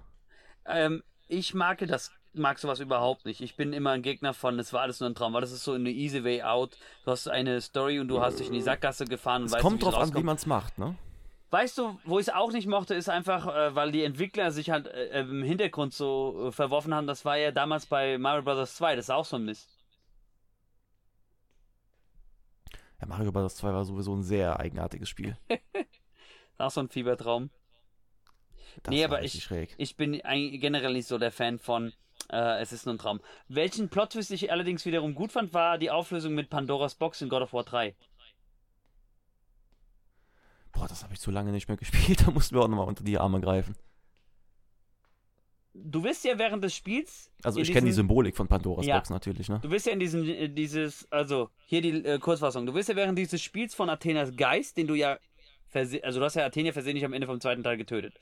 Ähm, 0.64 1.02
ich 1.28 1.52
mag 1.52 1.86
das, 1.86 2.10
mag 2.32 2.58
sowas 2.58 2.80
überhaupt 2.80 3.26
nicht. 3.26 3.42
Ich 3.42 3.56
bin 3.56 3.74
immer 3.74 3.90
ein 3.90 4.00
Gegner 4.00 4.32
von, 4.32 4.58
es 4.58 4.72
war 4.72 4.80
alles 4.80 5.00
nur 5.00 5.10
ein 5.10 5.14
Traum, 5.14 5.34
weil 5.34 5.42
das 5.42 5.52
ist 5.52 5.64
so 5.64 5.72
eine 5.72 5.90
easy 5.90 6.24
way 6.24 6.42
out. 6.42 6.78
Du 7.04 7.10
hast 7.10 7.28
eine 7.28 7.60
Story 7.60 8.00
und 8.00 8.08
du 8.08 8.22
hast 8.22 8.40
dich 8.40 8.46
in 8.46 8.54
die 8.54 8.62
Sackgasse 8.62 9.04
gefahren 9.04 9.42
und 9.42 9.48
Es 9.48 9.52
weißt 9.52 9.62
kommt 9.62 9.82
du, 9.82 9.90
drauf 9.90 10.02
an, 10.02 10.14
wie 10.14 10.22
man 10.22 10.36
es 10.36 10.46
macht, 10.46 10.78
ne? 10.78 10.96
Weißt 11.50 11.76
du, 11.76 12.00
wo 12.04 12.18
ich 12.18 12.28
es 12.28 12.34
auch 12.34 12.52
nicht 12.52 12.68
mochte, 12.68 12.94
ist 12.94 13.10
einfach, 13.10 13.54
äh, 13.54 13.74
weil 13.74 13.92
die 13.92 14.02
Entwickler 14.02 14.50
sich 14.50 14.70
halt 14.70 14.86
äh, 14.86 15.20
im 15.20 15.42
Hintergrund 15.42 15.92
so 15.92 16.46
äh, 16.48 16.52
verworfen 16.52 16.94
haben. 16.94 17.06
Das 17.06 17.26
war 17.26 17.36
ja 17.36 17.52
damals 17.52 17.84
bei 17.84 18.16
Mario 18.16 18.42
Bros. 18.42 18.76
2, 18.76 18.96
das 18.96 19.04
ist 19.04 19.10
auch 19.10 19.26
so 19.26 19.36
ein 19.36 19.44
Mist. 19.44 19.75
Ja, 23.00 23.06
Mario 23.06 23.32
Bros. 23.32 23.56
2 23.56 23.72
war 23.72 23.84
sowieso 23.84 24.14
ein 24.14 24.22
sehr 24.22 24.58
eigenartiges 24.58 25.08
Spiel. 25.08 25.36
Auch 26.58 26.70
so 26.70 26.80
ein 26.80 26.88
Fiebertraum. 26.88 27.50
Das 28.82 28.92
Nee, 28.92 29.04
aber 29.04 29.22
ich- 29.22 29.42
schräg. 29.42 29.74
Ich 29.78 29.96
bin 29.96 30.12
generell 30.22 30.92
nicht 30.94 31.06
so 31.08 31.18
der 31.18 31.32
Fan 31.32 31.58
von 31.58 31.92
äh, 32.30 32.60
Es 32.60 32.72
ist 32.72 32.86
nur 32.86 32.94
ein 32.94 32.98
Traum. 32.98 33.20
Welchen 33.48 33.88
Plot-Twist 33.88 34.30
ich 34.30 34.50
allerdings 34.50 34.84
wiederum 34.86 35.14
gut 35.14 35.32
fand, 35.32 35.52
war 35.54 35.78
die 35.78 35.90
Auflösung 35.90 36.34
mit 36.34 36.48
Pandoras 36.50 36.94
Box 36.94 37.20
in 37.22 37.28
God 37.28 37.42
of 37.42 37.52
War 37.52 37.64
3. 37.64 37.94
Boah, 40.72 40.88
das 40.88 41.02
habe 41.04 41.14
ich 41.14 41.20
zu 41.20 41.30
lange 41.30 41.52
nicht 41.52 41.68
mehr 41.68 41.76
gespielt. 41.78 42.26
Da 42.26 42.30
mussten 42.30 42.54
wir 42.56 42.62
auch 42.62 42.68
nochmal 42.68 42.86
unter 42.88 43.04
die 43.04 43.18
Arme 43.18 43.40
greifen. 43.40 43.76
Du 45.84 46.02
wirst 46.04 46.24
ja 46.24 46.38
während 46.38 46.64
des 46.64 46.74
Spiels. 46.74 47.30
Also 47.42 47.60
ich 47.60 47.70
kenne 47.70 47.86
die 47.86 47.92
Symbolik 47.92 48.36
von 48.36 48.48
Pandoras 48.48 48.86
Ja. 48.86 48.96
Box 48.96 49.10
natürlich, 49.10 49.48
ne? 49.48 49.60
Du 49.62 49.70
wirst 49.70 49.86
ja 49.86 49.92
in 49.92 50.00
diesem, 50.00 50.28
äh, 50.28 50.48
dieses, 50.48 51.06
also, 51.10 51.50
hier 51.66 51.80
die 51.82 52.04
äh, 52.04 52.18
Kurzfassung. 52.18 52.66
Du 52.66 52.74
wirst 52.74 52.88
ja 52.88 52.96
während 52.96 53.18
dieses 53.18 53.42
Spiels 53.42 53.74
von 53.74 53.88
Athenas 53.90 54.34
Geist, 54.36 54.76
den 54.76 54.86
du 54.86 54.94
ja, 54.94 55.18
also 55.74 56.20
du 56.20 56.24
hast 56.24 56.34
ja 56.36 56.44
Athena 56.46 56.72
versehentlich 56.72 57.04
am 57.04 57.12
Ende 57.12 57.26
vom 57.26 57.40
zweiten 57.40 57.62
Teil 57.62 57.76
getötet. 57.76 58.14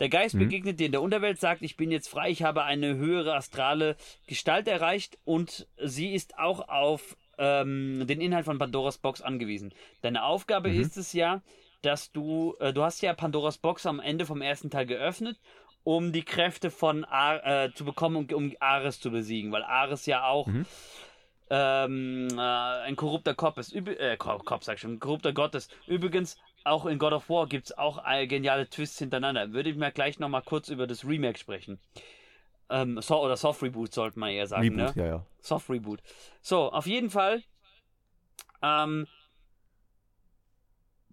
Der 0.00 0.08
Geist 0.08 0.34
Mhm. 0.34 0.40
begegnet 0.40 0.80
dir 0.80 0.86
in 0.86 0.92
der 0.92 1.02
Unterwelt, 1.02 1.38
sagt, 1.38 1.62
ich 1.62 1.76
bin 1.76 1.90
jetzt 1.90 2.08
frei, 2.08 2.30
ich 2.30 2.42
habe 2.42 2.64
eine 2.64 2.96
höhere 2.96 3.34
astrale 3.34 3.96
Gestalt 4.26 4.66
erreicht 4.66 5.18
und 5.24 5.66
sie 5.82 6.12
ist 6.12 6.38
auch 6.38 6.68
auf 6.68 7.16
ähm, 7.38 8.06
den 8.06 8.20
Inhalt 8.20 8.44
von 8.44 8.58
Pandoras 8.58 8.98
Box 8.98 9.20
angewiesen. 9.20 9.72
Deine 10.02 10.24
Aufgabe 10.24 10.68
Mhm. 10.70 10.80
ist 10.80 10.96
es 10.96 11.12
ja, 11.12 11.42
dass 11.82 12.12
du, 12.12 12.54
äh, 12.60 12.72
du 12.72 12.82
hast 12.82 13.02
ja 13.02 13.12
Pandoras 13.12 13.58
Box 13.58 13.86
am 13.86 14.00
Ende 14.00 14.24
vom 14.24 14.40
ersten 14.40 14.70
Teil 14.70 14.86
geöffnet, 14.86 15.38
um 15.84 16.12
die 16.12 16.24
Kräfte 16.24 16.70
von 16.70 17.04
Ar 17.04 17.44
äh, 17.64 17.72
zu 17.74 17.84
bekommen, 17.84 18.16
um, 18.16 18.34
um 18.34 18.52
Ares 18.58 19.00
zu 19.00 19.10
besiegen, 19.10 19.52
weil 19.52 19.62
Ares 19.62 20.06
ja 20.06 20.26
auch 20.26 20.46
Mhm. 20.46 20.66
ähm, 21.50 22.28
äh, 22.36 22.40
ein 22.40 22.96
korrupter 22.96 23.34
Kopf 23.34 23.58
ist. 23.58 23.72
Üb 23.74 23.88
äh, 23.88 24.16
Ko- 24.16 24.38
Kopf, 24.38 24.64
sag 24.64 24.74
ich 24.74 24.80
schon, 24.80 24.94
ein 24.94 25.00
korrupter 25.00 25.32
Gott 25.32 25.54
ist. 25.54 25.74
Übrigens, 25.86 26.38
auch 26.64 26.86
in 26.86 26.98
God 26.98 27.12
of 27.12 27.28
War 27.28 27.46
gibt 27.46 27.66
es 27.66 27.76
auch 27.78 28.02
äh, 28.06 28.26
geniale 28.26 28.68
Twists 28.68 28.98
hintereinander. 28.98 29.52
Würde 29.52 29.68
ich 29.68 29.76
mir 29.76 29.92
gleich 29.92 30.18
nochmal 30.18 30.42
kurz 30.42 30.70
über 30.70 30.86
das 30.86 31.04
Remake 31.04 31.38
sprechen. 31.38 31.78
Ähm, 32.70 32.98
so, 33.02 33.22
oder 33.22 33.36
Soft 33.36 33.62
Reboot 33.62 33.92
sollte 33.92 34.18
man 34.18 34.30
eher 34.30 34.46
sagen, 34.46 34.70
Reboot, 34.74 34.96
ne? 34.96 35.02
ja, 35.04 35.08
ja. 35.10 35.26
Soft 35.40 35.68
Reboot. 35.68 36.00
So, 36.40 36.72
auf 36.72 36.86
jeden 36.86 37.10
Fall. 37.10 37.42
Ähm, 38.62 39.06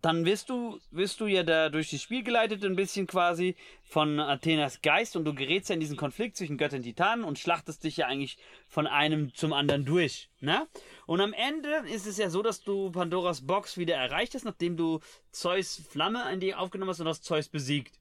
dann 0.01 0.25
wirst 0.25 0.49
du, 0.49 0.79
wirst 0.89 1.19
du 1.19 1.27
ja 1.27 1.43
da 1.43 1.69
durch 1.69 1.91
das 1.91 2.01
Spiel 2.01 2.23
geleitet, 2.23 2.65
ein 2.65 2.75
bisschen 2.75 3.05
quasi 3.05 3.55
von 3.83 4.19
Athenas 4.19 4.81
Geist 4.81 5.15
und 5.15 5.25
du 5.25 5.35
gerätst 5.35 5.69
ja 5.69 5.75
in 5.75 5.79
diesen 5.79 5.97
Konflikt 5.97 6.37
zwischen 6.37 6.57
Göttern 6.57 6.79
und 6.79 6.83
Titanen 6.83 7.23
und 7.23 7.37
schlachtest 7.37 7.83
dich 7.83 7.97
ja 7.97 8.07
eigentlich 8.07 8.37
von 8.67 8.87
einem 8.87 9.33
zum 9.35 9.53
anderen 9.53 9.85
durch, 9.85 10.29
ne? 10.39 10.67
Und 11.05 11.21
am 11.21 11.33
Ende 11.33 11.83
ist 11.93 12.07
es 12.07 12.17
ja 12.17 12.29
so, 12.29 12.41
dass 12.41 12.63
du 12.63 12.91
Pandoras 12.91 13.45
Box 13.45 13.77
wieder 13.77 13.95
erreicht 13.95 14.33
hast, 14.33 14.45
nachdem 14.45 14.75
du 14.75 14.99
Zeus 15.31 15.81
Flamme 15.89 16.31
in 16.33 16.39
die 16.39 16.55
aufgenommen 16.55 16.89
hast 16.89 16.99
und 16.99 17.07
hast 17.07 17.23
Zeus 17.23 17.47
besiegt. 17.47 17.99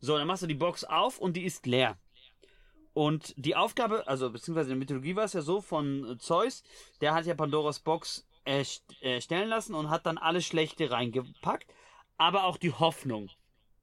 So, 0.00 0.16
dann 0.16 0.26
machst 0.26 0.42
du 0.42 0.46
die 0.46 0.54
Box 0.54 0.84
auf 0.84 1.18
und 1.18 1.36
die 1.36 1.44
ist 1.44 1.66
leer. 1.66 1.98
Und 2.94 3.34
die 3.36 3.56
Aufgabe, 3.56 4.08
also 4.08 4.30
beziehungsweise 4.30 4.70
in 4.70 4.76
der 4.76 4.78
Mythologie 4.78 5.16
war 5.16 5.24
es 5.24 5.34
ja 5.34 5.42
so 5.42 5.60
von 5.60 6.16
Zeus, 6.18 6.62
der 7.02 7.12
hat 7.12 7.26
ja 7.26 7.34
Pandoras 7.34 7.80
Box 7.80 8.25
erstellen 8.46 9.48
lassen 9.48 9.74
und 9.74 9.90
hat 9.90 10.06
dann 10.06 10.18
alles 10.18 10.46
Schlechte 10.46 10.90
reingepackt, 10.90 11.70
aber 12.16 12.44
auch 12.44 12.56
die 12.56 12.72
Hoffnung 12.72 13.30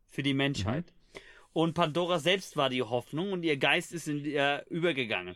für 0.10 0.24
die 0.24 0.34
Menschheit. 0.34 0.86
Mhm. 0.86 1.20
Und 1.54 1.74
Pandora 1.76 2.20
selbst 2.20 2.58
war 2.58 2.70
die 2.70 2.82
Hoffnung 2.82 3.32
und 3.32 3.44
ihr 3.44 3.58
Geist 3.58 3.94
ist 3.94 4.08
in 4.08 4.26
ihr 4.26 4.66
übergegangen. 4.70 5.36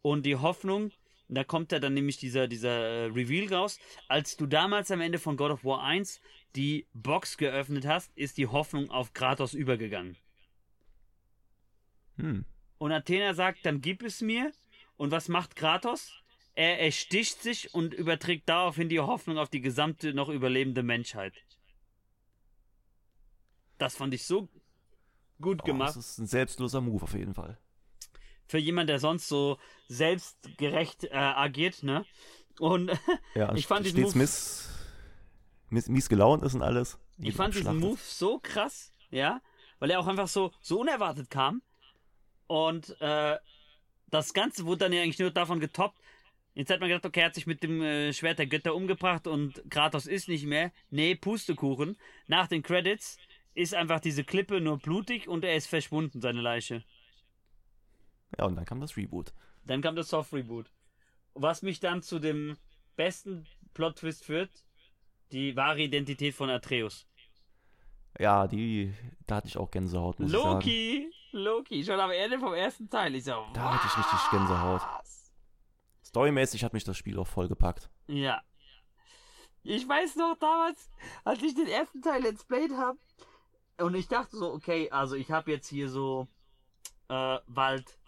Und 0.00 0.24
die 0.24 0.36
Hoffnung, 0.36 0.92
da 1.28 1.42
kommt 1.42 1.72
ja 1.72 1.80
dann 1.80 1.94
nämlich 1.94 2.18
dieser, 2.18 2.46
dieser 2.46 2.70
äh, 2.70 3.04
Reveal 3.06 3.52
raus, 3.52 3.80
als 4.06 4.36
du 4.36 4.46
damals 4.46 4.92
am 4.92 5.00
Ende 5.00 5.18
von 5.18 5.36
God 5.36 5.50
of 5.50 5.64
War 5.64 5.82
1 5.82 6.20
die 6.54 6.86
Box 6.94 7.36
geöffnet 7.36 7.84
hast, 7.86 8.16
ist 8.16 8.38
die 8.38 8.46
Hoffnung 8.46 8.90
auf 8.90 9.12
Kratos 9.12 9.54
übergegangen. 9.54 10.16
Hm. 12.18 12.44
Und 12.78 12.92
Athena 12.92 13.34
sagt, 13.34 13.66
dann 13.66 13.80
gib 13.80 14.02
es 14.02 14.20
mir. 14.20 14.52
Und 14.96 15.10
was 15.10 15.28
macht 15.28 15.56
Kratos? 15.56 16.22
Er 16.56 16.80
ersticht 16.80 17.42
sich 17.42 17.74
und 17.74 17.92
überträgt 17.92 18.48
daraufhin 18.48 18.88
die 18.88 18.98
Hoffnung 18.98 19.36
auf 19.36 19.50
die 19.50 19.60
gesamte 19.60 20.14
noch 20.14 20.30
überlebende 20.30 20.82
Menschheit. 20.82 21.34
Das 23.76 23.94
fand 23.94 24.14
ich 24.14 24.24
so 24.24 24.48
gut 25.38 25.60
oh, 25.62 25.66
gemacht. 25.66 25.90
Das 25.90 25.96
ist 25.98 26.18
ein 26.18 26.26
selbstloser 26.26 26.80
Move 26.80 27.02
auf 27.02 27.12
jeden 27.12 27.34
Fall. 27.34 27.58
Für 28.48 28.56
jemand, 28.56 28.88
der 28.88 29.00
sonst 29.00 29.28
so 29.28 29.58
selbstgerecht 29.88 31.04
äh, 31.04 31.10
agiert, 31.14 31.82
ne? 31.82 32.06
Und 32.58 32.90
ja, 33.34 33.54
ich 33.54 33.66
fand 33.66 33.84
diesen 33.84 34.00
Move 34.00 34.16
miss, 34.16 34.70
miss, 35.68 35.88
mies 35.90 36.08
gelaunt 36.08 36.42
ist 36.42 36.54
und 36.54 36.62
alles. 36.62 36.98
Ich 37.18 37.36
fand 37.36 37.54
diesen 37.54 37.76
Move 37.76 38.00
so 38.02 38.38
krass, 38.38 38.92
ja, 39.10 39.42
weil 39.78 39.90
er 39.90 40.00
auch 40.00 40.06
einfach 40.06 40.28
so 40.28 40.52
so 40.62 40.80
unerwartet 40.80 41.28
kam 41.28 41.60
und 42.46 42.98
äh, 43.02 43.36
das 44.08 44.32
Ganze 44.32 44.64
wurde 44.64 44.78
dann 44.78 44.94
ja 44.94 45.02
eigentlich 45.02 45.18
nur 45.18 45.30
davon 45.30 45.60
getoppt, 45.60 46.00
Jetzt 46.56 46.70
hat 46.70 46.80
man 46.80 46.88
gedacht, 46.88 47.04
okay, 47.04 47.20
er 47.20 47.26
hat 47.26 47.34
sich 47.34 47.46
mit 47.46 47.62
dem 47.62 47.82
äh, 47.82 48.14
Schwert 48.14 48.38
der 48.38 48.46
Götter 48.46 48.74
umgebracht 48.74 49.26
und 49.26 49.62
Kratos 49.70 50.06
ist 50.06 50.26
nicht 50.26 50.46
mehr. 50.46 50.72
Nee, 50.88 51.14
Pustekuchen. 51.14 51.98
Nach 52.28 52.46
den 52.46 52.62
Credits 52.62 53.18
ist 53.52 53.74
einfach 53.74 54.00
diese 54.00 54.24
Klippe 54.24 54.62
nur 54.62 54.78
blutig 54.78 55.28
und 55.28 55.44
er 55.44 55.54
ist 55.54 55.66
verschwunden, 55.66 56.22
seine 56.22 56.40
Leiche. 56.40 56.82
Ja, 58.38 58.46
und 58.46 58.56
dann 58.56 58.64
kam 58.64 58.80
das 58.80 58.96
Reboot. 58.96 59.34
Dann 59.66 59.82
kam 59.82 59.96
das 59.96 60.08
Soft 60.08 60.32
Reboot. 60.32 60.70
Was 61.34 61.60
mich 61.60 61.78
dann 61.78 62.00
zu 62.00 62.18
dem 62.18 62.56
besten 62.96 63.46
Plot-Twist 63.74 64.24
führt, 64.24 64.64
die 65.32 65.56
wahre 65.56 65.82
Identität 65.82 66.34
von 66.34 66.48
Atreus. 66.48 67.06
Ja, 68.18 68.46
die, 68.46 68.94
da 69.26 69.36
hatte 69.36 69.48
ich 69.48 69.58
auch 69.58 69.70
Gänsehaut, 69.70 70.20
muss 70.20 70.32
Loki, 70.32 70.96
ich 70.96 71.02
sagen. 71.02 71.44
Loki, 71.44 71.84
schon 71.84 72.00
am 72.00 72.12
Ende 72.12 72.38
vom 72.38 72.54
ersten 72.54 72.88
Teil. 72.88 73.14
Ich 73.14 73.24
so, 73.24 73.44
da 73.52 73.74
hatte 73.74 73.86
ich 73.86 73.98
richtig 73.98 74.30
Gänsehaut. 74.30 74.80
Storymäßig 76.16 76.64
hat 76.64 76.72
mich 76.72 76.84
das 76.84 76.96
Spiel 76.96 77.18
auch 77.18 77.26
vollgepackt. 77.26 77.90
Ja. 78.06 78.40
Ich 79.62 79.86
weiß 79.86 80.16
noch 80.16 80.38
damals, 80.40 80.88
als 81.24 81.42
ich 81.42 81.54
den 81.54 81.68
ersten 81.68 82.00
Teil 82.00 82.22
Let's 82.22 82.42
Played 82.42 82.72
habe, 82.72 82.96
und 83.76 83.94
ich 83.94 84.08
dachte 84.08 84.34
so, 84.34 84.50
okay, 84.50 84.90
also 84.90 85.14
ich 85.14 85.30
habe 85.30 85.50
jetzt 85.50 85.68
hier 85.68 85.90
so 85.90 86.26
äh, 87.10 87.36
bald 87.46 87.98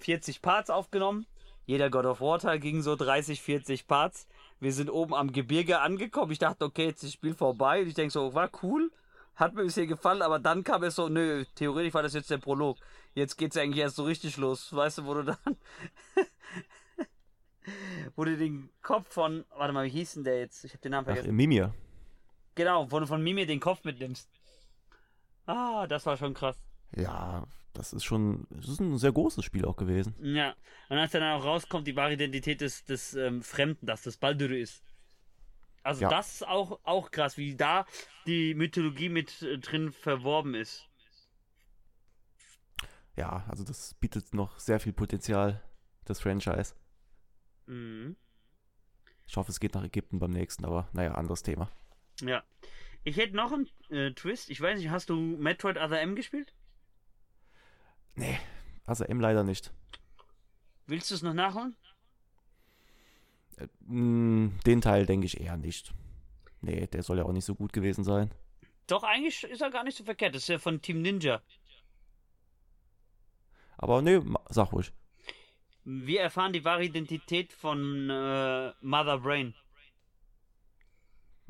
40 0.00 0.42
Parts 0.42 0.68
aufgenommen. 0.68 1.26
Jeder 1.64 1.90
God 1.90 2.06
of 2.06 2.20
War 2.20 2.40
Teil 2.40 2.58
ging 2.58 2.82
so 2.82 2.96
30, 2.96 3.40
40 3.40 3.86
Parts. 3.86 4.26
Wir 4.58 4.72
sind 4.72 4.90
oben 4.90 5.14
am 5.14 5.30
Gebirge 5.30 5.78
angekommen. 5.78 6.32
Ich 6.32 6.40
dachte, 6.40 6.64
okay, 6.64 6.86
jetzt 6.86 7.04
ist 7.04 7.10
das 7.10 7.12
Spiel 7.12 7.34
vorbei. 7.34 7.82
Und 7.82 7.86
ich 7.86 7.94
denke 7.94 8.10
so, 8.10 8.34
war 8.34 8.50
cool. 8.64 8.90
Hat 9.36 9.54
mir 9.54 9.62
bisher 9.62 9.86
gefallen, 9.86 10.22
aber 10.22 10.40
dann 10.40 10.64
kam 10.64 10.82
es 10.82 10.96
so, 10.96 11.08
nö, 11.08 11.44
theoretisch 11.54 11.94
war 11.94 12.02
das 12.02 12.14
jetzt 12.14 12.30
der 12.32 12.38
Prolog. 12.38 12.78
Jetzt 13.14 13.36
geht's 13.36 13.56
eigentlich 13.56 13.78
erst 13.78 13.94
so 13.94 14.02
richtig 14.02 14.38
los. 14.38 14.74
Weißt 14.74 14.98
du, 14.98 15.04
wo 15.04 15.14
du 15.14 15.22
dann 15.22 15.56
wo 18.16 18.24
du 18.24 18.36
den 18.36 18.70
Kopf 18.82 19.12
von, 19.12 19.44
warte 19.56 19.72
mal, 19.72 19.86
wie 19.86 19.90
hieß 19.90 20.14
denn 20.14 20.24
der 20.24 20.40
jetzt? 20.40 20.64
Ich 20.64 20.72
habe 20.72 20.82
den 20.82 20.92
Namen 20.92 21.04
vergessen. 21.04 21.28
Ach, 21.30 21.34
Mimir. 21.34 21.74
Genau, 22.54 22.90
wo 22.90 23.00
du 23.00 23.06
von 23.06 23.22
Mimir 23.22 23.46
den 23.46 23.60
Kopf 23.60 23.84
mitnimmst. 23.84 24.28
Ah, 25.46 25.86
das 25.86 26.06
war 26.06 26.16
schon 26.16 26.34
krass. 26.34 26.56
Ja, 26.96 27.46
das 27.72 27.92
ist 27.92 28.04
schon, 28.04 28.46
das 28.50 28.68
ist 28.68 28.80
ein 28.80 28.96
sehr 28.98 29.12
großes 29.12 29.44
Spiel 29.44 29.64
auch 29.64 29.76
gewesen. 29.76 30.14
Ja, 30.20 30.54
und 30.88 30.98
als 30.98 31.12
dann 31.12 31.22
auch 31.22 31.44
rauskommt, 31.44 31.86
die 31.86 31.96
wahre 31.96 32.14
Identität 32.14 32.60
des, 32.60 32.84
des 32.84 33.14
ähm, 33.14 33.42
Fremden, 33.42 33.86
dass 33.86 34.02
das 34.02 34.16
Baldur 34.16 34.50
ist. 34.50 34.82
Also 35.82 36.02
ja. 36.02 36.08
das 36.08 36.34
ist 36.34 36.48
auch, 36.48 36.80
auch 36.84 37.10
krass, 37.10 37.36
wie 37.36 37.56
da 37.56 37.84
die 38.26 38.54
Mythologie 38.54 39.08
mit 39.08 39.42
äh, 39.42 39.58
drin 39.58 39.92
verworben 39.92 40.54
ist. 40.54 40.88
Ja, 43.16 43.44
also 43.48 43.64
das 43.64 43.94
bietet 43.94 44.32
noch 44.34 44.58
sehr 44.58 44.80
viel 44.80 44.92
Potenzial, 44.92 45.62
das 46.04 46.20
Franchise. 46.20 46.74
Mhm. 47.66 48.16
Ich 49.26 49.36
hoffe, 49.36 49.50
es 49.50 49.60
geht 49.60 49.74
nach 49.74 49.84
Ägypten 49.84 50.18
beim 50.18 50.30
nächsten, 50.30 50.64
aber 50.64 50.88
naja, 50.92 51.12
anderes 51.12 51.42
Thema. 51.42 51.70
Ja. 52.20 52.42
Ich 53.04 53.16
hätte 53.16 53.36
noch 53.36 53.52
einen 53.52 53.68
äh, 53.90 54.12
Twist. 54.12 54.50
Ich 54.50 54.60
weiß 54.60 54.78
nicht, 54.78 54.90
hast 54.90 55.10
du 55.10 55.16
Metroid 55.16 55.76
Other 55.76 56.00
M 56.00 56.16
gespielt? 56.16 56.54
Nee, 58.14 58.38
Other 58.86 59.08
M 59.08 59.20
leider 59.20 59.44
nicht. 59.44 59.72
Willst 60.86 61.10
du 61.10 61.14
es 61.14 61.22
noch 61.22 61.34
nachholen? 61.34 61.76
Äh, 63.56 63.68
den 63.88 64.80
Teil 64.80 65.06
denke 65.06 65.26
ich 65.26 65.40
eher 65.40 65.56
nicht. 65.56 65.92
Nee, 66.60 66.86
der 66.86 67.02
soll 67.02 67.18
ja 67.18 67.24
auch 67.24 67.32
nicht 67.32 67.44
so 67.44 67.54
gut 67.54 67.72
gewesen 67.72 68.04
sein. 68.04 68.30
Doch, 68.86 69.02
eigentlich 69.02 69.44
ist 69.44 69.60
er 69.60 69.70
gar 69.70 69.84
nicht 69.84 69.96
so 69.96 70.04
verkehrt. 70.04 70.34
Das 70.34 70.42
ist 70.42 70.48
ja 70.48 70.58
von 70.58 70.80
Team 70.80 71.02
Ninja. 71.02 71.42
Aber 73.76 74.02
nee, 74.02 74.20
sag 74.48 74.72
ruhig. 74.72 74.92
Wir 75.84 76.22
erfahren 76.22 76.52
die 76.52 76.64
wahre 76.64 76.84
Identität 76.84 77.52
von 77.52 78.08
äh, 78.08 78.72
Mother 78.80 79.18
Brain. 79.18 79.54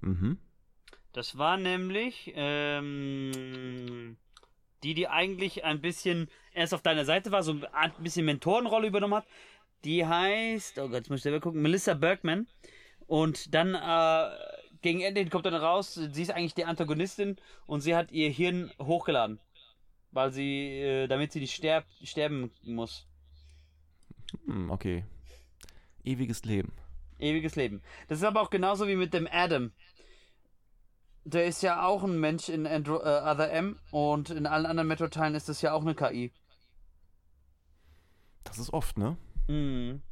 Mhm. 0.01 0.39
Das 1.13 1.39
war 1.39 1.57
nämlich 1.57 2.33
ähm, 2.35 4.17
die, 4.83 4.95
die 4.95 5.09
eigentlich 5.09 5.65
ein 5.65 5.81
bisschen 5.81 6.29
erst 6.53 6.75
auf 6.75 6.83
deiner 6.83 7.05
Seite 7.05 7.31
war, 7.31 7.43
so 7.43 7.57
ein 7.73 7.93
bisschen 8.01 8.27
Mentorenrolle 8.27 8.89
übernommen 8.89 9.15
hat. 9.15 9.27
Die 9.85 10.05
heißt, 10.05 10.79
oh 10.79 10.89
Gott, 10.89 10.95
jetzt 10.95 11.11
muss 11.11 11.21
ich 11.21 11.23
selber 11.25 11.41
gucken, 11.41 11.63
Melissa 11.63 11.95
Bergman. 11.95 12.49
Und 13.07 13.55
dann 13.55 13.75
äh, 13.75 14.37
gegen 14.83 15.01
Ende 15.01 15.25
kommt 15.27 15.47
dann 15.47 15.55
raus, 15.55 15.95
sie 15.95 16.23
ist 16.23 16.31
eigentlich 16.31 16.55
die 16.55 16.65
Antagonistin 16.65 17.37
und 17.67 17.81
sie 17.81 17.95
hat 17.95 18.11
ihr 18.13 18.31
Hirn 18.31 18.73
hochgeladen. 18.81 19.39
Weil 20.11 20.33
sie, 20.33 20.81
äh, 20.81 21.07
damit 21.07 21.33
sie 21.33 21.41
nicht 21.41 21.55
sterb, 21.55 21.87
sterben 22.03 22.51
muss. 22.63 23.07
Hm, 24.47 24.71
okay. 24.71 25.05
Ewiges 26.05 26.45
Leben. 26.45 26.73
Ewiges 27.19 27.57
Leben. 27.57 27.83
Das 28.09 28.19
ist 28.19 28.25
aber 28.25 28.41
auch 28.41 28.51
genauso 28.51 28.87
wie 28.89 28.97
mit 28.97 29.15
dem 29.15 29.29
Adam. 29.31 29.73
Der 31.25 31.47
ist 31.47 31.63
ja 31.63 31.87
auch 31.87 32.05
ein 32.05 32.21
Mensch 32.21 32.49
in 32.49 32.67
Andro 32.67 32.97
äh, 32.99 33.23
Other 33.25 33.51
M 33.51 33.79
und 33.91 34.31
in 34.31 34.47
allen 34.47 34.67
anderen 34.67 34.89
Metro-Teilen 34.89 35.35
ist 35.35 35.49
das 35.49 35.63
ja 35.63 35.73
auch 35.73 35.81
eine 35.81 35.95
KI. 35.95 36.33
Das 38.45 38.59
ist 38.59 38.73
oft, 38.73 38.99
ne? 38.99 39.17
Mhm. 39.49 40.03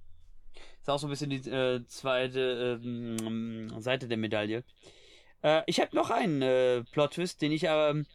Ist 0.81 0.89
auch 0.89 0.99
so 0.99 1.07
ein 1.07 1.11
bisschen 1.11 1.31
die 1.31 1.49
äh, 1.49 1.87
zweite 1.87 2.81
äh, 2.83 3.81
Seite 3.81 4.09
der 4.09 4.17
Medaille. 4.17 4.65
Äh, 5.43 5.63
ich 5.67 5.81
habe 5.81 5.95
noch 5.95 6.11
einen 6.11 6.41
äh, 6.41 6.83
Plot-Twist, 6.93 7.43
den 7.43 7.53
ich 7.53 7.69
aber. 7.69 7.91
Ähm, 7.91 8.07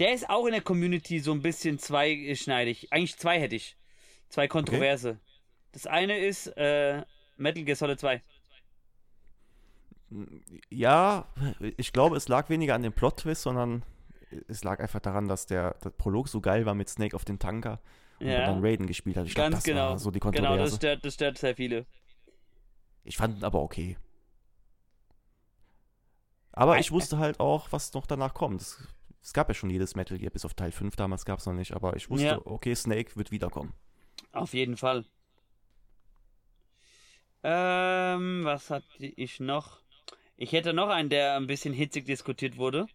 der 0.00 0.12
ist 0.12 0.28
auch 0.28 0.44
in 0.46 0.52
der 0.52 0.60
Community 0.60 1.20
so 1.20 1.32
ein 1.32 1.40
bisschen 1.40 1.78
zweischneidig. 1.78 2.92
Eigentlich 2.92 3.16
zwei 3.16 3.38
hätte 3.38 3.54
ich. 3.54 3.76
Zwei 4.28 4.48
Kontroverse. 4.48 5.10
Okay. 5.10 5.33
Das 5.74 5.88
eine 5.88 6.18
ist 6.18 6.46
äh, 6.56 7.02
Metal 7.36 7.64
Gear 7.64 7.76
Solid 7.76 7.98
2. 7.98 8.22
Ja, 10.70 11.26
ich 11.76 11.92
glaube, 11.92 12.16
es 12.16 12.28
lag 12.28 12.48
weniger 12.48 12.76
an 12.76 12.82
dem 12.82 12.92
Plot-Twist, 12.92 13.42
sondern 13.42 13.82
es 14.46 14.62
lag 14.62 14.78
einfach 14.78 15.00
daran, 15.00 15.26
dass 15.26 15.46
der, 15.46 15.74
der 15.82 15.90
Prolog 15.90 16.28
so 16.28 16.40
geil 16.40 16.64
war 16.64 16.74
mit 16.74 16.88
Snake 16.88 17.16
auf 17.16 17.24
dem 17.24 17.40
Tanker 17.40 17.80
und 18.20 18.28
ja. 18.28 18.46
dann 18.46 18.64
Raiden 18.64 18.86
gespielt 18.86 19.16
hat. 19.16 19.26
Ich 19.26 19.34
Ganz 19.34 19.50
glaub, 19.50 19.58
das 19.58 19.64
genau. 19.64 19.90
war 19.90 19.98
so 19.98 20.12
die 20.12 20.20
Kontroverse. 20.20 20.54
Genau, 20.54 20.64
das 20.64 20.76
stört, 20.76 21.04
das 21.04 21.14
stört 21.14 21.38
sehr 21.38 21.56
viele. 21.56 21.86
Ich 23.02 23.16
fand 23.16 23.38
ihn 23.38 23.44
aber 23.44 23.60
okay. 23.60 23.96
Aber 26.52 26.78
ich 26.78 26.92
wusste 26.92 27.18
halt 27.18 27.40
auch, 27.40 27.72
was 27.72 27.92
noch 27.94 28.06
danach 28.06 28.32
kommt. 28.32 28.60
Es, 28.60 28.86
es, 29.20 29.32
gab 29.32 29.48
ja 29.48 29.54
schon 29.54 29.70
jedes 29.70 29.96
Metal 29.96 30.16
Gear, 30.18 30.30
bis 30.30 30.44
auf 30.44 30.54
Teil 30.54 30.70
5 30.70 30.94
damals 30.94 31.24
gab 31.24 31.40
es 31.40 31.46
noch 31.46 31.52
nicht, 31.52 31.72
aber 31.72 31.96
ich 31.96 32.08
wusste, 32.10 32.26
ja. 32.26 32.40
okay, 32.44 32.76
Snake 32.76 33.16
wird 33.16 33.32
wiederkommen. 33.32 33.74
Auf 34.30 34.54
jeden 34.54 34.76
Fall. 34.76 35.04
Ähm, 37.46 38.40
was 38.44 38.70
hatte 38.70 39.04
ich 39.04 39.38
noch? 39.38 39.80
Ich 40.36 40.52
hätte 40.52 40.72
noch 40.72 40.88
einen, 40.88 41.10
der 41.10 41.36
ein 41.36 41.46
bisschen 41.46 41.74
hitzig 41.74 42.06
diskutiert 42.06 42.56
wurde. 42.56 42.86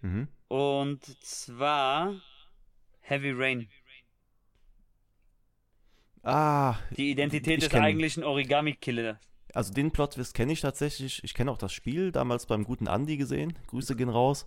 Mhm. 0.00 0.26
Und 0.48 1.04
zwar 1.22 2.14
Heavy 3.02 3.30
Rain. 3.32 3.68
Ah, 6.22 6.76
Die 6.96 7.10
Identität 7.10 7.62
des 7.62 7.72
eigentlichen 7.74 8.24
Origami-Killers. 8.24 9.16
also 9.54 9.72
den 9.72 9.90
Plot-Twist 9.90 10.34
kenne 10.34 10.52
ich 10.52 10.60
tatsächlich. 10.60 11.22
Ich 11.24 11.34
kenne 11.34 11.50
auch 11.50 11.58
das 11.58 11.72
Spiel, 11.72 12.12
damals 12.12 12.46
beim 12.46 12.64
guten 12.64 12.86
Andy 12.86 13.16
gesehen. 13.16 13.58
Grüße 13.68 13.96
gehen 13.96 14.08
raus. 14.10 14.46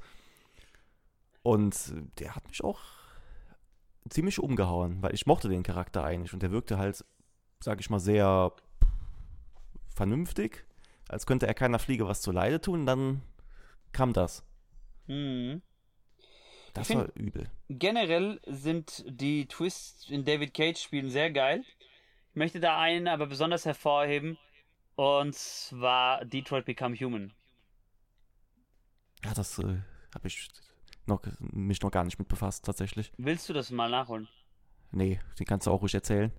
Und 1.41 1.75
der 2.19 2.35
hat 2.35 2.47
mich 2.47 2.63
auch 2.63 2.79
ziemlich 4.09 4.39
umgehauen, 4.39 5.01
weil 5.01 5.13
ich 5.13 5.25
mochte 5.25 5.49
den 5.49 5.63
Charakter 5.63 6.03
eigentlich. 6.03 6.33
Und 6.33 6.43
der 6.43 6.51
wirkte 6.51 6.77
halt, 6.77 7.03
sag 7.63 7.79
ich 7.79 7.89
mal, 7.89 7.99
sehr 7.99 8.51
vernünftig. 9.87 10.65
Als 11.07 11.25
könnte 11.25 11.47
er 11.47 11.53
keiner 11.53 11.79
Fliege 11.79 12.07
was 12.07 12.21
zu 12.21 12.31
Leide 12.31 12.59
tun. 12.59 12.85
Dann 12.85 13.21
kam 13.91 14.13
das. 14.13 14.43
Mhm. 15.07 15.61
Das 16.73 16.89
war 16.89 17.15
übel. 17.15 17.49
Generell 17.69 18.41
sind 18.47 19.03
die 19.07 19.47
Twists 19.47 20.09
in 20.09 20.25
David 20.25 20.53
Cage 20.53 20.81
Spielen 20.81 21.09
sehr 21.09 21.31
geil. 21.31 21.63
Ich 22.31 22.35
möchte 22.35 22.59
da 22.59 22.79
einen 22.79 23.07
aber 23.07 23.27
besonders 23.27 23.65
hervorheben. 23.65 24.37
Und 24.95 25.35
zwar 25.35 26.25
Detroit 26.25 26.65
Become 26.65 26.95
Human. 26.95 27.33
Ja, 29.23 29.33
das 29.33 29.59
äh, 29.59 29.77
habe 30.13 30.27
ich 30.27 30.49
noch, 31.05 31.21
mich 31.39 31.81
noch 31.81 31.91
gar 31.91 32.03
nicht 32.03 32.19
mit 32.19 32.27
befasst, 32.27 32.65
tatsächlich. 32.65 33.11
Willst 33.17 33.47
du 33.49 33.53
das 33.53 33.71
mal 33.71 33.89
nachholen? 33.89 34.27
Nee, 34.91 35.19
den 35.39 35.45
kannst 35.45 35.67
du 35.67 35.71
auch 35.71 35.81
ruhig 35.81 35.93
erzählen. 35.93 36.31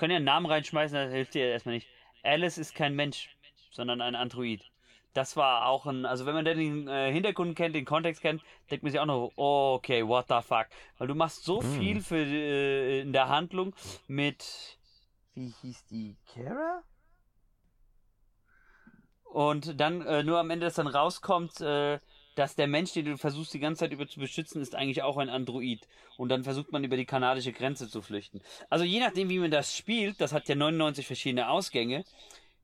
Können 0.00 0.12
ja 0.12 0.16
einen 0.16 0.24
Namen 0.24 0.46
reinschmeißen, 0.46 0.96
das 0.96 1.12
hilft 1.12 1.34
dir 1.34 1.48
erstmal 1.50 1.74
nicht. 1.74 1.86
Alice 2.22 2.56
ist 2.56 2.74
kein 2.74 2.96
Mensch, 2.96 3.36
sondern 3.70 4.00
ein 4.00 4.14
Android. 4.14 4.62
Das 5.12 5.36
war 5.36 5.66
auch 5.66 5.84
ein, 5.84 6.06
also 6.06 6.24
wenn 6.24 6.32
man 6.32 6.46
den 6.46 6.88
äh, 6.88 7.12
Hintergrund 7.12 7.54
kennt, 7.54 7.74
den 7.74 7.84
Kontext 7.84 8.22
kennt, 8.22 8.42
denkt 8.70 8.82
man 8.82 8.92
sich 8.92 8.98
auch 8.98 9.04
noch, 9.04 9.30
okay, 9.36 10.08
what 10.08 10.24
the 10.30 10.40
fuck. 10.40 10.68
Weil 10.96 11.08
du 11.08 11.14
machst 11.14 11.44
so 11.44 11.60
Mm. 11.60 11.64
viel 11.76 12.00
für 12.00 12.16
äh, 12.16 13.00
in 13.02 13.12
der 13.12 13.28
Handlung 13.28 13.74
mit, 14.08 14.78
wie 15.34 15.50
hieß 15.60 15.84
die, 15.90 16.16
Kara? 16.32 16.82
Und 19.24 19.78
dann 19.78 20.00
äh, 20.00 20.22
nur 20.22 20.38
am 20.38 20.48
Ende, 20.48 20.64
dass 20.64 20.76
dann 20.76 20.86
rauskommt, 20.86 21.60
äh, 21.60 22.00
dass 22.40 22.56
der 22.56 22.68
Mensch, 22.68 22.94
den 22.94 23.04
du 23.04 23.18
versuchst 23.18 23.52
die 23.52 23.58
ganze 23.58 23.80
Zeit 23.80 23.92
über 23.92 24.08
zu 24.08 24.18
beschützen, 24.18 24.62
ist 24.62 24.74
eigentlich 24.74 25.02
auch 25.02 25.18
ein 25.18 25.28
Android. 25.28 25.86
Und 26.16 26.30
dann 26.30 26.42
versucht 26.42 26.72
man 26.72 26.82
über 26.82 26.96
die 26.96 27.04
kanadische 27.04 27.52
Grenze 27.52 27.86
zu 27.86 28.00
flüchten. 28.00 28.40
Also 28.70 28.82
je 28.82 28.98
nachdem, 28.98 29.28
wie 29.28 29.38
man 29.38 29.50
das 29.50 29.76
spielt, 29.76 30.22
das 30.22 30.32
hat 30.32 30.48
ja 30.48 30.54
99 30.54 31.06
verschiedene 31.06 31.50
Ausgänge, 31.50 32.02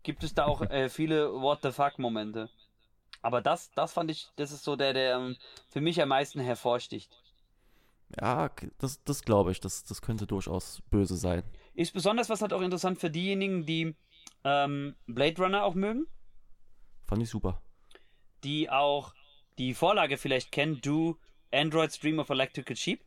gibt 0.02 0.24
es 0.24 0.32
da 0.32 0.46
auch 0.46 0.62
äh, 0.62 0.88
viele 0.88 1.30
What 1.30 1.58
the 1.62 1.72
fuck 1.72 1.98
Momente. 1.98 2.48
Aber 3.20 3.42
das, 3.42 3.70
das 3.72 3.92
fand 3.92 4.10
ich, 4.10 4.28
das 4.36 4.50
ist 4.50 4.64
so 4.64 4.76
der, 4.76 4.94
der 4.94 5.16
ähm, 5.16 5.36
für 5.68 5.82
mich 5.82 6.00
am 6.00 6.08
meisten 6.08 6.40
hervorsticht. 6.40 7.12
Ja, 8.18 8.50
das, 8.78 9.04
das 9.04 9.22
glaube 9.22 9.52
ich. 9.52 9.60
Das, 9.60 9.84
das 9.84 10.00
könnte 10.00 10.26
durchaus 10.26 10.80
böse 10.90 11.16
sein. 11.16 11.42
Ist 11.74 11.92
besonders 11.92 12.30
was 12.30 12.40
halt 12.40 12.54
auch 12.54 12.62
interessant 12.62 12.98
für 12.98 13.10
diejenigen, 13.10 13.66
die 13.66 13.94
ähm, 14.42 14.94
Blade 15.06 15.42
Runner 15.42 15.64
auch 15.64 15.74
mögen, 15.74 16.06
Fand 17.06 17.22
ich 17.22 17.28
super. 17.28 17.60
die 18.42 18.70
auch 18.70 19.12
die 19.58 19.74
Vorlage 19.74 20.18
vielleicht 20.18 20.52
kennen, 20.52 20.80
Do 20.80 21.18
Android's 21.52 21.98
Dream 21.98 22.18
of 22.18 22.30
Electrical 22.30 22.76
Sheep. 22.76 23.00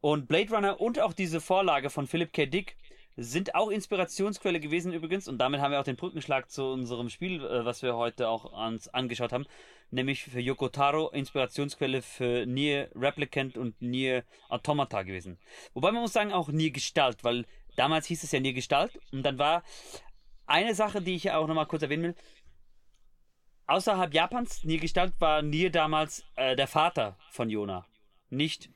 Und 0.00 0.28
Blade 0.28 0.50
Runner 0.54 0.80
und 0.80 1.00
auch 1.00 1.14
diese 1.14 1.40
Vorlage 1.40 1.88
von 1.88 2.06
Philip 2.06 2.32
K. 2.32 2.46
Dick 2.46 2.76
sind 3.16 3.54
auch 3.54 3.70
Inspirationsquelle 3.70 4.60
gewesen 4.60 4.92
übrigens. 4.92 5.28
Und 5.28 5.38
damit 5.38 5.60
haben 5.60 5.70
wir 5.70 5.80
auch 5.80 5.84
den 5.84 5.96
Brückenschlag 5.96 6.50
zu 6.50 6.64
unserem 6.64 7.08
Spiel, 7.08 7.44
äh, 7.44 7.64
was 7.64 7.82
wir 7.82 7.96
heute 7.96 8.28
auch 8.28 8.52
uns 8.66 8.88
angeschaut 8.88 9.32
haben. 9.32 9.46
Nämlich 9.90 10.24
für 10.24 10.40
Yoko 10.40 10.68
Taro 10.68 11.10
Inspirationsquelle 11.10 12.02
für 12.02 12.44
Nier 12.46 12.90
Replicant 12.94 13.56
und 13.56 13.80
Nier 13.80 14.24
Automata 14.48 15.02
gewesen. 15.02 15.38
Wobei 15.74 15.92
man 15.92 16.02
muss 16.02 16.12
sagen, 16.12 16.32
auch 16.32 16.48
Nier 16.48 16.70
Gestalt, 16.70 17.22
weil 17.22 17.46
damals 17.76 18.06
hieß 18.06 18.24
es 18.24 18.32
ja 18.32 18.40
Nier 18.40 18.52
Gestalt. 18.52 18.98
Und 19.12 19.22
dann 19.22 19.38
war 19.38 19.62
eine 20.46 20.74
Sache, 20.74 21.00
die 21.00 21.14
ich 21.14 21.30
auch 21.30 21.46
nochmal 21.46 21.66
kurz 21.66 21.82
erwähnen 21.82 22.02
will. 22.02 22.14
Außerhalb 23.66 24.12
Japans, 24.12 24.64
Nier 24.64 24.78
Gestalt 24.78 25.14
war 25.18 25.42
Nier 25.42 25.70
damals 25.70 26.24
äh, 26.36 26.56
der 26.56 26.66
Vater 26.66 27.16
von 27.30 27.48
Yona. 27.48 27.86
Nicht 28.30 28.70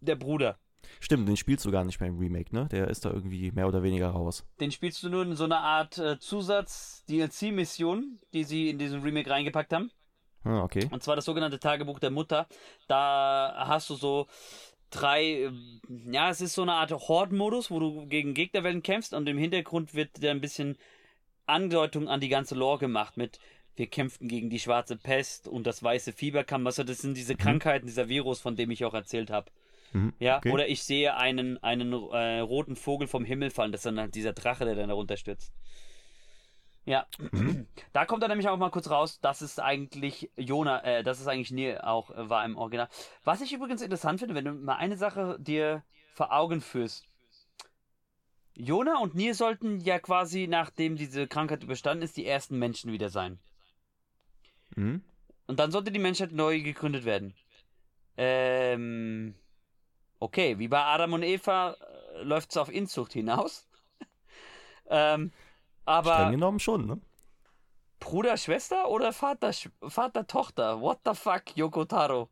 der 0.00 0.16
Bruder. 0.16 0.58
Stimmt, 1.00 1.28
den 1.28 1.36
spielst 1.36 1.64
du 1.64 1.70
gar 1.70 1.84
nicht 1.84 2.00
mehr 2.00 2.08
im 2.08 2.18
Remake, 2.18 2.54
ne? 2.54 2.68
Der 2.70 2.88
ist 2.88 3.04
da 3.04 3.10
irgendwie 3.10 3.50
mehr 3.52 3.68
oder 3.68 3.82
weniger 3.82 4.10
raus. 4.10 4.44
Den 4.60 4.70
spielst 4.70 5.02
du 5.02 5.08
nur 5.08 5.22
in 5.22 5.36
so 5.36 5.44
einer 5.44 5.60
Art 5.60 5.98
äh, 5.98 6.18
Zusatz-DLC-Mission, 6.18 8.18
die 8.32 8.44
sie 8.44 8.70
in 8.70 8.78
diesem 8.78 9.02
Remake 9.02 9.30
reingepackt 9.30 9.72
haben. 9.72 9.90
Ah, 10.44 10.62
okay. 10.62 10.88
Und 10.90 11.02
zwar 11.02 11.16
das 11.16 11.24
sogenannte 11.24 11.58
Tagebuch 11.58 11.98
der 11.98 12.10
Mutter. 12.10 12.46
Da 12.86 13.64
hast 13.66 13.90
du 13.90 13.94
so 13.94 14.26
drei, 14.90 15.50
ja, 15.88 16.30
es 16.30 16.40
ist 16.40 16.54
so 16.54 16.62
eine 16.62 16.74
Art 16.74 16.92
Horde-Modus, 16.92 17.70
wo 17.70 17.80
du 17.80 18.06
gegen 18.06 18.34
Gegnerwellen 18.34 18.82
kämpfst 18.82 19.14
und 19.14 19.28
im 19.28 19.38
Hintergrund 19.38 19.94
wird 19.94 20.22
da 20.22 20.30
ein 20.30 20.40
bisschen 20.40 20.76
Andeutung 21.46 22.08
an 22.08 22.20
die 22.20 22.28
ganze 22.28 22.54
Lore 22.54 22.78
gemacht 22.78 23.16
mit 23.16 23.38
wir 23.76 23.86
kämpften 23.88 24.28
gegen 24.28 24.50
die 24.50 24.60
schwarze 24.60 24.96
Pest 24.96 25.48
und 25.48 25.66
das 25.66 25.82
weiße 25.82 26.12
Fieber 26.12 26.44
kam. 26.44 26.66
Also 26.66 26.84
das 26.84 26.98
sind 26.98 27.16
diese 27.16 27.34
Krankheiten, 27.36 27.86
dieser 27.86 28.08
Virus, 28.08 28.40
von 28.40 28.56
dem 28.56 28.70
ich 28.70 28.84
auch 28.84 28.94
erzählt 28.94 29.30
habe. 29.30 29.50
Mhm, 29.92 30.12
Ja, 30.18 30.38
okay. 30.38 30.50
oder 30.52 30.68
ich 30.68 30.82
sehe 30.82 31.16
einen, 31.16 31.62
einen 31.62 31.92
äh, 31.92 32.40
roten 32.40 32.76
Vogel 32.76 33.06
vom 33.08 33.24
Himmel 33.24 33.50
fallen. 33.50 33.72
Das 33.72 33.80
ist 33.80 33.86
dann 33.86 33.98
halt 34.00 34.14
dieser 34.14 34.32
Drache, 34.32 34.64
der 34.64 34.74
dann 34.74 34.88
darunter 34.88 35.16
stürzt. 35.16 35.52
Ja, 36.86 37.06
Mhm. 37.32 37.66
da 37.92 38.04
kommt 38.04 38.22
dann 38.22 38.30
nämlich 38.30 38.48
auch 38.48 38.58
mal 38.58 38.70
kurz 38.70 38.90
raus, 38.90 39.18
dass 39.20 39.40
es 39.40 39.58
eigentlich 39.58 40.30
Jona, 40.36 40.84
äh, 40.84 41.02
dass 41.02 41.18
es 41.20 41.26
eigentlich 41.26 41.50
nie 41.50 41.76
auch 41.78 42.10
äh, 42.10 42.28
war 42.28 42.44
im 42.44 42.56
Original. 42.56 42.88
Was 43.24 43.40
ich 43.40 43.52
übrigens 43.52 43.80
interessant 43.82 44.20
finde, 44.20 44.34
wenn 44.34 44.44
du 44.44 44.52
mal 44.52 44.76
eine 44.76 44.96
Sache 44.96 45.36
dir 45.40 45.82
vor 46.14 46.32
Augen 46.32 46.60
führst. 46.60 47.06
Jona 48.56 48.98
und 48.98 49.14
Nier 49.16 49.34
sollten 49.34 49.80
ja 49.80 49.98
quasi, 49.98 50.46
nachdem 50.46 50.96
diese 50.96 51.26
Krankheit 51.26 51.64
überstanden 51.64 52.04
ist, 52.04 52.16
die 52.16 52.26
ersten 52.26 52.58
Menschen 52.58 52.92
wieder 52.92 53.08
sein. 53.08 53.38
Mhm. 54.76 55.02
Und 55.46 55.60
dann 55.60 55.70
sollte 55.70 55.90
die 55.92 55.98
Menschheit 55.98 56.32
neu 56.32 56.60
gegründet 56.60 57.04
werden. 57.04 57.34
Ähm. 58.16 59.34
Okay, 60.20 60.58
wie 60.58 60.68
bei 60.68 60.82
Adam 60.82 61.12
und 61.12 61.22
Eva 61.22 61.72
äh, 62.14 62.22
läuft 62.22 62.50
es 62.50 62.56
auf 62.56 62.70
Inzucht 62.70 63.12
hinaus. 63.12 63.66
ähm, 64.88 65.32
Streng 65.32 65.34
aber 65.84 66.30
genommen 66.30 66.60
schon, 66.60 66.86
ne? 66.86 67.00
Bruder, 68.00 68.36
Schwester 68.36 68.88
oder 68.88 69.12
Vater, 69.12 69.48
Sch- 69.50 69.70
Vater, 69.88 70.26
Tochter? 70.26 70.80
What 70.80 71.00
the 71.04 71.14
fuck, 71.14 71.54
Yoko 71.56 71.84
Taro? 71.84 72.30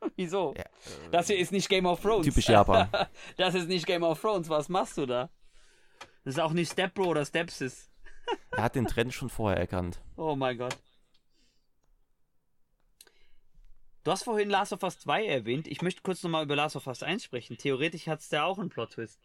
Wieso? 0.16 0.54
Ja, 0.56 0.64
Das 1.12 1.26
hier 1.28 1.38
ist 1.38 1.52
nicht 1.52 1.68
Game 1.68 1.86
of 1.86 2.00
Thrones. 2.00 2.26
Typisch 2.26 2.48
Japan. 2.48 2.88
das 3.36 3.54
ist 3.54 3.68
nicht 3.68 3.86
Game 3.86 4.02
of 4.02 4.20
Thrones. 4.20 4.48
Was 4.48 4.68
machst 4.68 4.96
du 4.98 5.06
da? 5.06 5.28
Das 6.24 6.34
ist 6.34 6.40
auch 6.40 6.52
nicht 6.52 6.72
Stepbro 6.72 7.04
oder 7.04 7.24
Stepsis. 7.24 7.90
Er 8.50 8.64
hat 8.64 8.74
den 8.74 8.86
Trend 8.86 9.12
schon 9.14 9.28
vorher 9.30 9.58
erkannt. 9.58 10.00
Oh 10.16 10.34
mein 10.36 10.58
Gott. 10.58 10.76
Du 14.08 14.12
hast 14.12 14.24
vorhin 14.24 14.48
Last 14.48 14.72
of 14.72 14.82
Us 14.84 14.98
2 15.00 15.26
erwähnt. 15.26 15.68
Ich 15.68 15.82
möchte 15.82 16.00
kurz 16.00 16.22
nochmal 16.22 16.42
über 16.42 16.56
Last 16.56 16.76
of 16.76 16.86
Us 16.86 17.02
1 17.02 17.22
sprechen. 17.22 17.58
Theoretisch 17.58 18.06
hat 18.06 18.20
es 18.20 18.30
da 18.30 18.44
auch 18.44 18.58
einen 18.58 18.70
Plot-Twist. 18.70 19.20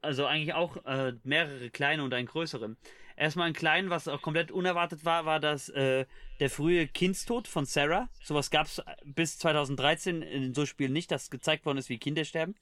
Also 0.00 0.24
eigentlich 0.24 0.54
auch 0.54 0.82
äh, 0.86 1.12
mehrere 1.22 1.68
kleine 1.68 2.02
und 2.02 2.14
einen 2.14 2.26
größeren. 2.26 2.78
Erstmal 3.14 3.44
einen 3.44 3.54
kleinen, 3.54 3.90
was 3.90 4.08
auch 4.08 4.22
komplett 4.22 4.50
unerwartet 4.50 5.04
war, 5.04 5.26
war 5.26 5.38
das 5.38 5.68
äh, 5.68 6.06
der 6.40 6.48
frühe 6.48 6.86
Kindstod 6.86 7.46
von 7.46 7.66
Sarah. 7.66 8.08
Sowas 8.22 8.50
gab 8.50 8.68
es 8.68 8.82
bis 9.04 9.36
2013 9.36 10.22
in 10.22 10.54
so 10.54 10.64
Spielen 10.64 10.94
nicht, 10.94 11.10
dass 11.10 11.28
gezeigt 11.28 11.66
worden 11.66 11.76
ist, 11.76 11.90
wie 11.90 11.98
Kinder 11.98 12.24
sterben. 12.24 12.54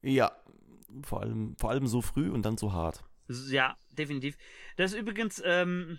Ja, 0.00 0.32
vor 1.02 1.20
allem, 1.20 1.54
vor 1.58 1.68
allem 1.68 1.86
so 1.86 2.00
früh 2.00 2.30
und 2.30 2.46
dann 2.46 2.56
so 2.56 2.72
hart. 2.72 3.04
Ja, 3.50 3.76
definitiv. 3.90 4.38
Das 4.78 4.94
ist 4.94 4.98
übrigens 4.98 5.42
ähm, 5.44 5.98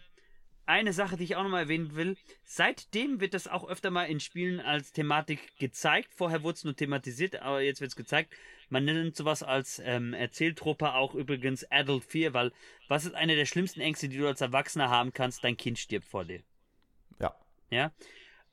eine 0.65 0.93
Sache, 0.93 1.17
die 1.17 1.23
ich 1.23 1.35
auch 1.35 1.43
nochmal 1.43 1.63
erwähnen 1.63 1.95
will. 1.95 2.17
Seitdem 2.43 3.19
wird 3.19 3.33
das 3.33 3.47
auch 3.47 3.67
öfter 3.67 3.91
mal 3.91 4.05
in 4.05 4.19
Spielen 4.19 4.59
als 4.59 4.91
Thematik 4.91 5.57
gezeigt. 5.57 6.13
Vorher 6.15 6.43
wurde 6.43 6.55
es 6.55 6.63
nur 6.63 6.75
thematisiert, 6.75 7.37
aber 7.37 7.61
jetzt 7.61 7.81
wird 7.81 7.89
es 7.89 7.95
gezeigt. 7.95 8.33
Man 8.69 8.85
nennt 8.85 9.15
sowas 9.15 9.43
als 9.43 9.79
ähm, 9.79 10.13
Erzähltruppe 10.13 10.93
auch 10.93 11.13
übrigens 11.13 11.69
Adult 11.71 12.03
Fear, 12.03 12.33
weil 12.33 12.51
was 12.87 13.05
ist 13.05 13.13
eine 13.13 13.35
der 13.35 13.45
schlimmsten 13.45 13.81
Ängste, 13.81 14.09
die 14.09 14.17
du 14.17 14.27
als 14.27 14.41
Erwachsener 14.41 14.89
haben 14.89 15.13
kannst? 15.13 15.43
Dein 15.43 15.57
Kind 15.57 15.77
stirbt 15.77 16.07
vor 16.07 16.25
dir. 16.25 16.41
Ja. 17.19 17.35
Ja. 17.69 17.91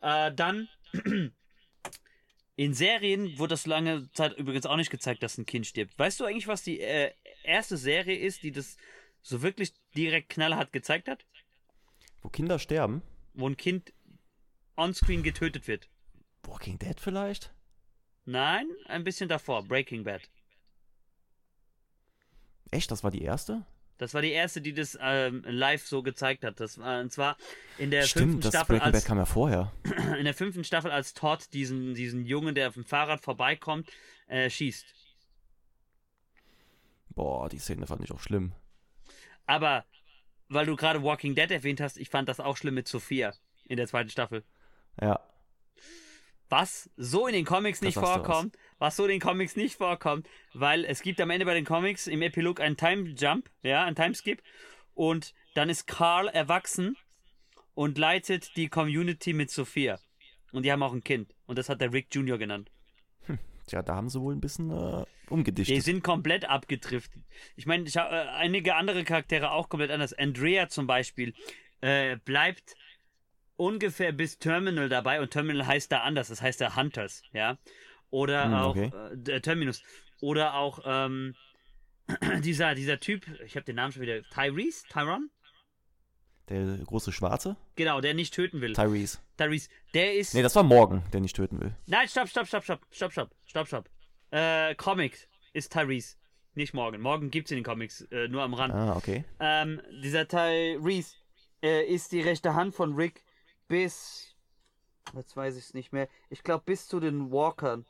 Äh, 0.00 0.34
dann 0.34 0.68
in 2.56 2.74
Serien 2.74 3.38
wurde 3.38 3.52
das 3.52 3.66
lange 3.66 4.10
Zeit 4.12 4.36
übrigens 4.36 4.66
auch 4.66 4.76
nicht 4.76 4.90
gezeigt, 4.90 5.22
dass 5.22 5.38
ein 5.38 5.46
Kind 5.46 5.66
stirbt. 5.66 5.98
Weißt 5.98 6.20
du 6.20 6.24
eigentlich, 6.26 6.48
was 6.48 6.62
die 6.62 6.80
äh, 6.80 7.12
erste 7.42 7.78
Serie 7.78 8.18
ist, 8.18 8.42
die 8.42 8.52
das 8.52 8.76
so 9.22 9.40
wirklich 9.42 9.72
direkt 9.96 10.28
knallhart 10.30 10.72
gezeigt 10.72 11.08
hat? 11.08 11.24
Wo 12.22 12.28
Kinder 12.28 12.58
sterben. 12.58 13.02
Wo 13.34 13.48
ein 13.48 13.56
Kind 13.56 13.92
onscreen 14.76 15.22
getötet 15.22 15.68
wird. 15.68 15.88
Walking 16.44 16.78
Dead 16.78 16.98
vielleicht? 16.98 17.52
Nein, 18.24 18.66
ein 18.86 19.04
bisschen 19.04 19.28
davor. 19.28 19.64
Breaking 19.64 20.04
Bad. 20.04 20.22
Echt, 22.70 22.90
das 22.90 23.04
war 23.04 23.10
die 23.10 23.22
erste? 23.22 23.66
Das 23.98 24.14
war 24.14 24.22
die 24.22 24.32
erste, 24.32 24.60
die 24.60 24.72
das 24.72 24.98
ähm, 25.00 25.44
live 25.46 25.86
so 25.86 26.02
gezeigt 26.02 26.44
hat. 26.44 26.58
Das 26.58 26.78
war, 26.78 27.00
und 27.00 27.12
zwar 27.12 27.36
in 27.78 27.90
der 27.90 28.02
Stimmt, 28.02 28.22
fünften 28.22 28.40
das 28.42 28.50
Staffel 28.54 28.76
Breaking 28.76 28.92
Bad 28.92 28.94
als 28.94 29.04
kam 29.04 29.18
ja 29.18 29.24
vorher. 29.26 29.72
in 30.18 30.24
der 30.24 30.34
fünften 30.34 30.64
Staffel 30.64 30.90
als 30.90 31.14
Todd 31.14 31.52
diesen, 31.52 31.94
diesen 31.94 32.24
Jungen, 32.24 32.54
der 32.54 32.68
auf 32.68 32.74
dem 32.74 32.84
Fahrrad 32.84 33.20
vorbeikommt, 33.20 33.90
äh, 34.28 34.48
schießt. 34.48 34.94
Boah, 37.10 37.48
die 37.48 37.58
Szene 37.58 37.86
fand 37.86 38.02
ich 38.02 38.10
auch 38.10 38.20
schlimm. 38.20 38.52
Aber 39.46 39.84
weil 40.52 40.66
du 40.66 40.76
gerade 40.76 41.02
Walking 41.02 41.34
Dead 41.34 41.50
erwähnt 41.50 41.80
hast, 41.80 41.96
ich 41.96 42.08
fand 42.08 42.28
das 42.28 42.40
auch 42.40 42.56
schlimm 42.56 42.74
mit 42.74 42.88
Sophia 42.88 43.34
in 43.64 43.76
der 43.76 43.86
zweiten 43.86 44.10
Staffel. 44.10 44.44
Ja. 45.00 45.20
Was 46.48 46.90
so 46.96 47.26
in 47.26 47.32
den 47.32 47.46
Comics 47.46 47.80
nicht 47.80 47.94
vorkommt, 47.94 48.58
was 48.78 48.96
so 48.96 49.04
in 49.04 49.10
den 49.10 49.20
Comics 49.20 49.56
nicht 49.56 49.76
vorkommt, 49.76 50.28
weil 50.52 50.84
es 50.84 51.00
gibt 51.00 51.20
am 51.20 51.30
Ende 51.30 51.46
bei 51.46 51.54
den 51.54 51.64
Comics 51.64 52.06
im 52.06 52.20
Epilog 52.20 52.60
einen 52.60 52.76
Time 52.76 53.08
Jump, 53.10 53.50
ja, 53.62 53.84
einen 53.84 53.96
Timeskip 53.96 54.42
und 54.94 55.32
dann 55.54 55.70
ist 55.70 55.86
Carl 55.86 56.28
erwachsen 56.28 56.96
und 57.74 57.96
leitet 57.96 58.54
die 58.56 58.68
Community 58.68 59.32
mit 59.32 59.50
Sophia. 59.50 59.98
Und 60.52 60.64
die 60.64 60.72
haben 60.72 60.82
auch 60.82 60.92
ein 60.92 61.04
Kind 61.04 61.34
und 61.46 61.56
das 61.58 61.70
hat 61.70 61.80
der 61.80 61.92
Rick 61.92 62.08
Jr. 62.14 62.36
genannt. 62.36 62.70
Tja, 63.72 63.80
da 63.82 63.94
haben 63.94 64.10
sie 64.10 64.20
wohl 64.20 64.34
ein 64.34 64.40
bisschen 64.42 64.70
äh, 64.70 65.04
Die 65.28 65.32
umgedichtet. 65.32 65.82
sind 65.82 66.04
komplett 66.04 66.44
abgedriftet. 66.44 67.22
Ich 67.56 67.64
meine, 67.64 67.84
ich, 67.88 67.96
hab, 67.96 68.12
äh, 68.12 68.16
einige 68.36 68.74
andere 68.74 69.02
Charaktere 69.02 69.50
auch 69.50 69.70
komplett 69.70 69.90
anders. 69.90 70.12
Andrea 70.12 70.68
zum 70.68 70.86
Beispiel 70.86 71.32
äh, 71.80 72.18
bleibt 72.18 72.74
ungefähr 73.56 74.12
bis 74.12 74.38
Terminal 74.38 74.90
dabei 74.90 75.22
und 75.22 75.30
Terminal 75.30 75.66
heißt 75.66 75.90
da 75.90 76.02
anders. 76.02 76.28
Das 76.28 76.42
heißt 76.42 76.60
da 76.60 76.76
Hunters, 76.76 77.22
ja. 77.32 77.56
Oder 78.10 78.44
Hm, 78.44 78.52
auch 78.52 78.76
okay. 78.76 78.90
äh, 79.30 79.40
Terminus. 79.40 79.82
Oder 80.20 80.52
auch 80.52 80.80
ähm, 80.84 81.34
dieser, 82.40 82.74
dieser 82.74 83.00
Typ, 83.00 83.24
ich 83.46 83.56
habe 83.56 83.64
den 83.64 83.76
Namen 83.76 83.92
schon 83.92 84.02
wieder, 84.02 84.20
Tyrese? 84.34 84.84
Tyron? 84.90 85.30
Der 86.52 86.84
große 86.84 87.12
Schwarze? 87.12 87.56
Genau, 87.76 88.02
der 88.02 88.12
nicht 88.12 88.34
töten 88.34 88.60
will. 88.60 88.74
Tyrese. 88.74 89.18
Tyrese, 89.38 89.70
der 89.94 90.14
ist. 90.14 90.34
Nee, 90.34 90.42
das 90.42 90.54
war 90.54 90.62
Morgan, 90.62 91.02
der 91.10 91.20
nicht 91.20 91.34
töten 91.34 91.58
will. 91.60 91.74
Nein, 91.86 92.06
stopp, 92.08 92.28
stopp, 92.28 92.46
stopp, 92.46 92.62
stopp, 92.62 92.80
stopp, 92.90 93.12
stopp, 93.12 93.30
stopp, 93.46 93.66
stopp. 93.68 93.88
Äh, 94.30 94.74
Comic 94.74 95.28
ist 95.54 95.72
Tyrese. 95.72 96.16
Nicht 96.54 96.74
Morgan. 96.74 97.00
Morgan 97.00 97.30
gibt's 97.30 97.50
in 97.50 97.56
den 97.56 97.64
Comics, 97.64 98.02
äh, 98.10 98.28
nur 98.28 98.42
am 98.42 98.52
Rand. 98.52 98.74
Ah, 98.74 98.94
okay. 98.94 99.24
Ähm, 99.40 99.80
dieser 100.02 100.28
Tyrese 100.28 101.14
äh, 101.62 101.86
ist 101.86 102.12
die 102.12 102.20
rechte 102.20 102.52
Hand 102.54 102.74
von 102.74 102.94
Rick 102.94 103.24
bis. 103.68 104.36
Jetzt 105.14 105.34
weiß 105.34 105.56
ich 105.56 105.64
es 105.64 105.74
nicht 105.74 105.92
mehr. 105.94 106.06
Ich 106.28 106.42
glaube 106.42 106.64
bis 106.66 106.86
zu 106.86 107.00
den 107.00 107.32
Walkern. 107.32 107.86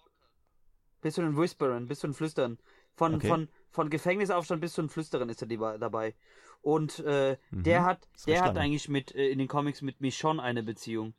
Bis 1.00 1.14
zu 1.14 1.22
den 1.22 1.36
Whisperern, 1.36 1.88
bis 1.88 1.98
zu 1.98 2.06
den 2.06 2.14
Flüstern. 2.14 2.58
Von, 2.94 3.16
Okay. 3.16 3.26
von, 3.26 3.48
von 3.70 3.90
Gefängnisaufstand 3.90 4.60
bis 4.60 4.74
zu 4.74 4.82
den 4.82 4.88
Flüsterern 4.88 5.28
ist 5.28 5.42
er 5.42 5.48
dabei. 5.78 6.14
Und 6.62 7.00
äh, 7.00 7.36
Mhm. 7.50 7.62
der 7.64 7.84
hat, 7.84 8.08
der 8.26 8.42
hat 8.42 8.56
eigentlich 8.56 8.88
mit 8.88 9.14
äh, 9.14 9.28
in 9.28 9.38
den 9.38 9.48
Comics 9.48 9.82
mit 9.82 10.00
Michonne 10.00 10.40
eine 10.42 10.62
Beziehung. 10.62 11.12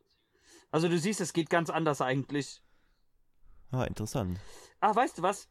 Also 0.71 0.87
du 0.87 0.97
siehst, 0.97 1.21
es 1.21 1.33
geht 1.33 1.49
ganz 1.49 1.69
anders 1.69 2.01
eigentlich. 2.01 2.61
Ah, 3.71 3.83
interessant. 3.83 4.39
Ach, 4.79 4.95
weißt 4.95 5.17
du 5.19 5.21
was? 5.21 5.49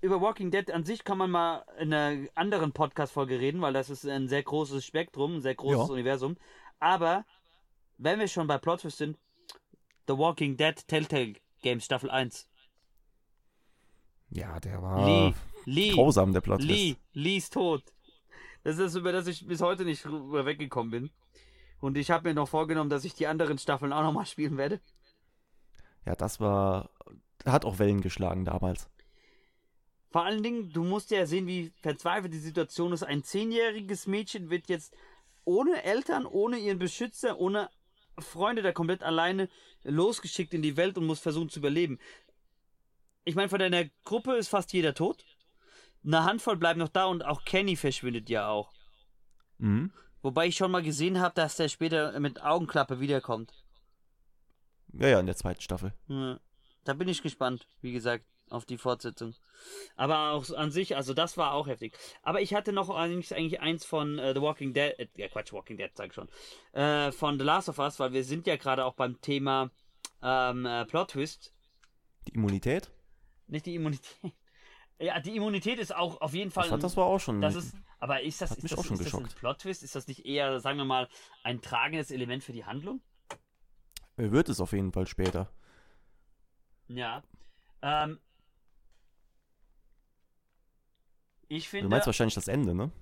Über 0.00 0.20
Walking 0.20 0.50
Dead 0.50 0.68
an 0.72 0.84
sich 0.84 1.04
kann 1.04 1.18
man 1.18 1.30
mal 1.30 1.64
in 1.78 1.92
einer 1.92 2.26
anderen 2.34 2.72
Podcast-Folge 2.72 3.38
reden, 3.38 3.60
weil 3.60 3.72
das 3.72 3.88
ist 3.90 4.04
ein 4.06 4.26
sehr 4.28 4.42
großes 4.42 4.84
Spektrum, 4.84 5.36
ein 5.36 5.42
sehr 5.42 5.54
großes 5.54 5.88
Ja. 5.88 5.92
Universum. 5.92 6.36
Aber, 6.80 7.24
wenn 7.98 8.18
wir 8.18 8.26
schon 8.28 8.46
bei 8.48 8.58
Plot 8.58 8.80
Twist 8.80 8.98
sind, 8.98 9.16
The 10.08 10.18
Walking 10.18 10.56
Dead 10.56 10.74
Telltale 10.88 11.34
Games 11.62 11.84
Staffel 11.84 12.10
1. 12.10 12.48
Ja, 14.30 14.58
der 14.60 14.82
war 14.82 15.04
Lee, 15.06 15.34
Lee, 15.66 15.90
grausam, 15.94 16.32
der 16.32 16.40
Plot. 16.40 16.62
Lee, 16.62 16.96
Lee 17.12 17.36
ist 17.36 17.52
tot. 17.52 17.84
Das 18.64 18.78
ist, 18.78 18.94
über 18.94 19.12
das 19.12 19.26
ich 19.26 19.46
bis 19.46 19.60
heute 19.60 19.84
nicht 19.84 20.06
rüber 20.06 20.46
weggekommen 20.46 20.90
bin. 20.90 21.10
Und 21.80 21.96
ich 21.96 22.10
habe 22.10 22.28
mir 22.28 22.34
noch 22.34 22.48
vorgenommen, 22.48 22.90
dass 22.90 23.04
ich 23.04 23.14
die 23.14 23.26
anderen 23.26 23.58
Staffeln 23.58 23.92
auch 23.92 24.02
nochmal 24.02 24.26
spielen 24.26 24.56
werde. 24.56 24.80
Ja, 26.06 26.14
das 26.14 26.40
war. 26.40 26.90
Hat 27.44 27.64
auch 27.64 27.80
Wellen 27.80 28.02
geschlagen 28.02 28.44
damals. 28.44 28.88
Vor 30.10 30.24
allen 30.24 30.42
Dingen, 30.42 30.70
du 30.70 30.84
musst 30.84 31.10
ja 31.10 31.26
sehen, 31.26 31.46
wie 31.46 31.72
verzweifelt 31.80 32.32
die 32.32 32.38
Situation 32.38 32.92
ist. 32.92 33.02
Ein 33.02 33.24
zehnjähriges 33.24 34.06
Mädchen 34.06 34.50
wird 34.50 34.68
jetzt 34.68 34.94
ohne 35.44 35.82
Eltern, 35.82 36.26
ohne 36.26 36.58
ihren 36.58 36.78
Beschützer, 36.78 37.40
ohne 37.40 37.68
Freunde 38.18 38.62
da 38.62 38.72
komplett 38.72 39.02
alleine 39.02 39.48
losgeschickt 39.82 40.54
in 40.54 40.62
die 40.62 40.76
Welt 40.76 40.98
und 40.98 41.06
muss 41.06 41.18
versuchen 41.18 41.48
zu 41.48 41.58
überleben. 41.58 41.98
Ich 43.24 43.34
meine, 43.34 43.48
von 43.48 43.58
deiner 43.58 43.86
Gruppe 44.04 44.36
ist 44.36 44.48
fast 44.48 44.72
jeder 44.72 44.94
tot. 44.94 45.24
Eine 46.04 46.24
Handvoll 46.24 46.56
bleibt 46.56 46.78
noch 46.78 46.88
da 46.88 47.04
und 47.04 47.24
auch 47.24 47.44
Kenny 47.44 47.76
verschwindet 47.76 48.28
ja 48.28 48.48
auch. 48.48 48.72
Mhm. 49.58 49.92
Wobei 50.22 50.46
ich 50.46 50.56
schon 50.56 50.70
mal 50.70 50.82
gesehen 50.82 51.20
habe, 51.20 51.34
dass 51.34 51.56
der 51.56 51.68
später 51.68 52.18
mit 52.20 52.42
Augenklappe 52.42 53.00
wiederkommt. 53.00 53.52
Ja, 54.92 55.08
ja, 55.08 55.20
in 55.20 55.26
der 55.26 55.36
zweiten 55.36 55.60
Staffel. 55.60 55.92
Ja. 56.08 56.38
Da 56.84 56.94
bin 56.94 57.08
ich 57.08 57.22
gespannt, 57.22 57.66
wie 57.80 57.92
gesagt, 57.92 58.24
auf 58.50 58.64
die 58.64 58.78
Fortsetzung. 58.78 59.34
Aber 59.96 60.32
auch 60.32 60.50
an 60.50 60.70
sich, 60.70 60.96
also 60.96 61.14
das 61.14 61.36
war 61.36 61.52
auch 61.52 61.66
heftig. 61.66 61.96
Aber 62.22 62.40
ich 62.40 62.54
hatte 62.54 62.72
noch 62.72 62.90
eigentlich, 62.90 63.34
eigentlich 63.34 63.60
eins 63.60 63.84
von 63.84 64.18
äh, 64.18 64.34
The 64.34 64.42
Walking 64.42 64.74
Dead, 64.74 64.98
äh, 64.98 65.08
ja 65.16 65.28
Quatsch, 65.28 65.52
Walking 65.52 65.76
Dead, 65.76 65.90
sag 65.94 66.08
ich 66.08 66.14
schon, 66.14 66.28
äh, 66.72 67.12
von 67.12 67.38
The 67.38 67.44
Last 67.44 67.68
of 67.68 67.78
Us, 67.78 67.98
weil 67.98 68.12
wir 68.12 68.24
sind 68.24 68.46
ja 68.46 68.56
gerade 68.56 68.84
auch 68.84 68.94
beim 68.94 69.20
Thema 69.20 69.70
ähm, 70.22 70.66
äh, 70.66 70.84
Plot 70.84 71.12
Twist. 71.12 71.52
Die 72.28 72.34
Immunität? 72.34 72.90
Nicht 73.46 73.66
die 73.66 73.74
Immunität. 73.74 74.32
Ja, 75.02 75.18
die 75.18 75.34
Immunität 75.34 75.78
ist 75.80 75.94
auch 75.94 76.20
auf 76.20 76.32
jeden 76.32 76.50
Fall. 76.52 76.64
Ich 76.64 76.70
fand, 76.70 76.82
das 76.84 76.96
war 76.96 77.06
auch 77.06 77.18
schon. 77.18 77.40
das 77.40 77.56
ist, 77.56 77.74
aber 77.98 78.22
ist 78.22 78.40
das, 78.40 78.50
Hat 78.52 78.58
ist 78.58 78.64
das, 78.70 78.70
ist 78.72 78.78
das 78.90 78.90
ein 79.00 79.04
geschockt. 79.04 79.34
Plot 79.36 79.58
Twist? 79.58 79.82
Ist 79.82 79.96
das 79.96 80.06
nicht 80.06 80.24
eher, 80.24 80.60
sagen 80.60 80.78
wir 80.78 80.84
mal, 80.84 81.08
ein 81.42 81.60
tragendes 81.60 82.10
Element 82.12 82.44
für 82.44 82.52
die 82.52 82.64
Handlung? 82.64 83.00
wird 84.16 84.48
es 84.48 84.60
auf 84.60 84.72
jeden 84.72 84.92
Fall 84.92 85.06
später. 85.08 85.50
Ja. 86.86 87.22
Ähm, 87.80 88.20
ich 91.48 91.68
finde. 91.68 91.84
Du 91.84 91.90
meinst 91.90 92.06
wahrscheinlich 92.06 92.34
das 92.34 92.46
Ende, 92.48 92.74
ne? 92.74 92.92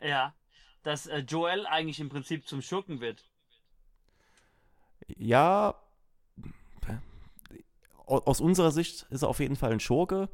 Ja, 0.00 0.34
dass 0.82 1.06
äh, 1.06 1.18
Joel 1.18 1.66
eigentlich 1.66 2.00
im 2.00 2.08
Prinzip 2.08 2.48
zum 2.48 2.62
Schurken 2.62 3.00
wird. 3.00 3.24
Ja. 5.16 5.74
au- 8.06 8.18
Aus 8.24 8.40
unserer 8.40 8.70
Sicht 8.70 9.02
ist 9.10 9.22
er 9.22 9.28
auf 9.28 9.40
jeden 9.40 9.56
Fall 9.56 9.72
ein 9.72 9.80
Schurke, 9.80 10.30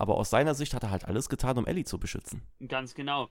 aber 0.00 0.16
aus 0.16 0.30
seiner 0.30 0.54
Sicht 0.54 0.72
hat 0.72 0.82
er 0.82 0.90
halt 0.90 1.04
alles 1.04 1.28
getan, 1.28 1.58
um 1.58 1.66
Ellie 1.66 1.84
zu 1.84 1.98
beschützen. 1.98 2.42
Ganz 2.66 2.94
genau. 2.94 3.28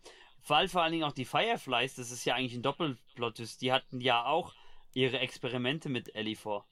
Weil 0.48 0.68
vor 0.68 0.84
allen 0.84 0.92
Dingen 0.92 1.04
auch 1.04 1.14
die 1.14 1.26
Fireflies, 1.26 1.96
das 1.96 2.12
ist 2.12 2.26
ja 2.26 2.36
eigentlich 2.36 2.54
ein 2.54 2.62
Doppelplot, 2.62 3.40
ist, 3.40 3.64
die 3.64 3.74
hatten 3.74 4.00
ja 4.00 4.26
auch 4.26 4.54
ihre 4.94 5.18
Experimente 5.18 5.90
mit 5.90 6.14
Ellie 6.14 6.36
vor. 6.36 6.68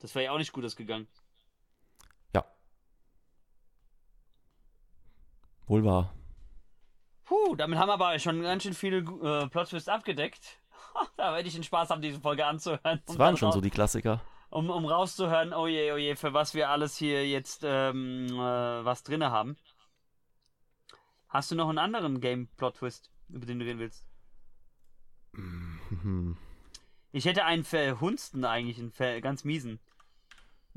Das 0.00 0.16
wäre 0.16 0.24
ja 0.24 0.32
auch 0.32 0.38
nicht 0.38 0.52
gut 0.52 0.64
ausgegangen. 0.64 1.06
Ja. 2.34 2.44
Wohl 5.66 5.84
wahr. 5.84 6.12
Puh, 7.24 7.54
damit 7.54 7.78
haben 7.78 7.88
wir 7.88 7.94
aber 7.94 8.18
schon 8.18 8.42
ganz 8.42 8.64
schön 8.64 8.74
viele 8.74 8.98
äh, 8.98 9.48
Plot-Twists 9.48 9.88
abgedeckt. 9.88 10.60
da 11.16 11.32
werde 11.32 11.46
ich 11.46 11.54
den 11.54 11.62
Spaß 11.62 11.90
haben, 11.90 12.02
diese 12.02 12.20
Folge 12.20 12.44
anzuhören. 12.44 13.00
Das 13.06 13.16
waren 13.16 13.36
schon 13.36 13.52
so 13.52 13.60
die 13.60 13.70
Klassiker. 13.70 14.20
Um, 14.56 14.70
um 14.70 14.86
rauszuhören, 14.86 15.52
oh 15.52 15.66
je, 15.66 15.92
oh 15.92 15.96
je, 15.96 16.16
für 16.16 16.32
was 16.32 16.54
wir 16.54 16.70
alles 16.70 16.96
hier 16.96 17.28
jetzt 17.28 17.62
ähm, 17.62 18.26
äh, 18.30 18.84
was 18.84 19.02
drinne 19.02 19.30
haben. 19.30 19.56
Hast 21.28 21.50
du 21.50 21.54
noch 21.54 21.68
einen 21.68 21.78
anderen 21.78 22.20
Game-Plot-Twist, 22.20 23.10
über 23.28 23.44
den 23.44 23.58
du 23.58 23.66
reden 23.66 23.78
willst? 23.78 24.06
Mhm. 25.32 26.38
Ich 27.12 27.26
hätte 27.26 27.44
einen 27.44 27.64
verhunzten 27.64 28.46
eigentlich, 28.46 28.78
einen 28.78 28.92
ver 28.92 29.20
ganz 29.20 29.44
miesen. 29.44 29.78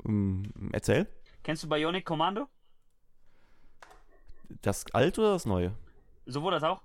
Ähm, 0.04 0.52
Erzähl. 0.72 1.06
Kennst 1.42 1.62
du 1.62 1.68
Bionic 1.68 2.04
Commando? 2.04 2.48
Das 4.60 4.84
alte 4.92 5.22
oder 5.22 5.32
das 5.32 5.46
neue? 5.46 5.74
Sowohl 6.26 6.52
das 6.52 6.64
auch? 6.64 6.82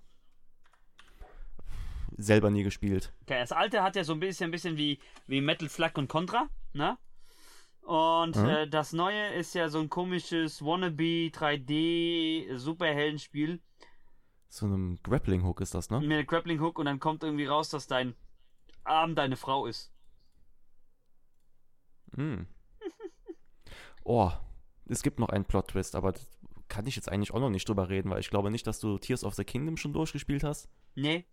Selber 2.18 2.50
nie 2.50 2.64
gespielt. 2.64 3.14
Okay, 3.24 3.40
das 3.40 3.52
alte 3.52 3.84
hat 3.84 3.96
ja 3.96 4.04
so 4.04 4.14
ein 4.14 4.20
bisschen, 4.20 4.46
ein 4.50 4.52
bisschen 4.52 4.78
wie, 4.78 5.00
wie 5.28 5.42
Metal 5.42 5.70
Slug 5.70 5.98
und 5.98 6.08
Contra, 6.08 6.50
ne? 6.74 6.98
Und 7.82 8.36
Mhm. 8.36 8.46
äh, 8.46 8.68
das 8.68 8.94
neue 8.94 9.34
ist 9.34 9.54
ja 9.54 9.70
so 9.70 9.80
ein 9.80 9.90
komisches 9.90 10.62
Wannabe 10.64 11.30
3D 11.32 12.58
Superheldenspiel 12.58 13.62
So 14.50 14.66
einem 14.66 14.98
Grappling-Hook 15.04 15.62
ist 15.62 15.76
das, 15.76 15.90
ne? 15.92 16.00
mit 16.00 16.12
einem 16.12 16.26
Grappling 16.26 16.60
Hook 16.62 16.80
und 16.80 16.86
dann 16.86 17.00
kommt 17.00 17.22
irgendwie 17.24 17.46
raus, 17.46 17.70
dass 17.70 17.86
dein 17.88 18.16
Arm 18.86 19.14
deine 19.16 19.36
Frau 19.36 19.66
ist. 19.68 19.92
Mm. 22.16 22.44
Oh, 24.08 24.32
es 24.88 25.02
gibt 25.02 25.20
noch 25.20 25.30
einen 25.30 25.46
Plot-Twist, 25.46 25.96
aber 25.96 26.12
das 26.12 26.28
kann 26.68 26.86
ich 26.86 26.96
jetzt 26.96 27.12
eigentlich 27.12 27.34
auch 27.34 27.40
noch 27.40 27.50
nicht 27.50 27.68
drüber 27.68 27.90
reden, 27.90 28.10
weil 28.12 28.20
ich 28.20 28.30
glaube 28.30 28.52
nicht, 28.52 28.68
dass 28.68 28.80
du 28.80 28.98
Tears 29.00 29.24
of 29.24 29.34
the 29.36 29.44
Kingdom 29.44 29.78
schon 29.78 29.94
durchgespielt 29.94 30.44
hast. 30.44 30.70
Nee. 30.96 31.26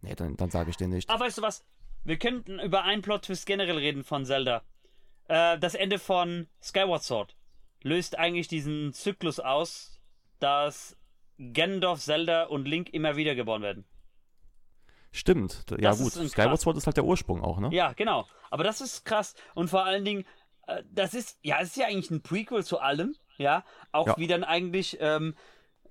Nee, 0.00 0.14
dann, 0.14 0.36
dann 0.36 0.50
sage 0.50 0.70
ich 0.70 0.76
dir 0.76 0.88
nicht. 0.88 1.08
Aber 1.10 1.24
weißt 1.24 1.38
du 1.38 1.42
was? 1.42 1.64
Wir 2.04 2.18
könnten 2.18 2.58
über 2.60 2.84
einen 2.84 3.02
Plot-Twist 3.02 3.46
generell 3.46 3.76
reden 3.78 4.04
von 4.04 4.24
Zelda. 4.24 4.62
Äh, 5.28 5.58
das 5.58 5.74
Ende 5.74 5.98
von 5.98 6.48
Skyward 6.62 7.02
Sword 7.02 7.36
löst 7.82 8.18
eigentlich 8.18 8.48
diesen 8.48 8.92
Zyklus 8.92 9.40
aus, 9.40 10.00
dass 10.38 10.96
Ganondorf, 11.52 12.00
Zelda 12.00 12.44
und 12.44 12.66
Link 12.66 12.88
immer 12.90 13.16
wieder 13.16 13.34
geboren 13.34 13.62
werden. 13.62 13.84
Stimmt. 15.10 15.64
Ja, 15.70 15.76
Das 15.90 16.02
gut. 16.02 16.12
Skyward. 16.28 16.60
Sword 16.60 16.76
ist 16.76 16.86
halt 16.86 16.96
der 16.96 17.04
Ursprung 17.04 17.42
auch, 17.42 17.58
ne? 17.58 17.70
Ja, 17.72 17.92
genau. 17.92 18.26
Aber 18.50 18.64
das 18.64 18.80
ist 18.80 19.04
krass. 19.04 19.34
Und 19.54 19.68
vor 19.68 19.84
allen 19.84 20.04
Dingen, 20.04 20.24
äh, 20.66 20.82
das 20.92 21.14
ist, 21.14 21.38
ja, 21.42 21.58
es 21.60 21.68
ist 21.68 21.76
ja 21.76 21.86
eigentlich 21.86 22.10
ein 22.10 22.22
Prequel 22.22 22.64
zu 22.64 22.78
allem. 22.78 23.16
Ja, 23.36 23.64
auch 23.92 24.06
Ja. 24.08 24.16
wie 24.18 24.26
dann 24.26 24.44
eigentlich 24.44 24.98
ähm, 25.00 25.34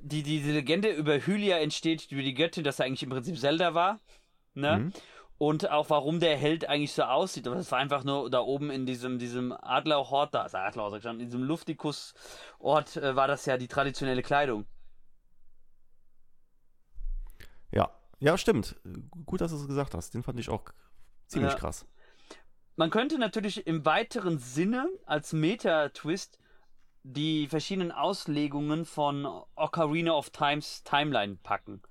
die, 0.07 0.23
diese 0.23 0.51
Legende 0.51 0.89
über 0.89 1.25
Hylia 1.25 1.57
entsteht, 1.57 2.11
über 2.11 2.21
die 2.21 2.33
Göttin, 2.33 2.63
dass 2.63 2.79
er 2.79 2.85
eigentlich 2.85 3.03
im 3.03 3.09
Prinzip 3.09 3.37
Zelda 3.37 3.73
war. 3.73 3.99
Ne? 4.53 4.77
Mhm. 4.77 4.93
Und 5.37 5.69
auch 5.69 5.89
warum 5.91 6.19
der 6.19 6.35
Held 6.35 6.67
eigentlich 6.67 6.93
so 6.93 7.03
aussieht. 7.03 7.45
Aber 7.45 7.57
das 7.57 7.71
war 7.71 7.77
einfach 7.77 8.03
nur 8.03 8.29
da 8.31 8.39
oben 8.39 8.71
in 8.71 8.85
diesem, 8.87 9.19
diesem 9.19 9.51
Adlerhort, 9.51 10.33
da, 10.33 10.41
also 10.43 10.57
Adlerhort, 10.57 11.03
schon, 11.03 11.19
in 11.19 11.27
diesem 11.27 11.43
Luftikus-Ort 11.43 12.97
äh, 12.97 13.15
war 13.15 13.27
das 13.27 13.45
ja 13.45 13.57
die 13.57 13.67
traditionelle 13.67 14.23
Kleidung. 14.23 14.65
Ja. 17.71 17.91
Ja, 18.19 18.37
stimmt. 18.37 18.75
Gut, 19.25 19.41
dass 19.41 19.51
du 19.51 19.57
es 19.57 19.67
gesagt 19.67 19.93
hast. 19.93 20.13
Den 20.15 20.23
fand 20.23 20.39
ich 20.39 20.49
auch 20.49 20.63
ziemlich 21.27 21.53
Ja. 21.53 21.59
krass. 21.59 21.85
Man 22.75 22.89
könnte 22.89 23.19
natürlich 23.19 23.67
im 23.67 23.85
weiteren 23.85 24.39
Sinne 24.39 24.87
als 25.05 25.33
Meta-Twist 25.33 26.39
die 27.13 27.47
verschiedenen 27.47 27.91
Auslegungen 27.91 28.85
von 28.85 29.25
Ocarina 29.55 30.11
of 30.11 30.29
Times 30.31 30.83
Timeline 30.83 31.37
packen. 31.41 31.81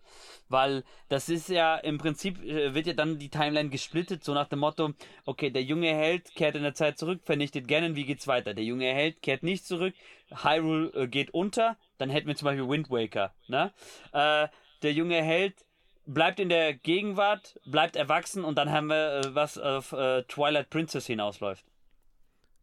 Weil 0.48 0.84
das 1.09 1.28
ist 1.28 1.48
ja 1.48 1.76
im 1.76 1.97
Prinzip, 1.97 2.43
äh, 2.44 2.74
wird 2.74 2.86
ja 2.86 2.93
dann 2.93 3.18
die 3.18 3.30
Timeline 3.30 3.70
gesplittet, 3.70 4.22
so 4.22 4.34
nach 4.34 4.48
dem 4.48 4.59
Motto, 4.59 4.93
okay, 5.24 5.51
der 5.51 5.62
junge 5.62 5.88
Held 5.88 6.34
kehrt 6.34 6.55
in 6.55 6.62
der 6.62 6.74
Zeit 6.74 6.98
zurück, 6.98 7.20
vernichtet 7.24 7.66
Ganon, 7.66 7.97
wie 7.97 8.05
geht's 8.05 8.26
weiter? 8.26 8.52
Der 8.52 8.64
junge 8.64 8.93
Held 8.93 9.22
kehrt 9.22 9.43
nicht 9.43 9.66
zurück, 9.66 9.94
Hyrule 10.30 10.88
äh, 10.94 11.09
geht 11.09 11.30
unter, 11.30 11.76
dann 11.97 12.10
hätten 12.10 12.28
wir 12.28 12.36
zum 12.36 12.47
Beispiel 12.47 12.68
Wind 12.68 12.90
Waker, 12.90 13.32
ne? 13.48 13.72
Äh, 14.12 14.48
der 14.82 14.93
junge 14.93 15.22
Held 15.22 15.64
bleibt 16.05 16.38
in 16.38 16.51
der 16.51 16.74
Gegenwart, 16.74 17.59
bleibt 17.64 17.97
erwachsen 17.97 18.44
und 18.44 18.59
dann 18.59 18.70
haben 18.70 18.88
wir 18.88 19.20
äh, 19.24 19.34
was 19.34 19.56
auf 19.56 19.88
Twilight 20.28 20.68
Princess 20.68 21.06
hinausläuft. 21.06 21.64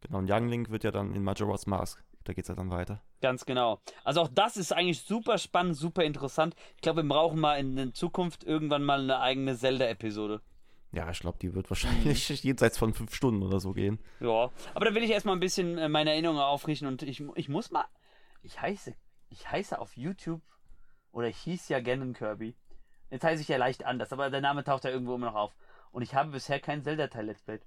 Genau, 0.02 0.18
und 0.18 0.30
Young 0.30 0.48
Link 0.48 0.70
wird 0.70 0.84
ja 0.84 0.90
dann 0.90 1.14
in 1.14 1.24
Majora's 1.24 1.66
Mask. 1.66 2.02
Da 2.24 2.32
geht's 2.32 2.48
ja 2.48 2.54
dann 2.54 2.70
weiter. 2.70 3.02
Ganz 3.20 3.44
genau. 3.44 3.80
Also 4.02 4.22
auch 4.22 4.28
das 4.28 4.56
ist 4.56 4.72
eigentlich 4.72 5.02
super 5.02 5.38
spannend, 5.38 5.76
super 5.76 6.04
interessant. 6.04 6.54
Ich 6.76 6.82
glaube, 6.82 7.02
wir 7.02 7.08
brauchen 7.08 7.38
mal 7.38 7.56
in, 7.56 7.94
Zukunft 7.94 8.44
irgendwann 8.44 8.82
mal 8.82 9.00
eine 9.00 9.20
eigene 9.20 9.56
Zelda-Episode. 9.56 10.40
Ja, 10.92 11.10
ich 11.10 11.20
glaube, 11.20 11.38
die 11.40 11.54
wird 11.54 11.70
wahrscheinlich 11.70 12.28
jenseits 12.42 12.78
von 12.78 12.94
fünf 12.94 13.14
Stunden 13.14 13.42
oder 13.42 13.60
so 13.60 13.72
gehen. 13.72 13.98
Ja. 14.20 14.50
Aber 14.74 14.84
da 14.86 14.94
will 14.94 15.02
ich 15.02 15.10
erstmal 15.10 15.36
ein 15.36 15.40
bisschen 15.40 15.76
äh, 15.76 15.88
meine 15.88 16.12
Erinnerungen 16.12 16.40
aufrichten 16.40 16.88
und 16.88 17.02
ich, 17.02 17.22
ich 17.34 17.48
muss 17.48 17.70
mal. 17.70 17.84
Ich 18.42 18.60
heiße. 18.60 18.94
Ich 19.28 19.50
heiße 19.50 19.78
auf 19.78 19.96
YouTube. 19.96 20.40
Oder 21.12 21.28
ich 21.28 21.38
hieß 21.38 21.68
ja 21.68 21.80
Ganon 21.80 22.14
Kirby. 22.14 22.56
Jetzt 23.10 23.24
heiße 23.24 23.42
ich 23.42 23.48
ja 23.48 23.56
leicht 23.56 23.84
anders, 23.84 24.12
aber 24.12 24.30
der 24.30 24.40
Name 24.40 24.64
taucht 24.64 24.84
ja 24.84 24.90
irgendwo 24.90 25.14
immer 25.14 25.26
noch 25.26 25.36
auf. 25.36 25.56
Und 25.92 26.02
ich 26.02 26.14
habe 26.14 26.30
bisher 26.30 26.58
kein 26.58 26.82
Zelda-Teil 26.82 27.26
Let's 27.26 27.42
Play. 27.42 27.60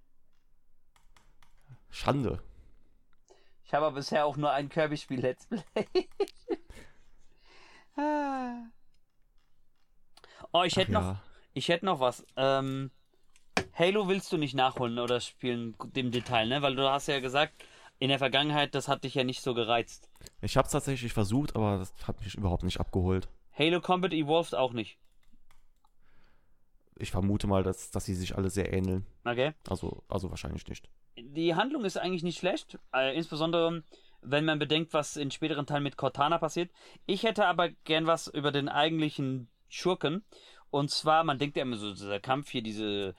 Schande. 1.89 2.41
Ich 3.67 3.73
habe 3.73 3.85
aber 3.85 3.95
bisher 3.95 4.25
auch 4.25 4.37
nur 4.37 4.51
ein 4.51 4.69
Kirby-Spiel 4.69 5.19
Let's 5.19 5.45
Play. 5.45 5.63
Ah. 7.99 8.67
oh, 10.51 10.61
ich 10.61 10.75
hätte 10.75 10.91
Ach 10.95 11.01
noch, 11.01 11.07
ja. 11.13 11.23
ich 11.55 11.67
hätte 11.67 11.83
noch 11.83 11.99
was. 11.99 12.23
Ähm, 12.35 12.91
Halo 13.73 14.07
willst 14.07 14.31
du 14.31 14.37
nicht 14.37 14.53
nachholen 14.53 14.99
oder 14.99 15.19
spielen 15.19 15.75
im 15.95 16.11
Detail, 16.11 16.45
ne? 16.45 16.61
Weil 16.61 16.75
du 16.75 16.87
hast 16.87 17.07
ja 17.07 17.19
gesagt, 17.19 17.65
in 17.97 18.09
der 18.09 18.19
Vergangenheit, 18.19 18.75
das 18.75 18.87
hat 18.87 19.03
dich 19.03 19.15
ja 19.15 19.23
nicht 19.23 19.41
so 19.41 19.55
gereizt. 19.55 20.11
Ich 20.41 20.57
habe 20.57 20.67
es 20.67 20.73
tatsächlich 20.73 21.11
versucht, 21.11 21.55
aber 21.55 21.79
das 21.79 21.91
hat 22.07 22.21
mich 22.21 22.35
überhaupt 22.35 22.61
nicht 22.61 22.79
abgeholt. 22.79 23.29
Halo 23.57 23.81
Combat 23.81 24.13
Evolved 24.13 24.53
auch 24.53 24.73
nicht. 24.73 24.99
Ich 26.97 27.09
vermute 27.09 27.47
mal, 27.47 27.63
dass, 27.63 27.89
dass 27.89 28.05
sie 28.05 28.13
sich 28.13 28.37
alle 28.37 28.51
sehr 28.51 28.71
ähneln. 28.71 29.07
Okay? 29.25 29.53
Also, 29.67 30.03
also 30.07 30.29
wahrscheinlich 30.29 30.67
nicht. 30.67 30.87
Die 31.17 31.55
Handlung 31.55 31.85
ist 31.85 31.97
eigentlich 31.97 32.23
nicht 32.23 32.39
schlecht, 32.39 32.77
äh, 32.93 33.15
insbesondere 33.15 33.83
wenn 34.21 34.45
man 34.45 34.59
bedenkt, 34.59 34.93
was 34.93 35.15
in 35.15 35.31
späteren 35.31 35.65
Teilen 35.65 35.83
mit 35.83 35.97
Cortana 35.97 36.37
passiert. 36.37 36.71
Ich 37.05 37.23
hätte 37.23 37.45
aber 37.45 37.69
gern 37.85 38.07
was 38.07 38.27
über 38.27 38.51
den 38.51 38.67
eigentlichen 38.69 39.47
Schurken. 39.69 40.23
Und 40.69 40.91
zwar, 40.91 41.23
man 41.23 41.39
denkt 41.39 41.55
ja 41.55 41.63
immer 41.63 41.77
so, 41.77 41.93
dieser 41.93 42.19
Kampf 42.19 42.49
hier, 42.49 42.61
diese, 42.61 43.15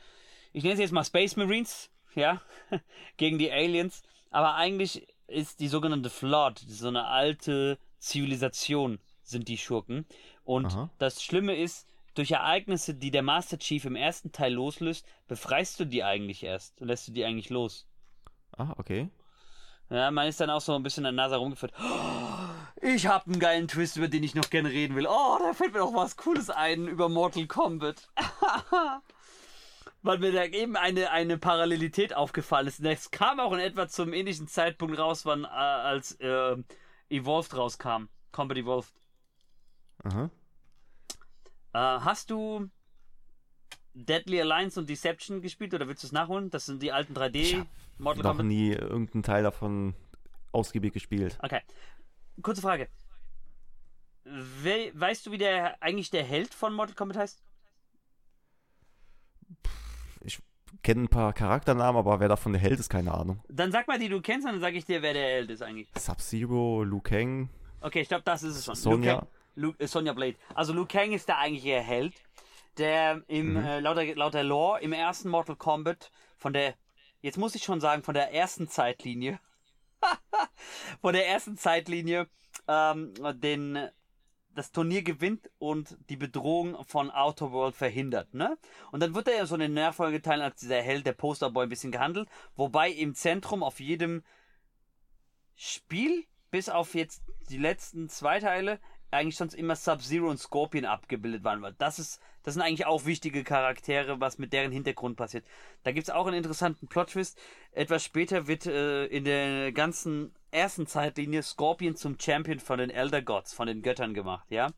ich 0.52 0.62
nenne 0.64 0.76
sie 0.76 0.82
jetzt 0.82 0.92
mal 0.92 1.04
Space 1.04 1.36
Marines, 1.36 1.90
ja, 2.14 2.42
gegen 3.16 3.38
die 3.38 3.50
Aliens. 3.50 4.02
Aber 4.30 4.54
eigentlich 4.54 5.06
ist 5.26 5.60
die 5.60 5.68
sogenannte 5.68 6.10
Flood, 6.10 6.58
so 6.58 6.88
eine 6.88 7.06
alte 7.06 7.78
Zivilisation, 7.98 8.98
sind 9.22 9.48
die 9.48 9.58
Schurken. 9.58 10.06
Und 10.44 10.66
Aha. 10.66 10.90
das 10.98 11.22
Schlimme 11.22 11.56
ist, 11.56 11.86
durch 12.14 12.32
Ereignisse, 12.32 12.94
die 12.94 13.10
der 13.12 13.22
Master 13.22 13.58
Chief 13.58 13.84
im 13.84 13.94
ersten 13.94 14.32
Teil 14.32 14.52
loslöst, 14.52 15.06
befreist 15.28 15.78
du 15.78 15.84
die 15.84 16.02
eigentlich 16.02 16.42
erst 16.42 16.80
und 16.80 16.88
lässt 16.88 17.06
du 17.06 17.12
die 17.12 17.24
eigentlich 17.24 17.50
los. 17.50 17.86
Ah, 18.59 18.74
okay. 18.76 19.09
Ja, 19.90 20.10
man 20.10 20.28
ist 20.28 20.40
dann 20.40 20.51
auch 20.51 20.60
so 20.60 20.74
ein 20.74 20.82
bisschen 20.82 21.06
an 21.06 21.16
der 21.16 21.24
Nase 21.24 21.36
rumgeführt. 21.36 21.72
Ich 22.82 23.06
hab 23.06 23.26
einen 23.26 23.39
geilen 23.39 23.68
Twist, 23.68 23.97
über 23.97 24.09
den 24.09 24.22
ich 24.22 24.35
noch 24.35 24.51
gerne 24.51 24.68
reden 24.68 24.94
will. 24.97 25.06
Oh, 25.09 25.39
da 25.40 25.55
fällt 25.55 25.72
mir 25.72 25.78
noch 25.78 25.94
was 25.94 26.16
Cooles 26.16 26.51
ein 26.51 26.86
über 26.86 27.09
Mortal 27.09 27.47
Kombat. 27.47 28.09
Weil 30.02 30.18
mir 30.18 30.32
da 30.32 30.44
eben 30.44 30.76
eine, 30.76 31.10
eine 31.10 31.39
Parallelität 31.39 32.14
aufgefallen 32.14 32.68
ist. 32.68 32.85
Das 32.85 33.10
kam 33.10 33.40
auch 33.40 33.52
in 33.52 33.59
etwa 33.59 33.89
zum 33.89 34.12
ähnlichen 34.12 34.47
Zeitpunkt 34.47 34.98
raus, 34.98 35.24
wann, 35.24 35.44
äh, 35.44 35.48
als 35.48 36.12
äh, 36.20 36.56
Evolved 37.09 37.56
rauskam. 37.56 38.09
Combat 38.30 38.59
Evolved. 38.59 38.93
Aha. 40.05 40.30
Äh, 41.72 41.78
hast 41.78 42.30
du 42.30 42.70
Deadly 43.94 44.40
Alliance 44.40 44.78
und 44.78 44.89
Deception 44.89 45.43
gespielt 45.43 45.74
oder 45.74 45.89
willst 45.89 46.05
du 46.05 46.06
es 46.06 46.12
nachholen? 46.12 46.51
Das 46.51 46.66
sind 46.66 46.82
die 46.82 46.93
alten 46.93 47.14
3D 47.14 47.36
Ich 47.36 47.56
Mortal 47.98 48.22
Noch 48.22 48.30
Kombat. 48.30 48.46
nie 48.46 48.70
irgendeinen 48.72 49.22
Teil 49.22 49.42
davon 49.42 49.94
ausgiebig 50.52 50.92
gespielt. 50.92 51.38
Okay. 51.42 51.60
Kurze 52.42 52.62
Frage. 52.62 52.88
We 54.24 54.90
weißt 54.94 55.26
du, 55.26 55.32
wie 55.32 55.38
der 55.38 55.82
eigentlich 55.82 56.10
der 56.10 56.24
Held 56.24 56.52
von 56.54 56.72
Mortal 56.74 56.94
Kombat 56.94 57.16
heißt? 57.16 57.42
Ich 60.20 60.38
kenne 60.82 61.02
ein 61.04 61.08
paar 61.08 61.32
Charakternamen, 61.32 61.98
aber 61.98 62.20
wer 62.20 62.28
davon 62.28 62.52
der 62.52 62.60
Held 62.60 62.78
ist, 62.78 62.88
keine 62.90 63.12
Ahnung. 63.14 63.42
Dann 63.48 63.72
sag 63.72 63.88
mal, 63.88 63.98
die 63.98 64.08
du 64.08 64.20
kennst, 64.20 64.46
dann 64.46 64.60
sage 64.60 64.76
ich 64.76 64.84
dir, 64.84 65.02
wer 65.02 65.12
der 65.14 65.24
Held 65.24 65.50
ist 65.50 65.62
eigentlich. 65.62 65.88
Sub-Zero, 65.96 66.84
Liu 66.84 67.00
Kang, 67.00 67.48
Okay, 67.80 68.00
ich 68.00 68.08
glaube, 68.08 68.24
das 68.24 68.42
ist 68.42 68.56
es 68.56 68.64
schon. 68.64 68.74
Liu 68.74 68.80
Sonja. 68.80 69.14
Kang, 69.18 69.28
Lu, 69.54 69.72
äh, 69.78 69.86
Sonja 69.86 70.12
Blade. 70.12 70.36
Also 70.54 70.72
Liu 70.72 70.84
Kang 70.84 71.12
ist 71.12 71.28
der 71.28 71.38
eigentliche 71.38 71.80
Held, 71.80 72.14
der 72.76 73.22
im 73.28 73.52
Mhm. 73.54 73.56
äh, 73.64 73.80
laut, 73.80 73.96
der, 73.96 74.16
laut 74.16 74.34
der 74.34 74.42
Lore 74.44 74.80
im 74.80 74.92
ersten 74.92 75.28
Mortal 75.28 75.54
Kombat 75.56 76.10
von 76.36 76.52
der, 76.52 76.74
jetzt 77.20 77.38
muss 77.38 77.54
ich 77.54 77.64
schon 77.64 77.80
sagen, 77.80 78.02
von 78.02 78.14
der 78.14 78.32
ersten 78.32 78.68
Zeitlinie, 78.68 79.40
von 81.00 81.14
der 81.14 81.26
ersten 81.28 81.56
Zeitlinie 81.56 82.28
ähm, 82.68 83.14
den 83.40 83.88
das 84.54 84.72
Turnier 84.72 85.02
gewinnt 85.02 85.48
und 85.58 85.96
die 86.10 86.16
Bedrohung 86.16 86.84
von 86.84 87.12
Outer 87.12 87.52
World 87.52 87.76
verhindert, 87.76 88.34
ne? 88.34 88.58
Und 88.90 89.00
dann 89.00 89.14
wird 89.14 89.28
er 89.28 89.36
ja 89.36 89.46
so 89.46 89.54
in 89.54 89.60
den 89.60 89.74
Nachfolgeteilen 89.74 90.42
als 90.42 90.58
dieser 90.58 90.82
Held, 90.82 91.06
der 91.06 91.12
Posterboy, 91.12 91.64
ein 91.64 91.68
bisschen 91.68 91.92
gehandelt, 91.92 92.28
wobei 92.56 92.90
im 92.90 93.14
Zentrum 93.14 93.62
auf 93.62 93.78
jedem 93.78 94.24
Spiel, 95.54 96.24
bis 96.50 96.68
auf 96.68 96.94
jetzt 96.94 97.22
die 97.50 97.58
letzten 97.58 98.08
zwei 98.08 98.40
Teile, 98.40 98.80
eigentlich 99.10 99.36
sonst 99.36 99.55
immer 99.55 99.76
Sub-Zero 99.76 100.28
und 100.28 100.39
Scorpion 100.39 100.85
abgebildet 100.85 101.44
waren. 101.44 101.62
Weil 101.62 101.74
Das, 101.78 101.98
ist, 101.98 102.20
das 102.43 102.55
sind 102.55 102.62
eigentlich 102.62 102.86
auch 102.86 103.05
wichtige 103.05 103.44
Charaktere, 103.44 104.20
was 104.20 104.39
mit 104.39 104.52
deren 104.52 104.72
Hintergrund 104.72 105.16
passiert. 105.16 105.47
Da 105.82 105.93
gibt's 105.93 106.10
auch 106.10 106.26
einen 106.26 106.36
interessanten 106.36 106.89
Plot-Twist. 106.89 107.40
Etwas 107.72 108.05
später 108.05 108.47
wird 108.47 108.66
äh, 108.66 109.06
in 109.06 109.24
der 109.24 109.72
ganzen 109.72 110.35
ersten 110.51 110.86
Zeitlinie 110.86 111.43
Scorpion 111.43 111.97
zum 111.97 112.18
Champion 112.18 112.59
von 112.60 112.78
den 112.78 112.90
Elder 112.90 113.22
Gods, 113.22 113.52
von 113.52 113.66
den 113.66 113.82
Göttern 113.82 114.14
gemacht, 114.14 114.51
ja? 114.51 114.68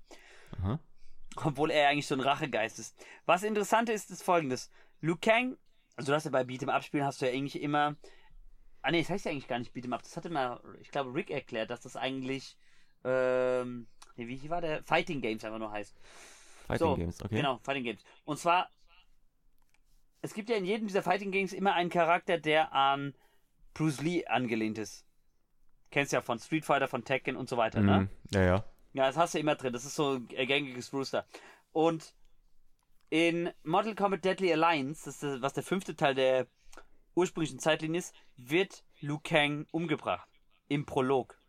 Aha. 0.58 0.80
obwohl 1.36 1.70
er 1.70 1.88
eigentlich 1.88 2.06
so 2.06 2.14
ein 2.14 2.20
Rachegeist 2.20 2.78
ist. 2.78 2.96
Was 3.24 3.42
interessant 3.42 3.88
ist, 3.88 4.10
ist 4.10 4.22
folgendes. 4.22 4.70
Liu 5.00 5.16
Kang, 5.20 5.56
also 5.96 6.12
du 6.12 6.16
hast 6.16 6.24
ja 6.24 6.30
bei 6.30 6.42
Beat'em 6.42 6.70
Up 6.70 6.82
spielen, 6.82 7.04
hast 7.04 7.22
du 7.22 7.26
ja 7.26 7.32
eigentlich 7.32 7.62
immer, 7.62 7.96
ah 8.82 8.90
nee, 8.90 9.00
das 9.00 9.10
heißt 9.10 9.24
ja 9.26 9.30
eigentlich 9.30 9.48
gar 9.48 9.58
nicht 9.58 9.74
Beat'em 9.74 9.94
Up, 9.94 10.02
das 10.02 10.16
hatte 10.16 10.30
mal, 10.30 10.60
ich 10.80 10.90
glaube 10.90 11.14
Rick 11.14 11.30
erklärt, 11.30 11.70
dass 11.70 11.80
das 11.80 11.96
eigentlich, 11.96 12.56
ähm, 13.04 13.86
nee, 14.26 14.42
wie 14.42 14.50
war 14.50 14.60
der? 14.60 14.82
Fighting 14.84 15.20
Games 15.20 15.44
einfach 15.44 15.58
nur 15.58 15.70
heißt. 15.70 15.94
Fighting 16.66 16.86
So, 16.86 16.96
Games, 16.96 17.22
okay. 17.22 17.36
Genau, 17.36 17.58
Fighting 17.62 17.84
Games. 17.84 18.02
Und 18.24 18.38
zwar, 18.38 18.70
es 20.22 20.34
gibt 20.34 20.48
ja 20.50 20.56
in 20.56 20.64
jedem 20.64 20.86
dieser 20.86 21.02
Fighting 21.02 21.32
Games 21.32 21.52
immer 21.52 21.74
einen 21.74 21.90
Charakter, 21.90 22.38
der 22.38 22.72
an 22.72 23.14
Bruce 23.74 24.00
Lee 24.00 24.26
angelehnt 24.26 24.78
ist. 24.78 25.04
Kennst 25.90 26.12
ja 26.12 26.20
von 26.20 26.38
Street 26.38 26.64
Fighter, 26.64 26.86
von 26.86 27.04
Tekken 27.04 27.36
und 27.36 27.48
so 27.48 27.56
weiter, 27.56 27.80
ne? 27.80 28.00
Mhm. 28.00 28.10
Ja, 28.32 28.42
ja. 28.42 28.64
Ja, 28.92 29.06
das 29.06 29.16
hast 29.16 29.34
du 29.34 29.38
immer 29.38 29.54
drin. 29.54 29.72
Das 29.72 29.84
ist 29.84 29.94
so 29.94 30.14
ein 30.14 30.28
gängiges 30.28 30.92
Rooster. 30.92 31.24
Und 31.72 32.14
in 33.08 33.50
Mortal 33.64 33.94
Kombat 33.94 34.24
Deadly 34.24 34.52
Alliance, 34.52 35.04
das 35.04 35.22
ist, 35.22 35.42
was 35.42 35.52
der 35.52 35.62
fünfte 35.62 35.96
Teil 35.96 36.14
der 36.14 36.46
ursprünglichen 37.14 37.58
Zeitlinie 37.58 37.98
ist, 37.98 38.14
wird 38.36 38.84
Liu 39.00 39.18
Kang 39.22 39.66
umgebracht. 39.72 40.28
Im 40.68 40.86
Prolog. 40.86 41.39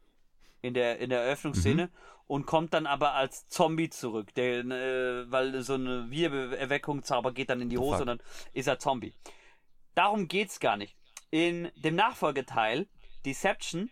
In 0.61 0.73
der, 0.73 0.99
in 0.99 1.09
der 1.09 1.21
Eröffnungsszene 1.21 1.85
Mhm. 1.85 1.91
und 2.27 2.45
kommt 2.45 2.73
dann 2.73 2.85
aber 2.85 3.13
als 3.13 3.47
Zombie 3.47 3.89
zurück. 3.89 4.33
Der, 4.35 4.59
äh, 4.59 5.31
weil 5.31 5.61
so 5.63 5.73
eine 5.75 6.09
Wiedererweckung 6.09 7.03
Zauber 7.03 7.31
geht 7.33 7.49
dann 7.49 7.61
in 7.61 7.69
die 7.69 7.77
Hose 7.77 7.97
fuck? 7.97 8.01
und 8.01 8.07
dann 8.07 8.21
ist 8.53 8.67
er 8.67 8.79
Zombie. 8.79 9.13
Darum 9.95 10.27
geht's 10.27 10.59
gar 10.59 10.77
nicht. 10.77 10.95
In 11.31 11.71
dem 11.75 11.95
Nachfolgeteil, 11.95 12.87
Deception, 13.25 13.89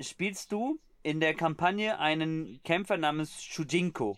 spielst 0.00 0.52
du 0.52 0.78
in 1.02 1.20
der 1.20 1.34
Kampagne 1.34 1.98
einen 1.98 2.60
Kämpfer 2.62 2.96
namens 2.96 3.42
Shujinko. 3.42 4.16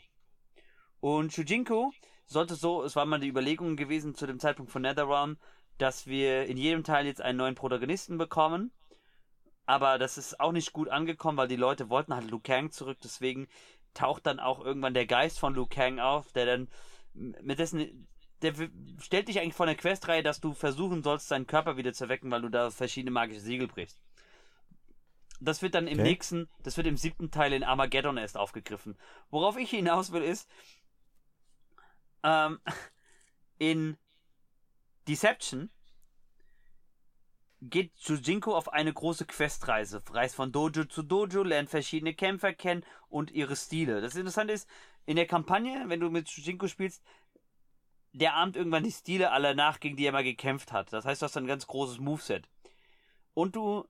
Und 1.00 1.32
Shujinko 1.32 1.92
sollte 2.26 2.54
so, 2.54 2.82
es 2.82 2.96
war 2.96 3.04
mal 3.06 3.20
die 3.20 3.28
Überlegung 3.28 3.76
gewesen 3.76 4.14
zu 4.14 4.26
dem 4.26 4.38
Zeitpunkt 4.38 4.70
von 4.72 4.82
NetherRealm, 4.82 5.38
dass 5.78 6.06
wir 6.06 6.44
in 6.46 6.56
jedem 6.56 6.84
Teil 6.84 7.06
jetzt 7.06 7.20
einen 7.20 7.38
neuen 7.38 7.54
Protagonisten 7.54 8.18
bekommen. 8.18 8.72
Aber 9.66 9.98
das 9.98 10.18
ist 10.18 10.40
auch 10.40 10.52
nicht 10.52 10.72
gut 10.72 10.88
angekommen, 10.88 11.38
weil 11.38 11.48
die 11.48 11.56
Leute 11.56 11.88
wollten 11.88 12.14
halt 12.14 12.30
Liu 12.30 12.40
Kang 12.40 12.70
zurück. 12.70 12.98
Deswegen 13.02 13.48
taucht 13.94 14.26
dann 14.26 14.40
auch 14.40 14.64
irgendwann 14.64 14.94
der 14.94 15.06
Geist 15.06 15.38
von 15.38 15.54
Liu 15.54 15.66
Kang 15.66 16.00
auf, 16.00 16.32
der 16.32 16.46
dann 16.46 16.68
mit 17.14 17.58
dessen 17.58 18.08
der 18.42 18.54
stellt 18.98 19.28
dich 19.28 19.38
eigentlich 19.38 19.54
vor 19.54 19.66
eine 19.66 19.76
Questreihe, 19.76 20.22
dass 20.22 20.40
du 20.40 20.52
versuchen 20.52 21.02
sollst, 21.02 21.30
deinen 21.30 21.46
Körper 21.46 21.76
wieder 21.76 21.92
zu 21.92 22.04
erwecken, 22.04 22.30
weil 22.30 22.42
du 22.42 22.48
da 22.48 22.70
verschiedene 22.70 23.12
magische 23.12 23.40
Siegel 23.40 23.68
brichst. 23.68 24.00
Das 25.40 25.62
wird 25.62 25.74
dann 25.74 25.86
im 25.86 25.98
Okay. 25.98 26.02
nächsten, 26.02 26.48
das 26.62 26.76
wird 26.76 26.86
im 26.86 26.96
siebten 26.96 27.30
Teil 27.30 27.52
in 27.52 27.64
Armageddon 27.64 28.16
erst 28.16 28.36
aufgegriffen. 28.36 28.96
Worauf 29.30 29.56
ich 29.56 29.70
hinaus 29.70 30.12
will, 30.12 30.22
ist, 30.22 30.48
ähm, 32.22 32.60
in 33.58 33.96
Deception 35.08 35.70
geht 37.62 37.92
Jujinko 37.98 38.56
auf 38.56 38.72
eine 38.72 38.92
große 38.92 39.24
Questreise, 39.24 40.02
reist 40.10 40.34
von 40.34 40.50
Dojo 40.50 40.84
zu 40.84 41.02
Dojo, 41.02 41.44
lernt 41.44 41.70
verschiedene 41.70 42.14
Kämpfer 42.14 42.52
kennen 42.52 42.84
und 43.08 43.30
ihre 43.30 43.54
Stile. 43.54 44.00
Das 44.00 44.16
Interessante 44.16 44.52
ist, 44.52 44.68
in 45.06 45.16
der 45.16 45.26
Kampagne, 45.26 45.84
wenn 45.86 46.00
du 46.00 46.10
mit 46.10 46.28
Jujinko 46.28 46.66
spielst, 46.66 47.02
der 48.12 48.34
ahmt 48.34 48.56
irgendwann 48.56 48.84
die 48.84 48.92
Stile 48.92 49.30
aller 49.30 49.54
nach, 49.54 49.80
gegen 49.80 49.96
die 49.96 50.04
er 50.04 50.12
mal 50.12 50.24
gekämpft 50.24 50.72
hat. 50.72 50.92
Das 50.92 51.04
heißt, 51.04 51.22
du 51.22 51.24
hast 51.24 51.36
ein 51.36 51.46
ganz 51.46 51.66
großes 51.66 51.98
Moveset. 51.98 52.48
Und 53.32 53.56
du 53.56 53.88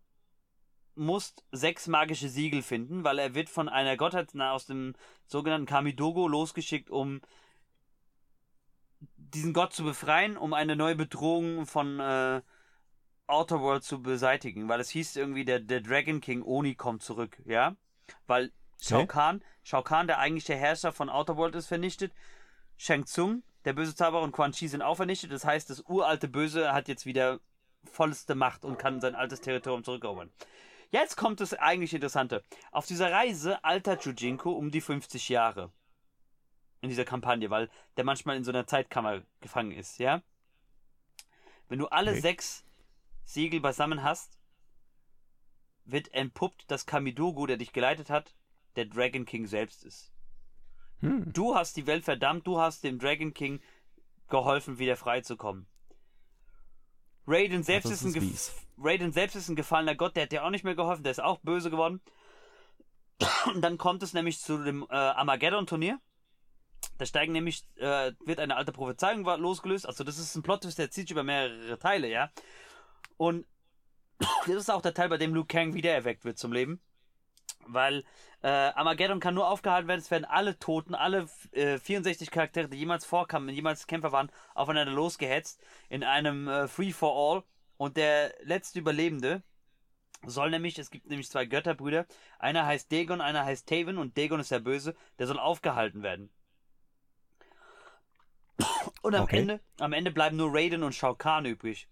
musst 0.94 1.44
sechs 1.50 1.86
magische 1.86 2.28
Siegel 2.28 2.62
finden, 2.62 3.04
weil 3.04 3.18
er 3.18 3.34
wird 3.34 3.48
von 3.48 3.68
einer 3.68 3.96
Gottheit 3.96 4.36
aus 4.36 4.66
dem 4.66 4.94
sogenannten 5.26 5.66
Kamidogo 5.66 6.28
losgeschickt, 6.28 6.90
um 6.90 7.20
diesen 9.16 9.54
Gott 9.54 9.72
zu 9.72 9.82
befreien, 9.82 10.36
um 10.36 10.52
eine 10.52 10.76
neue 10.76 10.94
Bedrohung 10.94 11.66
von 11.66 11.98
äh, 11.98 12.42
Outer 13.26 13.60
World 13.60 13.84
zu 13.84 14.02
beseitigen, 14.02 14.68
weil 14.68 14.80
es 14.80 14.90
hieß 14.90 15.16
irgendwie, 15.16 15.44
der, 15.44 15.60
der 15.60 15.80
Dragon 15.80 16.20
King 16.20 16.42
Oni 16.42 16.74
kommt 16.74 17.02
zurück, 17.02 17.40
ja? 17.44 17.76
Weil 18.26 18.52
Shao 18.80 19.00
Okay. 19.00 19.06
Kahn, 19.06 19.44
Shao 19.62 19.82
Kahn, 19.82 20.06
der 20.06 20.18
eigentliche 20.18 20.54
Herrscher 20.56 20.92
von 20.92 21.08
Outer 21.08 21.36
World, 21.36 21.54
ist 21.54 21.68
vernichtet. 21.68 22.12
Shang 22.76 23.06
Tsung, 23.06 23.42
der 23.64 23.74
böse 23.74 23.94
Zauberer 23.94 24.22
und 24.22 24.32
Quan 24.32 24.52
Chi 24.52 24.66
sind 24.68 24.82
auch 24.82 24.96
vernichtet. 24.96 25.30
Das 25.32 25.44
heißt, 25.44 25.70
das 25.70 25.80
uralte 25.88 26.26
Böse 26.28 26.72
hat 26.72 26.88
jetzt 26.88 27.06
wieder 27.06 27.38
vollste 27.84 28.34
Macht 28.34 28.64
und 28.64 28.78
kann 28.78 29.00
sein 29.00 29.14
altes 29.14 29.40
Territorium 29.40 29.84
zurückerobern. 29.84 30.30
Jetzt 30.90 31.16
kommt 31.16 31.40
das 31.40 31.54
eigentlich 31.54 31.94
Interessante. 31.94 32.42
Auf 32.70 32.86
dieser 32.86 33.10
Reise 33.10 33.64
altert 33.64 34.04
Jujinko 34.04 34.50
um 34.50 34.70
die 34.70 34.80
50 34.80 35.28
Jahre. 35.28 35.70
In 36.80 36.88
dieser 36.88 37.04
Kampagne, 37.04 37.48
weil 37.50 37.70
der 37.96 38.04
manchmal 38.04 38.36
in 38.36 38.44
so 38.44 38.50
einer 38.50 38.66
Zeitkammer 38.66 39.22
gefangen 39.40 39.70
ist, 39.70 39.98
ja? 39.98 40.22
Wenn 41.68 41.78
du 41.78 41.86
alle 41.86 42.10
Okay. 42.10 42.20
sechs 42.20 42.64
Siegel 43.24 43.60
beisammen 43.60 44.02
hast, 44.02 44.38
wird 45.84 46.12
entpuppt, 46.14 46.70
dass 46.70 46.86
Kamidogo, 46.86 47.46
der 47.46 47.56
dich 47.56 47.72
geleitet 47.72 48.10
hat, 48.10 48.34
der 48.76 48.86
Dragon 48.86 49.24
King 49.24 49.46
selbst 49.46 49.84
ist. 49.84 50.12
Hm. 51.00 51.32
Du 51.32 51.54
hast 51.54 51.76
die 51.76 51.86
Welt 51.86 52.04
verdammt, 52.04 52.46
du 52.46 52.60
hast 52.60 52.84
dem 52.84 52.98
Dragon 52.98 53.34
King 53.34 53.60
geholfen, 54.28 54.78
wieder 54.78 54.96
freizukommen. 54.96 55.66
Raiden 57.26 57.62
selbst, 57.62 57.90
ist 57.90 58.02
ein 58.02 58.14
ist. 58.14 58.52
Raiden 58.78 59.12
selbst 59.12 59.36
ist 59.36 59.48
ein 59.48 59.56
gefallener 59.56 59.94
Gott, 59.94 60.16
der 60.16 60.24
hat 60.24 60.32
dir 60.32 60.44
auch 60.44 60.50
nicht 60.50 60.64
mehr 60.64 60.74
geholfen, 60.74 61.04
der 61.04 61.12
ist 61.12 61.22
auch 61.22 61.38
böse 61.40 61.70
geworden. 61.70 62.00
Und 63.46 63.62
dann 63.62 63.78
kommt 63.78 64.02
es 64.02 64.12
nämlich 64.12 64.40
zu 64.40 64.58
dem 64.64 64.82
äh, 64.90 64.94
Armageddon-Turnier. 64.94 66.00
Da 66.98 67.06
steigen 67.06 67.32
nämlich, 67.32 67.64
äh, 67.76 68.12
wird 68.24 68.40
eine 68.40 68.56
alte 68.56 68.72
Prophezeiung 68.72 69.24
losgelöst. 69.24 69.86
Also 69.86 70.02
das 70.02 70.18
ist 70.18 70.34
ein 70.34 70.42
Plot, 70.42 70.64
der 70.64 70.90
zieht 70.90 71.06
sich 71.06 71.10
über 71.10 71.22
mehrere 71.22 71.78
Teile, 71.78 72.08
ja. 72.08 72.30
Und 73.16 73.46
das 74.46 74.56
ist 74.56 74.70
auch 74.70 74.82
der 74.82 74.94
Teil, 74.94 75.08
bei 75.08 75.18
dem 75.18 75.34
Liu 75.34 75.44
Kang 75.44 75.74
wiedererweckt 75.74 76.24
wird 76.24 76.38
zum 76.38 76.52
Leben. 76.52 76.80
Weil 77.66 78.04
äh, 78.42 78.48
Armageddon 78.48 79.20
kann 79.20 79.34
nur 79.34 79.48
aufgehalten 79.48 79.86
werden, 79.88 80.00
es 80.00 80.10
werden 80.10 80.24
alle 80.24 80.58
Toten, 80.58 80.94
alle 80.94 81.28
äh, 81.52 81.78
64 81.78 82.30
Charaktere, 82.30 82.68
die 82.68 82.76
jemals 82.76 83.04
vorkamen, 83.04 83.48
jemals 83.54 83.86
Kämpfer 83.86 84.10
waren, 84.10 84.32
aufeinander 84.54 84.92
losgehetzt 84.92 85.62
in 85.88 86.02
einem 86.02 86.48
äh, 86.48 86.66
Free-for-All. 86.66 87.44
Und 87.76 87.96
der 87.96 88.34
letzte 88.42 88.80
Überlebende 88.80 89.42
soll 90.24 90.50
nämlich, 90.50 90.78
es 90.78 90.90
gibt 90.90 91.08
nämlich 91.08 91.30
zwei 91.30 91.46
Götterbrüder, 91.46 92.06
einer 92.38 92.66
heißt 92.66 92.90
Dagon, 92.92 93.20
einer 93.20 93.44
heißt 93.44 93.68
Taven 93.68 93.98
und 93.98 94.16
Dagon 94.16 94.40
ist 94.40 94.50
der 94.50 94.60
Böse, 94.60 94.94
der 95.18 95.26
soll 95.26 95.38
aufgehalten 95.38 96.02
werden. 96.02 96.30
Und 99.02 99.14
am 99.14 99.24
Okay. 99.24 99.40
Ende, 99.40 99.60
am 99.80 99.92
Ende 99.92 100.10
bleiben 100.10 100.36
nur 100.36 100.52
Raiden 100.52 100.82
und 100.82 100.94
Shao 100.94 101.14
Kahn 101.14 101.44
übrig. 101.44 101.88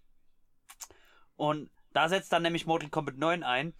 Und 1.41 1.71
da 1.93 2.07
setzt 2.07 2.31
dann 2.31 2.43
nämlich 2.43 2.67
Mortal 2.67 2.91
Kombat 2.91 3.17
9 3.17 3.41
ein. 3.41 3.73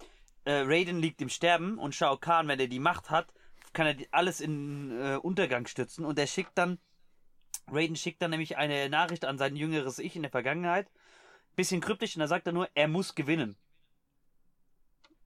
Äh, 0.45 0.63
Raiden 0.65 0.97
liegt 0.99 1.21
im 1.21 1.29
Sterben 1.29 1.77
und 1.77 1.93
Shao 1.93 2.17
Kahn, 2.17 2.47
wenn 2.47 2.59
er 2.59 2.65
die 2.65 2.79
Macht 2.79 3.11
hat, 3.11 3.31
kann 3.71 3.85
er 3.85 3.95
alles 4.09 4.41
in 4.41 4.89
äh, 4.99 5.17
Untergang 5.17 5.67
stützen 5.67 6.03
und 6.03 6.17
er 6.17 6.25
schickt 6.25 6.57
dann, 6.57 6.79
Raiden 7.67 7.95
schickt 7.95 8.19
dann 8.23 8.31
nämlich 8.31 8.57
eine 8.57 8.89
Nachricht 8.89 9.25
an 9.25 9.37
sein 9.37 9.55
jüngeres 9.55 9.99
Ich 9.99 10.15
in 10.15 10.23
der 10.23 10.31
Vergangenheit. 10.31 10.89
Bisschen 11.55 11.81
kryptisch 11.81 12.15
und 12.15 12.21
da 12.21 12.27
sagt 12.27 12.47
er 12.47 12.53
nur, 12.53 12.67
er 12.73 12.87
muss 12.87 13.13
gewinnen. 13.13 13.55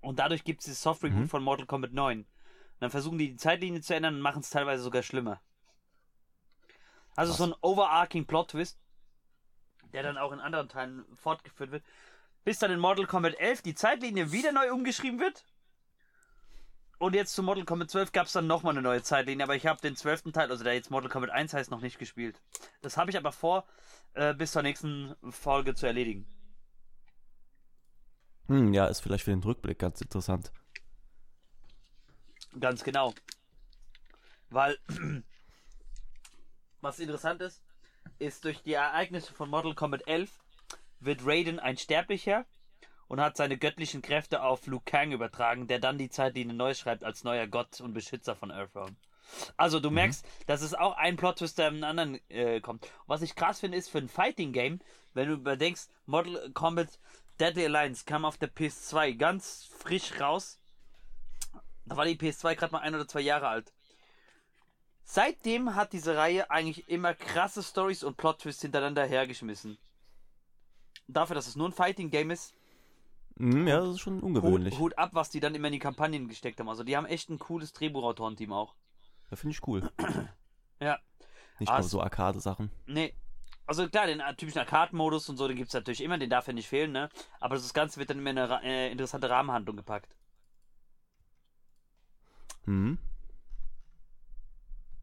Und 0.02 0.20
dadurch 0.20 0.44
gibt 0.44 0.60
es 0.60 0.68
das 0.68 0.82
Soft 0.82 1.04
Reboot 1.06 1.22
Mhm. 1.22 1.30
von 1.30 1.42
Mortal 1.42 1.68
Kombat 1.68 1.94
9. 1.94 2.20
Und 2.20 2.28
dann 2.82 2.92
versuchen 2.92 3.18
die 3.18 3.30
die 3.30 3.38
Zeitlinie 3.38 3.80
zu 3.80 3.96
ändern 3.96 4.16
und 4.16 4.22
machen 4.22 4.42
es 4.42 4.50
teilweise 4.50 4.84
sogar 4.84 5.04
schlimmer. 5.04 5.40
Also 7.16 7.32
Krass. 7.32 7.38
so 7.38 7.46
ein 7.46 7.56
overarching 7.62 8.26
Plot-Twist, 8.26 8.78
der 9.94 10.04
dann 10.04 10.18
auch 10.18 10.34
in 10.34 10.42
anderen 10.42 10.68
Teilen 10.68 11.06
fortgeführt 11.16 11.72
wird. 11.72 11.86
Bis 12.46 12.60
dann 12.60 12.72
in 12.72 12.80
Mortal 12.80 13.08
Kombat 13.08 13.40
11 13.40 13.64
die 13.64 13.74
Zeitlinie 13.74 14.32
wieder 14.32 14.52
neu 14.52 14.72
umgeschrieben 14.72 15.20
wird. 15.20 15.44
Und 17.00 17.16
jetzt 17.16 17.34
zu 17.34 17.42
Mortal 17.44 17.66
Kombat 17.66 17.90
12 17.90 18.12
gab 18.12 18.28
es 18.28 18.34
dann 18.34 18.48
nochmal 18.48 18.74
eine 18.74 18.84
neue 18.84 19.02
Zeitlinie, 19.02 19.44
aber 19.44 19.56
ich 19.56 19.66
habe 19.66 19.82
den 19.82 19.96
12. 19.96 20.32
Teil, 20.32 20.50
also 20.50 20.64
der 20.64 20.76
jetzt 20.76 20.92
Mortal 20.92 21.10
Kombat 21.10 21.32
1 21.32 21.54
heißt, 21.54 21.72
noch 21.72 21.82
nicht 21.82 21.98
gespielt. 21.98 22.40
Das 22.82 22.98
habe 22.98 23.10
ich 23.10 23.18
aber 23.18 23.32
vor, 23.32 23.66
äh, 24.14 24.34
bis 24.36 24.52
zur 24.52 24.62
nächsten 24.62 25.16
Folge 25.30 25.74
zu 25.74 25.88
erledigen. 25.88 26.28
Hm, 28.48 28.74
ja, 28.74 28.86
ist 28.86 29.02
vielleicht 29.02 29.26
für 29.26 29.32
den 29.32 29.44
Rückblick 29.44 29.80
ganz 29.80 30.00
interessant. 30.02 30.52
Ganz 32.60 32.84
genau. 32.84 33.14
Weil, 34.52 34.78
was 36.82 37.00
interessant 37.00 37.42
ist, 37.42 37.64
ist 38.20 38.46
durch 38.46 38.62
die 38.62 38.74
Ereignisse 38.74 39.34
von 39.34 39.50
Mortal 39.50 39.74
Kombat 39.74 40.08
11 40.08 40.45
wird 41.00 41.26
Raiden 41.26 41.60
ein 41.60 41.78
Sterblicher 41.78 42.46
und 43.08 43.22
hat 43.22 43.38
seine 43.38 43.58
göttlichen 43.58 44.02
Kräfte 44.02 44.42
auf 44.42 44.66
Liu 44.68 44.80
Kang 44.84 45.12
übertragen, 45.12 45.68
der 45.68 45.80
dann 45.80 45.98
die 45.98 46.10
Zeitlinie 46.10 46.56
neu 46.56 46.74
schreibt 46.74 47.04
als 47.04 47.24
neuer 47.24 47.48
Gott 47.48 47.82
und 47.82 47.94
Beschützer 47.94 48.36
von 48.36 48.52
Earthrealm. 48.52 48.96
Also 49.58 49.80
du 49.80 49.90
merkst, 49.90 50.26
dass 50.46 50.62
es 50.62 50.74
auch 50.74 50.96
ein 50.98 51.18
Plot-Twist 51.18 51.58
der 51.58 51.70
im 51.70 51.84
anderen 51.84 52.20
äh, 52.30 52.62
kommt. 52.62 52.88
Was 53.08 53.22
ich 53.22 53.36
krass 53.36 53.60
finde, 53.60 53.78
ist 53.78 53.90
für 53.90 53.98
ein 53.98 54.10
Fighting-Game, 54.10 54.80
wenn 55.14 55.28
du 55.28 55.34
überdenkst, 55.36 55.90
Mortal 56.06 56.52
Kombat 56.54 57.00
Deadly 57.40 57.66
Alliance 57.66 58.06
kam 58.06 58.24
auf 58.24 58.38
der 58.38 58.54
PS2 58.54 59.18
ganz 59.18 59.70
frisch 59.80 60.20
raus. 60.20 60.60
Da 61.86 61.98
war 61.98 62.06
die 62.06 62.16
PS2 62.16 62.56
gerade 62.56 62.72
mal 62.72 62.80
ein 62.80 62.96
oder 62.96 63.08
zwei 63.08 63.22
Jahre 63.22 63.48
alt. 63.48 63.74
Seitdem 65.04 65.76
hat 65.76 65.94
diese 65.94 66.16
Reihe 66.18 66.50
eigentlich 66.50 66.88
immer 66.88 67.14
krasse 67.14 67.62
Stories 67.62 68.04
und 68.04 68.18
Plot-Twists 68.18 68.64
hintereinander 68.64 69.06
hergeschmissen. 69.06 69.78
Dafür, 71.08 71.36
dass 71.36 71.48
es 71.48 71.56
nur 71.56 71.68
ein 71.70 71.74
Fighting-Game 71.74 72.32
ist, 72.32 72.54
Hm, 73.38 73.68
ja, 73.68 73.80
das 73.82 73.96
ist 73.96 74.00
schon 74.00 74.22
ungewöhnlich. 74.22 74.74
Hut, 74.76 74.80
Hut 74.80 74.98
ab, 74.98 75.10
was 75.14 75.30
die 75.30 75.42
dann 75.42 75.54
immer 75.56 75.68
in 75.68 75.74
die 75.74 75.80
Kampagnen 75.80 76.30
gesteckt 76.30 76.58
haben. 76.60 76.70
Also 76.70 76.86
die 76.86 76.96
haben 76.96 77.06
echt 77.06 77.30
ein 77.30 77.38
cooles 77.38 77.74
Drehbuchautorenteam 77.74 78.54
auch. 78.54 78.76
Ja, 79.30 79.36
finde 79.36 79.54
ich 79.56 79.68
cool. 79.68 79.90
Ja. 80.80 81.00
Nicht 81.60 81.70
Ah, 81.70 81.78
nur 81.78 81.86
es- 81.86 81.92
so 81.92 82.02
Arcade-Sachen. 82.02 82.70
Nee. 82.86 83.14
Also 83.66 83.88
klar, 83.90 84.08
den 84.08 84.20
äh, 84.20 84.36
typischen 84.36 84.60
Arcade-Modus 84.60 85.28
und 85.30 85.38
so, 85.38 85.48
den 85.48 85.58
gibt's 85.58 85.74
natürlich 85.74 86.02
immer, 86.02 86.18
den 86.18 86.30
darf 86.30 86.48
ja 86.48 86.54
nicht 86.54 86.68
fehlen, 86.68 86.92
ne? 86.92 87.10
Aber 87.40 87.56
das 87.56 87.74
Ganze 87.74 87.98
wird 88.00 88.10
dann 88.10 88.20
immer 88.20 88.30
in 88.32 88.38
eine 88.38 88.62
äh, 88.64 88.92
interessante 88.92 89.30
Rahmenhandlung 89.30 89.76
gepackt. 89.78 90.16
Hm. 92.66 92.98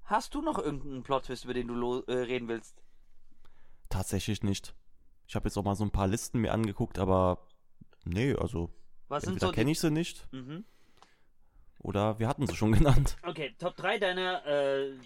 Hast 0.04 0.34
du 0.34 0.42
noch 0.42 0.58
irgendeinen 0.58 1.02
Plot-Twist, 1.02 1.44
über 1.44 1.54
den 1.54 1.68
du 1.68 2.00
äh, 2.06 2.12
reden 2.12 2.48
willst? 2.48 2.82
Tatsächlich 3.88 4.42
nicht. 4.42 4.74
Ich 5.26 5.34
habe 5.34 5.48
jetzt 5.48 5.56
auch 5.56 5.64
mal 5.64 5.74
so 5.74 5.84
ein 5.84 5.90
paar 5.90 6.08
Listen 6.08 6.40
mir 6.40 6.52
angeguckt, 6.52 6.98
aber 6.98 7.46
nee, 8.04 8.34
also 8.34 8.70
Was 9.08 9.24
entweder 9.24 9.46
so 9.46 9.52
kenne 9.52 9.70
ich 9.70 9.80
sie 9.80 9.90
nicht 9.90 10.28
Mhm. 10.32 10.64
Oder 11.78 12.18
wir 12.20 12.28
hatten 12.28 12.46
sie 12.46 12.54
schon 12.54 12.72
genannt. 12.78 13.16
Okay, 13.22 13.54
Top 13.58 13.76
3 13.76 13.98
deiner 13.98 14.46
äh, 14.46 14.96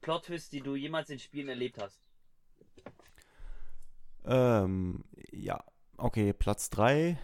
Plot-Twists, 0.00 0.50
die 0.50 0.60
du 0.60 0.76
jemals 0.76 1.10
in 1.10 1.18
Spielen 1.18 1.48
erlebt 1.48 1.78
hast. 1.80 2.00
Ähm, 4.24 5.04
ja, 5.32 5.62
okay, 5.96 6.32
Platz 6.32 6.70
3 6.70 7.18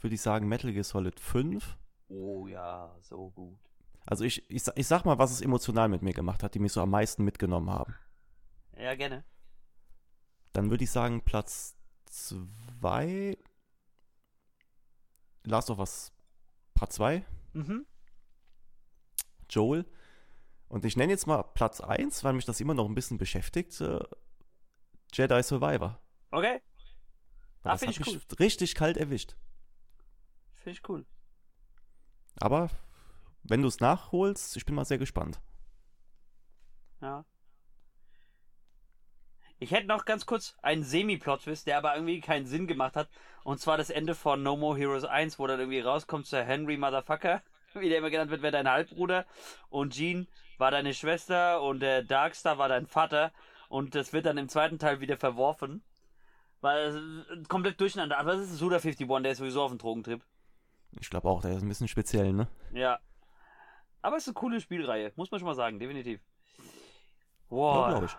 würde 0.00 0.14
ich 0.14 0.22
sagen 0.22 0.48
Metal 0.48 0.72
Gear 0.72 0.84
Solid 0.84 1.20
5. 1.20 1.76
Oh 2.08 2.46
ja, 2.46 2.94
so 3.02 3.30
gut. 3.30 3.58
Also 4.06 4.24
ich, 4.24 4.50
ich, 4.50 4.62
ich 4.74 4.86
sag 4.86 5.04
mal, 5.04 5.18
was 5.18 5.30
es 5.30 5.42
emotional 5.42 5.88
mit 5.88 6.02
mir 6.02 6.14
gemacht 6.14 6.42
hat, 6.42 6.54
die 6.54 6.58
mich 6.58 6.72
so 6.72 6.80
am 6.80 6.90
meisten 6.90 7.24
mitgenommen 7.24 7.70
haben. 7.70 7.94
Ja, 8.76 8.94
gerne. 8.94 9.24
Dann 10.54 10.70
würde 10.70 10.84
ich 10.84 10.90
sagen, 10.90 11.22
Platz 11.22 11.77
2 12.10 13.36
Last 15.44 15.70
of 15.70 15.78
Us 15.78 16.12
Part 16.74 16.92
2. 16.92 17.24
Mhm. 17.54 17.86
Joel. 19.50 19.86
Und 20.68 20.84
ich 20.84 20.96
nenne 20.96 21.12
jetzt 21.12 21.26
mal 21.26 21.42
Platz 21.42 21.80
1, 21.80 22.22
weil 22.24 22.34
mich 22.34 22.44
das 22.44 22.60
immer 22.60 22.74
noch 22.74 22.86
ein 22.86 22.94
bisschen 22.94 23.18
beschäftigt. 23.18 23.80
Äh, 23.80 24.00
Jedi 25.12 25.42
Survivor. 25.42 26.00
Okay. 26.30 26.60
Weil 27.62 27.72
Ah, 27.72 27.74
das 27.74 27.80
find 27.80 27.98
hat 27.98 28.06
ich 28.06 28.14
mich 28.14 28.40
richtig 28.40 28.74
kalt 28.74 28.96
erwischt. 28.96 29.36
Finde 30.52 30.78
ich 30.78 30.88
cool. 30.88 31.06
Aber 32.36 32.70
wenn 33.42 33.62
du 33.62 33.68
es 33.68 33.80
nachholst, 33.80 34.56
ich 34.56 34.66
bin 34.66 34.74
mal 34.74 34.84
sehr 34.84 34.98
gespannt. 34.98 35.40
Ja. 37.00 37.24
Ich 39.60 39.72
hätte 39.72 39.88
noch 39.88 40.04
ganz 40.04 40.24
kurz 40.24 40.54
einen 40.62 40.84
Semi-Plot-Twist, 40.84 41.66
der 41.66 41.78
aber 41.78 41.94
irgendwie 41.94 42.20
keinen 42.20 42.46
Sinn 42.46 42.66
gemacht 42.68 42.94
hat. 42.94 43.08
Und 43.42 43.58
zwar 43.60 43.76
das 43.76 43.90
Ende 43.90 44.14
von 44.14 44.42
No 44.42 44.56
More 44.56 44.78
Heroes 44.78 45.04
1, 45.04 45.38
wo 45.38 45.46
dann 45.46 45.58
irgendwie 45.58 45.80
rauskommt, 45.80 46.30
der 46.30 46.44
Henry 46.44 46.76
Motherfucker, 46.76 47.42
wie 47.74 47.88
der 47.88 47.98
immer 47.98 48.10
genannt 48.10 48.30
wird, 48.30 48.42
wäre 48.42 48.52
dein 48.52 48.70
Halbbruder. 48.70 49.26
Und 49.68 49.94
Jean 49.94 50.28
war 50.58 50.70
deine 50.70 50.94
Schwester 50.94 51.62
und 51.62 51.80
der 51.80 52.02
Darkstar 52.02 52.58
war 52.58 52.68
dein 52.68 52.86
Vater. 52.86 53.32
Und 53.68 53.94
das 53.94 54.12
wird 54.12 54.26
dann 54.26 54.38
im 54.38 54.48
zweiten 54.48 54.78
Teil 54.78 55.00
wieder 55.00 55.16
verworfen. 55.16 55.82
Weil 56.60 57.28
es 57.40 57.48
komplett 57.48 57.80
durcheinander. 57.80 58.18
Aber 58.18 58.32
das 58.32 58.42
ist 58.42 58.58
Suda 58.58 58.76
51, 58.76 59.06
der 59.06 59.32
ist 59.32 59.38
sowieso 59.38 59.62
auf 59.62 59.70
dem 59.70 59.78
Drogentrip. 59.78 60.22
Ich 61.00 61.10
glaube 61.10 61.28
auch, 61.28 61.42
der 61.42 61.52
ist 61.52 61.62
ein 61.62 61.68
bisschen 61.68 61.88
speziell, 61.88 62.32
ne? 62.32 62.48
Ja. 62.72 62.98
Aber 64.02 64.16
es 64.16 64.22
ist 64.22 64.28
eine 64.28 64.34
coole 64.34 64.60
Spielreihe, 64.60 65.12
muss 65.16 65.30
man 65.30 65.38
schon 65.38 65.46
mal 65.46 65.54
sagen, 65.54 65.78
definitiv. 65.78 66.20
Ja, 66.58 66.64
Boah. 67.48 67.88
glaube 67.88 68.06
ich. 68.06 68.16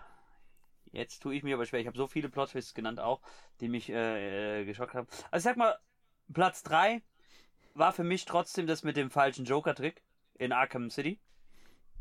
Jetzt 0.92 1.22
tue 1.22 1.34
ich 1.34 1.42
mir 1.42 1.54
aber 1.54 1.66
schwer. 1.66 1.80
Ich 1.80 1.86
habe 1.86 1.96
so 1.96 2.06
viele 2.06 2.28
Plot-Twists 2.28 2.74
genannt 2.74 3.00
auch, 3.00 3.20
die 3.60 3.68
mich 3.68 3.90
äh, 3.90 4.60
äh, 4.60 4.64
geschockt 4.64 4.94
haben. 4.94 5.06
Also 5.30 5.48
ich 5.48 5.52
sag 5.52 5.56
mal, 5.56 5.76
Platz 6.32 6.62
3 6.64 7.02
war 7.74 7.92
für 7.92 8.04
mich 8.04 8.24
trotzdem 8.24 8.66
das 8.66 8.82
mit 8.82 8.96
dem 8.96 9.10
falschen 9.10 9.44
Joker-Trick 9.44 10.02
in 10.34 10.52
Arkham 10.52 10.90
City. 10.90 11.18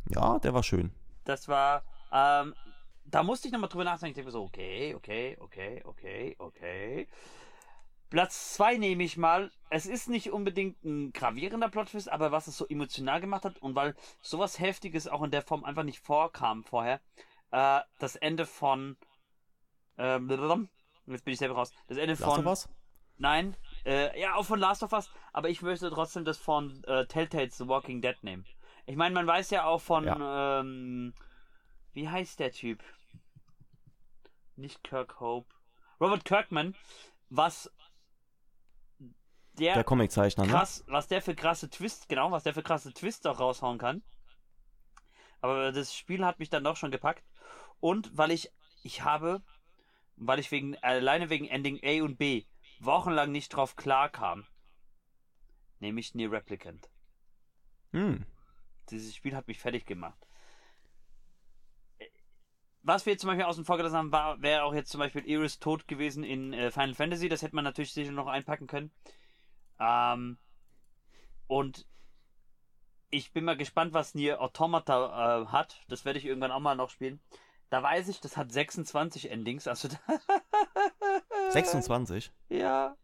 Ja, 0.10 0.40
der 0.40 0.54
war 0.54 0.64
schön. 0.64 0.92
Das 1.26 1.48
war, 1.48 1.84
ähm, 2.12 2.56
da 3.06 3.24
musste 3.24 3.48
ich 3.48 3.52
nochmal 3.52 3.70
drüber 3.70 3.84
nachdenken. 3.84 4.12
Ich 4.12 4.16
denke 4.16 4.28
mir 4.28 4.32
so, 4.32 4.44
okay, 4.44 4.96
okay, 4.96 5.38
okay, 5.40 5.82
okay, 5.86 6.36
okay. 6.40 7.08
Platz 8.10 8.56
2 8.56 8.78
nehme 8.78 9.04
ich 9.04 9.18
mal. 9.18 9.52
Es 9.70 9.86
ist 9.86 10.10
nicht 10.10 10.32
unbedingt 10.32 10.84
ein 10.84 11.14
gravierender 11.14 11.70
Plot-Twist, 11.70 12.12
aber 12.12 12.32
was 12.32 12.48
es 12.48 12.58
so 12.58 12.66
emotional 12.68 13.22
gemacht 13.22 13.46
hat 13.46 13.60
und 13.60 13.76
weil 13.76 13.96
sowas 14.22 14.60
Heftiges 14.60 15.08
auch 15.08 15.22
in 15.22 15.30
der 15.30 15.44
Form 15.44 15.64
einfach 15.64 15.84
nicht 15.84 16.00
vorkam 16.00 16.64
vorher, 16.64 17.02
äh, 17.52 17.82
das 18.00 18.16
Ende 18.16 18.46
von, 18.46 18.98
ähm, 19.98 20.70
jetzt 21.08 21.26
bin 21.26 21.34
ich 21.34 21.40
selber 21.40 21.56
raus, 21.56 21.72
das 21.88 21.98
Ende 21.98 22.14
Last 22.14 22.24
von, 22.24 22.40
of 22.40 22.46
Us? 22.46 22.70
nein, 23.18 23.56
äh, 23.86 24.20
ja, 24.20 24.36
auch 24.36 24.46
von 24.46 24.60
Last 24.60 24.84
of 24.84 24.94
Us, 24.94 25.10
aber 25.34 25.50
ich 25.50 25.62
möchte 25.62 25.90
trotzdem 25.90 26.26
das 26.26 26.38
von 26.38 26.84
äh, 26.86 27.06
Telltale's 27.06 27.58
The 27.58 27.68
Walking 27.68 28.02
Dead 28.02 28.16
nehmen. 28.24 28.46
Ich 28.86 28.96
meine, 28.96 29.14
man 29.14 29.28
weiß 29.28 29.50
ja 29.52 29.66
auch 29.66 29.82
von, 29.82 30.08
ähm, 30.08 31.14
wie 31.94 32.10
heißt 32.10 32.40
der 32.40 32.52
Typ? 32.52 32.84
Nicht 34.56 34.84
Kirk 34.84 35.20
Hope. 35.20 35.54
Robert 36.02 36.26
Kirkman, 36.26 36.76
was 37.30 37.72
der, 39.60 39.76
Der 39.76 39.84
Comiczeichner, 39.84 40.46
ne? 40.46 40.54
was 40.54 41.08
der 41.08 41.22
für 41.22 41.36
krasse 41.36 41.70
Twists, 41.70 42.08
genau, 42.08 42.32
was 42.32 42.44
der 42.44 42.54
für 42.54 42.64
krasse 42.64 42.94
Twists 42.94 43.26
auch 43.26 43.40
raushauen 43.40 43.78
kann. 43.78 44.02
Aber 45.42 45.72
das 45.72 45.94
Spiel 45.94 46.26
hat 46.26 46.40
mich 46.40 46.50
dann 46.50 46.64
doch 46.64 46.76
schon 46.76 46.92
gepackt. 46.92 47.24
Und 47.80 48.18
weil 48.18 48.32
ich, 48.32 48.52
ich 48.84 49.04
habe, 49.04 49.42
weil 50.16 50.40
ich 50.40 50.52
wegen, 50.52 50.78
alleine 50.78 51.30
wegen 51.30 51.48
Ending 51.48 51.80
A 51.84 52.04
und 52.04 52.18
B 52.18 52.46
wochenlang 52.80 53.32
nicht 53.32 53.50
drauf 53.50 53.76
klar 53.76 54.10
kam, 54.10 54.46
nehme 55.80 56.00
ich 56.00 56.16
Near 56.16 56.32
Replicant. 56.32 56.90
Hm. 57.92 58.26
Dieses 58.90 59.16
Spiel 59.16 59.36
hat 59.36 59.48
mich 59.48 59.60
fertig 59.60 59.86
gemacht. 59.86 60.20
Was 62.82 63.06
wir 63.06 63.14
jetzt 63.14 63.22
zum 63.22 63.28
Beispiel 63.28 63.46
außen 63.46 63.66
vor 63.66 63.78
gelassen 63.78 63.98
haben, 63.98 64.12
war, 64.12 64.42
wäre 64.42 64.64
auch 64.64 64.74
jetzt 64.74 64.90
zum 64.90 65.00
Beispiel 65.00 65.26
Iris 65.26 65.60
tot 65.60 65.88
gewesen 65.88 66.24
in 66.24 66.54
äh, 66.54 66.72
Final 66.72 66.96
Fantasy. 66.96 67.28
Das 67.28 67.42
hätte 67.42 67.56
man 67.56 67.66
natürlich 67.66 67.94
sicher 67.94 68.12
noch 68.12 68.28
einpacken 68.28 68.68
können. 68.68 68.92
Ähm, 69.80 70.38
und 71.48 71.86
ich 73.10 73.34
bin 73.34 73.44
mal 73.44 73.58
gespannt, 73.58 73.94
was 73.94 74.16
Nier 74.16 74.42
Automata 74.42 75.42
äh, 75.42 75.46
hat. 75.48 75.84
Das 75.90 76.06
werde 76.06 76.20
ich 76.20 76.26
irgendwann 76.26 76.52
auch 76.52 76.60
mal 76.60 76.76
noch 76.76 76.90
spielen. 76.90 77.20
Da 77.70 77.84
weiß 77.84 78.08
ich, 78.08 78.20
das 78.20 78.36
hat 78.36 78.52
26 78.52 79.30
Endings. 79.30 79.68
Also 79.68 79.90
26? 81.50 82.32
ja. 82.50 82.96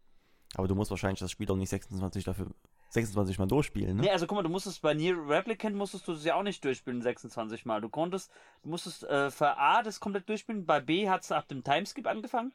Aber 0.54 0.68
du 0.68 0.74
musst 0.74 0.90
wahrscheinlich 0.90 1.20
das 1.20 1.30
Spiel 1.30 1.46
doch 1.46 1.56
nicht 1.56 1.68
26 1.68 2.24
dafür 2.24 2.48
26 2.90 3.38
Mal 3.38 3.46
durchspielen, 3.46 3.96
ne? 3.96 4.02
Nee, 4.02 4.10
also 4.10 4.26
guck 4.26 4.36
mal, 4.36 4.42
du 4.42 4.48
musstest 4.48 4.80
bei 4.80 4.94
Nier 4.94 5.16
Replicant 5.28 5.76
musstest 5.76 6.06
du 6.08 6.12
es 6.12 6.24
ja 6.24 6.34
auch 6.34 6.42
nicht 6.42 6.64
durchspielen 6.64 7.02
26 7.02 7.66
Mal. 7.66 7.80
Du 7.80 7.88
konntest, 7.88 8.30
du 8.62 8.70
musstest 8.70 9.04
äh, 9.04 9.30
für 9.30 9.56
A 9.58 9.82
das 9.82 10.00
komplett 10.00 10.28
durchspielen, 10.28 10.66
bei 10.66 10.80
B 10.80 11.08
hat 11.08 11.22
es 11.22 11.32
ab 11.32 11.48
dem 11.48 11.62
Timeskip 11.62 12.06
angefangen. 12.06 12.52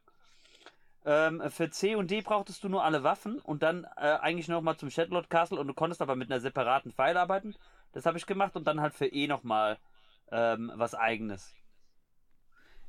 Ähm, 1.03 1.41
für 1.49 1.69
C 1.69 1.95
und 1.95 2.11
D 2.11 2.21
brauchtest 2.21 2.63
du 2.63 2.69
nur 2.69 2.83
alle 2.83 3.03
Waffen 3.03 3.39
und 3.39 3.61
dann 3.63 3.85
äh, 3.97 4.17
eigentlich 4.21 4.47
nochmal 4.47 4.77
zum 4.77 4.89
Shadowlord 4.89 5.29
Castle 5.29 5.59
und 5.59 5.67
du 5.67 5.73
konntest 5.73 6.01
aber 6.01 6.15
mit 6.15 6.31
einer 6.31 6.39
separaten 6.39 6.91
Pfeil 6.91 7.17
arbeiten. 7.17 7.55
Das 7.91 8.05
habe 8.05 8.17
ich 8.17 8.25
gemacht 8.25 8.55
und 8.55 8.65
dann 8.65 8.81
halt 8.81 8.93
für 8.93 9.07
E 9.07 9.27
nochmal 9.27 9.77
ähm, 10.31 10.71
was 10.75 10.95
eigenes. 10.95 11.53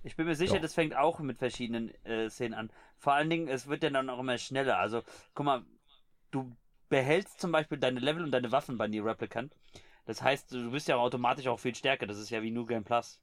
Ich 0.05 0.17
bin 0.17 0.27
mir 0.27 0.35
sicher, 0.35 0.55
Ja. 0.57 0.61
das 0.61 0.75
fängt 0.75 0.97
auch 0.97 1.21
mit 1.21 1.39
verschiedenen 1.39 1.95
äh, 2.05 2.29
Szenen 2.29 2.55
an. 2.55 2.71
Vor 2.99 3.13
allen 3.15 3.31
Dingen, 3.31 3.49
es 3.49 3.67
wird 3.69 3.83
ja 3.83 3.91
dann 3.91 4.11
auch 4.11 4.19
immer 4.19 4.37
schneller. 4.39 4.79
Also, 4.79 5.03
guck 5.35 5.47
mal, 5.47 5.65
du 6.31 6.57
behältst 6.89 7.41
zum 7.41 7.53
Beispiel 7.53 7.79
deine 7.79 8.01
Level 8.01 8.25
und 8.25 8.33
deine 8.33 8.51
Waffen 8.53 8.77
bei 8.79 8.89
Nier 8.89 9.05
Replicant. 9.05 9.55
Das 10.05 10.21
heißt, 10.23 10.53
du 10.53 10.73
bist 10.73 10.89
ja 10.89 10.97
automatisch 10.97 11.47
auch 11.47 11.61
viel 11.61 11.75
stärker. 11.75 12.07
Das 12.07 12.19
ist 12.19 12.31
ja 12.31 12.43
wie 12.43 12.51
New 12.51 12.67
Game 12.67 12.85
Plus. 12.85 13.21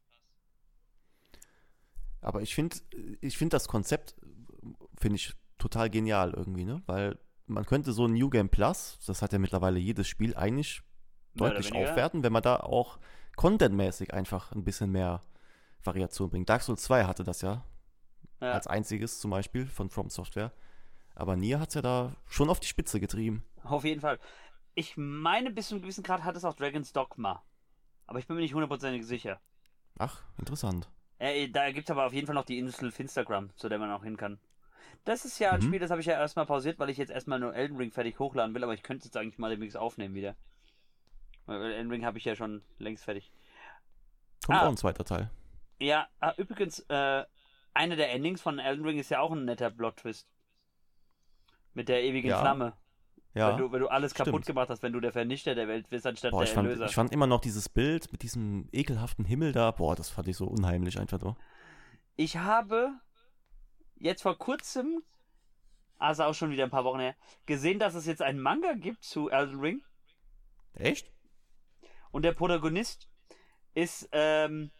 Aber 2.21 2.41
ich 2.41 2.55
finde 2.55 2.77
ich 3.21 3.37
find 3.37 3.53
das 3.53 3.67
Konzept, 3.67 4.15
finde 4.97 5.15
ich 5.15 5.33
total 5.57 5.89
genial 5.89 6.33
irgendwie, 6.33 6.65
ne? 6.65 6.81
Weil 6.85 7.17
man 7.47 7.65
könnte 7.65 7.91
so 7.93 8.05
ein 8.05 8.13
New 8.13 8.29
Game 8.29 8.49
Plus, 8.49 8.99
das 9.05 9.21
hat 9.21 9.33
ja 9.33 9.39
mittlerweile 9.39 9.79
jedes 9.79 10.07
Spiel 10.07 10.35
eigentlich 10.35 10.81
deutlich 11.35 11.73
aufwerten, 11.73 12.23
wenn 12.23 12.33
man 12.33 12.43
da 12.43 12.57
auch 12.57 12.99
contentmäßig 13.35 14.13
einfach 14.13 14.51
ein 14.51 14.63
bisschen 14.63 14.91
mehr 14.91 15.21
Variation 15.83 16.29
bringt. 16.29 16.49
Dark 16.49 16.61
Souls 16.61 16.83
2 16.83 17.05
hatte 17.05 17.23
das 17.23 17.41
ja, 17.41 17.63
Ja. 18.41 18.51
als 18.53 18.67
einziges 18.67 19.19
zum 19.19 19.31
Beispiel 19.31 19.65
von 19.67 19.89
From 19.89 20.09
Software. 20.09 20.51
Aber 21.15 21.35
Nier 21.35 21.59
hat 21.59 21.69
es 21.69 21.75
ja 21.75 21.81
da 21.81 22.15
schon 22.27 22.49
auf 22.49 22.59
die 22.59 22.67
Spitze 22.67 22.99
getrieben. 22.99 23.43
Auf 23.63 23.83
jeden 23.83 24.01
Fall. 24.01 24.19
Ich 24.75 24.95
meine, 24.95 25.51
bis 25.51 25.67
zu 25.67 25.75
einem 25.75 25.81
gewissen 25.81 26.03
Grad 26.03 26.23
hat 26.23 26.35
es 26.37 26.45
auch 26.45 26.53
Dragon's 26.55 26.93
Dogma. 26.93 27.43
Aber 28.07 28.19
ich 28.19 28.27
bin 28.27 28.35
mir 28.37 28.41
nicht 28.41 28.53
hundertprozentig 28.53 29.05
sicher. 29.05 29.39
Ach, 29.97 30.21
interessant. 30.37 30.89
Äh, 31.17 31.49
da 31.49 31.69
gibt 31.71 31.89
es 31.89 31.91
aber 31.91 32.05
auf 32.05 32.13
jeden 32.13 32.25
Fall 32.27 32.35
noch 32.35 32.45
die 32.45 32.57
Insel 32.57 32.91
Finstagram, 32.91 33.49
zu 33.57 33.67
der 33.67 33.77
man 33.79 33.91
auch 33.91 34.03
hin 34.03 34.15
kann. 34.15 34.39
Das 35.03 35.25
ist 35.25 35.39
ja 35.39 35.51
ein 35.51 35.59
Mhm. 35.59 35.65
Spiel, 35.65 35.79
das 35.79 35.91
habe 35.91 35.99
ich 36.01 36.07
ja 36.07 36.13
erstmal 36.13 36.45
pausiert, 36.45 36.79
weil 36.79 36.89
ich 36.89 36.97
jetzt 36.97 37.09
erstmal 37.11 37.39
nur 37.39 37.53
Elden 37.53 37.75
Ring 37.77 37.91
fertig 37.91 38.17
hochladen 38.19 38.55
will, 38.55 38.63
aber 38.63 38.73
ich 38.73 38.83
könnte 38.83 39.05
jetzt 39.05 39.17
eigentlich 39.17 39.37
mal 39.37 39.49
demnächst 39.49 39.75
aufnehmen 39.77 40.15
wieder. 40.15 40.35
Weil 41.45 41.73
Elden 41.73 41.91
Ring 41.91 42.05
habe 42.05 42.17
ich 42.17 42.25
ja 42.25 42.35
schon 42.35 42.61
längst 42.77 43.03
fertig. 43.03 43.31
Kommt 44.45 44.57
Ah. 44.59 44.65
auch 44.65 44.69
ein 44.69 44.77
zweiter 44.77 45.03
Teil. 45.03 45.29
Ja, 45.79 46.07
ah, 46.19 46.33
übrigens, 46.37 46.79
äh, 46.89 47.23
einer 47.73 47.95
der 47.95 48.11
Endings 48.11 48.41
von 48.41 48.59
Elden 48.59 48.85
Ring 48.85 48.99
ist 48.99 49.09
ja 49.09 49.19
auch 49.21 49.31
ein 49.31 49.45
netter 49.45 49.69
Plot-Twist. 49.71 50.27
Mit 51.73 51.87
der 51.87 52.03
ewigen 52.03 52.29
Ja. 52.29 52.41
Flamme. 52.41 52.73
Ja. 53.33 53.51
Wenn, 53.51 53.57
du, 53.57 53.71
wenn 53.71 53.79
du 53.79 53.87
alles 53.87 54.13
kaputt 54.13 54.29
stimmt. 54.33 54.45
gemacht 54.47 54.69
hast, 54.69 54.81
wenn 54.81 54.91
du 54.91 54.99
der 54.99 55.13
Vernichter 55.13 55.55
der 55.55 55.67
Welt 55.67 55.87
bist, 55.89 56.05
anstatt 56.05 56.31
Boah, 56.31 56.39
der 56.39 56.47
ich 56.47 56.53
fand, 56.53 56.67
Erlöser. 56.67 56.85
ich 56.85 56.95
fand 56.95 57.11
immer 57.13 57.27
noch 57.27 57.41
dieses 57.41 57.69
Bild 57.69 58.11
mit 58.11 58.23
diesem 58.23 58.67
ekelhaften 58.71 59.23
Himmel 59.23 59.51
da, 59.51 59.71
boah, 59.71 59.95
das 59.95 60.09
fand 60.09 60.27
ich 60.27 60.35
so 60.35 60.47
unheimlich 60.47 60.99
einfach 60.99 61.21
nur. 61.21 61.37
Ich 62.15 62.37
habe 62.37 62.91
jetzt 63.95 64.23
vor 64.23 64.37
kurzem, 64.37 65.03
also 65.99 66.23
auch 66.23 66.33
schon 66.33 66.49
wieder 66.49 66.63
ein 66.63 66.71
paar 66.71 66.83
Wochen 66.83 66.99
her, 66.99 67.15
gesehen, 67.45 67.79
dass 67.79 67.93
es 67.93 68.07
jetzt 68.07 68.21
einen 68.21 68.39
Manga 68.39 68.73
gibt 68.73 69.03
zu 69.03 69.29
Elden 69.29 69.59
Ring. 69.59 69.83
Echt? 70.73 71.11
Und 72.11 72.23
der 72.23 72.33
Protagonist 72.33 73.07
ist, 73.75 74.09
ähm, 74.11 74.71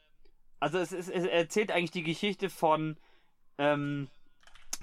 also 0.60 0.78
es, 0.80 0.92
ist, 0.92 1.10
es 1.10 1.26
erzählt 1.26 1.72
eigentlich 1.72 1.92
die 1.92 2.04
Geschichte 2.04 2.50
von 2.50 2.98
ähm, 3.58 4.08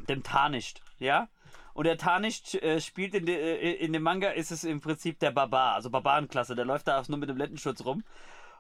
dem 0.09 0.23
Tarnished, 0.23 0.83
ja? 0.99 1.29
Und 1.75 1.85
der 1.85 1.99
Tarnisch 1.99 2.55
äh, 2.55 2.81
spielt 2.81 3.15
in, 3.15 3.27
de, 3.27 3.37
äh, 3.37 3.73
in 3.75 3.93
dem 3.93 4.03
Manga 4.03 4.31
ist 4.31 4.51
es 4.51 4.65
im 4.65 4.81
Prinzip 4.81 5.19
der 5.19 5.31
Barbar, 5.31 5.75
also 5.75 5.91
Barbarenklasse. 5.91 6.55
Der 6.55 6.65
läuft 6.65 6.89
da 6.89 7.03
nur 7.09 7.19
mit 7.19 7.29
dem 7.29 7.37
Lendenschutz 7.37 7.85
rum. 7.85 8.03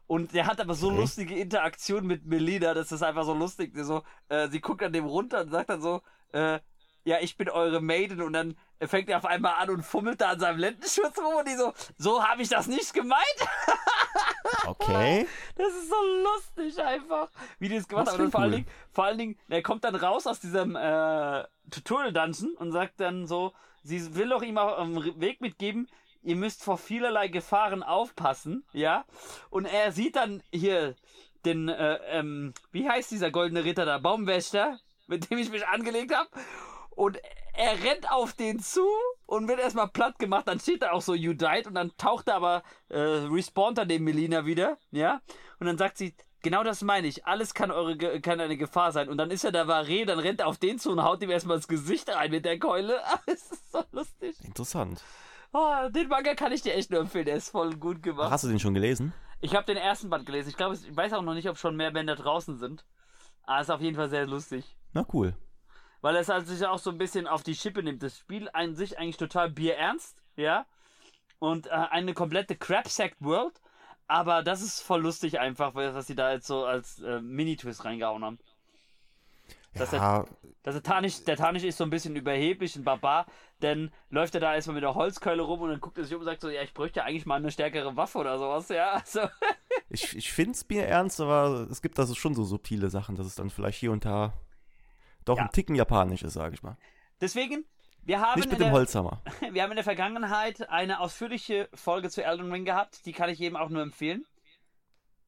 Und 0.07 0.35
der 0.35 0.47
hat 0.47 0.61
aber 0.61 0.75
so 0.75 0.89
Okay. 0.89 1.01
lustige 1.01 1.35
Interaktion 1.35 2.07
mit 2.07 2.27
Melina, 2.27 2.75
das 2.75 2.93
ist 2.93 3.03
einfach 3.03 3.25
so 3.25 3.33
lustig. 3.33 3.73
So, 3.75 4.03
äh, 4.29 4.49
sie 4.49 4.61
guckt 4.61 4.83
an 4.83 4.93
dem 4.93 5.07
runter 5.07 5.41
und 5.41 5.51
sagt 5.51 5.71
dann 5.71 5.81
so, 5.81 6.03
äh, 6.33 6.61
ja, 7.05 7.19
ich 7.21 7.37
bin 7.37 7.49
eure 7.49 7.81
Maiden 7.81 8.21
und 8.21 8.33
dann 8.35 8.57
fängt 8.83 9.09
er 9.09 9.19
auf 9.19 9.25
einmal 9.25 9.55
an 9.55 9.71
und 9.71 9.83
fummelt 9.83 10.21
da 10.21 10.31
an 10.31 10.41
seinem 10.41 10.59
Lendenschutz 10.59 11.17
rum 11.19 11.37
und 11.39 11.49
die 11.49 11.55
so, 11.55 11.73
so 11.97 12.23
habe 12.23 12.43
ich 12.43 12.49
das 12.49 12.67
nicht 12.67 12.93
gemeint. 12.93 13.23
Okay. 14.67 15.27
Das 15.57 15.69
ist 15.69 15.89
so 15.89 15.97
lustig 16.25 16.83
einfach, 16.83 17.29
wie 17.59 17.69
die 17.69 17.77
das 17.77 17.89
gemacht 17.89 18.07
Das 18.09 18.15
haben. 18.15 18.25
Und 18.25 18.31
vor 18.31 18.41
allen 18.41 18.51
cool. 18.51 18.57
Dingen, 18.57 18.69
vor 18.93 19.05
allen 19.05 19.19
Dingen, 19.19 19.39
er 19.49 19.63
kommt 19.63 19.85
dann 19.85 19.95
raus 19.95 20.27
aus 20.27 20.41
diesem 20.41 20.77
äh, 20.77 21.45
Tutorial-Dungeon 21.71 22.55
und 22.57 22.73
sagt 22.73 23.01
dann 23.01 23.27
so, 23.27 23.53
sie 23.83 24.15
will 24.15 24.29
doch 24.29 24.43
ihm 24.43 24.59
auf 24.59 24.77
dem 24.77 25.21
Weg 25.21 25.41
mitgeben, 25.41 25.89
ihr 26.23 26.37
müsst 26.37 26.63
vor 26.65 26.79
vielerlei 26.79 27.29
Gefahren 27.29 27.83
aufpassen, 27.83 28.65
ja. 28.73 29.05
Und 29.51 29.65
er 29.67 29.93
sieht 29.93 30.17
dann 30.17 30.43
hier 30.53 30.97
den, 31.45 31.69
äh, 31.69 31.99
ähm, 32.09 32.53
wie 32.73 32.89
heißt 32.89 33.11
dieser 33.11 33.31
goldene 33.31 33.65
Ritter 33.65 33.85
da, 33.85 33.99
Baumwächter, 33.99 34.79
mit 35.07 35.31
dem 35.31 35.39
ich 35.39 35.51
mich 35.51 35.67
angelegt 35.67 36.15
habe. 36.15 36.29
Und 36.97 37.19
er 37.53 37.83
rennt 37.85 38.11
auf 38.11 38.33
den 38.33 38.59
zu 38.59 38.87
und 39.27 39.49
wird 39.49 39.61
erstmal 39.61 39.89
platt 39.89 40.19
gemacht. 40.19 40.49
Dann 40.49 40.59
steht 40.59 40.83
da 40.83 40.91
auch 40.93 41.03
so 41.03 41.15
You 41.15 41.35
died 41.35 41.67
und 41.67 41.75
dann 41.75 41.93
taucht 41.97 42.29
er 42.29 42.37
aber, 42.37 42.63
äh, 42.89 42.99
respawnt 42.99 43.79
er 43.79 43.87
den 43.87 44.03
Melina 44.03 44.47
wieder, 44.47 44.79
ja. 44.91 45.21
Und 45.61 45.67
dann 45.67 45.79
sagt 45.79 45.99
sie, 45.99 46.15
genau 46.43 46.65
das 46.65 46.83
meine 46.83 47.07
ich. 47.07 47.27
Alles 47.27 47.53
kann 47.55 47.71
eure 47.71 48.21
kann 48.21 48.41
eine 48.41 48.57
Gefahr 48.57 48.93
sein. 48.93 49.09
Und 49.11 49.19
dann 49.19 49.31
ist 49.31 49.45
er 49.45 49.53
der 49.53 49.67
Varé, 49.67 50.07
dann 50.07 50.19
rennt 50.19 50.41
er 50.41 50.47
auf 50.47 50.59
den 50.59 50.79
zu 50.79 50.91
und 50.91 51.03
haut 51.03 51.23
ihm 51.23 51.31
erstmal 51.31 51.59
das 51.59 51.69
Gesicht 51.69 52.09
rein 52.09 52.31
mit 52.31 52.45
der 52.45 52.59
Keule. 52.59 52.99
Es 53.27 53.51
ist 53.53 53.73
so 53.73 53.83
lustig. 53.93 54.37
Interessant. 54.43 55.03
Oh, 55.53 55.89
den 55.91 56.09
Manga 56.09 56.35
kann 56.35 56.53
ich 56.53 56.63
dir 56.63 56.75
echt 56.75 56.91
nur 56.91 57.01
empfehlen. 57.01 57.27
Der 57.27 57.37
ist 57.37 57.51
voll 57.51 57.77
gut 57.77 57.99
Ach, 57.99 58.03
gemacht. 58.03 58.31
hast 58.31 58.45
du 58.45 58.49
den 58.49 58.59
schon 58.59 58.75
gelesen? 58.75 59.13
Ich 59.41 59.55
habe 59.55 59.67
den 59.67 59.77
ersten 59.77 60.09
Band 60.09 60.25
gelesen. 60.25 60.49
Ich 60.49 60.57
glaube, 60.57 60.75
ich 60.75 60.97
weiß 60.97 61.13
auch 61.13 61.23
noch 61.23 61.35
nicht, 61.35 61.49
ob 61.49 61.59
schon 61.59 61.77
mehr 61.77 61.91
Bände 61.91 62.17
draußen 62.17 62.57
sind. 62.57 62.87
Aber 63.43 63.61
ist 63.61 63.71
auf 63.71 63.81
jeden 63.83 63.97
Fall 63.97 64.09
sehr 64.09 64.27
lustig. 64.27 64.77
Na 64.93 65.07
cool. 65.13 65.37
Weil 66.07 66.15
es 66.15 66.29
halt 66.29 66.47
sich 66.47 66.65
auch 66.65 66.79
so 66.79 66.91
ein 66.91 66.99
bisschen 66.99 67.27
auf 67.27 67.43
die 67.43 67.57
Schippe 67.57 67.83
nimmt. 67.83 68.01
Das 68.01 68.17
Spiel 68.17 68.49
an 68.53 68.77
sich 68.77 68.97
eigentlich 68.97 69.17
total 69.17 69.51
bierernst, 69.51 70.17
ja. 70.37 70.65
Und 71.41 71.67
äh, 71.67 71.71
eine 71.71 72.15
komplette 72.15 72.55
Crapsack-World. 72.55 73.61
Aber 74.07 74.45
das 74.45 74.63
ist 74.63 74.83
voll 74.83 75.03
lustig 75.03 75.41
einfach, 75.41 75.75
weil- 75.75 75.97
was 75.97 76.07
sie 76.07 76.15
da 76.15 76.31
jetzt 76.31 76.47
so 76.47 76.65
als 76.65 77.01
äh, 77.01 77.21
Mini-Twist 77.21 77.85
reingehauen 77.85 78.25
haben. 78.25 78.39
Das 79.75 79.91
ja, 79.91 80.25
Das 80.63 80.77
der 80.77 80.83
Tarnisch, 80.85 81.25
der 81.25 81.37
Tarnisch 81.37 81.65
ist 81.65 81.77
so 81.77 81.83
ein 81.83 81.91
bisschen 81.91 82.15
überheblich, 82.15 82.77
ein 82.77 82.85
Barbar, 82.85 83.27
denn 83.61 83.91
läuft 84.09 84.37
er 84.37 84.41
da 84.41 84.55
erstmal 84.55 84.75
mit 84.75 84.85
der 84.85 84.95
Holzkeule 84.95 85.43
rum 85.43 85.63
und 85.63 85.71
dann 85.71 85.81
guckt 85.81 85.99
er 85.99 86.05
sich 86.05 86.15
um 86.15 86.21
und 86.21 86.27
sagt 86.27 86.41
so, 86.41 86.49
ja, 86.49 86.63
ich 86.63 86.73
bräuchte 86.73 87.03
eigentlich 87.03 87.27
mal 87.27 87.35
eine 87.35 87.51
stärkere 87.51 87.97
Waffe 87.97 88.19
oder 88.19 88.39
sowas, 88.39 88.69
ja. 88.69 88.93
Also, 88.93 89.23
ich, 89.91 90.17
ich 90.17 90.33
finde 90.33 90.53
es 90.53 90.69
mir 90.69 90.87
ernst, 90.87 91.21
aber 91.21 91.67
es 91.69 91.83
gibt 91.83 91.99
also 91.99 92.15
schon 92.15 92.37
so 92.37 92.45
subtile 92.45 92.91
Sachen, 92.91 93.17
dass 93.17 93.27
es 93.27 93.35
dann 93.35 93.51
vielleicht 93.51 93.81
hier 93.81 93.91
und 93.91 94.05
da 94.05 94.33
doch 95.27 95.37
Ja. 95.37 95.45
ein 95.45 95.51
Ticken 95.53 95.75
japanisch 95.77 96.23
ist, 96.23 96.33
sage 96.33 96.55
ich 96.55 96.63
mal. 96.63 96.77
deswegen, 97.21 97.65
wir 98.03 98.21
haben, 98.21 98.39
Nicht 98.41 98.47
in 98.47 98.51
mit 98.53 98.61
dem 98.61 98.65
der, 98.67 98.73
Holzhammer. 98.73 99.21
wir 99.53 99.63
haben 99.63 99.71
in 99.73 99.77
der 99.77 99.85
Vergangenheit 99.85 100.69
eine 100.71 101.01
ausführliche 101.01 101.69
Folge 101.75 102.09
zu 102.09 102.25
Elden 102.25 102.51
Ring 102.51 102.65
gehabt, 102.65 103.05
die 103.05 103.13
kann 103.13 103.29
ich 103.29 103.39
jedem 103.39 103.57
auch 103.57 103.69
nur 103.69 103.83
empfehlen. 103.83 104.25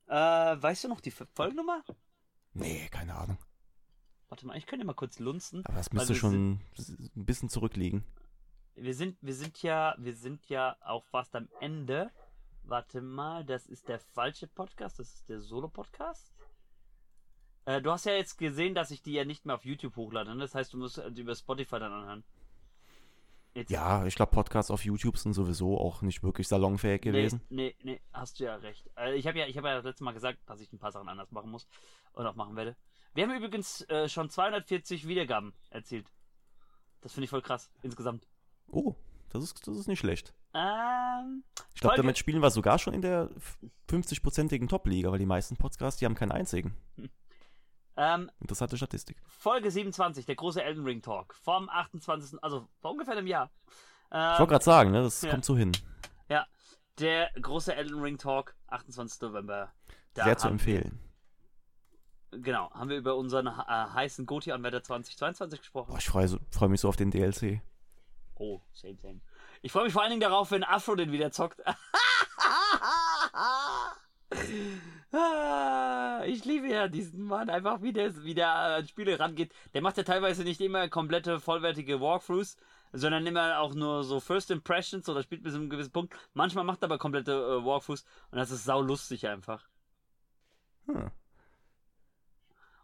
Äh, 0.06 0.14
weißt 0.14 0.84
du 0.84 0.88
noch 0.88 1.00
die 1.00 1.10
Folgennummer? 1.10 1.84
Nee, 2.54 2.88
keine 2.90 3.14
Ahnung. 3.14 3.36
Warte 4.28 4.46
mal, 4.46 4.56
ich 4.56 4.66
könnte 4.66 4.84
mal 4.86 4.94
kurz 4.94 5.18
lunzen. 5.18 5.64
Aber 5.66 5.76
das 5.76 5.92
müsste 5.92 6.10
wir 6.10 6.16
schon 6.16 6.34
ein 6.52 7.24
bisschen 7.24 7.48
zurückliegen. 7.48 8.04
Wir 8.74 8.94
sind, 8.94 9.16
wir 9.20 9.34
sind 9.34 9.60
ja, 9.62 9.94
wir 9.98 10.14
sind 10.14 10.46
ja 10.48 10.76
auch 10.80 11.04
fast 11.06 11.34
am 11.34 11.48
Ende. 11.60 12.10
Warte 12.62 13.00
mal, 13.00 13.44
das 13.44 13.66
ist 13.66 13.88
der 13.88 13.98
falsche 13.98 14.46
Podcast, 14.46 14.98
das 14.98 15.14
ist 15.14 15.28
der 15.28 15.40
Solo-Podcast. 15.40 16.32
Äh, 17.68 17.82
du 17.82 17.92
hast 17.92 18.06
ja 18.06 18.14
jetzt 18.14 18.38
gesehen, 18.38 18.74
dass 18.74 18.90
ich 18.90 19.02
die 19.02 19.12
ja 19.12 19.26
nicht 19.26 19.44
mehr 19.44 19.54
auf 19.54 19.66
YouTube 19.66 19.94
hochlade. 19.96 20.34
Ne? 20.34 20.40
Das 20.40 20.54
heißt, 20.54 20.72
du 20.72 20.78
musst 20.78 21.02
die 21.10 21.20
über 21.20 21.34
Spotify 21.34 21.78
dann 21.78 21.92
anhören. 21.92 22.24
Jetzt, 23.52 23.70
Ja, 23.70 24.06
ich 24.06 24.14
glaube, 24.14 24.32
Podcasts 24.32 24.70
auf 24.70 24.86
YouTube 24.86 25.18
sind 25.18 25.34
sowieso 25.34 25.78
auch 25.78 26.00
nicht 26.00 26.22
wirklich 26.22 26.48
salonfähig 26.48 27.02
gewesen. 27.02 27.42
Nee, 27.50 27.74
nee, 27.82 27.92
nee, 27.92 28.00
hast 28.10 28.40
du 28.40 28.44
ja 28.44 28.56
recht. 28.56 28.88
Äh, 28.96 29.16
ich 29.16 29.26
habe 29.26 29.38
ja, 29.38 29.46
ich 29.46 29.58
habe 29.58 29.68
ja 29.68 29.74
das 29.74 29.84
letzte 29.84 30.02
Mal 30.02 30.12
gesagt, 30.14 30.38
dass 30.46 30.62
ich 30.62 30.72
ein 30.72 30.78
paar 30.78 30.92
Sachen 30.92 31.10
anders 31.10 31.30
machen 31.30 31.50
muss 31.50 31.68
und 32.12 32.26
auch 32.26 32.36
machen 32.36 32.56
werde. 32.56 32.74
Wir 33.12 33.24
haben 33.24 33.36
übrigens 33.36 33.82
äh, 33.90 34.08
schon 34.08 34.30
240 34.30 35.06
Wiedergaben 35.06 35.52
erzielt. 35.68 36.10
Das 37.02 37.12
finde 37.12 37.24
ich 37.24 37.30
voll 37.30 37.42
krass, 37.42 37.70
insgesamt. 37.82 38.26
Oh, 38.68 38.94
das 39.28 39.44
ist, 39.44 39.66
das 39.68 39.76
ist 39.76 39.88
nicht 39.88 39.98
schlecht. 39.98 40.32
Ähm, 40.54 41.44
Ich 41.74 41.82
glaube, 41.82 41.96
damit 41.96 42.16
spielen 42.16 42.40
wir 42.40 42.50
sogar 42.50 42.78
schon 42.78 42.94
in 42.94 43.02
der 43.02 43.28
50-prozentigen 43.90 44.68
Top-Liga, 44.68 45.10
weil 45.10 45.18
die 45.18 45.26
meisten 45.26 45.58
Podcasts, 45.58 45.98
die 45.98 46.06
haben 46.06 46.14
keinen 46.14 46.32
einzigen. 46.32 46.74
ähm, 47.98 48.30
Interessante 48.40 48.76
Statistik. 48.76 49.16
Folge 49.26 49.70
27, 49.70 50.24
der 50.24 50.36
große 50.36 50.62
Elden 50.62 50.84
Ring 50.84 51.02
Talk. 51.02 51.34
Vom 51.34 51.68
28. 51.68 52.42
Also 52.42 52.68
vor 52.80 52.92
ungefähr 52.92 53.16
einem 53.16 53.26
Jahr. 53.26 53.50
Ich 53.66 53.72
Ähm, 54.12 54.38
wollte 54.38 54.52
gerade 54.52 54.64
sagen, 54.64 54.90
ne, 54.92 55.02
das 55.02 55.22
ja. 55.22 55.30
kommt 55.30 55.44
so 55.44 55.56
hin. 55.56 55.72
ja, 56.28 56.46
der 56.98 57.30
große 57.40 57.74
Elden 57.74 58.00
Ring 58.00 58.16
Talk, 58.16 58.54
28. 58.68 59.20
November. 59.20 59.72
Da 60.14 60.24
Sehr 60.24 60.38
zu 60.38 60.48
empfehlen. 60.48 61.00
Wir, 62.30 62.40
genau, 62.40 62.70
haben 62.70 62.88
wir 62.88 62.96
über 62.96 63.16
unseren 63.16 63.48
äh, 63.48 63.50
heißen 63.50 64.26
Goti-Anwärter 64.26 64.84
2022 64.84 65.60
gesprochen. 65.60 65.90
Boah, 65.90 65.98
ich 65.98 66.08
freue 66.08 66.28
freu 66.50 66.68
mich 66.68 66.80
so 66.80 66.88
auf 66.88 66.96
den 66.96 67.10
DLC. 67.10 67.60
Oh, 68.36 68.60
same, 68.72 68.96
same. 68.96 69.20
Ich 69.60 69.72
freue 69.72 69.84
mich 69.84 69.92
vor 69.92 70.02
allen 70.02 70.10
Dingen 70.10 70.20
darauf, 70.20 70.52
wenn 70.52 70.62
Afro 70.62 70.94
den 70.94 71.10
wieder 71.10 71.32
zockt. 71.32 71.60
Ah, 75.10 76.22
ich 76.26 76.44
liebe 76.44 76.68
ja 76.68 76.86
diesen 76.86 77.24
Mann, 77.24 77.48
einfach 77.48 77.80
wie 77.80 77.92
der, 77.94 78.24
wie 78.24 78.34
der 78.34 78.50
an 78.50 78.86
Spiele 78.86 79.18
rangeht. 79.18 79.52
Der 79.72 79.80
macht 79.80 79.96
ja 79.96 80.02
teilweise 80.02 80.44
nicht 80.44 80.60
immer 80.60 80.88
komplette, 80.88 81.40
vollwertige 81.40 82.00
Walkthroughs, 82.00 82.56
sondern 82.92 83.26
immer 83.26 83.58
auch 83.60 83.74
nur 83.74 84.04
so 84.04 84.20
First 84.20 84.50
Impressions 84.50 85.08
oder 85.08 85.22
spielt 85.22 85.42
bis 85.42 85.54
zu 85.54 85.60
einem 85.60 85.70
gewissen 85.70 85.92
Punkt. 85.92 86.14
Manchmal 86.34 86.64
macht 86.64 86.82
er 86.82 86.86
aber 86.86 86.98
komplette 86.98 87.32
äh, 87.32 87.64
Walkthroughs 87.64 88.04
und 88.30 88.38
das 88.38 88.50
ist 88.50 88.64
sau 88.64 88.82
lustig 88.82 89.26
einfach. 89.26 89.66
Hm. 90.86 91.10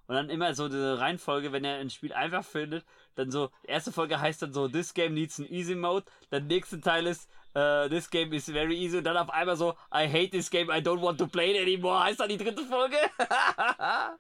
Und 0.07 0.15
dann 0.17 0.29
immer 0.29 0.55
so 0.55 0.69
diese 0.69 0.99
Reihenfolge, 0.99 1.53
wenn 1.53 1.65
er 1.65 1.77
ein 1.77 1.91
Spiel 1.91 2.13
einfach 2.13 2.45
findet, 2.45 2.85
dann 3.15 3.31
so, 3.31 3.51
erste 3.63 3.91
Folge 3.93 4.21
heißt 4.21 4.43
dann 4.43 4.53
so, 4.53 4.69
this 4.69 4.93
game 4.93 5.15
needs 5.15 5.39
an 5.41 5.47
easy 5.47 5.75
mode, 5.75 6.05
dann 6.31 6.47
nächste 6.47 6.81
Teil 6.81 7.07
ist, 7.07 7.29
äh, 7.55 7.89
this 7.89 8.11
game 8.11 8.33
is 8.33 8.47
very 8.47 8.77
easy 8.77 8.99
und 8.99 9.05
dann 9.05 9.17
auf 9.17 9.31
einmal 9.31 9.57
so, 9.57 9.73
I 9.93 10.07
hate 10.07 10.31
this 10.31 10.51
game, 10.51 10.69
I 10.69 10.81
don't 10.81 11.01
want 11.01 11.19
to 11.19 11.27
play 11.27 11.53
it 11.53 11.63
anymore, 11.63 12.05
heißt 12.05 12.21
dann 12.21 12.29
die 12.29 12.37
dritte 12.37 12.65
Folge. 12.65 12.97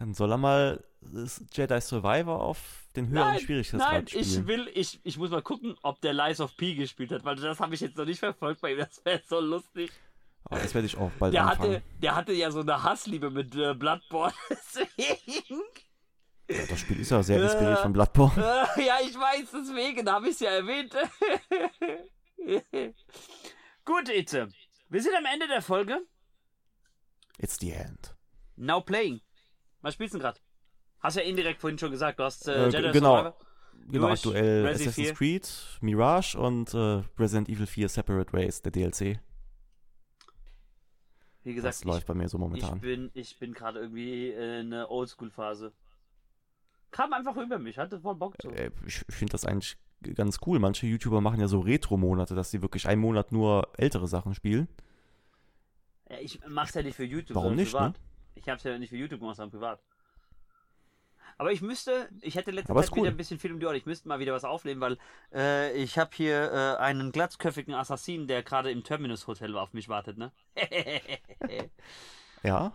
Dann 0.00 0.12
soll 0.12 0.32
er 0.32 0.38
mal 0.38 0.84
Jedi 1.52 1.80
Survivor 1.80 2.40
auf 2.40 2.58
den 2.96 3.08
höheren 3.08 3.28
nein, 3.28 3.40
Schwierigkeitsgrad 3.40 3.92
nein, 3.92 4.08
spielen. 4.08 4.24
ich 4.24 4.46
will, 4.46 4.70
ich, 4.74 5.00
ich 5.04 5.16
muss 5.16 5.30
mal 5.30 5.40
gucken, 5.40 5.76
ob 5.82 6.00
der 6.00 6.12
Lies 6.12 6.40
of 6.40 6.56
P 6.56 6.74
gespielt 6.74 7.12
hat, 7.12 7.24
weil 7.24 7.36
das 7.36 7.60
habe 7.60 7.74
ich 7.74 7.80
jetzt 7.80 7.96
noch 7.96 8.04
nicht 8.04 8.18
verfolgt 8.18 8.60
bei 8.60 8.72
ihm, 8.72 8.78
das 8.78 9.04
wäre 9.04 9.22
so 9.26 9.40
lustig. 9.40 9.92
Aber 10.44 10.60
das 10.60 10.74
werde 10.74 10.86
ich 10.86 10.96
auch 10.96 11.10
bald 11.18 11.32
Der 11.34 11.46
anfangen. 11.46 11.74
hatte, 11.76 11.82
der 12.02 12.14
hatte 12.14 12.32
ja 12.32 12.50
so 12.50 12.60
eine 12.60 12.82
Hassliebe 12.82 13.30
mit 13.30 13.54
äh, 13.54 13.74
Bloodborne, 13.74 14.34
deswegen. 14.50 15.62
Ja, 16.50 16.66
das 16.68 16.80
Spiel 16.80 17.00
ist 17.00 17.10
ja 17.10 17.22
sehr 17.22 17.42
inspiriert 17.42 17.78
von 17.78 17.92
Bloodborne. 17.92 18.34
Ja, 18.76 18.98
ich 19.02 19.14
weiß, 19.18 19.50
deswegen 19.52 20.08
habe 20.10 20.26
ich 20.28 20.32
es 20.34 20.40
ja 20.40 20.50
erwähnt. 20.50 20.94
Gut, 23.84 24.08
Itze. 24.08 24.48
Wir 24.88 25.02
sind 25.02 25.14
am 25.16 25.24
Ende 25.32 25.48
der 25.48 25.62
Folge. 25.62 26.00
It's 27.38 27.58
the 27.58 27.72
end. 27.72 28.14
Now 28.56 28.80
playing. 28.80 29.20
Was 29.80 29.94
spielst 29.94 30.14
du 30.14 30.18
gerade? 30.18 30.38
Hast 31.00 31.16
ja 31.16 31.22
indirekt 31.22 31.60
vorhin 31.60 31.78
schon 31.78 31.90
gesagt, 31.90 32.18
du 32.18 32.24
hast 32.24 32.46
äh, 32.48 32.66
Äh, 32.66 32.68
Jedi 32.70 32.92
genau. 32.92 33.16
Survivor. 33.16 33.36
Genau, 33.88 34.06
Durch 34.06 34.20
aktuell 34.20 34.66
Resi 34.66 34.84
Assassin's 34.84 35.08
4. 35.08 35.14
Creed, 35.14 35.78
Mirage 35.82 36.38
und 36.38 36.72
äh, 36.72 37.02
Resident 37.18 37.48
Evil 37.50 37.66
4 37.66 37.88
Separate 37.88 38.32
Ways, 38.32 38.62
der 38.62 38.72
DLC. 38.72 39.18
Wie 41.44 41.54
gesagt, 41.54 41.74
Das 41.74 41.84
läuft 41.84 42.06
bei 42.06 42.14
mir 42.14 42.28
so 42.28 42.38
ich, 42.38 42.44
ich 42.44 42.62
momentan. 42.62 42.80
bin, 42.80 43.10
ich 43.14 43.38
bin 43.38 43.52
gerade 43.52 43.78
irgendwie 43.80 44.30
in 44.30 44.72
einer 44.72 44.90
Oldschool-Phase. 44.90 45.72
Kam 46.90 47.12
einfach 47.12 47.36
über 47.36 47.58
mich, 47.58 47.78
hatte 47.78 48.00
voll 48.00 48.14
Bock 48.14 48.40
zu. 48.40 48.48
Äh, 48.50 48.70
ich 48.86 49.04
ich 49.08 49.14
finde 49.14 49.32
das 49.32 49.44
eigentlich 49.44 49.76
ganz 50.14 50.38
cool. 50.46 50.58
Manche 50.58 50.86
YouTuber 50.86 51.20
machen 51.20 51.40
ja 51.40 51.48
so 51.48 51.60
Retro-Monate, 51.60 52.34
dass 52.34 52.50
sie 52.50 52.62
wirklich 52.62 52.86
einen 52.88 53.00
Monat 53.00 53.32
nur 53.32 53.68
ältere 53.76 54.08
Sachen 54.08 54.34
spielen. 54.34 54.68
Ja, 56.08 56.18
ich 56.20 56.40
mach's 56.48 56.74
ja 56.74 56.82
nicht 56.82 56.96
für 56.96 57.04
YouTube, 57.04 57.36
Warum 57.36 57.54
nicht, 57.56 57.72
privat. 57.72 57.94
ne? 57.94 57.98
Ich 58.36 58.48
hab's 58.48 58.62
ja 58.64 58.78
nicht 58.78 58.90
für 58.90 58.96
YouTube 58.96 59.20
gemacht, 59.20 59.36
sondern 59.36 59.52
privat. 59.58 59.80
Aber 61.38 61.52
ich 61.52 61.62
müsste, 61.62 62.08
ich 62.20 62.34
hätte 62.36 62.50
letzte 62.50 62.70
Aber 62.70 62.82
Zeit 62.82 62.92
cool. 62.92 63.02
wieder 63.02 63.10
ein 63.10 63.16
bisschen 63.16 63.38
viel 63.38 63.52
um 63.52 63.60
die 63.60 63.66
Ohren. 63.66 63.76
Ich 63.76 63.86
müsste 63.86 64.08
mal 64.08 64.18
wieder 64.18 64.32
was 64.32 64.44
aufnehmen, 64.44 64.80
weil 64.80 64.98
äh, 65.32 65.72
ich 65.76 65.98
habe 65.98 66.10
hier 66.14 66.52
äh, 66.52 66.76
einen 66.80 67.12
glatzköpfigen 67.12 67.74
Assassinen, 67.74 68.26
der 68.26 68.42
gerade 68.42 68.70
im 68.70 68.84
Terminus 68.84 69.26
Hotel 69.26 69.56
auf 69.56 69.72
mich 69.72 69.88
wartet, 69.88 70.18
ne? 70.18 70.32
Ja. 72.42 72.72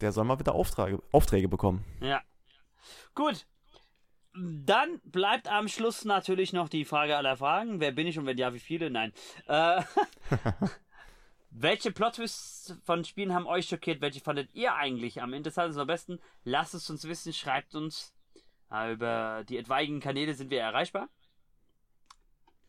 Der 0.00 0.12
soll 0.12 0.24
mal 0.24 0.38
wieder 0.38 0.54
Aufträge, 0.54 1.02
Aufträge 1.12 1.48
bekommen. 1.48 1.84
ja. 2.00 2.20
Gut. 3.14 3.46
dann 4.34 5.00
bleibt 5.04 5.48
am 5.48 5.68
Schluss 5.68 6.04
natürlich 6.04 6.52
noch 6.52 6.68
die 6.68 6.84
Frage 6.84 7.16
aller 7.16 7.36
Fragen. 7.36 7.80
Wer 7.80 7.92
bin 7.92 8.06
ich 8.06 8.18
und 8.18 8.26
wenn 8.26 8.36
ja, 8.36 8.52
wie 8.52 8.58
viele? 8.58 8.90
Nein. 8.90 9.12
Äh, 9.46 9.82
welche 11.56 11.92
Plot-Twists 11.92 12.76
von 12.84 13.04
Spielen 13.04 13.32
haben 13.32 13.46
euch 13.46 13.68
schockiert? 13.68 14.00
Welche 14.00 14.20
fandet 14.20 14.52
ihr 14.54 14.74
eigentlich 14.74 15.22
am 15.22 15.32
interessantesten 15.32 15.80
am 15.80 15.86
besten? 15.86 16.20
Lasst 16.42 16.74
es 16.74 16.90
uns 16.90 17.04
wissen, 17.04 17.32
schreibt 17.32 17.74
uns. 17.74 18.12
Äh, 18.72 18.92
über 18.92 19.44
die 19.48 19.56
etwaigen 19.56 20.00
Kanäle 20.00 20.34
sind 20.34 20.50
wir 20.50 20.60
erreichbar. 20.60 21.08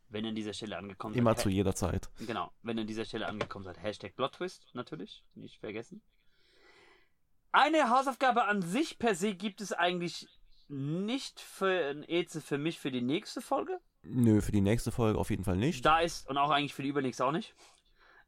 Wenn 0.09 0.23
ihr 0.23 0.29
an 0.29 0.35
dieser 0.35 0.53
Stelle 0.53 0.77
angekommen 0.77 1.15
Immer 1.15 1.33
seid. 1.33 1.43
zu 1.43 1.49
jeder 1.49 1.73
Zeit. 1.73 2.09
Genau, 2.19 2.51
wenn 2.61 2.77
ihr 2.77 2.81
an 2.81 2.87
dieser 2.87 3.05
Stelle 3.05 3.27
angekommen 3.27 3.65
seid. 3.65 3.81
Hashtag 3.81 4.15
Plot-Twist 4.15 4.69
natürlich, 4.73 5.23
nicht 5.33 5.57
vergessen. 5.59 6.01
Eine 7.51 7.89
Hausaufgabe 7.89 8.45
an 8.45 8.61
sich 8.61 8.99
per 8.99 9.15
se 9.15 9.33
gibt 9.33 9.61
es 9.61 9.73
eigentlich 9.73 10.27
nicht 10.67 11.39
für 11.39 11.89
ein 11.89 12.03
Eze 12.07 12.41
für 12.41 12.57
mich 12.57 12.79
für 12.79 12.91
die 12.91 13.01
nächste 13.01 13.41
Folge. 13.41 13.79
Nö, 14.03 14.41
für 14.41 14.51
die 14.51 14.61
nächste 14.61 14.91
Folge 14.91 15.17
auf 15.17 15.31
jeden 15.31 15.43
Fall 15.43 15.57
nicht. 15.57 15.83
Da 15.83 15.99
ist 15.99 16.29
und 16.29 16.37
auch 16.37 16.51
eigentlich 16.51 16.73
für 16.75 16.83
die 16.83 16.89
übernächste 16.89 17.25
auch 17.25 17.31
nicht. 17.31 17.55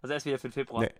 Also 0.01 0.13
erst 0.13 0.25
wieder 0.25 0.39
für 0.39 0.47
den 0.49 0.53
Februar. 0.53 0.83
Nee. 0.83 0.93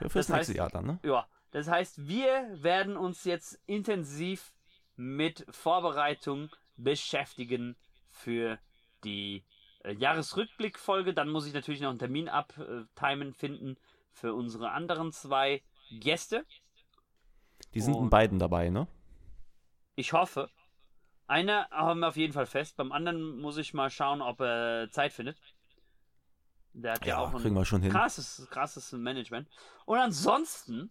Ja, 0.00 0.08
fürs 0.08 0.26
Das 0.26 0.36
nächste 0.36 0.52
heißt- 0.52 0.56
Jahr 0.56 0.70
dann, 0.70 0.86
ne? 0.86 0.98
Ja, 1.04 1.26
das 1.52 1.68
heißt, 1.68 2.06
wir 2.08 2.48
werden 2.62 2.96
uns 2.96 3.24
jetzt 3.24 3.60
intensiv 3.66 4.52
mit 4.96 5.46
Vorbereitung 5.50 6.50
beschäftigen 6.76 7.76
für 8.10 8.58
die 9.04 9.44
äh, 9.84 9.92
Jahresrückblickfolge. 9.94 11.14
Dann 11.14 11.28
muss 11.28 11.46
ich 11.46 11.54
natürlich 11.54 11.80
noch 11.80 11.90
einen 11.90 11.98
Termin 11.98 12.28
abtimen 12.28 13.34
finden 13.34 13.76
für 14.12 14.34
unsere 14.34 14.70
anderen 14.72 15.12
zwei 15.12 15.62
Gäste. 15.90 16.44
Die 17.72 17.80
sind 17.80 17.96
in 17.96 18.10
beiden 18.10 18.38
dabei, 18.38 18.68
ne? 18.70 18.86
Ich 19.96 20.12
hoffe. 20.12 20.50
Einer 21.26 21.68
haben 21.70 22.00
wir 22.00 22.08
auf 22.08 22.16
jeden 22.16 22.32
Fall 22.32 22.46
fest. 22.46 22.76
Beim 22.76 22.92
anderen 22.92 23.38
muss 23.40 23.56
ich 23.56 23.74
mal 23.74 23.90
schauen, 23.90 24.20
ob 24.22 24.40
er 24.40 24.90
Zeit 24.90 25.12
findet. 25.12 25.38
Der 26.74 26.92
hat 26.94 27.06
ja, 27.06 27.14
Ja, 27.14 27.18
auch 27.20 27.32
ein 27.34 27.40
kriegen 27.40 27.54
wir 27.54 27.64
schon 27.64 27.82
hin. 27.82 27.92
krasses, 27.92 28.46
krasses 28.50 28.92
Management. 28.92 29.48
Und 29.86 29.98
ansonsten 29.98 30.90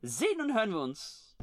sehen 0.00 0.40
und 0.40 0.54
hören 0.54 0.70
wir 0.70 0.80
uns. 0.80 1.36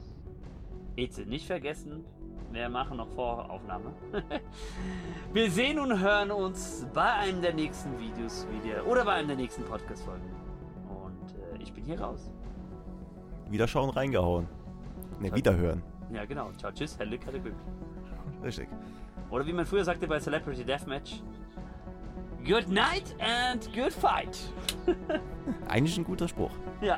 Eze, 0.96 1.24
nicht 1.24 1.48
vergessen, 1.48 2.06
wir 2.52 2.70
machen 2.70 2.98
noch 2.98 3.10
Voraufnahme. 3.10 3.94
wir 5.34 5.50
sehen 5.52 5.80
und 5.80 6.00
hören 6.00 6.32
uns 6.32 6.86
bei 6.94 7.12
einem 7.14 7.42
der 7.42 7.54
nächsten 7.54 7.98
Videos 8.00 8.48
wieder 8.52 8.86
oder 8.86 9.04
bei 9.04 9.14
einem 9.14 9.28
der 9.28 9.38
nächsten 9.38 9.64
Podcast-Folgen. 9.66 10.32
Und 10.88 11.32
äh, 11.32 11.62
ich 11.64 11.74
bin 11.74 11.84
hier 11.84 12.00
raus. 12.00 12.32
Wieder 13.50 13.68
schauen, 13.68 13.90
reingehauen. 13.90 14.48
Ne, 15.20 15.34
wiederhören. 15.36 15.82
Ja, 16.12 16.26
genau. 16.26 16.52
Ciao, 16.54 16.72
tschüss, 16.72 16.98
helle 17.00 17.18
Glück. 17.18 17.56
Richtig. 18.44 18.70
Oder 19.32 19.46
wie 19.48 19.54
man 19.54 19.66
früher 19.66 19.84
sagte 19.84 20.08
bei 20.08 20.20
Celebrity 20.20 20.64
Deathmatch. 20.64 21.22
Good 22.46 22.68
night 22.68 23.16
and 23.20 23.62
good 23.74 23.94
fight. 23.94 24.38
Eigentlich 25.70 25.98
ein 25.98 26.04
guter 26.04 26.28
Spruch. 26.28 26.52
Ja. 26.82 26.98